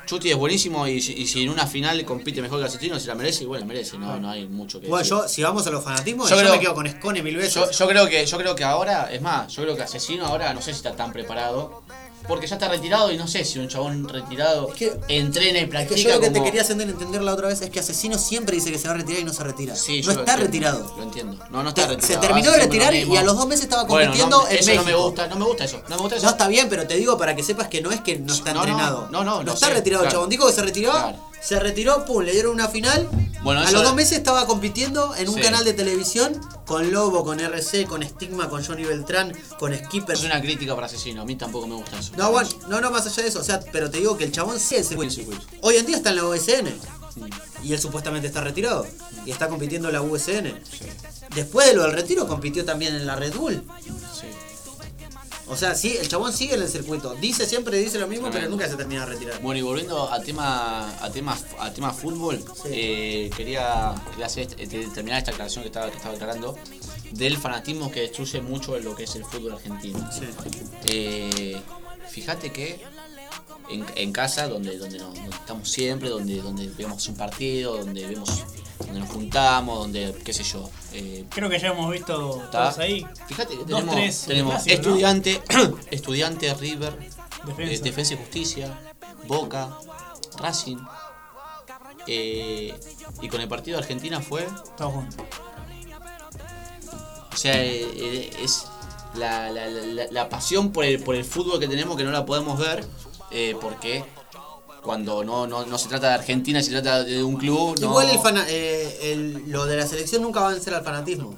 Chuti 0.07 0.31
es 0.31 0.37
buenísimo 0.37 0.87
y, 0.87 1.01
si- 1.01 1.13
y 1.15 1.27
si 1.27 1.43
en 1.43 1.49
una 1.51 1.67
final 1.67 2.05
compite 2.05 2.43
mejor 2.43 2.59
que 2.61 2.67
Asesino, 2.67 2.99
si 2.99 3.07
la 3.07 3.15
merece, 3.15 3.45
igual 3.45 3.61
la 3.61 3.67
merece, 3.67 3.99
no, 3.99 4.19
no 4.19 4.31
hay 4.31 4.47
mucho 4.47 4.81
que 4.81 4.89
Bueno, 4.89 5.03
decir. 5.05 5.17
yo, 5.17 5.29
si 5.29 5.43
vamos 5.43 5.67
a 5.67 5.71
los 5.71 5.83
fanatismos, 5.83 6.29
Yo 6.29 6.37
yo, 6.37 6.41
creo- 6.43 6.53
me 6.55 6.61
quedo 6.61 6.75
con 6.75 6.87
Escone 6.87 7.23
mil 7.23 7.37
veces. 7.37 7.55
Yo, 7.55 7.71
yo 7.71 7.89
creo 7.89 8.09
que 8.09 8.27
yo 8.27 8.37
creo 8.39 8.55
que 8.55 8.65
ahora, 8.65 9.13
es 9.13 9.23
más, 9.23 9.53
yo 9.53 9.63
creo 9.63 9.77
que 9.77 9.83
Asesino 9.83 10.27
ahora 10.27 10.53
no 10.55 10.61
sé 10.61 10.73
si 10.73 10.77
está 10.79 10.95
tan 10.95 11.13
preparado. 11.13 11.83
Porque 12.29 12.47
ya 12.47 12.55
está 12.57 12.69
retirado 12.69 13.11
y 13.13 13.17
no 13.19 13.27
sé 13.27 13.45
si 13.45 13.59
un 13.59 13.69
chabón 13.69 14.09
retirado 14.09 14.71
entrena 15.09 15.59
y 15.59 15.63
Es 15.63 15.69
practica. 15.69 15.95
que 15.97 16.03
yo 16.03 16.11
lo 16.15 16.21
que 16.21 16.31
te 16.31 16.43
quería 16.43 16.63
hacer 16.63 16.81
entender 16.81 17.23
la 17.23 17.33
otra 17.35 17.49
vez 17.49 17.61
es 17.63 17.71
que 17.71 17.81
Asesino 17.81 18.19
siempre 18.19 18.55
dice 18.57 18.71
que 18.71 18.79
se 18.79 18.87
va 18.89 18.95
a 18.95 18.97
retirar 18.99 19.21
y 19.21 19.25
no 19.25 19.33
se 19.33 19.43
retira. 19.43 19.75
Sí, 19.77 20.03
no 20.03 20.11
está 20.13 20.21
entiendo, 20.21 20.45
retirado. 20.45 20.95
Lo 20.97 21.03
entiendo. 21.03 21.45
No, 21.51 21.63
no 21.63 21.69
está 21.71 21.87
retirado. 21.89 22.15
se 22.23 22.27
terminó 22.27 22.51
de 22.53 22.59
retirar 22.59 22.95
y 22.95 23.17
a 23.17 23.23
los 23.23 23.37
dos 23.37 23.47
meses 23.47 23.65
estaba 23.65 23.85
Bueno, 23.85 24.13
compitiendo 24.13 24.39
no, 24.43 24.49
en 24.49 24.57
eso 24.59 24.75
no 24.75 24.85
me 24.85 24.95
gusta, 24.95 25.27
no 25.27 25.37
me 25.37 25.45
gusta 25.45 25.65
eso. 25.65 25.83
No 25.89 25.97
me 25.97 26.03
gusta 26.03 26.17
eso. 26.17 26.25
No 26.27 26.31
está 26.33 26.49
bien, 26.49 26.69
pero 26.69 26.87
te 26.87 26.95
digo 26.95 27.19
para 27.19 27.35
que 27.35 27.43
sepas 27.43 27.69
que 27.69 27.81
no 27.83 27.91
es 27.91 28.01
que 28.01 28.19
no 28.19 28.33
está 28.33 28.53
No, 28.53 28.65
no, 28.65 28.69
entrenado. 28.71 29.09
no, 29.11 29.25
no, 29.25 29.43
lo 29.43 29.53
está 29.55 29.67
sé, 29.69 29.75
retirado 29.75 30.05
el 30.05 30.11
chabón. 30.11 30.29
Dijo 30.29 30.47
que 30.47 30.53
se 30.53 30.63
retiró, 30.63 30.91
Claro. 30.93 31.32
Se 31.43 31.59
retiró, 31.59 32.05
pum, 32.05 32.23
le 32.23 32.33
dieron 32.33 32.53
una 32.55 32.69
final. 32.69 33.09
Bueno, 33.43 33.61
a 33.61 33.71
los 33.73 33.83
dos 33.83 33.95
meses 33.97 34.19
estaba 34.19 34.47
compitiendo 34.47 35.15
en 35.17 35.29
un 35.29 35.35
Sí. 35.35 35.41
canal 35.41 35.65
de 35.65 35.73
televisión 35.73 36.41
con 36.65 36.93
Lobo, 36.93 37.25
con 37.25 37.41
RC, 37.41 37.87
con 37.87 38.03
Stigma, 38.05 38.49
con 38.49 38.65
Johnny 38.65 38.85
Beltrán, 38.85 39.33
con 39.59 39.75
Skipper. 39.77 40.15
Es 40.17 40.23
una 40.23 40.41
crítica 40.41 40.75
para 40.75 40.87
Asesino, 40.87 41.23
a 41.23 41.25
mí 41.25 41.35
tampoco 41.35 41.67
me 41.67 41.75
gusta 41.75 41.99
eso. 41.99 42.13
No, 42.17 42.31
bueno, 42.31 42.49
no, 42.69 42.81
no, 42.81 42.91
más 42.93 43.05
allá 43.07 43.23
de 43.25 43.29
eso, 43.29 43.41
o 43.41 43.45
sea, 43.45 43.59
pero 43.73 43.91
te 43.91 43.99
digo 43.99 44.17
que 44.17 44.25
el 44.25 44.31
chabón 44.33 44.61
sí 44.61 44.77
es 44.77 44.91
el 44.93 45.11
circuito. 45.11 45.43
Hoy 45.63 45.77
en 45.77 45.87
día 45.87 45.97
está 45.97 46.11
en 46.11 46.17
la 46.17 46.25
USN. 46.25 46.73
Y 47.63 47.73
él 47.73 47.79
supuestamente 47.81 48.27
está 48.29 48.41
retirado. 48.41 48.87
Y 49.27 49.31
está 49.33 49.49
compitiendo 49.49 49.89
en 49.89 49.95
la 49.95 50.03
USN. 50.03 50.55
Después 51.35 51.67
de 51.67 51.75
lo 51.75 51.83
del 51.83 51.93
retiro, 51.93 52.27
compitió 52.27 52.65
también 52.65 52.95
en 52.95 53.07
la 53.07 53.17
Red 53.17 53.35
Bull. 53.35 53.63
Sí. 54.19 54.27
O 55.53 55.57
sea, 55.57 55.75
sí, 55.75 55.97
el 56.01 56.09
chabón 56.09 56.33
sigue 56.33 56.55
en 56.55 56.63
el 56.63 56.69
circuito. 56.69 57.15
Dice 57.21 57.45
siempre, 57.45 57.77
dice 57.77 57.99
lo 57.99 58.09
mismo, 58.09 58.31
pero 58.33 58.49
nunca 58.49 58.69
se 58.69 58.77
termina 58.77 59.05
de 59.05 59.13
retirar. 59.13 59.41
Bueno, 59.43 59.59
y 59.59 59.63
volviendo 59.63 60.11
a 60.11 60.21
tema, 60.23 60.89
a 61.01 61.11
tema, 61.11 61.39
a 61.61 61.71
tema 61.73 61.93
fútbol, 61.93 62.43
eh, 62.65 63.31
quería, 63.37 63.95
quería 64.11 64.27
hacer 64.27 64.45
este- 64.49 64.63
este- 64.63 64.87
terminar 64.89 65.19
esta 65.19 65.33
aclaración 65.33 65.63
que 65.63 65.69
estaba, 65.69 65.91
que 65.91 65.97
estaba 65.99 66.15
aclarando 66.15 66.57
del 67.13 67.37
fanatismo 67.37 67.91
que 67.91 68.01
destruye 68.01 68.41
mucho 68.41 68.79
lo 68.79 68.95
que 68.97 69.05
es 69.05 69.15
el 69.15 69.25
fútbol 69.27 69.53
argentino. 69.53 69.99
Eh, 70.87 71.61
fíjate 72.09 72.51
que 72.51 72.81
en, 73.69 73.85
en 73.95 74.13
casa, 74.13 74.49
donde, 74.49 74.79
donde, 74.79 74.99
nos, 74.99 75.15
donde 75.15 75.31
estamos 75.37 75.69
siempre, 75.71 76.09
donde, 76.09 76.41
donde 76.41 76.67
vemos 76.69 77.07
un 77.09 77.17
partido, 77.17 77.77
donde 77.77 78.07
vemos 78.07 78.43
donde 78.87 79.01
nos 79.01 79.11
juntamos, 79.11 79.79
donde, 79.79 80.15
qué 80.25 80.33
sé 80.33 80.43
yo. 80.45 80.69
eh, 80.93 81.25
Creo 81.31 81.49
que 81.49 81.59
ya 81.59 81.69
hemos 81.69 81.91
visto 81.91 82.43
¿Está? 82.45 82.51
todos 82.65 82.79
ahí. 82.79 83.07
Fíjate 83.29 83.53
que 83.57 83.65
Dos, 83.65 83.67
tenemos, 83.67 83.95
tres 83.95 84.25
tenemos 84.27 84.67
estudiante, 84.67 85.43
estudiante 85.91 86.55
River, 86.55 86.97
Defensa. 87.45 87.73
eh, 87.75 87.81
Defensa 87.83 88.15
y 88.15 88.17
Justicia, 88.19 88.81
Boca, 89.27 89.69
Racing. 90.39 90.79
eh, 92.07 92.75
y 93.21 93.29
con 93.29 93.41
el 93.41 93.49
partido 93.49 93.77
de 93.79 93.83
Argentina 93.85 94.21
fue. 94.21 94.47
Todos 94.77 94.93
juntos. 94.95 95.25
O 97.33 97.37
sea, 97.37 97.63
es 97.63 98.67
la, 99.15 99.51
la- 99.51 99.67
la- 99.69 100.07
la 100.11 100.29
pasión 100.29 100.71
por 100.73 100.85
el, 100.85 101.03
por 101.03 101.15
el 101.15 101.25
fútbol 101.25 101.59
que 101.61 101.69
tenemos 101.69 101.97
que 101.97 102.05
no 102.05 102.11
la 102.11 102.27
podemos 102.27 102.59
ver. 102.59 102.85
porque 103.61 104.05
cuando 104.83 105.23
no, 105.25 105.47
no, 105.47 105.65
no 105.65 105.79
se 105.79 105.89
trata 105.89 106.09
de 106.09 106.15
Argentina, 106.15 106.63
se 106.63 106.71
trata 106.71 107.05
de 107.05 107.23
un 107.23 107.37
club. 107.37 107.79
No, 107.81 107.89
Igual 107.89 108.11
el 108.11 108.19
fana- 108.19 108.45
eh, 108.49 109.13
el- 109.13 109.45
lo 109.51 109.65
de 109.67 109.77
la 109.77 109.87
selección 109.87 110.23
nunca 110.23 110.41
va 110.41 110.49
a 110.49 110.53
vencer 110.53 110.75
al 110.75 110.83
fanatismo. 110.85 111.35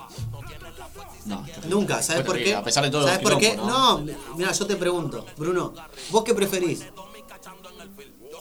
no, 1.27 1.45
Nunca, 1.69 2.03
¿sabes 2.03 2.25
por 2.25 2.37
qué? 2.37 2.55
a 2.55 2.63
pesar 2.63 2.85
de 2.85 2.91
todos 2.91 3.07
¿Sabes 3.07 3.21
por 3.23 3.39
qué? 3.39 3.57
¿no? 3.57 4.01
No, 4.01 4.07
mira, 4.37 4.53
yo 4.53 4.67
te 4.67 4.77
pregunto, 4.77 5.25
Bruno, 5.37 5.73
¿vos 6.11 6.25
qué 6.25 6.35
preferís? 6.35 6.85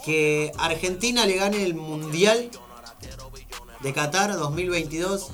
que 0.06 0.52
Argentina 0.58 1.26
le 1.26 1.36
gane 1.38 1.64
el 1.64 1.76
Mundial 1.76 2.50
de 3.82 3.94
Qatar 3.94 4.36
2022 4.36 5.30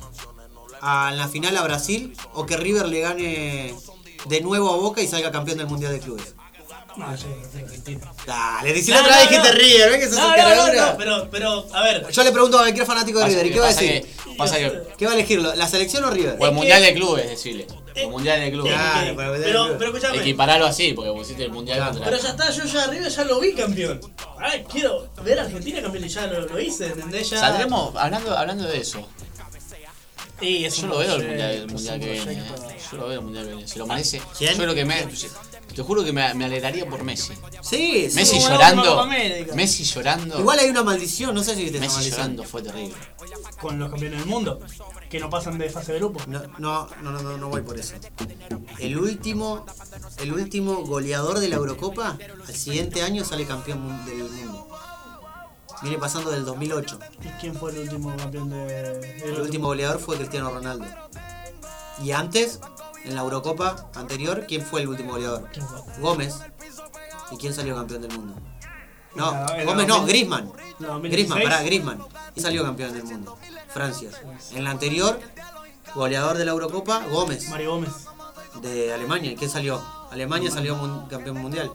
a 0.81 1.09
en 1.11 1.17
la 1.17 1.27
final 1.27 1.57
a 1.57 1.63
Brasil 1.63 2.15
o 2.33 2.45
que 2.45 2.55
River 2.55 2.87
le 2.87 2.99
gane 3.01 3.75
de 4.25 4.41
nuevo 4.41 4.71
a 4.71 4.77
Boca 4.77 5.01
y 5.01 5.07
salga 5.07 5.31
campeón 5.31 5.57
del 5.57 5.65
Mundial 5.67 5.91
de 5.93 5.99
Clubes. 5.99 6.35
No, 6.97 7.11
yo 7.15 7.17
soy 7.51 7.61
argentino. 7.63 8.13
Dale, 8.25 8.81
si 8.81 8.91
la 8.91 9.01
otra 9.01 9.17
vez 9.19 9.29
dijiste 9.29 9.51
River, 9.53 9.89
¿ves 9.91 9.99
que 9.99 10.05
sos 10.09 10.17
no, 10.17 10.25
un 10.25 10.29
no, 10.31 10.35
caradura? 10.35 10.91
no, 10.91 10.97
pero, 10.97 11.29
pero, 11.31 11.67
a 11.73 11.83
ver. 11.83 12.07
Yo 12.11 12.23
le 12.23 12.31
pregunto 12.31 12.57
a 12.57 12.61
cualquier 12.61 12.85
fanático 12.85 13.19
de 13.19 13.25
Pasa 13.25 13.37
River, 13.41 13.45
¿y 13.45 13.49
que- 13.49 13.53
qué 13.53 13.59
va 13.61 13.65
a 13.65 13.69
pasa 13.69 13.81
decir? 13.81 14.01
que- 14.01 14.35
pasa 14.35 14.57
que- 14.57 14.83
¿Qué 14.97 15.05
va 15.05 15.11
a 15.11 15.15
elegir? 15.15 15.39
¿La 15.41 15.67
selección 15.67 16.03
o 16.03 16.09
River? 16.11 16.35
O 16.39 16.45
el 16.45 16.51
mundial 16.53 16.81
de 16.81 16.93
clubes, 16.93 17.29
decirle. 17.29 17.67
El 17.95 18.09
mundial 18.09 18.39
de 18.41 18.51
clubes. 18.51 18.73
Claro, 18.73 19.13
pero- 19.15 19.33
Pero, 19.33 19.77
pero 19.77 19.89
escúchame. 19.91 20.17
Equiparalo 20.19 20.65
así, 20.65 20.93
porque 20.93 21.11
pusiste 21.11 21.43
el 21.45 21.51
mundial 21.51 21.79
contra. 21.85 22.05
Pero 22.05 22.17
ya 22.17 22.29
está, 22.29 22.49
yo 22.51 22.63
ya 22.65 22.83
arriba 22.83 23.07
ya 23.07 23.23
lo 23.23 23.39
vi 23.39 23.53
campeón. 23.53 24.01
Ahora 24.33 24.51
quiero 24.69 25.07
ver 25.23 25.39
a 25.39 25.43
Argentina 25.43 25.81
campeón 25.81 26.03
y 26.05 26.09
ya 26.09 26.27
lo, 26.27 26.41
lo 26.41 26.59
hice, 26.59 26.87
¿entendés? 26.87 27.29
Ya... 27.29 27.39
Saldremos 27.39 27.95
hablando, 27.95 28.37
hablando 28.37 28.63
de 28.67 28.77
eso. 28.79 29.07
Y 30.41 30.63
es 30.63 30.77
Yo 30.77 30.83
un 30.83 30.89
lo 30.89 30.97
veo 30.99 31.15
el 31.15 31.21
proyecto, 31.21 31.27
mundial, 31.29 31.51
el 31.51 31.65
es 31.65 31.71
mundial 31.73 31.95
un 31.95 31.99
que 32.01 32.11
viene. 32.11 32.23
proyecto. 32.25 32.69
eh. 32.69 32.75
Yo 32.91 32.97
lo 32.97 33.07
veo 33.07 33.19
el 33.19 33.25
mundial 33.25 33.45
que 33.45 33.51
viene. 33.55 33.67
Si 33.67 33.79
lo 33.79 33.87
merece. 33.87 34.21
¿Quién? 34.37 34.51
Yo 34.55 34.63
creo 34.63 34.75
que 34.75 34.85
me. 34.85 35.05
Te 35.75 35.83
juro 35.83 36.03
que 36.03 36.11
me, 36.11 36.33
me 36.33 36.45
alegraría 36.45 36.89
por 36.89 37.03
Messi. 37.03 37.33
Sí, 37.61 38.09
sí. 38.09 38.15
Messi 38.15 38.37
como 38.37 38.49
llorando. 38.49 38.99
América. 39.01 39.55
Messi 39.55 39.83
llorando. 39.83 40.39
Igual 40.39 40.59
hay 40.59 40.69
una 40.69 40.83
maldición, 40.83 41.33
no 41.33 41.43
sé 41.43 41.55
si 41.55 41.63
viste 41.63 41.77
esa 41.77 41.85
Messi 41.85 41.95
maldición. 41.97 42.21
llorando 42.21 42.43
fue 42.43 42.61
terrible. 42.61 42.95
Con 43.61 43.77
los 43.79 43.89
campeones 43.89 44.19
del 44.19 44.27
mundo, 44.29 44.59
que 45.09 45.19
no 45.19 45.29
pasan 45.29 45.57
de 45.57 45.69
fase 45.69 45.93
de 45.93 45.99
grupo. 45.99 46.21
No, 46.27 46.41
no, 46.59 46.87
no, 47.01 47.11
no, 47.11 47.21
no, 47.21 47.37
no 47.37 47.49
voy 47.49 47.61
por 47.61 47.77
eso. 47.77 47.93
El 48.79 48.97
último, 48.97 49.65
el 50.17 50.33
último 50.33 50.85
goleador 50.85 51.39
de 51.39 51.49
la 51.49 51.55
Eurocopa, 51.57 52.17
al 52.47 52.55
siguiente 52.55 53.01
año 53.01 53.23
sale 53.25 53.45
campeón 53.45 54.05
del 54.05 54.17
mundo. 54.17 54.67
Viene 55.81 55.97
pasando 55.97 56.31
del 56.31 56.43
2008. 56.45 56.99
¿Y 57.23 57.27
quién 57.39 57.55
fue 57.55 57.71
el 57.71 57.79
último 57.79 58.15
campeón 58.17 58.49
de.? 58.49 59.21
El 59.23 59.39
último 59.39 59.67
goleador 59.67 59.99
fue 59.99 60.17
Cristiano 60.17 60.51
Ronaldo. 60.51 60.85
Y 62.03 62.11
antes, 62.11 62.59
en 63.05 63.15
la 63.15 63.21
Eurocopa 63.21 63.89
anterior, 63.95 64.45
¿quién 64.47 64.61
fue 64.65 64.81
el 64.81 64.87
último 64.89 65.11
goleador? 65.13 65.49
Gómez. 65.99 66.35
¿Y 67.31 67.37
quién 67.37 67.53
salió 67.53 67.75
campeón 67.75 68.01
del 68.01 68.11
mundo? 68.17 68.35
No, 69.15 69.31
la- 69.31 69.63
Gómez 69.65 69.87
no, 69.87 69.95
2000. 69.95 70.07
Griezmann. 70.07 70.45
No, 70.79 70.87
2016. 70.87 71.11
Griezmann, 71.11 71.43
pará, 71.43 71.63
Griezmann. 71.63 72.03
Y 72.35 72.41
salió 72.41 72.63
campeón 72.63 72.93
del 72.93 73.03
mundo. 73.03 73.37
Francia. 73.73 74.09
En 74.53 74.63
la 74.63 74.71
anterior, 74.71 75.19
goleador 75.95 76.37
de 76.37 76.45
la 76.45 76.51
Eurocopa, 76.51 77.05
Gómez. 77.07 77.49
Mario 77.49 77.71
Gómez. 77.75 77.91
De 78.61 78.93
Alemania. 78.93 79.31
¿Y 79.31 79.35
quién 79.35 79.49
salió? 79.49 79.81
Alemania 80.11 80.51
salió 80.51 80.75
mun- 80.75 81.07
campeón 81.07 81.37
mundial. 81.37 81.71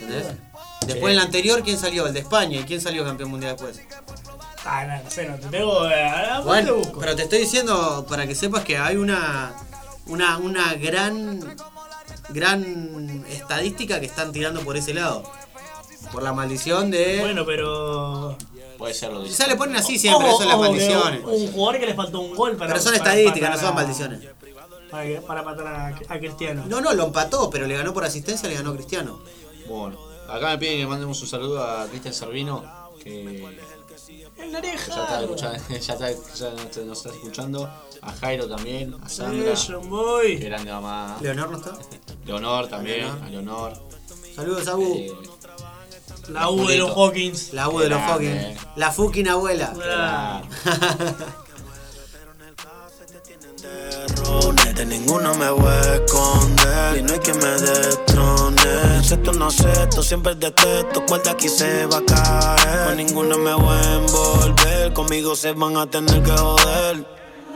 ¿Entendés? 0.00 0.36
Después 0.86 1.10
en 1.12 1.16
la 1.16 1.22
anterior, 1.22 1.62
¿quién 1.62 1.78
salió? 1.78 2.06
El 2.06 2.12
de 2.12 2.20
España. 2.20 2.58
¿Y 2.60 2.64
quién 2.64 2.80
salió 2.80 3.04
campeón 3.04 3.30
mundial 3.30 3.52
después? 3.56 3.80
Ah, 4.64 4.84
no, 4.84 5.02
no 5.02 5.10
sé, 5.10 5.28
no 5.28 5.36
te 5.36 5.48
tengo. 5.48 5.88
Eh, 5.88 6.64
te 6.64 6.70
busco. 6.70 7.00
pero 7.00 7.16
te 7.16 7.22
estoy 7.22 7.40
diciendo 7.40 8.06
para 8.08 8.26
que 8.26 8.34
sepas 8.34 8.64
que 8.64 8.78
hay 8.78 8.96
una 8.96 9.54
una, 10.06 10.38
una 10.38 10.74
gran 10.74 11.56
gran 12.30 13.24
estadística 13.28 14.00
que 14.00 14.06
están 14.06 14.32
tirando 14.32 14.60
por 14.60 14.76
ese 14.76 14.94
lado. 14.94 15.22
Por 16.12 16.22
la 16.22 16.32
maldición 16.32 16.90
de. 16.90 17.20
Bueno, 17.20 17.46
pero. 17.46 18.36
Puede 18.76 18.94
ser 18.94 19.12
lo 19.12 19.22
que 19.22 19.28
Quizás 19.28 19.46
le 19.48 19.56
ponen 19.56 19.76
así 19.76 19.98
siempre, 19.98 20.26
Ojo, 20.28 20.34
eso 20.34 20.42
es 20.42 20.48
las 20.48 20.56
ojo, 20.56 20.64
que 20.64 20.70
maldiciones. 20.70 21.20
Un 21.24 21.52
jugador 21.52 21.80
que 21.80 21.86
le 21.86 21.94
faltó 21.94 22.20
un 22.20 22.34
gol 22.34 22.56
para. 22.56 22.72
Pero 22.72 22.82
son 22.82 22.98
para 22.98 23.10
estadísticas, 23.10 23.50
no 23.50 23.66
son 23.66 23.74
maldiciones. 23.74 24.20
Para, 25.26 25.42
matar 25.42 25.66
a, 25.66 25.86
a 25.86 26.18
Cristiano. 26.18 26.64
No, 26.68 26.80
no, 26.80 26.92
lo 26.92 27.06
empató, 27.06 27.48
pero 27.48 27.66
le 27.66 27.76
ganó 27.76 27.94
por 27.94 28.04
asistencia, 28.04 28.48
le 28.48 28.56
ganó 28.56 28.74
Cristiano. 28.74 29.20
Bueno, 29.66 29.98
acá 30.28 30.50
me 30.50 30.58
piden 30.58 30.78
que 30.80 30.86
mandemos 30.86 31.20
un 31.22 31.28
saludo 31.28 31.64
a 31.64 31.86
Cristian 31.86 32.12
Servino, 32.12 32.62
que 33.02 33.42
Oreja. 34.54 34.94
ya 34.94 35.02
está 35.02 35.20
escuchando, 35.20 35.58
ya 35.68 35.76
está, 35.76 36.10
ya 36.34 36.50
nos- 36.50 36.76
nos 36.86 36.98
está 36.98 37.10
escuchando. 37.10 37.70
A 38.02 38.12
Jairo 38.14 38.48
también, 38.48 38.96
a 39.02 39.08
Sandra. 39.08 39.54
John 39.54 39.88
Boy. 39.88 40.38
Qué 40.38 40.46
grande 40.46 40.72
mamá. 40.72 41.16
Leonor 41.20 41.50
no 41.50 41.58
está. 41.58 41.72
Leonor 42.26 42.66
también, 42.68 43.00
Leonor. 43.00 43.22
a 43.22 43.28
Leonor. 43.30 43.82
Saludos 44.34 44.66
a 44.68 44.76
U. 44.76 44.94
Eh, 44.96 45.12
La 46.30 46.48
U 46.50 46.66
de 46.66 46.78
los. 46.78 46.90
Hawkins. 46.96 47.52
La 47.52 47.68
U 47.68 47.78
de 47.78 47.88
los 47.88 47.98
grande. 48.00 48.54
fucking. 48.56 48.68
La 48.76 48.90
fucking 48.92 49.28
abuela. 49.28 49.72
Ah, 49.84 50.42
De 54.74 54.86
ninguno 54.86 55.34
me 55.34 55.50
voy 55.50 55.66
a 55.66 55.94
esconder 55.94 56.98
Y 56.98 57.02
no 57.02 57.12
hay 57.12 57.18
que 57.20 57.34
me 57.34 57.50
destrone 57.50 58.98
Esto 58.98 59.32
no 59.32 59.50
sé, 59.50 59.70
esto 59.70 60.02
siempre 60.02 60.34
detesto 60.34 61.04
Cuál 61.06 61.22
de 61.22 61.30
aquí 61.30 61.48
se 61.48 61.86
va 61.86 61.98
a 61.98 62.04
caer 62.04 62.86
Con 62.86 62.96
ninguno 62.96 63.38
me 63.38 63.54
voy 63.54 63.76
a 63.76 63.94
envolver 63.94 64.92
Conmigo 64.92 65.36
se 65.36 65.52
van 65.52 65.76
a 65.76 65.86
tener 65.86 66.22
que 66.22 66.32
joder 66.32 67.06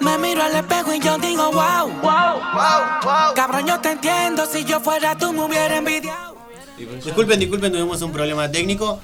Me 0.00 0.18
miro 0.18 0.42
al 0.42 0.54
espejo 0.54 0.92
y 0.94 1.00
yo 1.00 1.18
digo 1.18 1.50
wow, 1.50 1.88
wow, 2.02 2.40
wow, 2.54 3.00
wow. 3.02 3.34
Cabrón, 3.34 3.66
yo 3.66 3.80
te 3.80 3.92
entiendo. 3.92 4.46
Si 4.46 4.64
yo 4.64 4.80
fuera 4.80 5.16
tú, 5.16 5.32
me 5.32 5.44
hubiera 5.44 5.76
envidiado. 5.76 6.36
Disculpen, 6.76 7.40
disculpen, 7.40 7.72
tuvimos 7.72 8.02
un 8.02 8.12
problema 8.12 8.50
técnico. 8.50 9.00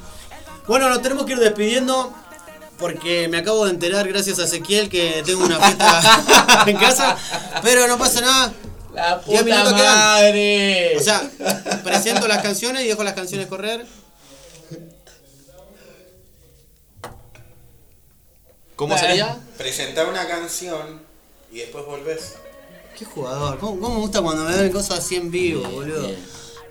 Bueno, 0.67 0.89
nos 0.89 1.01
tenemos 1.03 1.25
que 1.25 1.33
ir 1.33 1.39
despidiendo 1.39 2.13
porque 2.83 3.29
me 3.29 3.39
acabo 3.39 3.65
de 3.65 3.71
enterar, 3.71 4.07
gracias 4.09 4.41
a 4.41 4.45
Ezequiel, 4.45 4.89
que 4.91 5.23
tengo 5.25 5.45
una 5.45 5.61
fiesta 5.61 6.65
en 6.67 6.77
casa. 6.77 7.17
Pero 7.63 7.87
no 7.87 7.97
pasa 7.97 8.21
nada. 8.21 8.53
La 8.93 9.19
Diez 9.19 9.41
puta 9.41 9.45
minutos 9.45 9.73
quedan. 9.75 9.95
madre. 9.95 10.97
O 10.99 11.01
sea, 11.01 11.31
presento 11.85 12.27
las 12.27 12.43
canciones 12.43 12.83
y 12.85 12.89
dejo 12.89 13.05
las 13.05 13.15
canciones 13.15 13.47
correr. 13.47 13.87
¿Cómo 18.75 18.99
sería? 18.99 19.39
Presentar 19.57 20.09
una 20.09 20.27
canción 20.27 21.01
y 21.53 21.59
después 21.59 21.87
volvés. 21.87 22.35
Qué 22.99 23.05
jugador. 23.05 23.61
¿Cómo, 23.61 23.81
cómo 23.81 23.95
me 23.95 24.01
gusta 24.01 24.21
cuando 24.23 24.43
me 24.43 24.57
ven 24.57 24.73
cosas 24.73 24.99
así 24.99 25.15
en 25.15 25.31
vivo, 25.31 25.63
boludo? 25.71 26.11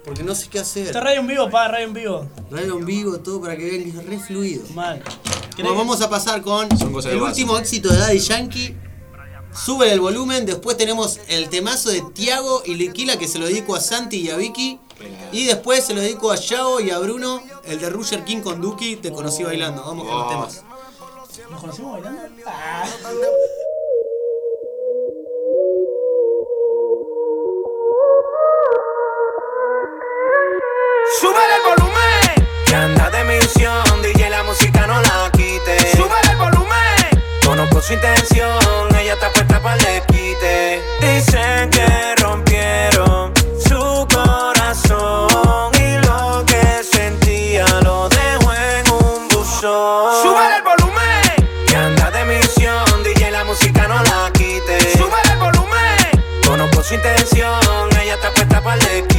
Porque 0.03 0.23
no 0.23 0.35
sé 0.35 0.49
qué 0.49 0.59
hacer. 0.59 0.87
Está 0.87 0.99
radio 0.99 1.21
en 1.21 1.27
vivo, 1.27 1.49
pa, 1.49 1.69
radio 1.69 1.87
en 1.87 1.93
vivo. 1.93 2.27
Radio 2.49 2.77
en 2.77 2.85
vivo, 2.85 3.19
todo 3.19 3.39
para 3.39 3.55
que 3.55 3.63
vean 3.65 3.83
que 3.83 3.89
es 3.97 4.05
re 4.05 4.19
fluido. 4.19 4.67
Mal. 4.73 5.01
Bueno, 5.55 5.75
vamos 5.75 6.01
a 6.01 6.09
pasar 6.09 6.41
con 6.41 6.67
el 7.05 7.21
último 7.21 7.57
éxito 7.57 7.89
de 7.89 7.97
Daddy 7.97 8.19
Yankee. 8.19 8.75
Sube 9.53 9.91
el 9.91 9.99
volumen. 9.99 10.45
Después 10.45 10.77
tenemos 10.77 11.19
el 11.27 11.49
temazo 11.49 11.89
de 11.89 12.01
Tiago 12.13 12.63
y 12.65 12.75
Liquila 12.75 13.17
que 13.17 13.27
se 13.27 13.37
lo 13.37 13.45
dedico 13.45 13.75
a 13.75 13.81
Santi 13.81 14.17
y 14.21 14.29
a 14.29 14.37
Vicky. 14.37 14.79
Y 15.31 15.45
después 15.45 15.83
se 15.85 15.93
lo 15.93 16.01
dedico 16.01 16.31
a 16.31 16.35
Yao 16.35 16.79
y 16.79 16.89
a 16.91 16.99
Bruno, 16.99 17.41
el 17.65 17.79
de 17.79 17.89
Roger 17.89 18.23
King 18.23 18.41
con 18.41 18.61
Duki. 18.61 18.95
Te 18.97 19.11
conocí 19.11 19.43
bailando. 19.43 19.83
Vamos 19.83 20.05
con 20.07 20.15
los 20.17 20.25
Oh. 20.25 20.29
temas. 20.29 20.63
¿Nos 21.49 21.59
conocimos 21.61 21.91
bailando? 21.93 22.21
Ah. 22.45 22.85
Sube 31.19 31.37
el 31.55 31.61
volumen 31.79 32.00
Que 32.71 32.77
anda 32.77 33.09
de 33.09 33.25
misión 33.25 34.01
DJ 34.01 34.29
la 34.29 34.43
música 34.43 34.87
no 34.87 35.01
la 35.01 35.29
quite. 35.33 35.91
Sube 35.93 36.15
el 36.31 36.37
volumen. 36.37 37.21
Conozco 37.45 37.81
su 37.81 37.91
intención 37.91 38.95
Ella 38.97 39.15
está 39.15 39.29
puesta 39.33 39.59
para 39.59 39.75
le 39.75 40.01
quite 40.07 40.81
Dicen 41.01 41.69
que 41.69 42.15
rompieron 42.15 43.33
su 43.59 44.07
corazón 44.13 45.71
Y 45.73 45.97
lo 46.05 46.45
que 46.45 46.81
sentía 46.81 47.65
lo 47.83 48.07
dejó 48.07 48.53
en 48.53 48.89
un 48.89 49.27
buzón. 49.27 50.23
Sube 50.23 50.55
el 50.55 50.63
volumen. 50.63 51.65
Que 51.67 51.75
anda 51.75 52.09
de 52.09 52.23
misión 52.23 53.03
DJ 53.03 53.31
la 53.31 53.43
música 53.43 53.85
no 53.89 54.01
la 54.01 54.31
quite. 54.31 54.97
Sube 54.97 55.17
el 55.29 55.39
volumen. 55.39 56.23
Conozco 56.47 56.83
su 56.83 56.93
intención 56.93 57.89
Ella 58.01 58.13
está 58.13 58.33
puesta 58.33 58.61
para 58.63 58.77
le 58.77 59.10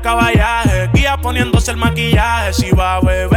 caballaje. 0.00 0.90
Guía 0.92 1.16
poniéndose 1.16 1.70
el 1.70 1.76
maquillaje. 1.76 2.52
Si 2.52 2.70
va 2.70 2.96
a 2.96 3.00
beber, 3.00 3.29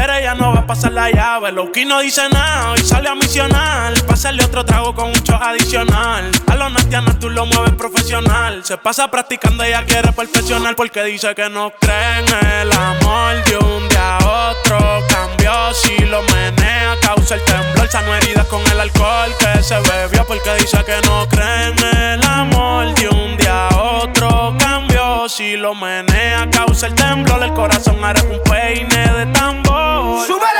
ella 0.73 0.89
no 0.89 0.89
va 0.89 0.89
a 0.89 0.91
pasar 0.91 0.91
la 0.91 1.11
llave. 1.11 1.51
Loki 1.51 1.85
no 1.85 1.99
dice 1.99 2.27
nada 2.29 2.75
y 2.77 2.83
sale 2.83 3.09
a 3.09 3.15
misionar. 3.15 3.93
Pásale 4.05 4.43
otro 4.43 4.65
trago 4.65 4.93
con 4.95 5.07
un 5.07 5.13
shot 5.13 5.41
adicional. 5.41 6.31
A 6.47 6.55
los 6.55 6.71
nastianos 6.71 7.19
tú 7.19 7.29
lo 7.29 7.45
mueves 7.45 7.73
profesional. 7.73 8.63
Se 8.65 8.77
pasa 8.77 9.09
practicando, 9.09 9.63
ella 9.63 9.83
quiere 9.85 10.11
perfeccionar. 10.11 10.75
Porque 10.75 11.03
dice 11.03 11.33
que 11.35 11.49
no 11.49 11.71
cree 11.79 12.19
el 12.61 12.71
amor 12.71 13.43
de 13.45 13.57
un 13.57 13.89
día 13.89 14.17
a 14.17 14.49
otro. 14.51 15.03
Cambió 15.09 15.73
Si 15.73 15.97
lo 16.05 16.21
menea, 16.23 16.95
causa 17.01 17.35
el 17.35 17.43
temblor. 17.45 17.89
Sano 17.89 18.15
heridas 18.15 18.47
con 18.47 18.61
el 18.71 18.79
alcohol 18.79 19.31
que 19.39 19.63
se 19.63 19.75
bebió. 19.79 20.25
Porque 20.25 20.55
dice 20.59 20.83
que 20.85 20.99
no 21.07 21.27
cree 21.29 22.13
el 22.13 22.23
amor. 22.23 22.93
De 22.95 23.09
un 23.09 23.37
día 23.37 23.67
a 23.67 23.77
otro 23.77 24.55
cambió. 24.59 25.27
Si 25.29 25.55
lo 25.55 25.73
menea, 25.75 26.49
causa 26.51 26.87
el 26.87 26.95
temblor. 26.95 27.43
El 27.43 27.53
corazón 27.53 28.03
hará 28.03 28.21
un 28.23 28.41
peine 28.43 29.13
de 29.13 29.25
tambor. 29.27 29.73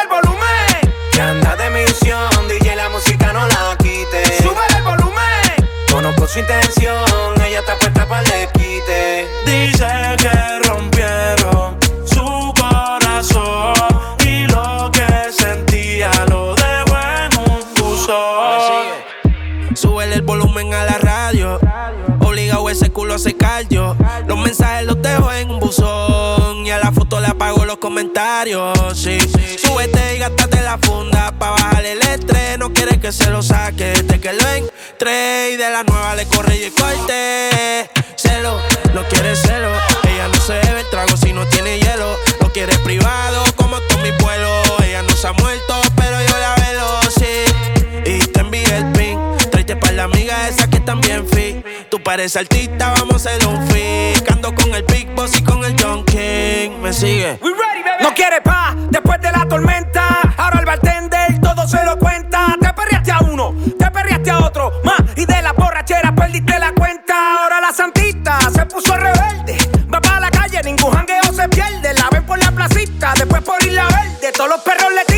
El 0.04 0.10
volumen. 0.10 0.94
Que 1.12 1.22
anda 1.22 1.56
de 1.56 1.70
misión, 1.70 2.48
DJ 2.48 2.76
la 2.76 2.90
música 2.90 3.34
no 3.34 3.48
la 3.48 3.76
quite. 3.78 4.42
Sube 4.42 4.62
el 4.78 4.84
volumen. 4.84 5.70
Conozco 5.92 6.28
su 6.28 6.40
intención, 6.40 7.42
ella 7.46 7.60
está 7.60 7.78
puesta 7.78 8.08
para 8.08 8.22
el 8.22 8.50
quite. 8.52 9.28
Dice 9.46 9.88
que 10.18 10.68
rompieron 10.68 11.78
su 12.06 12.54
corazón 12.60 13.74
y 14.26 14.48
lo 14.48 14.92
que 14.92 15.32
sentía 15.32 16.12
lo 16.30 16.56
dejó 16.56 16.98
en 16.98 17.38
un 17.38 17.74
buzón. 17.76 18.86
Súbele 19.76 20.16
el 20.16 20.22
volumen 20.24 20.74
a 20.74 20.86
la 20.86 20.98
radio. 20.98 21.60
Obligado 22.20 22.70
ese 22.70 22.92
culo 22.92 23.16
a 23.16 23.20
secar 23.20 23.68
yo. 23.70 23.96
Los 24.28 24.38
mensajes 24.40 24.86
los 24.86 25.02
dejo 25.02 25.32
en 25.32 25.52
un 25.52 25.60
buzón. 25.60 26.13
Los 27.74 27.80
comentarios. 27.80 28.78
Sí. 28.96 29.18
Súbete 29.58 30.16
y 30.16 30.20
gástate 30.20 30.62
la 30.62 30.78
funda. 30.78 31.32
Pa' 31.40 31.52
bajar 31.52 31.86
el 31.86 32.02
estrés. 32.02 32.58
No 32.60 32.72
quiere 32.72 33.00
que 33.00 33.12
se 33.12 33.30
lo 33.30 33.42
saque. 33.42 33.86
Desde 33.86 34.20
que 34.20 34.34
lo 34.34 34.48
entré. 34.50 35.52
Y 35.54 35.58
de 35.58 35.70
la 35.70 35.84
nueva 35.84 36.16
le 36.16 36.26
corre 36.26 36.56
y 36.56 36.70
corte. 36.70 37.90
Celo, 38.16 38.60
no 38.94 39.04
quiere 39.10 39.36
celo. 39.36 39.70
Ella 40.04 40.28
no 40.28 40.40
se 40.40 40.54
bebe 40.54 40.82
el 40.82 40.90
trago 40.90 41.18
si 41.18 41.34
no 41.34 41.48
tiene 41.48 41.80
hielo. 41.80 42.16
Lo 42.42 42.52
quiere 42.52 42.78
privado 42.80 43.44
como 43.56 43.78
con 43.90 44.02
mi 44.04 44.12
vuelo. 44.24 44.50
Ella 44.86 45.02
no 45.02 45.16
se 45.16 45.28
ha 45.28 45.34
muerto, 45.34 45.82
pero 45.96 46.18
yo 46.28 46.38
la 46.38 46.56
velo, 46.56 47.00
sí. 47.18 48.12
Y 48.12 48.20
te 48.28 48.40
envié 48.42 48.78
el 48.78 48.92
pin. 48.92 49.18
Tráete 49.52 49.76
pa' 49.78 49.92
la 49.92 50.04
amiga 50.04 50.48
esa 50.48 50.70
que 50.70 50.80
también 50.80 51.28
fit. 51.28 51.66
Tú 51.94 52.02
pareces 52.02 52.38
artista, 52.38 52.92
vamos 52.98 53.24
a 53.24 53.30
hacer 53.30 53.48
un 53.48 53.68
fit. 53.68 54.28
Ando 54.32 54.56
con 54.56 54.74
el 54.74 54.82
Big 54.82 55.14
Boss 55.14 55.38
y 55.38 55.44
con 55.44 55.64
el 55.64 55.76
John 55.80 56.04
King. 56.06 56.72
Me 56.82 56.92
sigue. 56.92 57.38
No 58.02 58.12
quiere 58.16 58.42
pa' 58.42 58.76
después 58.90 59.22
de 59.22 59.32
la 59.32 59.48
tormenta. 59.48 60.34
Ahora 60.36 60.62
el 60.62 60.66
bartender 60.66 61.40
todo 61.40 61.68
se 61.68 61.84
lo 61.86 62.00
cuenta. 62.00 62.56
Te 62.60 62.74
perreaste 62.74 63.12
a 63.12 63.20
uno, 63.20 63.54
te 63.78 63.92
perreaste 63.92 64.32
a 64.32 64.40
otro. 64.40 64.72
Más 64.84 65.04
y 65.16 65.28
de 65.28 65.40
la 65.44 65.54
borrachera 65.54 66.16
perdiste 66.16 66.58
la 66.58 66.74
cuenta. 66.74 67.44
Ahora 67.44 67.62
la 67.62 67.72
santita 67.72 68.40
se 68.52 68.66
puso 68.66 68.98
rebelde. 68.98 69.56
Va 69.94 70.02
para 70.02 70.20
la 70.20 70.32
calle, 70.32 70.64
ningún 70.64 70.92
jangueo 70.92 71.32
se 71.32 71.48
pierde. 71.48 71.94
La 71.94 72.10
ven 72.10 72.26
por 72.26 72.40
la 72.40 72.52
placita, 72.52 73.14
después 73.20 73.44
por 73.44 73.64
Isla 73.64 73.86
Verde. 73.86 74.32
Todos 74.36 74.50
los 74.50 74.62
perros 74.62 74.92
le 74.96 75.13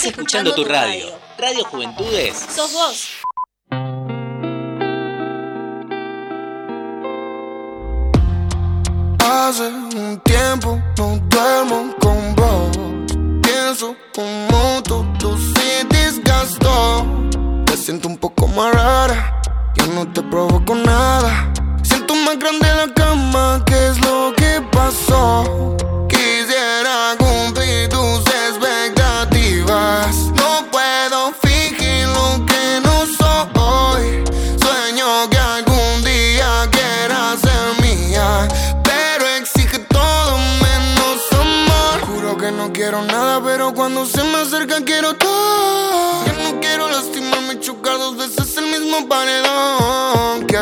Estás 0.00 0.12
escuchando 0.12 0.54
tu 0.54 0.64
radio. 0.64 1.08
Radio 1.36 1.62
Juventudes. 1.64 2.34
Sos 2.48 2.72
vos. 2.72 3.10
Hace 9.22 9.66
un 9.68 10.18
tiempo 10.24 10.80
no 10.96 11.18
duermo 11.28 11.94
con 12.00 12.34
vos. 12.34 12.78
Pienso 13.42 13.94
como 14.14 14.82
todo 14.84 15.36
se 15.36 15.84
desgastó. 15.90 17.04
Te 17.66 17.76
siento 17.76 18.08
un 18.08 18.16
poco 18.16 18.48
más 18.48 18.74
rara. 18.74 19.42
Yo 19.74 19.86
no 19.88 20.10
te 20.10 20.22
provoco 20.22 20.76
nada. 20.76 21.52
Siento 21.82 22.14
más 22.14 22.38
grande 22.38 22.66
la 22.74 22.94
cama. 22.94 23.62
¿Qué 23.66 23.88
es 23.88 24.00
lo 24.00 24.32
que 24.34 24.62
pasó? 24.72 25.76
Quisiera 26.08 27.16
cumplir 27.18 27.90
tus 27.90 28.20
expectativas. 28.20 28.89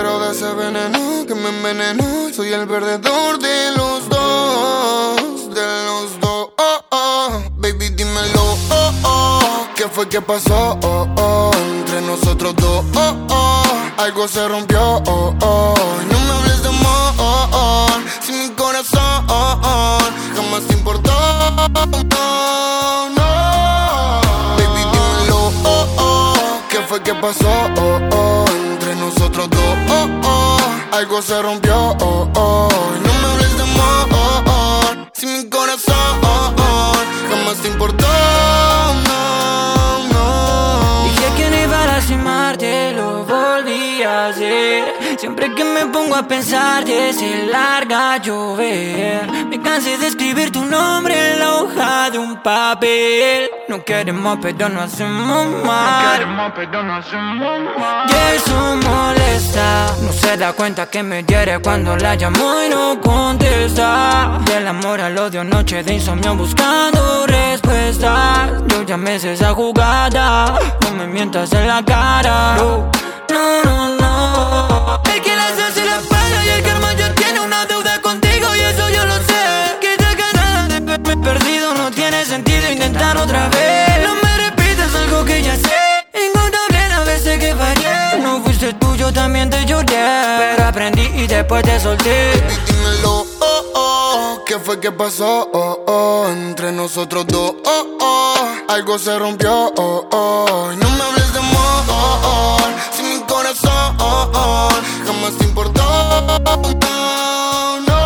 Quiero 0.00 0.20
de 0.20 0.30
ese 0.30 0.54
veneno 0.54 1.26
que 1.26 1.34
me 1.34 1.48
envenenó. 1.48 2.32
Soy 2.32 2.52
el 2.52 2.68
perdedor 2.68 3.40
de 3.40 3.72
los 3.76 4.08
dos, 4.08 5.52
de 5.52 5.84
los 5.86 6.20
dos. 6.20 6.50
Oh, 6.56 6.84
oh. 6.90 7.42
Baby, 7.56 7.88
dímelo. 7.88 8.56
Oh, 8.70 8.92
oh. 9.02 9.66
¿Qué 9.74 9.88
fue 9.88 10.08
que 10.08 10.20
pasó? 10.20 10.78
Oh, 10.84 11.08
oh. 11.16 11.50
Entre 11.80 12.00
nosotros 12.02 12.54
dos. 12.54 12.84
Oh, 12.94 13.26
oh. 13.28 13.64
Algo 13.96 14.28
se 14.28 14.46
rompió. 14.46 15.02
Oh, 15.04 15.34
oh. 15.42 15.74
No 16.08 16.18
me 16.20 16.30
hables 16.30 16.62
de 16.62 16.68
amor. 16.68 17.90
Si 18.24 18.30
mi 18.30 18.50
corazón 18.50 19.26
jamás 19.26 20.62
te 20.68 20.74
importó. 20.74 21.10
No, 23.16 23.16
¿Qué 26.78 26.84
fue 26.84 27.02
que 27.02 27.12
pasó? 27.12 27.48
Oh, 27.76 27.98
oh. 28.12 28.44
Entre 28.48 28.94
nosotros 28.94 29.50
dos. 29.50 29.76
Oh, 29.90 30.09
oh. 30.22 30.96
Algo 30.96 31.20
se 31.20 31.42
rompió. 31.42 31.74
Oh, 32.00 32.30
oh. 32.36 32.68
No 33.05 33.12
me 33.14 33.26
hables 33.32 33.56
de 33.56 33.62
amor. 33.64 35.10
Si 35.12 35.26
mi 35.26 35.48
corazón 35.48 35.96
jamás 37.28 37.56
te 37.62 37.66
importó. 37.66 38.06
No, 39.09 40.05
no. 40.12 41.05
Dije 41.06 41.32
que 41.36 41.50
no 41.50 41.64
iba 41.64 41.82
a 41.82 41.86
lastimarte, 41.86 42.92
lo 42.92 43.24
volví 43.24 44.05
a 44.05 44.28
hacer. 44.28 44.97
Siempre 45.16 45.55
que 45.55 45.64
me 45.64 45.86
pongo 45.86 46.14
a 46.14 46.22
pensar, 46.26 46.85
se 46.86 47.47
larga 47.47 48.14
a 48.14 48.16
llover. 48.18 49.30
Me 49.48 49.60
cansé 49.60 49.97
de 49.98 50.09
escribir 50.09 50.52
tu 50.52 50.64
nombre 50.64 51.32
en 51.32 51.39
la 51.39 51.55
hoja 51.56 52.10
de 52.10 52.18
un 52.18 52.43
papel. 52.43 53.51
No 53.68 53.82
queremos, 53.85 54.39
pero 54.40 54.68
no 54.68 54.82
hacemos 54.82 55.64
mal. 55.64 56.20
Y 58.09 58.36
eso 58.36 58.76
molesta. 58.76 59.94
No 60.02 60.12
se 60.12 60.36
da 60.36 60.52
cuenta 60.52 60.89
que 60.89 61.02
me 61.02 61.24
hiere 61.24 61.59
cuando 61.60 61.97
la 61.97 62.14
llamo 62.14 62.62
y 62.64 62.68
no 62.68 63.01
contesta. 63.01 64.39
Del 64.44 64.66
amor 64.66 65.01
al 65.01 65.16
odio, 65.18 65.43
noche 65.44 65.82
de 65.82 65.94
insomnio 65.94 66.35
buscando 66.35 67.26
respuestas. 67.26 68.51
Yo 68.68 68.82
ya 68.82 68.97
me 68.97 69.18
sé 69.18 69.32
esa 69.32 69.52
jugada. 69.52 70.59
No 70.82 70.90
me 70.97 71.06
mientas 71.06 71.52
en 71.52 71.66
la 71.66 71.85
cara. 71.85 72.56
No, 72.56 72.90
no, 73.30 73.62
no, 73.64 73.97
El 75.12 75.23
que 75.23 75.35
las 75.35 75.59
hace 75.59 75.85
la 75.85 75.98
paga 76.09 76.44
y 76.44 76.48
el 76.51 76.62
karma 76.62 76.93
ya 76.94 77.12
tiene 77.15 77.40
una 77.40 77.66
deuda 77.66 78.01
contigo 78.01 78.47
y 78.55 78.60
eso 78.60 78.89
yo 78.90 79.05
lo 79.05 79.16
sé. 79.16 79.78
Que 79.81 79.97
ya 79.98 80.15
ganas 80.15 80.69
de 80.69 80.81
verme 80.81 81.16
perdido 81.16 81.74
no 81.74 81.90
tiene 81.90 82.24
sentido 82.24 82.70
intentar 82.70 83.16
otra 83.16 83.48
vez. 83.48 84.06
No 84.06 84.15
me 84.15 84.36
repitas 84.44 84.94
algo 84.94 85.24
que 85.24 85.43
ya 85.43 85.56
sé. 85.56 85.81
Incontable 86.15 86.89
las 86.89 87.05
veces 87.05 87.39
que 87.39 87.55
fallé. 87.55 88.20
No 88.23 88.40
fuiste 88.43 88.73
tú, 88.74 88.94
yo 88.94 89.12
también 89.12 89.51
te 89.51 89.65
lloré. 89.66 89.86
Pero 90.39 90.65
aprendí 90.65 91.10
y 91.15 91.27
después 91.27 91.65
te 91.65 91.81
solté. 91.81 92.32
Dímelo, 92.66 93.27
oh, 93.40 93.65
oh. 93.74 94.44
¿Qué 94.47 94.59
fue 94.59 94.78
que 94.78 94.93
pasó? 94.93 95.51
Oh, 95.52 95.85
oh, 95.86 96.28
entre 96.28 96.70
nosotros 96.73 97.27
dos, 97.27 97.55
oh, 97.66 97.98
oh, 98.01 98.48
algo 98.69 98.98
se 98.98 99.19
rompió, 99.19 99.73
oh, 99.77 100.09
oh. 100.10 100.73
No 100.77 100.90
me 100.90 101.02
hables 101.02 101.32
de 101.32 101.39
corazón 101.40 102.97
jamás 105.07 105.36
te 105.39 105.45
importó. 105.45 105.82
No. 107.86 108.01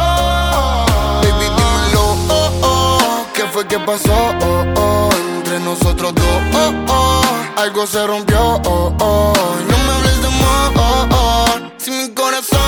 Baby, 1.22 1.46
dímelo, 1.56 2.04
oh, 2.28 2.50
oh, 2.62 3.26
¿qué 3.34 3.44
fue 3.52 3.66
que 3.66 3.78
pasó? 3.78 4.12
Oh, 4.42 4.64
oh, 4.76 5.08
entre 5.36 5.58
nosotros 5.60 6.14
dos, 6.14 6.24
oh, 6.54 6.72
oh, 6.88 7.22
algo 7.60 7.86
se 7.86 8.06
rompió, 8.06 8.60
no 8.64 8.94
me 8.98 9.92
hables 9.92 10.20
de 10.20 10.26
amor, 10.26 10.72
oh, 10.76 11.08
oh, 11.12 11.46
si 11.78 11.90
mi 11.90 12.08
corazón 12.14 12.58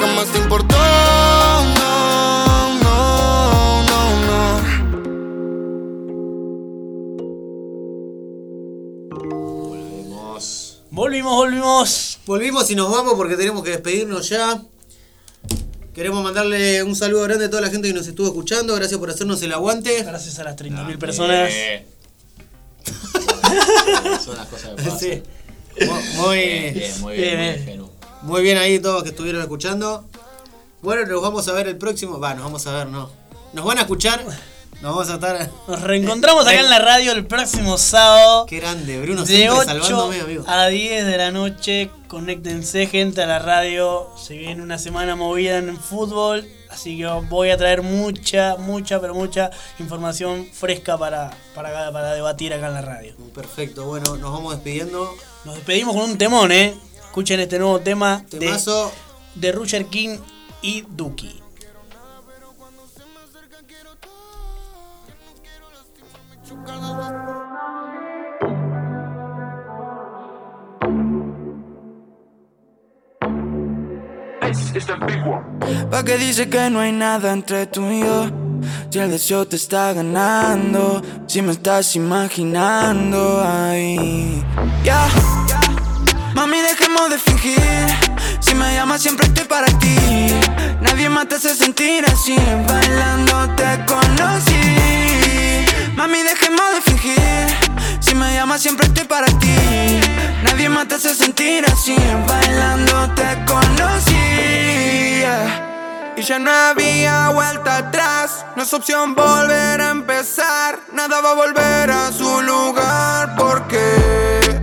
jamás 0.00 0.26
te 0.32 0.38
importó. 0.38 0.76
No, 1.78 2.74
no, 2.82 3.82
no, 3.82 3.98
no. 4.26 4.42
Volvimos, 9.70 10.82
volvimos. 10.90 11.36
Volvimos 11.36 12.07
y 12.68 12.74
nos 12.74 12.90
vamos 12.90 13.14
porque 13.14 13.36
tenemos 13.36 13.62
que 13.62 13.70
despedirnos 13.70 14.28
ya. 14.28 14.62
Queremos 15.94 16.22
mandarle 16.22 16.82
un 16.82 16.94
saludo 16.94 17.22
grande 17.22 17.46
a 17.46 17.50
toda 17.50 17.62
la 17.62 17.70
gente 17.70 17.88
que 17.88 17.94
nos 17.94 18.06
estuvo 18.06 18.26
escuchando. 18.26 18.74
Gracias 18.74 19.00
por 19.00 19.08
hacernos 19.08 19.40
el 19.42 19.52
aguante. 19.52 20.02
Gracias 20.02 20.38
a 20.38 20.44
las 20.44 20.54
30.000 20.56 20.98
personas. 20.98 21.50
Son 24.22 24.36
las 24.36 24.46
cosas 24.46 24.70
que 24.76 24.82
pasan. 24.82 24.98
Sí. 25.00 25.22
Muy 26.16 26.36
Bien, 26.36 26.74
bien, 26.74 27.00
muy 27.00 27.16
bien, 27.16 27.36
muy 27.36 27.36
bien, 27.36 27.64
Genu. 27.64 27.90
Muy 28.22 28.42
bien 28.42 28.58
ahí 28.58 28.78
todos 28.78 29.02
que 29.02 29.10
estuvieron 29.10 29.40
escuchando. 29.40 30.04
Bueno, 30.82 31.06
nos 31.06 31.22
vamos 31.22 31.48
a 31.48 31.52
ver 31.52 31.66
el 31.66 31.78
próximo. 31.78 32.20
Va, 32.20 32.34
nos 32.34 32.44
vamos 32.44 32.66
a 32.66 32.72
ver, 32.72 32.88
no. 32.88 33.10
Nos 33.54 33.64
van 33.64 33.78
a 33.78 33.82
escuchar. 33.82 34.22
Nos 34.82 34.94
vamos 34.94 35.08
a 35.08 35.14
estar. 35.14 35.50
Nos 35.66 35.80
reencontramos 35.80 36.46
acá 36.46 36.60
en 36.60 36.68
la 36.68 36.78
radio 36.78 37.12
el 37.12 37.26
próximo 37.26 37.78
sábado. 37.78 38.44
Qué 38.46 38.58
grande, 38.58 39.00
Bruno, 39.00 39.22
de 39.22 39.26
siempre 39.26 39.50
8 39.50 39.64
salvándome, 39.64 40.20
amigo. 40.20 40.44
a 40.46 40.66
10 40.66 41.06
de 41.06 41.16
la 41.16 41.30
noche. 41.32 41.90
Conéctense, 42.08 42.86
gente, 42.86 43.22
a 43.22 43.26
la 43.26 43.38
radio. 43.38 44.08
Se 44.16 44.34
viene 44.34 44.62
una 44.62 44.78
semana 44.78 45.14
movida 45.14 45.58
en 45.58 45.76
fútbol. 45.76 46.48
Así 46.70 46.96
que 46.96 47.06
voy 47.28 47.50
a 47.50 47.56
traer 47.58 47.82
mucha, 47.82 48.56
mucha, 48.56 48.98
pero 49.00 49.14
mucha 49.14 49.50
información 49.78 50.46
fresca 50.50 50.96
para, 50.96 51.30
para, 51.54 51.92
para 51.92 52.14
debatir 52.14 52.54
acá 52.54 52.68
en 52.68 52.74
la 52.74 52.82
radio. 52.82 53.14
Perfecto, 53.34 53.86
bueno, 53.86 54.16
nos 54.16 54.32
vamos 54.32 54.54
despidiendo. 54.54 55.14
Nos 55.44 55.56
despedimos 55.56 55.94
con 55.94 56.10
un 56.10 56.18
temón, 56.18 56.50
¿eh? 56.50 56.74
Escuchen 57.04 57.40
este 57.40 57.58
nuevo 57.58 57.80
tema 57.80 58.24
de, 58.30 58.38
Temazo. 58.38 58.90
de 59.34 59.52
Roger 59.52 59.86
King 59.86 60.18
y 60.62 60.82
Duki. 60.88 61.42
Pa' 75.90 76.04
que 76.04 76.16
dice 76.16 76.48
que 76.48 76.70
no 76.70 76.80
hay 76.80 76.92
nada 76.92 77.32
entre 77.32 77.66
tú 77.66 77.90
y 77.90 78.00
yo. 78.00 78.30
Si 78.90 78.98
el 78.98 79.10
deseo 79.10 79.46
te 79.46 79.56
está 79.56 79.92
ganando, 79.92 81.02
si 81.26 81.42
me 81.42 81.52
estás 81.52 81.94
imaginando 81.96 83.42
ahí. 83.46 84.42
Ya, 84.82 85.06
mami, 86.34 86.58
dejemos 86.60 87.10
de 87.10 87.18
fingir. 87.18 87.86
Si 88.40 88.54
me 88.54 88.74
llamas, 88.74 89.02
siempre 89.02 89.26
estoy 89.26 89.44
para 89.44 89.66
ti. 89.78 89.96
Nadie 90.80 91.08
más 91.08 91.28
te 91.28 91.34
hace 91.34 91.54
sentir 91.54 92.04
así. 92.06 92.36
Bailando 92.66 93.54
te 93.56 93.84
conocí. 93.86 95.66
Mami, 95.96 96.22
dejemos 96.22 96.66
de 96.74 96.80
fingir. 96.90 97.77
Si 98.08 98.14
me 98.14 98.32
llamas, 98.32 98.62
siempre 98.62 98.86
estoy 98.86 99.04
para 99.04 99.26
ti. 99.26 100.00
Nadie 100.42 100.70
más 100.70 100.88
te 100.88 100.94
hace 100.94 101.14
sentir 101.14 101.62
así. 101.70 101.94
Bailando 102.26 103.12
te 103.14 103.44
conocí. 103.44 104.14
yeah. 105.20 106.14
Y 106.16 106.22
ya 106.22 106.38
no 106.38 106.50
había 106.50 107.28
vuelta 107.28 107.76
atrás. 107.76 108.46
No 108.56 108.62
es 108.62 108.72
opción 108.72 109.14
volver 109.14 109.82
a 109.82 109.90
empezar. 109.90 110.80
Nada 110.90 111.20
va 111.20 111.32
a 111.32 111.34
volver 111.34 111.90
a 111.90 112.10
su 112.10 112.40
lugar. 112.40 113.36
Porque 113.36 114.58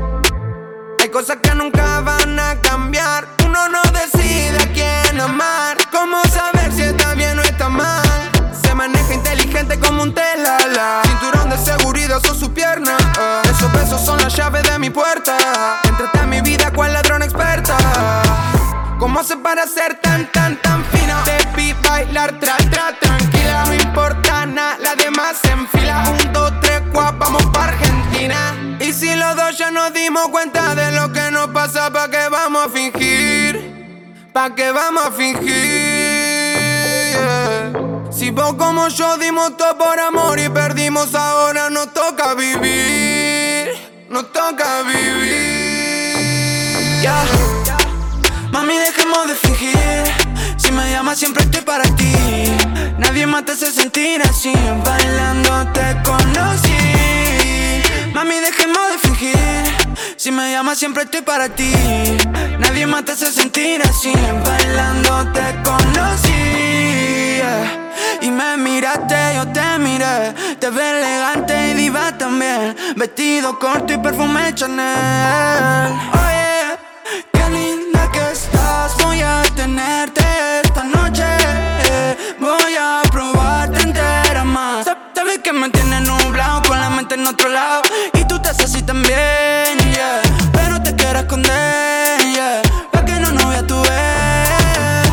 hay 1.00 1.10
cosas 1.10 1.38
que 1.44 1.54
nunca 1.54 2.00
van 2.02 2.40
a 2.40 2.60
cambiar. 2.62 3.28
Uno 3.46 3.70
no 3.70 3.84
decide 3.92 4.58
a 4.58 4.74
quién 4.74 5.22
amar. 5.22 5.78
¿Cómo 5.92 6.24
saber 6.24 6.74
si 6.74 6.82
está 6.82 7.14
bien 7.14 7.38
o 7.38 7.44
está 7.44 7.70
mal? 7.70 8.32
Se 8.66 8.74
maneja 8.74 9.14
inteligente 9.14 9.80
como 9.80 10.02
un 10.02 10.16
telala. 10.16 11.04
Cinturón 11.06 11.52
de 11.52 11.58
seguridad 11.60 12.20
son 12.26 12.40
su 12.40 12.55
¿Cómo 19.26 19.34
hace 19.34 19.44
para 19.44 19.66
ser 19.66 20.00
tan, 20.02 20.32
tan, 20.32 20.62
tan 20.62 20.86
fina? 20.86 21.24
Te 21.24 21.36
vi 21.56 21.74
bailar, 21.74 22.40
tra, 22.40 22.58
tra, 22.58 22.96
tranquila. 23.00 23.64
No 23.66 23.74
importa 23.74 24.46
nada, 24.46 24.78
la 24.78 24.96
demás 24.96 25.38
se 25.42 25.50
enfila. 25.50 26.04
Un, 26.12 26.32
dos, 26.32 26.54
tres, 26.62 26.84
cuatro, 26.94 27.18
vamos 27.18 27.44
pa' 27.48 27.64
Argentina. 27.64 28.78
Y 28.80 28.94
si 28.94 29.16
los 29.16 29.36
dos 29.36 29.58
ya 29.58 29.72
nos 29.72 29.92
dimos 29.94 30.28
cuenta 30.28 30.76
de 30.76 30.92
lo 30.92 31.12
que 31.12 31.32
nos 31.32 31.48
pasa, 31.48 31.92
¿pa' 31.92 32.08
qué 32.12 32.30
vamos 32.30 32.68
a 32.68 32.70
fingir? 32.70 34.30
¿Pa' 34.32 34.54
qué 34.54 34.72
vamos 34.72 35.08
a 35.08 35.12
fingir? 35.12 35.48
yeah. 37.12 37.74
Si 38.12 38.30
vos 38.30 38.54
como 38.54 38.90
yo 38.90 39.18
dimos 39.18 39.58
todo 39.58 39.76
por 39.76 40.00
amor 40.00 40.38
y 40.38 40.50
perdimos, 40.50 41.16
ahora 41.16 41.72
nos 41.72 41.92
toca 41.96 42.36
vivir. 42.36 43.72
Nos 44.08 44.32
toca 44.32 44.84
vivir. 44.84 46.12
Ya. 47.02 47.24
Mami, 48.56 48.78
dejemos 48.78 49.28
de 49.28 49.36
fingir. 49.36 50.04
Si 50.56 50.72
me 50.72 50.90
llamas, 50.90 51.20
siempre 51.20 51.44
estoy 51.44 51.60
para 51.64 51.84
ti. 51.84 52.14
Nadie 52.98 53.28
más 53.28 53.44
te 53.44 53.52
hace 53.52 53.70
sentir 53.70 54.22
así. 54.22 54.54
Bailando 54.86 55.74
te 55.74 56.02
conocí. 56.06 56.78
Mami, 58.14 58.36
dejemos 58.36 58.84
de 58.94 58.98
fingir. 59.00 60.16
Si 60.16 60.32
me 60.32 60.54
llamas, 60.54 60.78
siempre 60.78 61.04
estoy 61.04 61.22
para 61.22 61.50
ti. 61.50 61.74
Nadie 62.58 62.88
más 62.88 63.04
te 63.04 63.12
hace 63.12 63.30
sentir 63.30 63.82
así. 63.82 64.14
Bailando 64.46 65.34
te 65.34 65.46
conocí. 65.70 67.42
Y 68.22 68.32
me 68.32 68.56
miraste, 68.56 69.18
yo 69.36 69.48
te 69.50 69.80
miré. 69.80 70.34
Te 70.62 70.70
ves 70.70 70.94
elegante 70.94 71.72
y 71.72 71.74
diva 71.74 72.18
también. 72.18 72.74
Vestido 72.96 73.60
corto 73.60 73.92
y 73.92 73.98
perfume 73.98 74.56
Chanel. 74.56 75.92
Voy 79.04 79.22
a 79.22 79.42
tenerte 79.56 80.24
esta 80.64 80.84
noche. 80.84 81.24
Voy 82.40 82.76
a 82.80 83.02
probarte 83.12 83.82
entera 83.82 84.44
más. 84.44 84.86
Sab- 84.88 84.98
Sabes 85.16 85.40
que 85.40 85.54
me 85.54 85.70
tienes 85.70 86.02
nublado 86.02 86.62
con 86.68 86.80
la 86.80 86.90
mente 86.90 87.16
en 87.16 87.26
otro 87.28 87.50
lado. 87.50 87.82
Y 88.14 88.24
tú 88.26 88.40
te 88.42 88.50
haces 88.50 88.66
así 88.66 88.82
también, 88.84 89.78
yeah. 89.94 90.22
Pero 90.52 90.82
te 90.84 90.96
quiero 90.96 91.20
esconder, 91.20 92.20
yeah. 92.34 92.62
Pa' 92.92 93.04
que 93.06 93.14
no 93.20 93.32
nos 93.32 93.50
vea 93.50 93.66
tu 93.66 93.80
vez. 93.82 95.10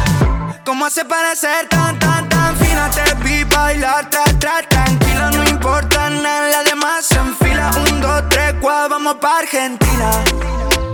¿Cómo 0.64 0.86
hace 0.86 1.04
para 1.04 1.34
ser 1.36 1.68
tan, 1.68 1.98
tan, 1.98 2.28
tan 2.28 2.56
fina? 2.56 2.90
Te 2.90 3.14
vi 3.24 3.44
bailar, 3.44 4.08
tra, 4.10 4.24
tra, 4.38 4.62
tranquila, 4.68 5.30
no 5.30 5.44
importa 5.44 6.10
nada, 6.10 6.48
la 6.48 6.62
demás 6.64 7.06
se 7.06 7.18
enfila. 7.18 7.70
Un, 7.90 8.00
dos, 8.00 8.22
tres, 8.28 8.54
cuatro, 8.60 8.88
vamos 8.90 9.14
pa' 9.16 9.38
Argentina. 9.38 10.10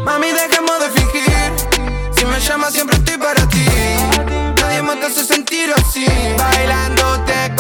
Mami, 0.05 0.29
dejemos 0.33 0.79
de 0.81 0.98
siempre 2.71 2.97
estoy 2.97 3.17
para 3.19 3.49
ti. 3.49 3.65
Nadie 4.61 4.83
más 4.83 5.01
te 5.01 5.07
hace 5.07 5.25
sentir 5.25 5.73
así. 5.77 6.07
Bailando 6.37 7.25
te 7.25 7.55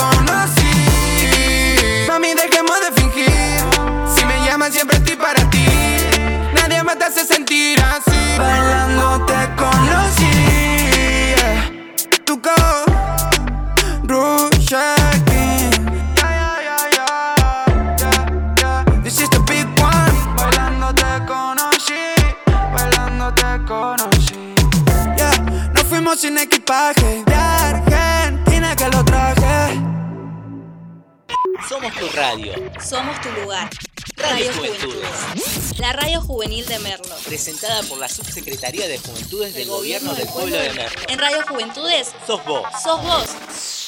sin 26.18 26.36
equipaje. 26.36 27.22
De 27.24 27.34
Argentina 27.34 28.74
que 28.74 28.88
lo 28.88 29.04
traje. 29.04 29.80
Somos 31.68 31.94
tu 31.94 32.08
radio. 32.16 32.52
Somos 32.80 33.20
tu 33.20 33.30
lugar. 33.40 33.70
Radio 34.16 34.46
Radio 34.46 34.52
Juventudes. 34.54 35.10
Juventudes. 35.10 35.78
La 35.78 35.92
radio 35.92 36.20
juvenil 36.20 36.66
de 36.66 36.78
Merlo. 36.80 37.14
Presentada 37.24 37.82
por 37.84 37.98
la 37.98 38.08
Subsecretaría 38.08 38.88
de 38.88 38.98
Juventudes 38.98 39.54
del 39.54 39.68
Gobierno 39.68 40.12
del 40.14 40.26
Pueblo 40.28 40.56
de 40.56 40.72
Merlo. 40.72 41.00
En 41.08 41.18
Radio 41.20 41.38
Juventudes 41.48 42.08
Sos 42.26 42.44
vos. 42.44 42.66
sos 42.82 43.00
vos. 43.02 43.88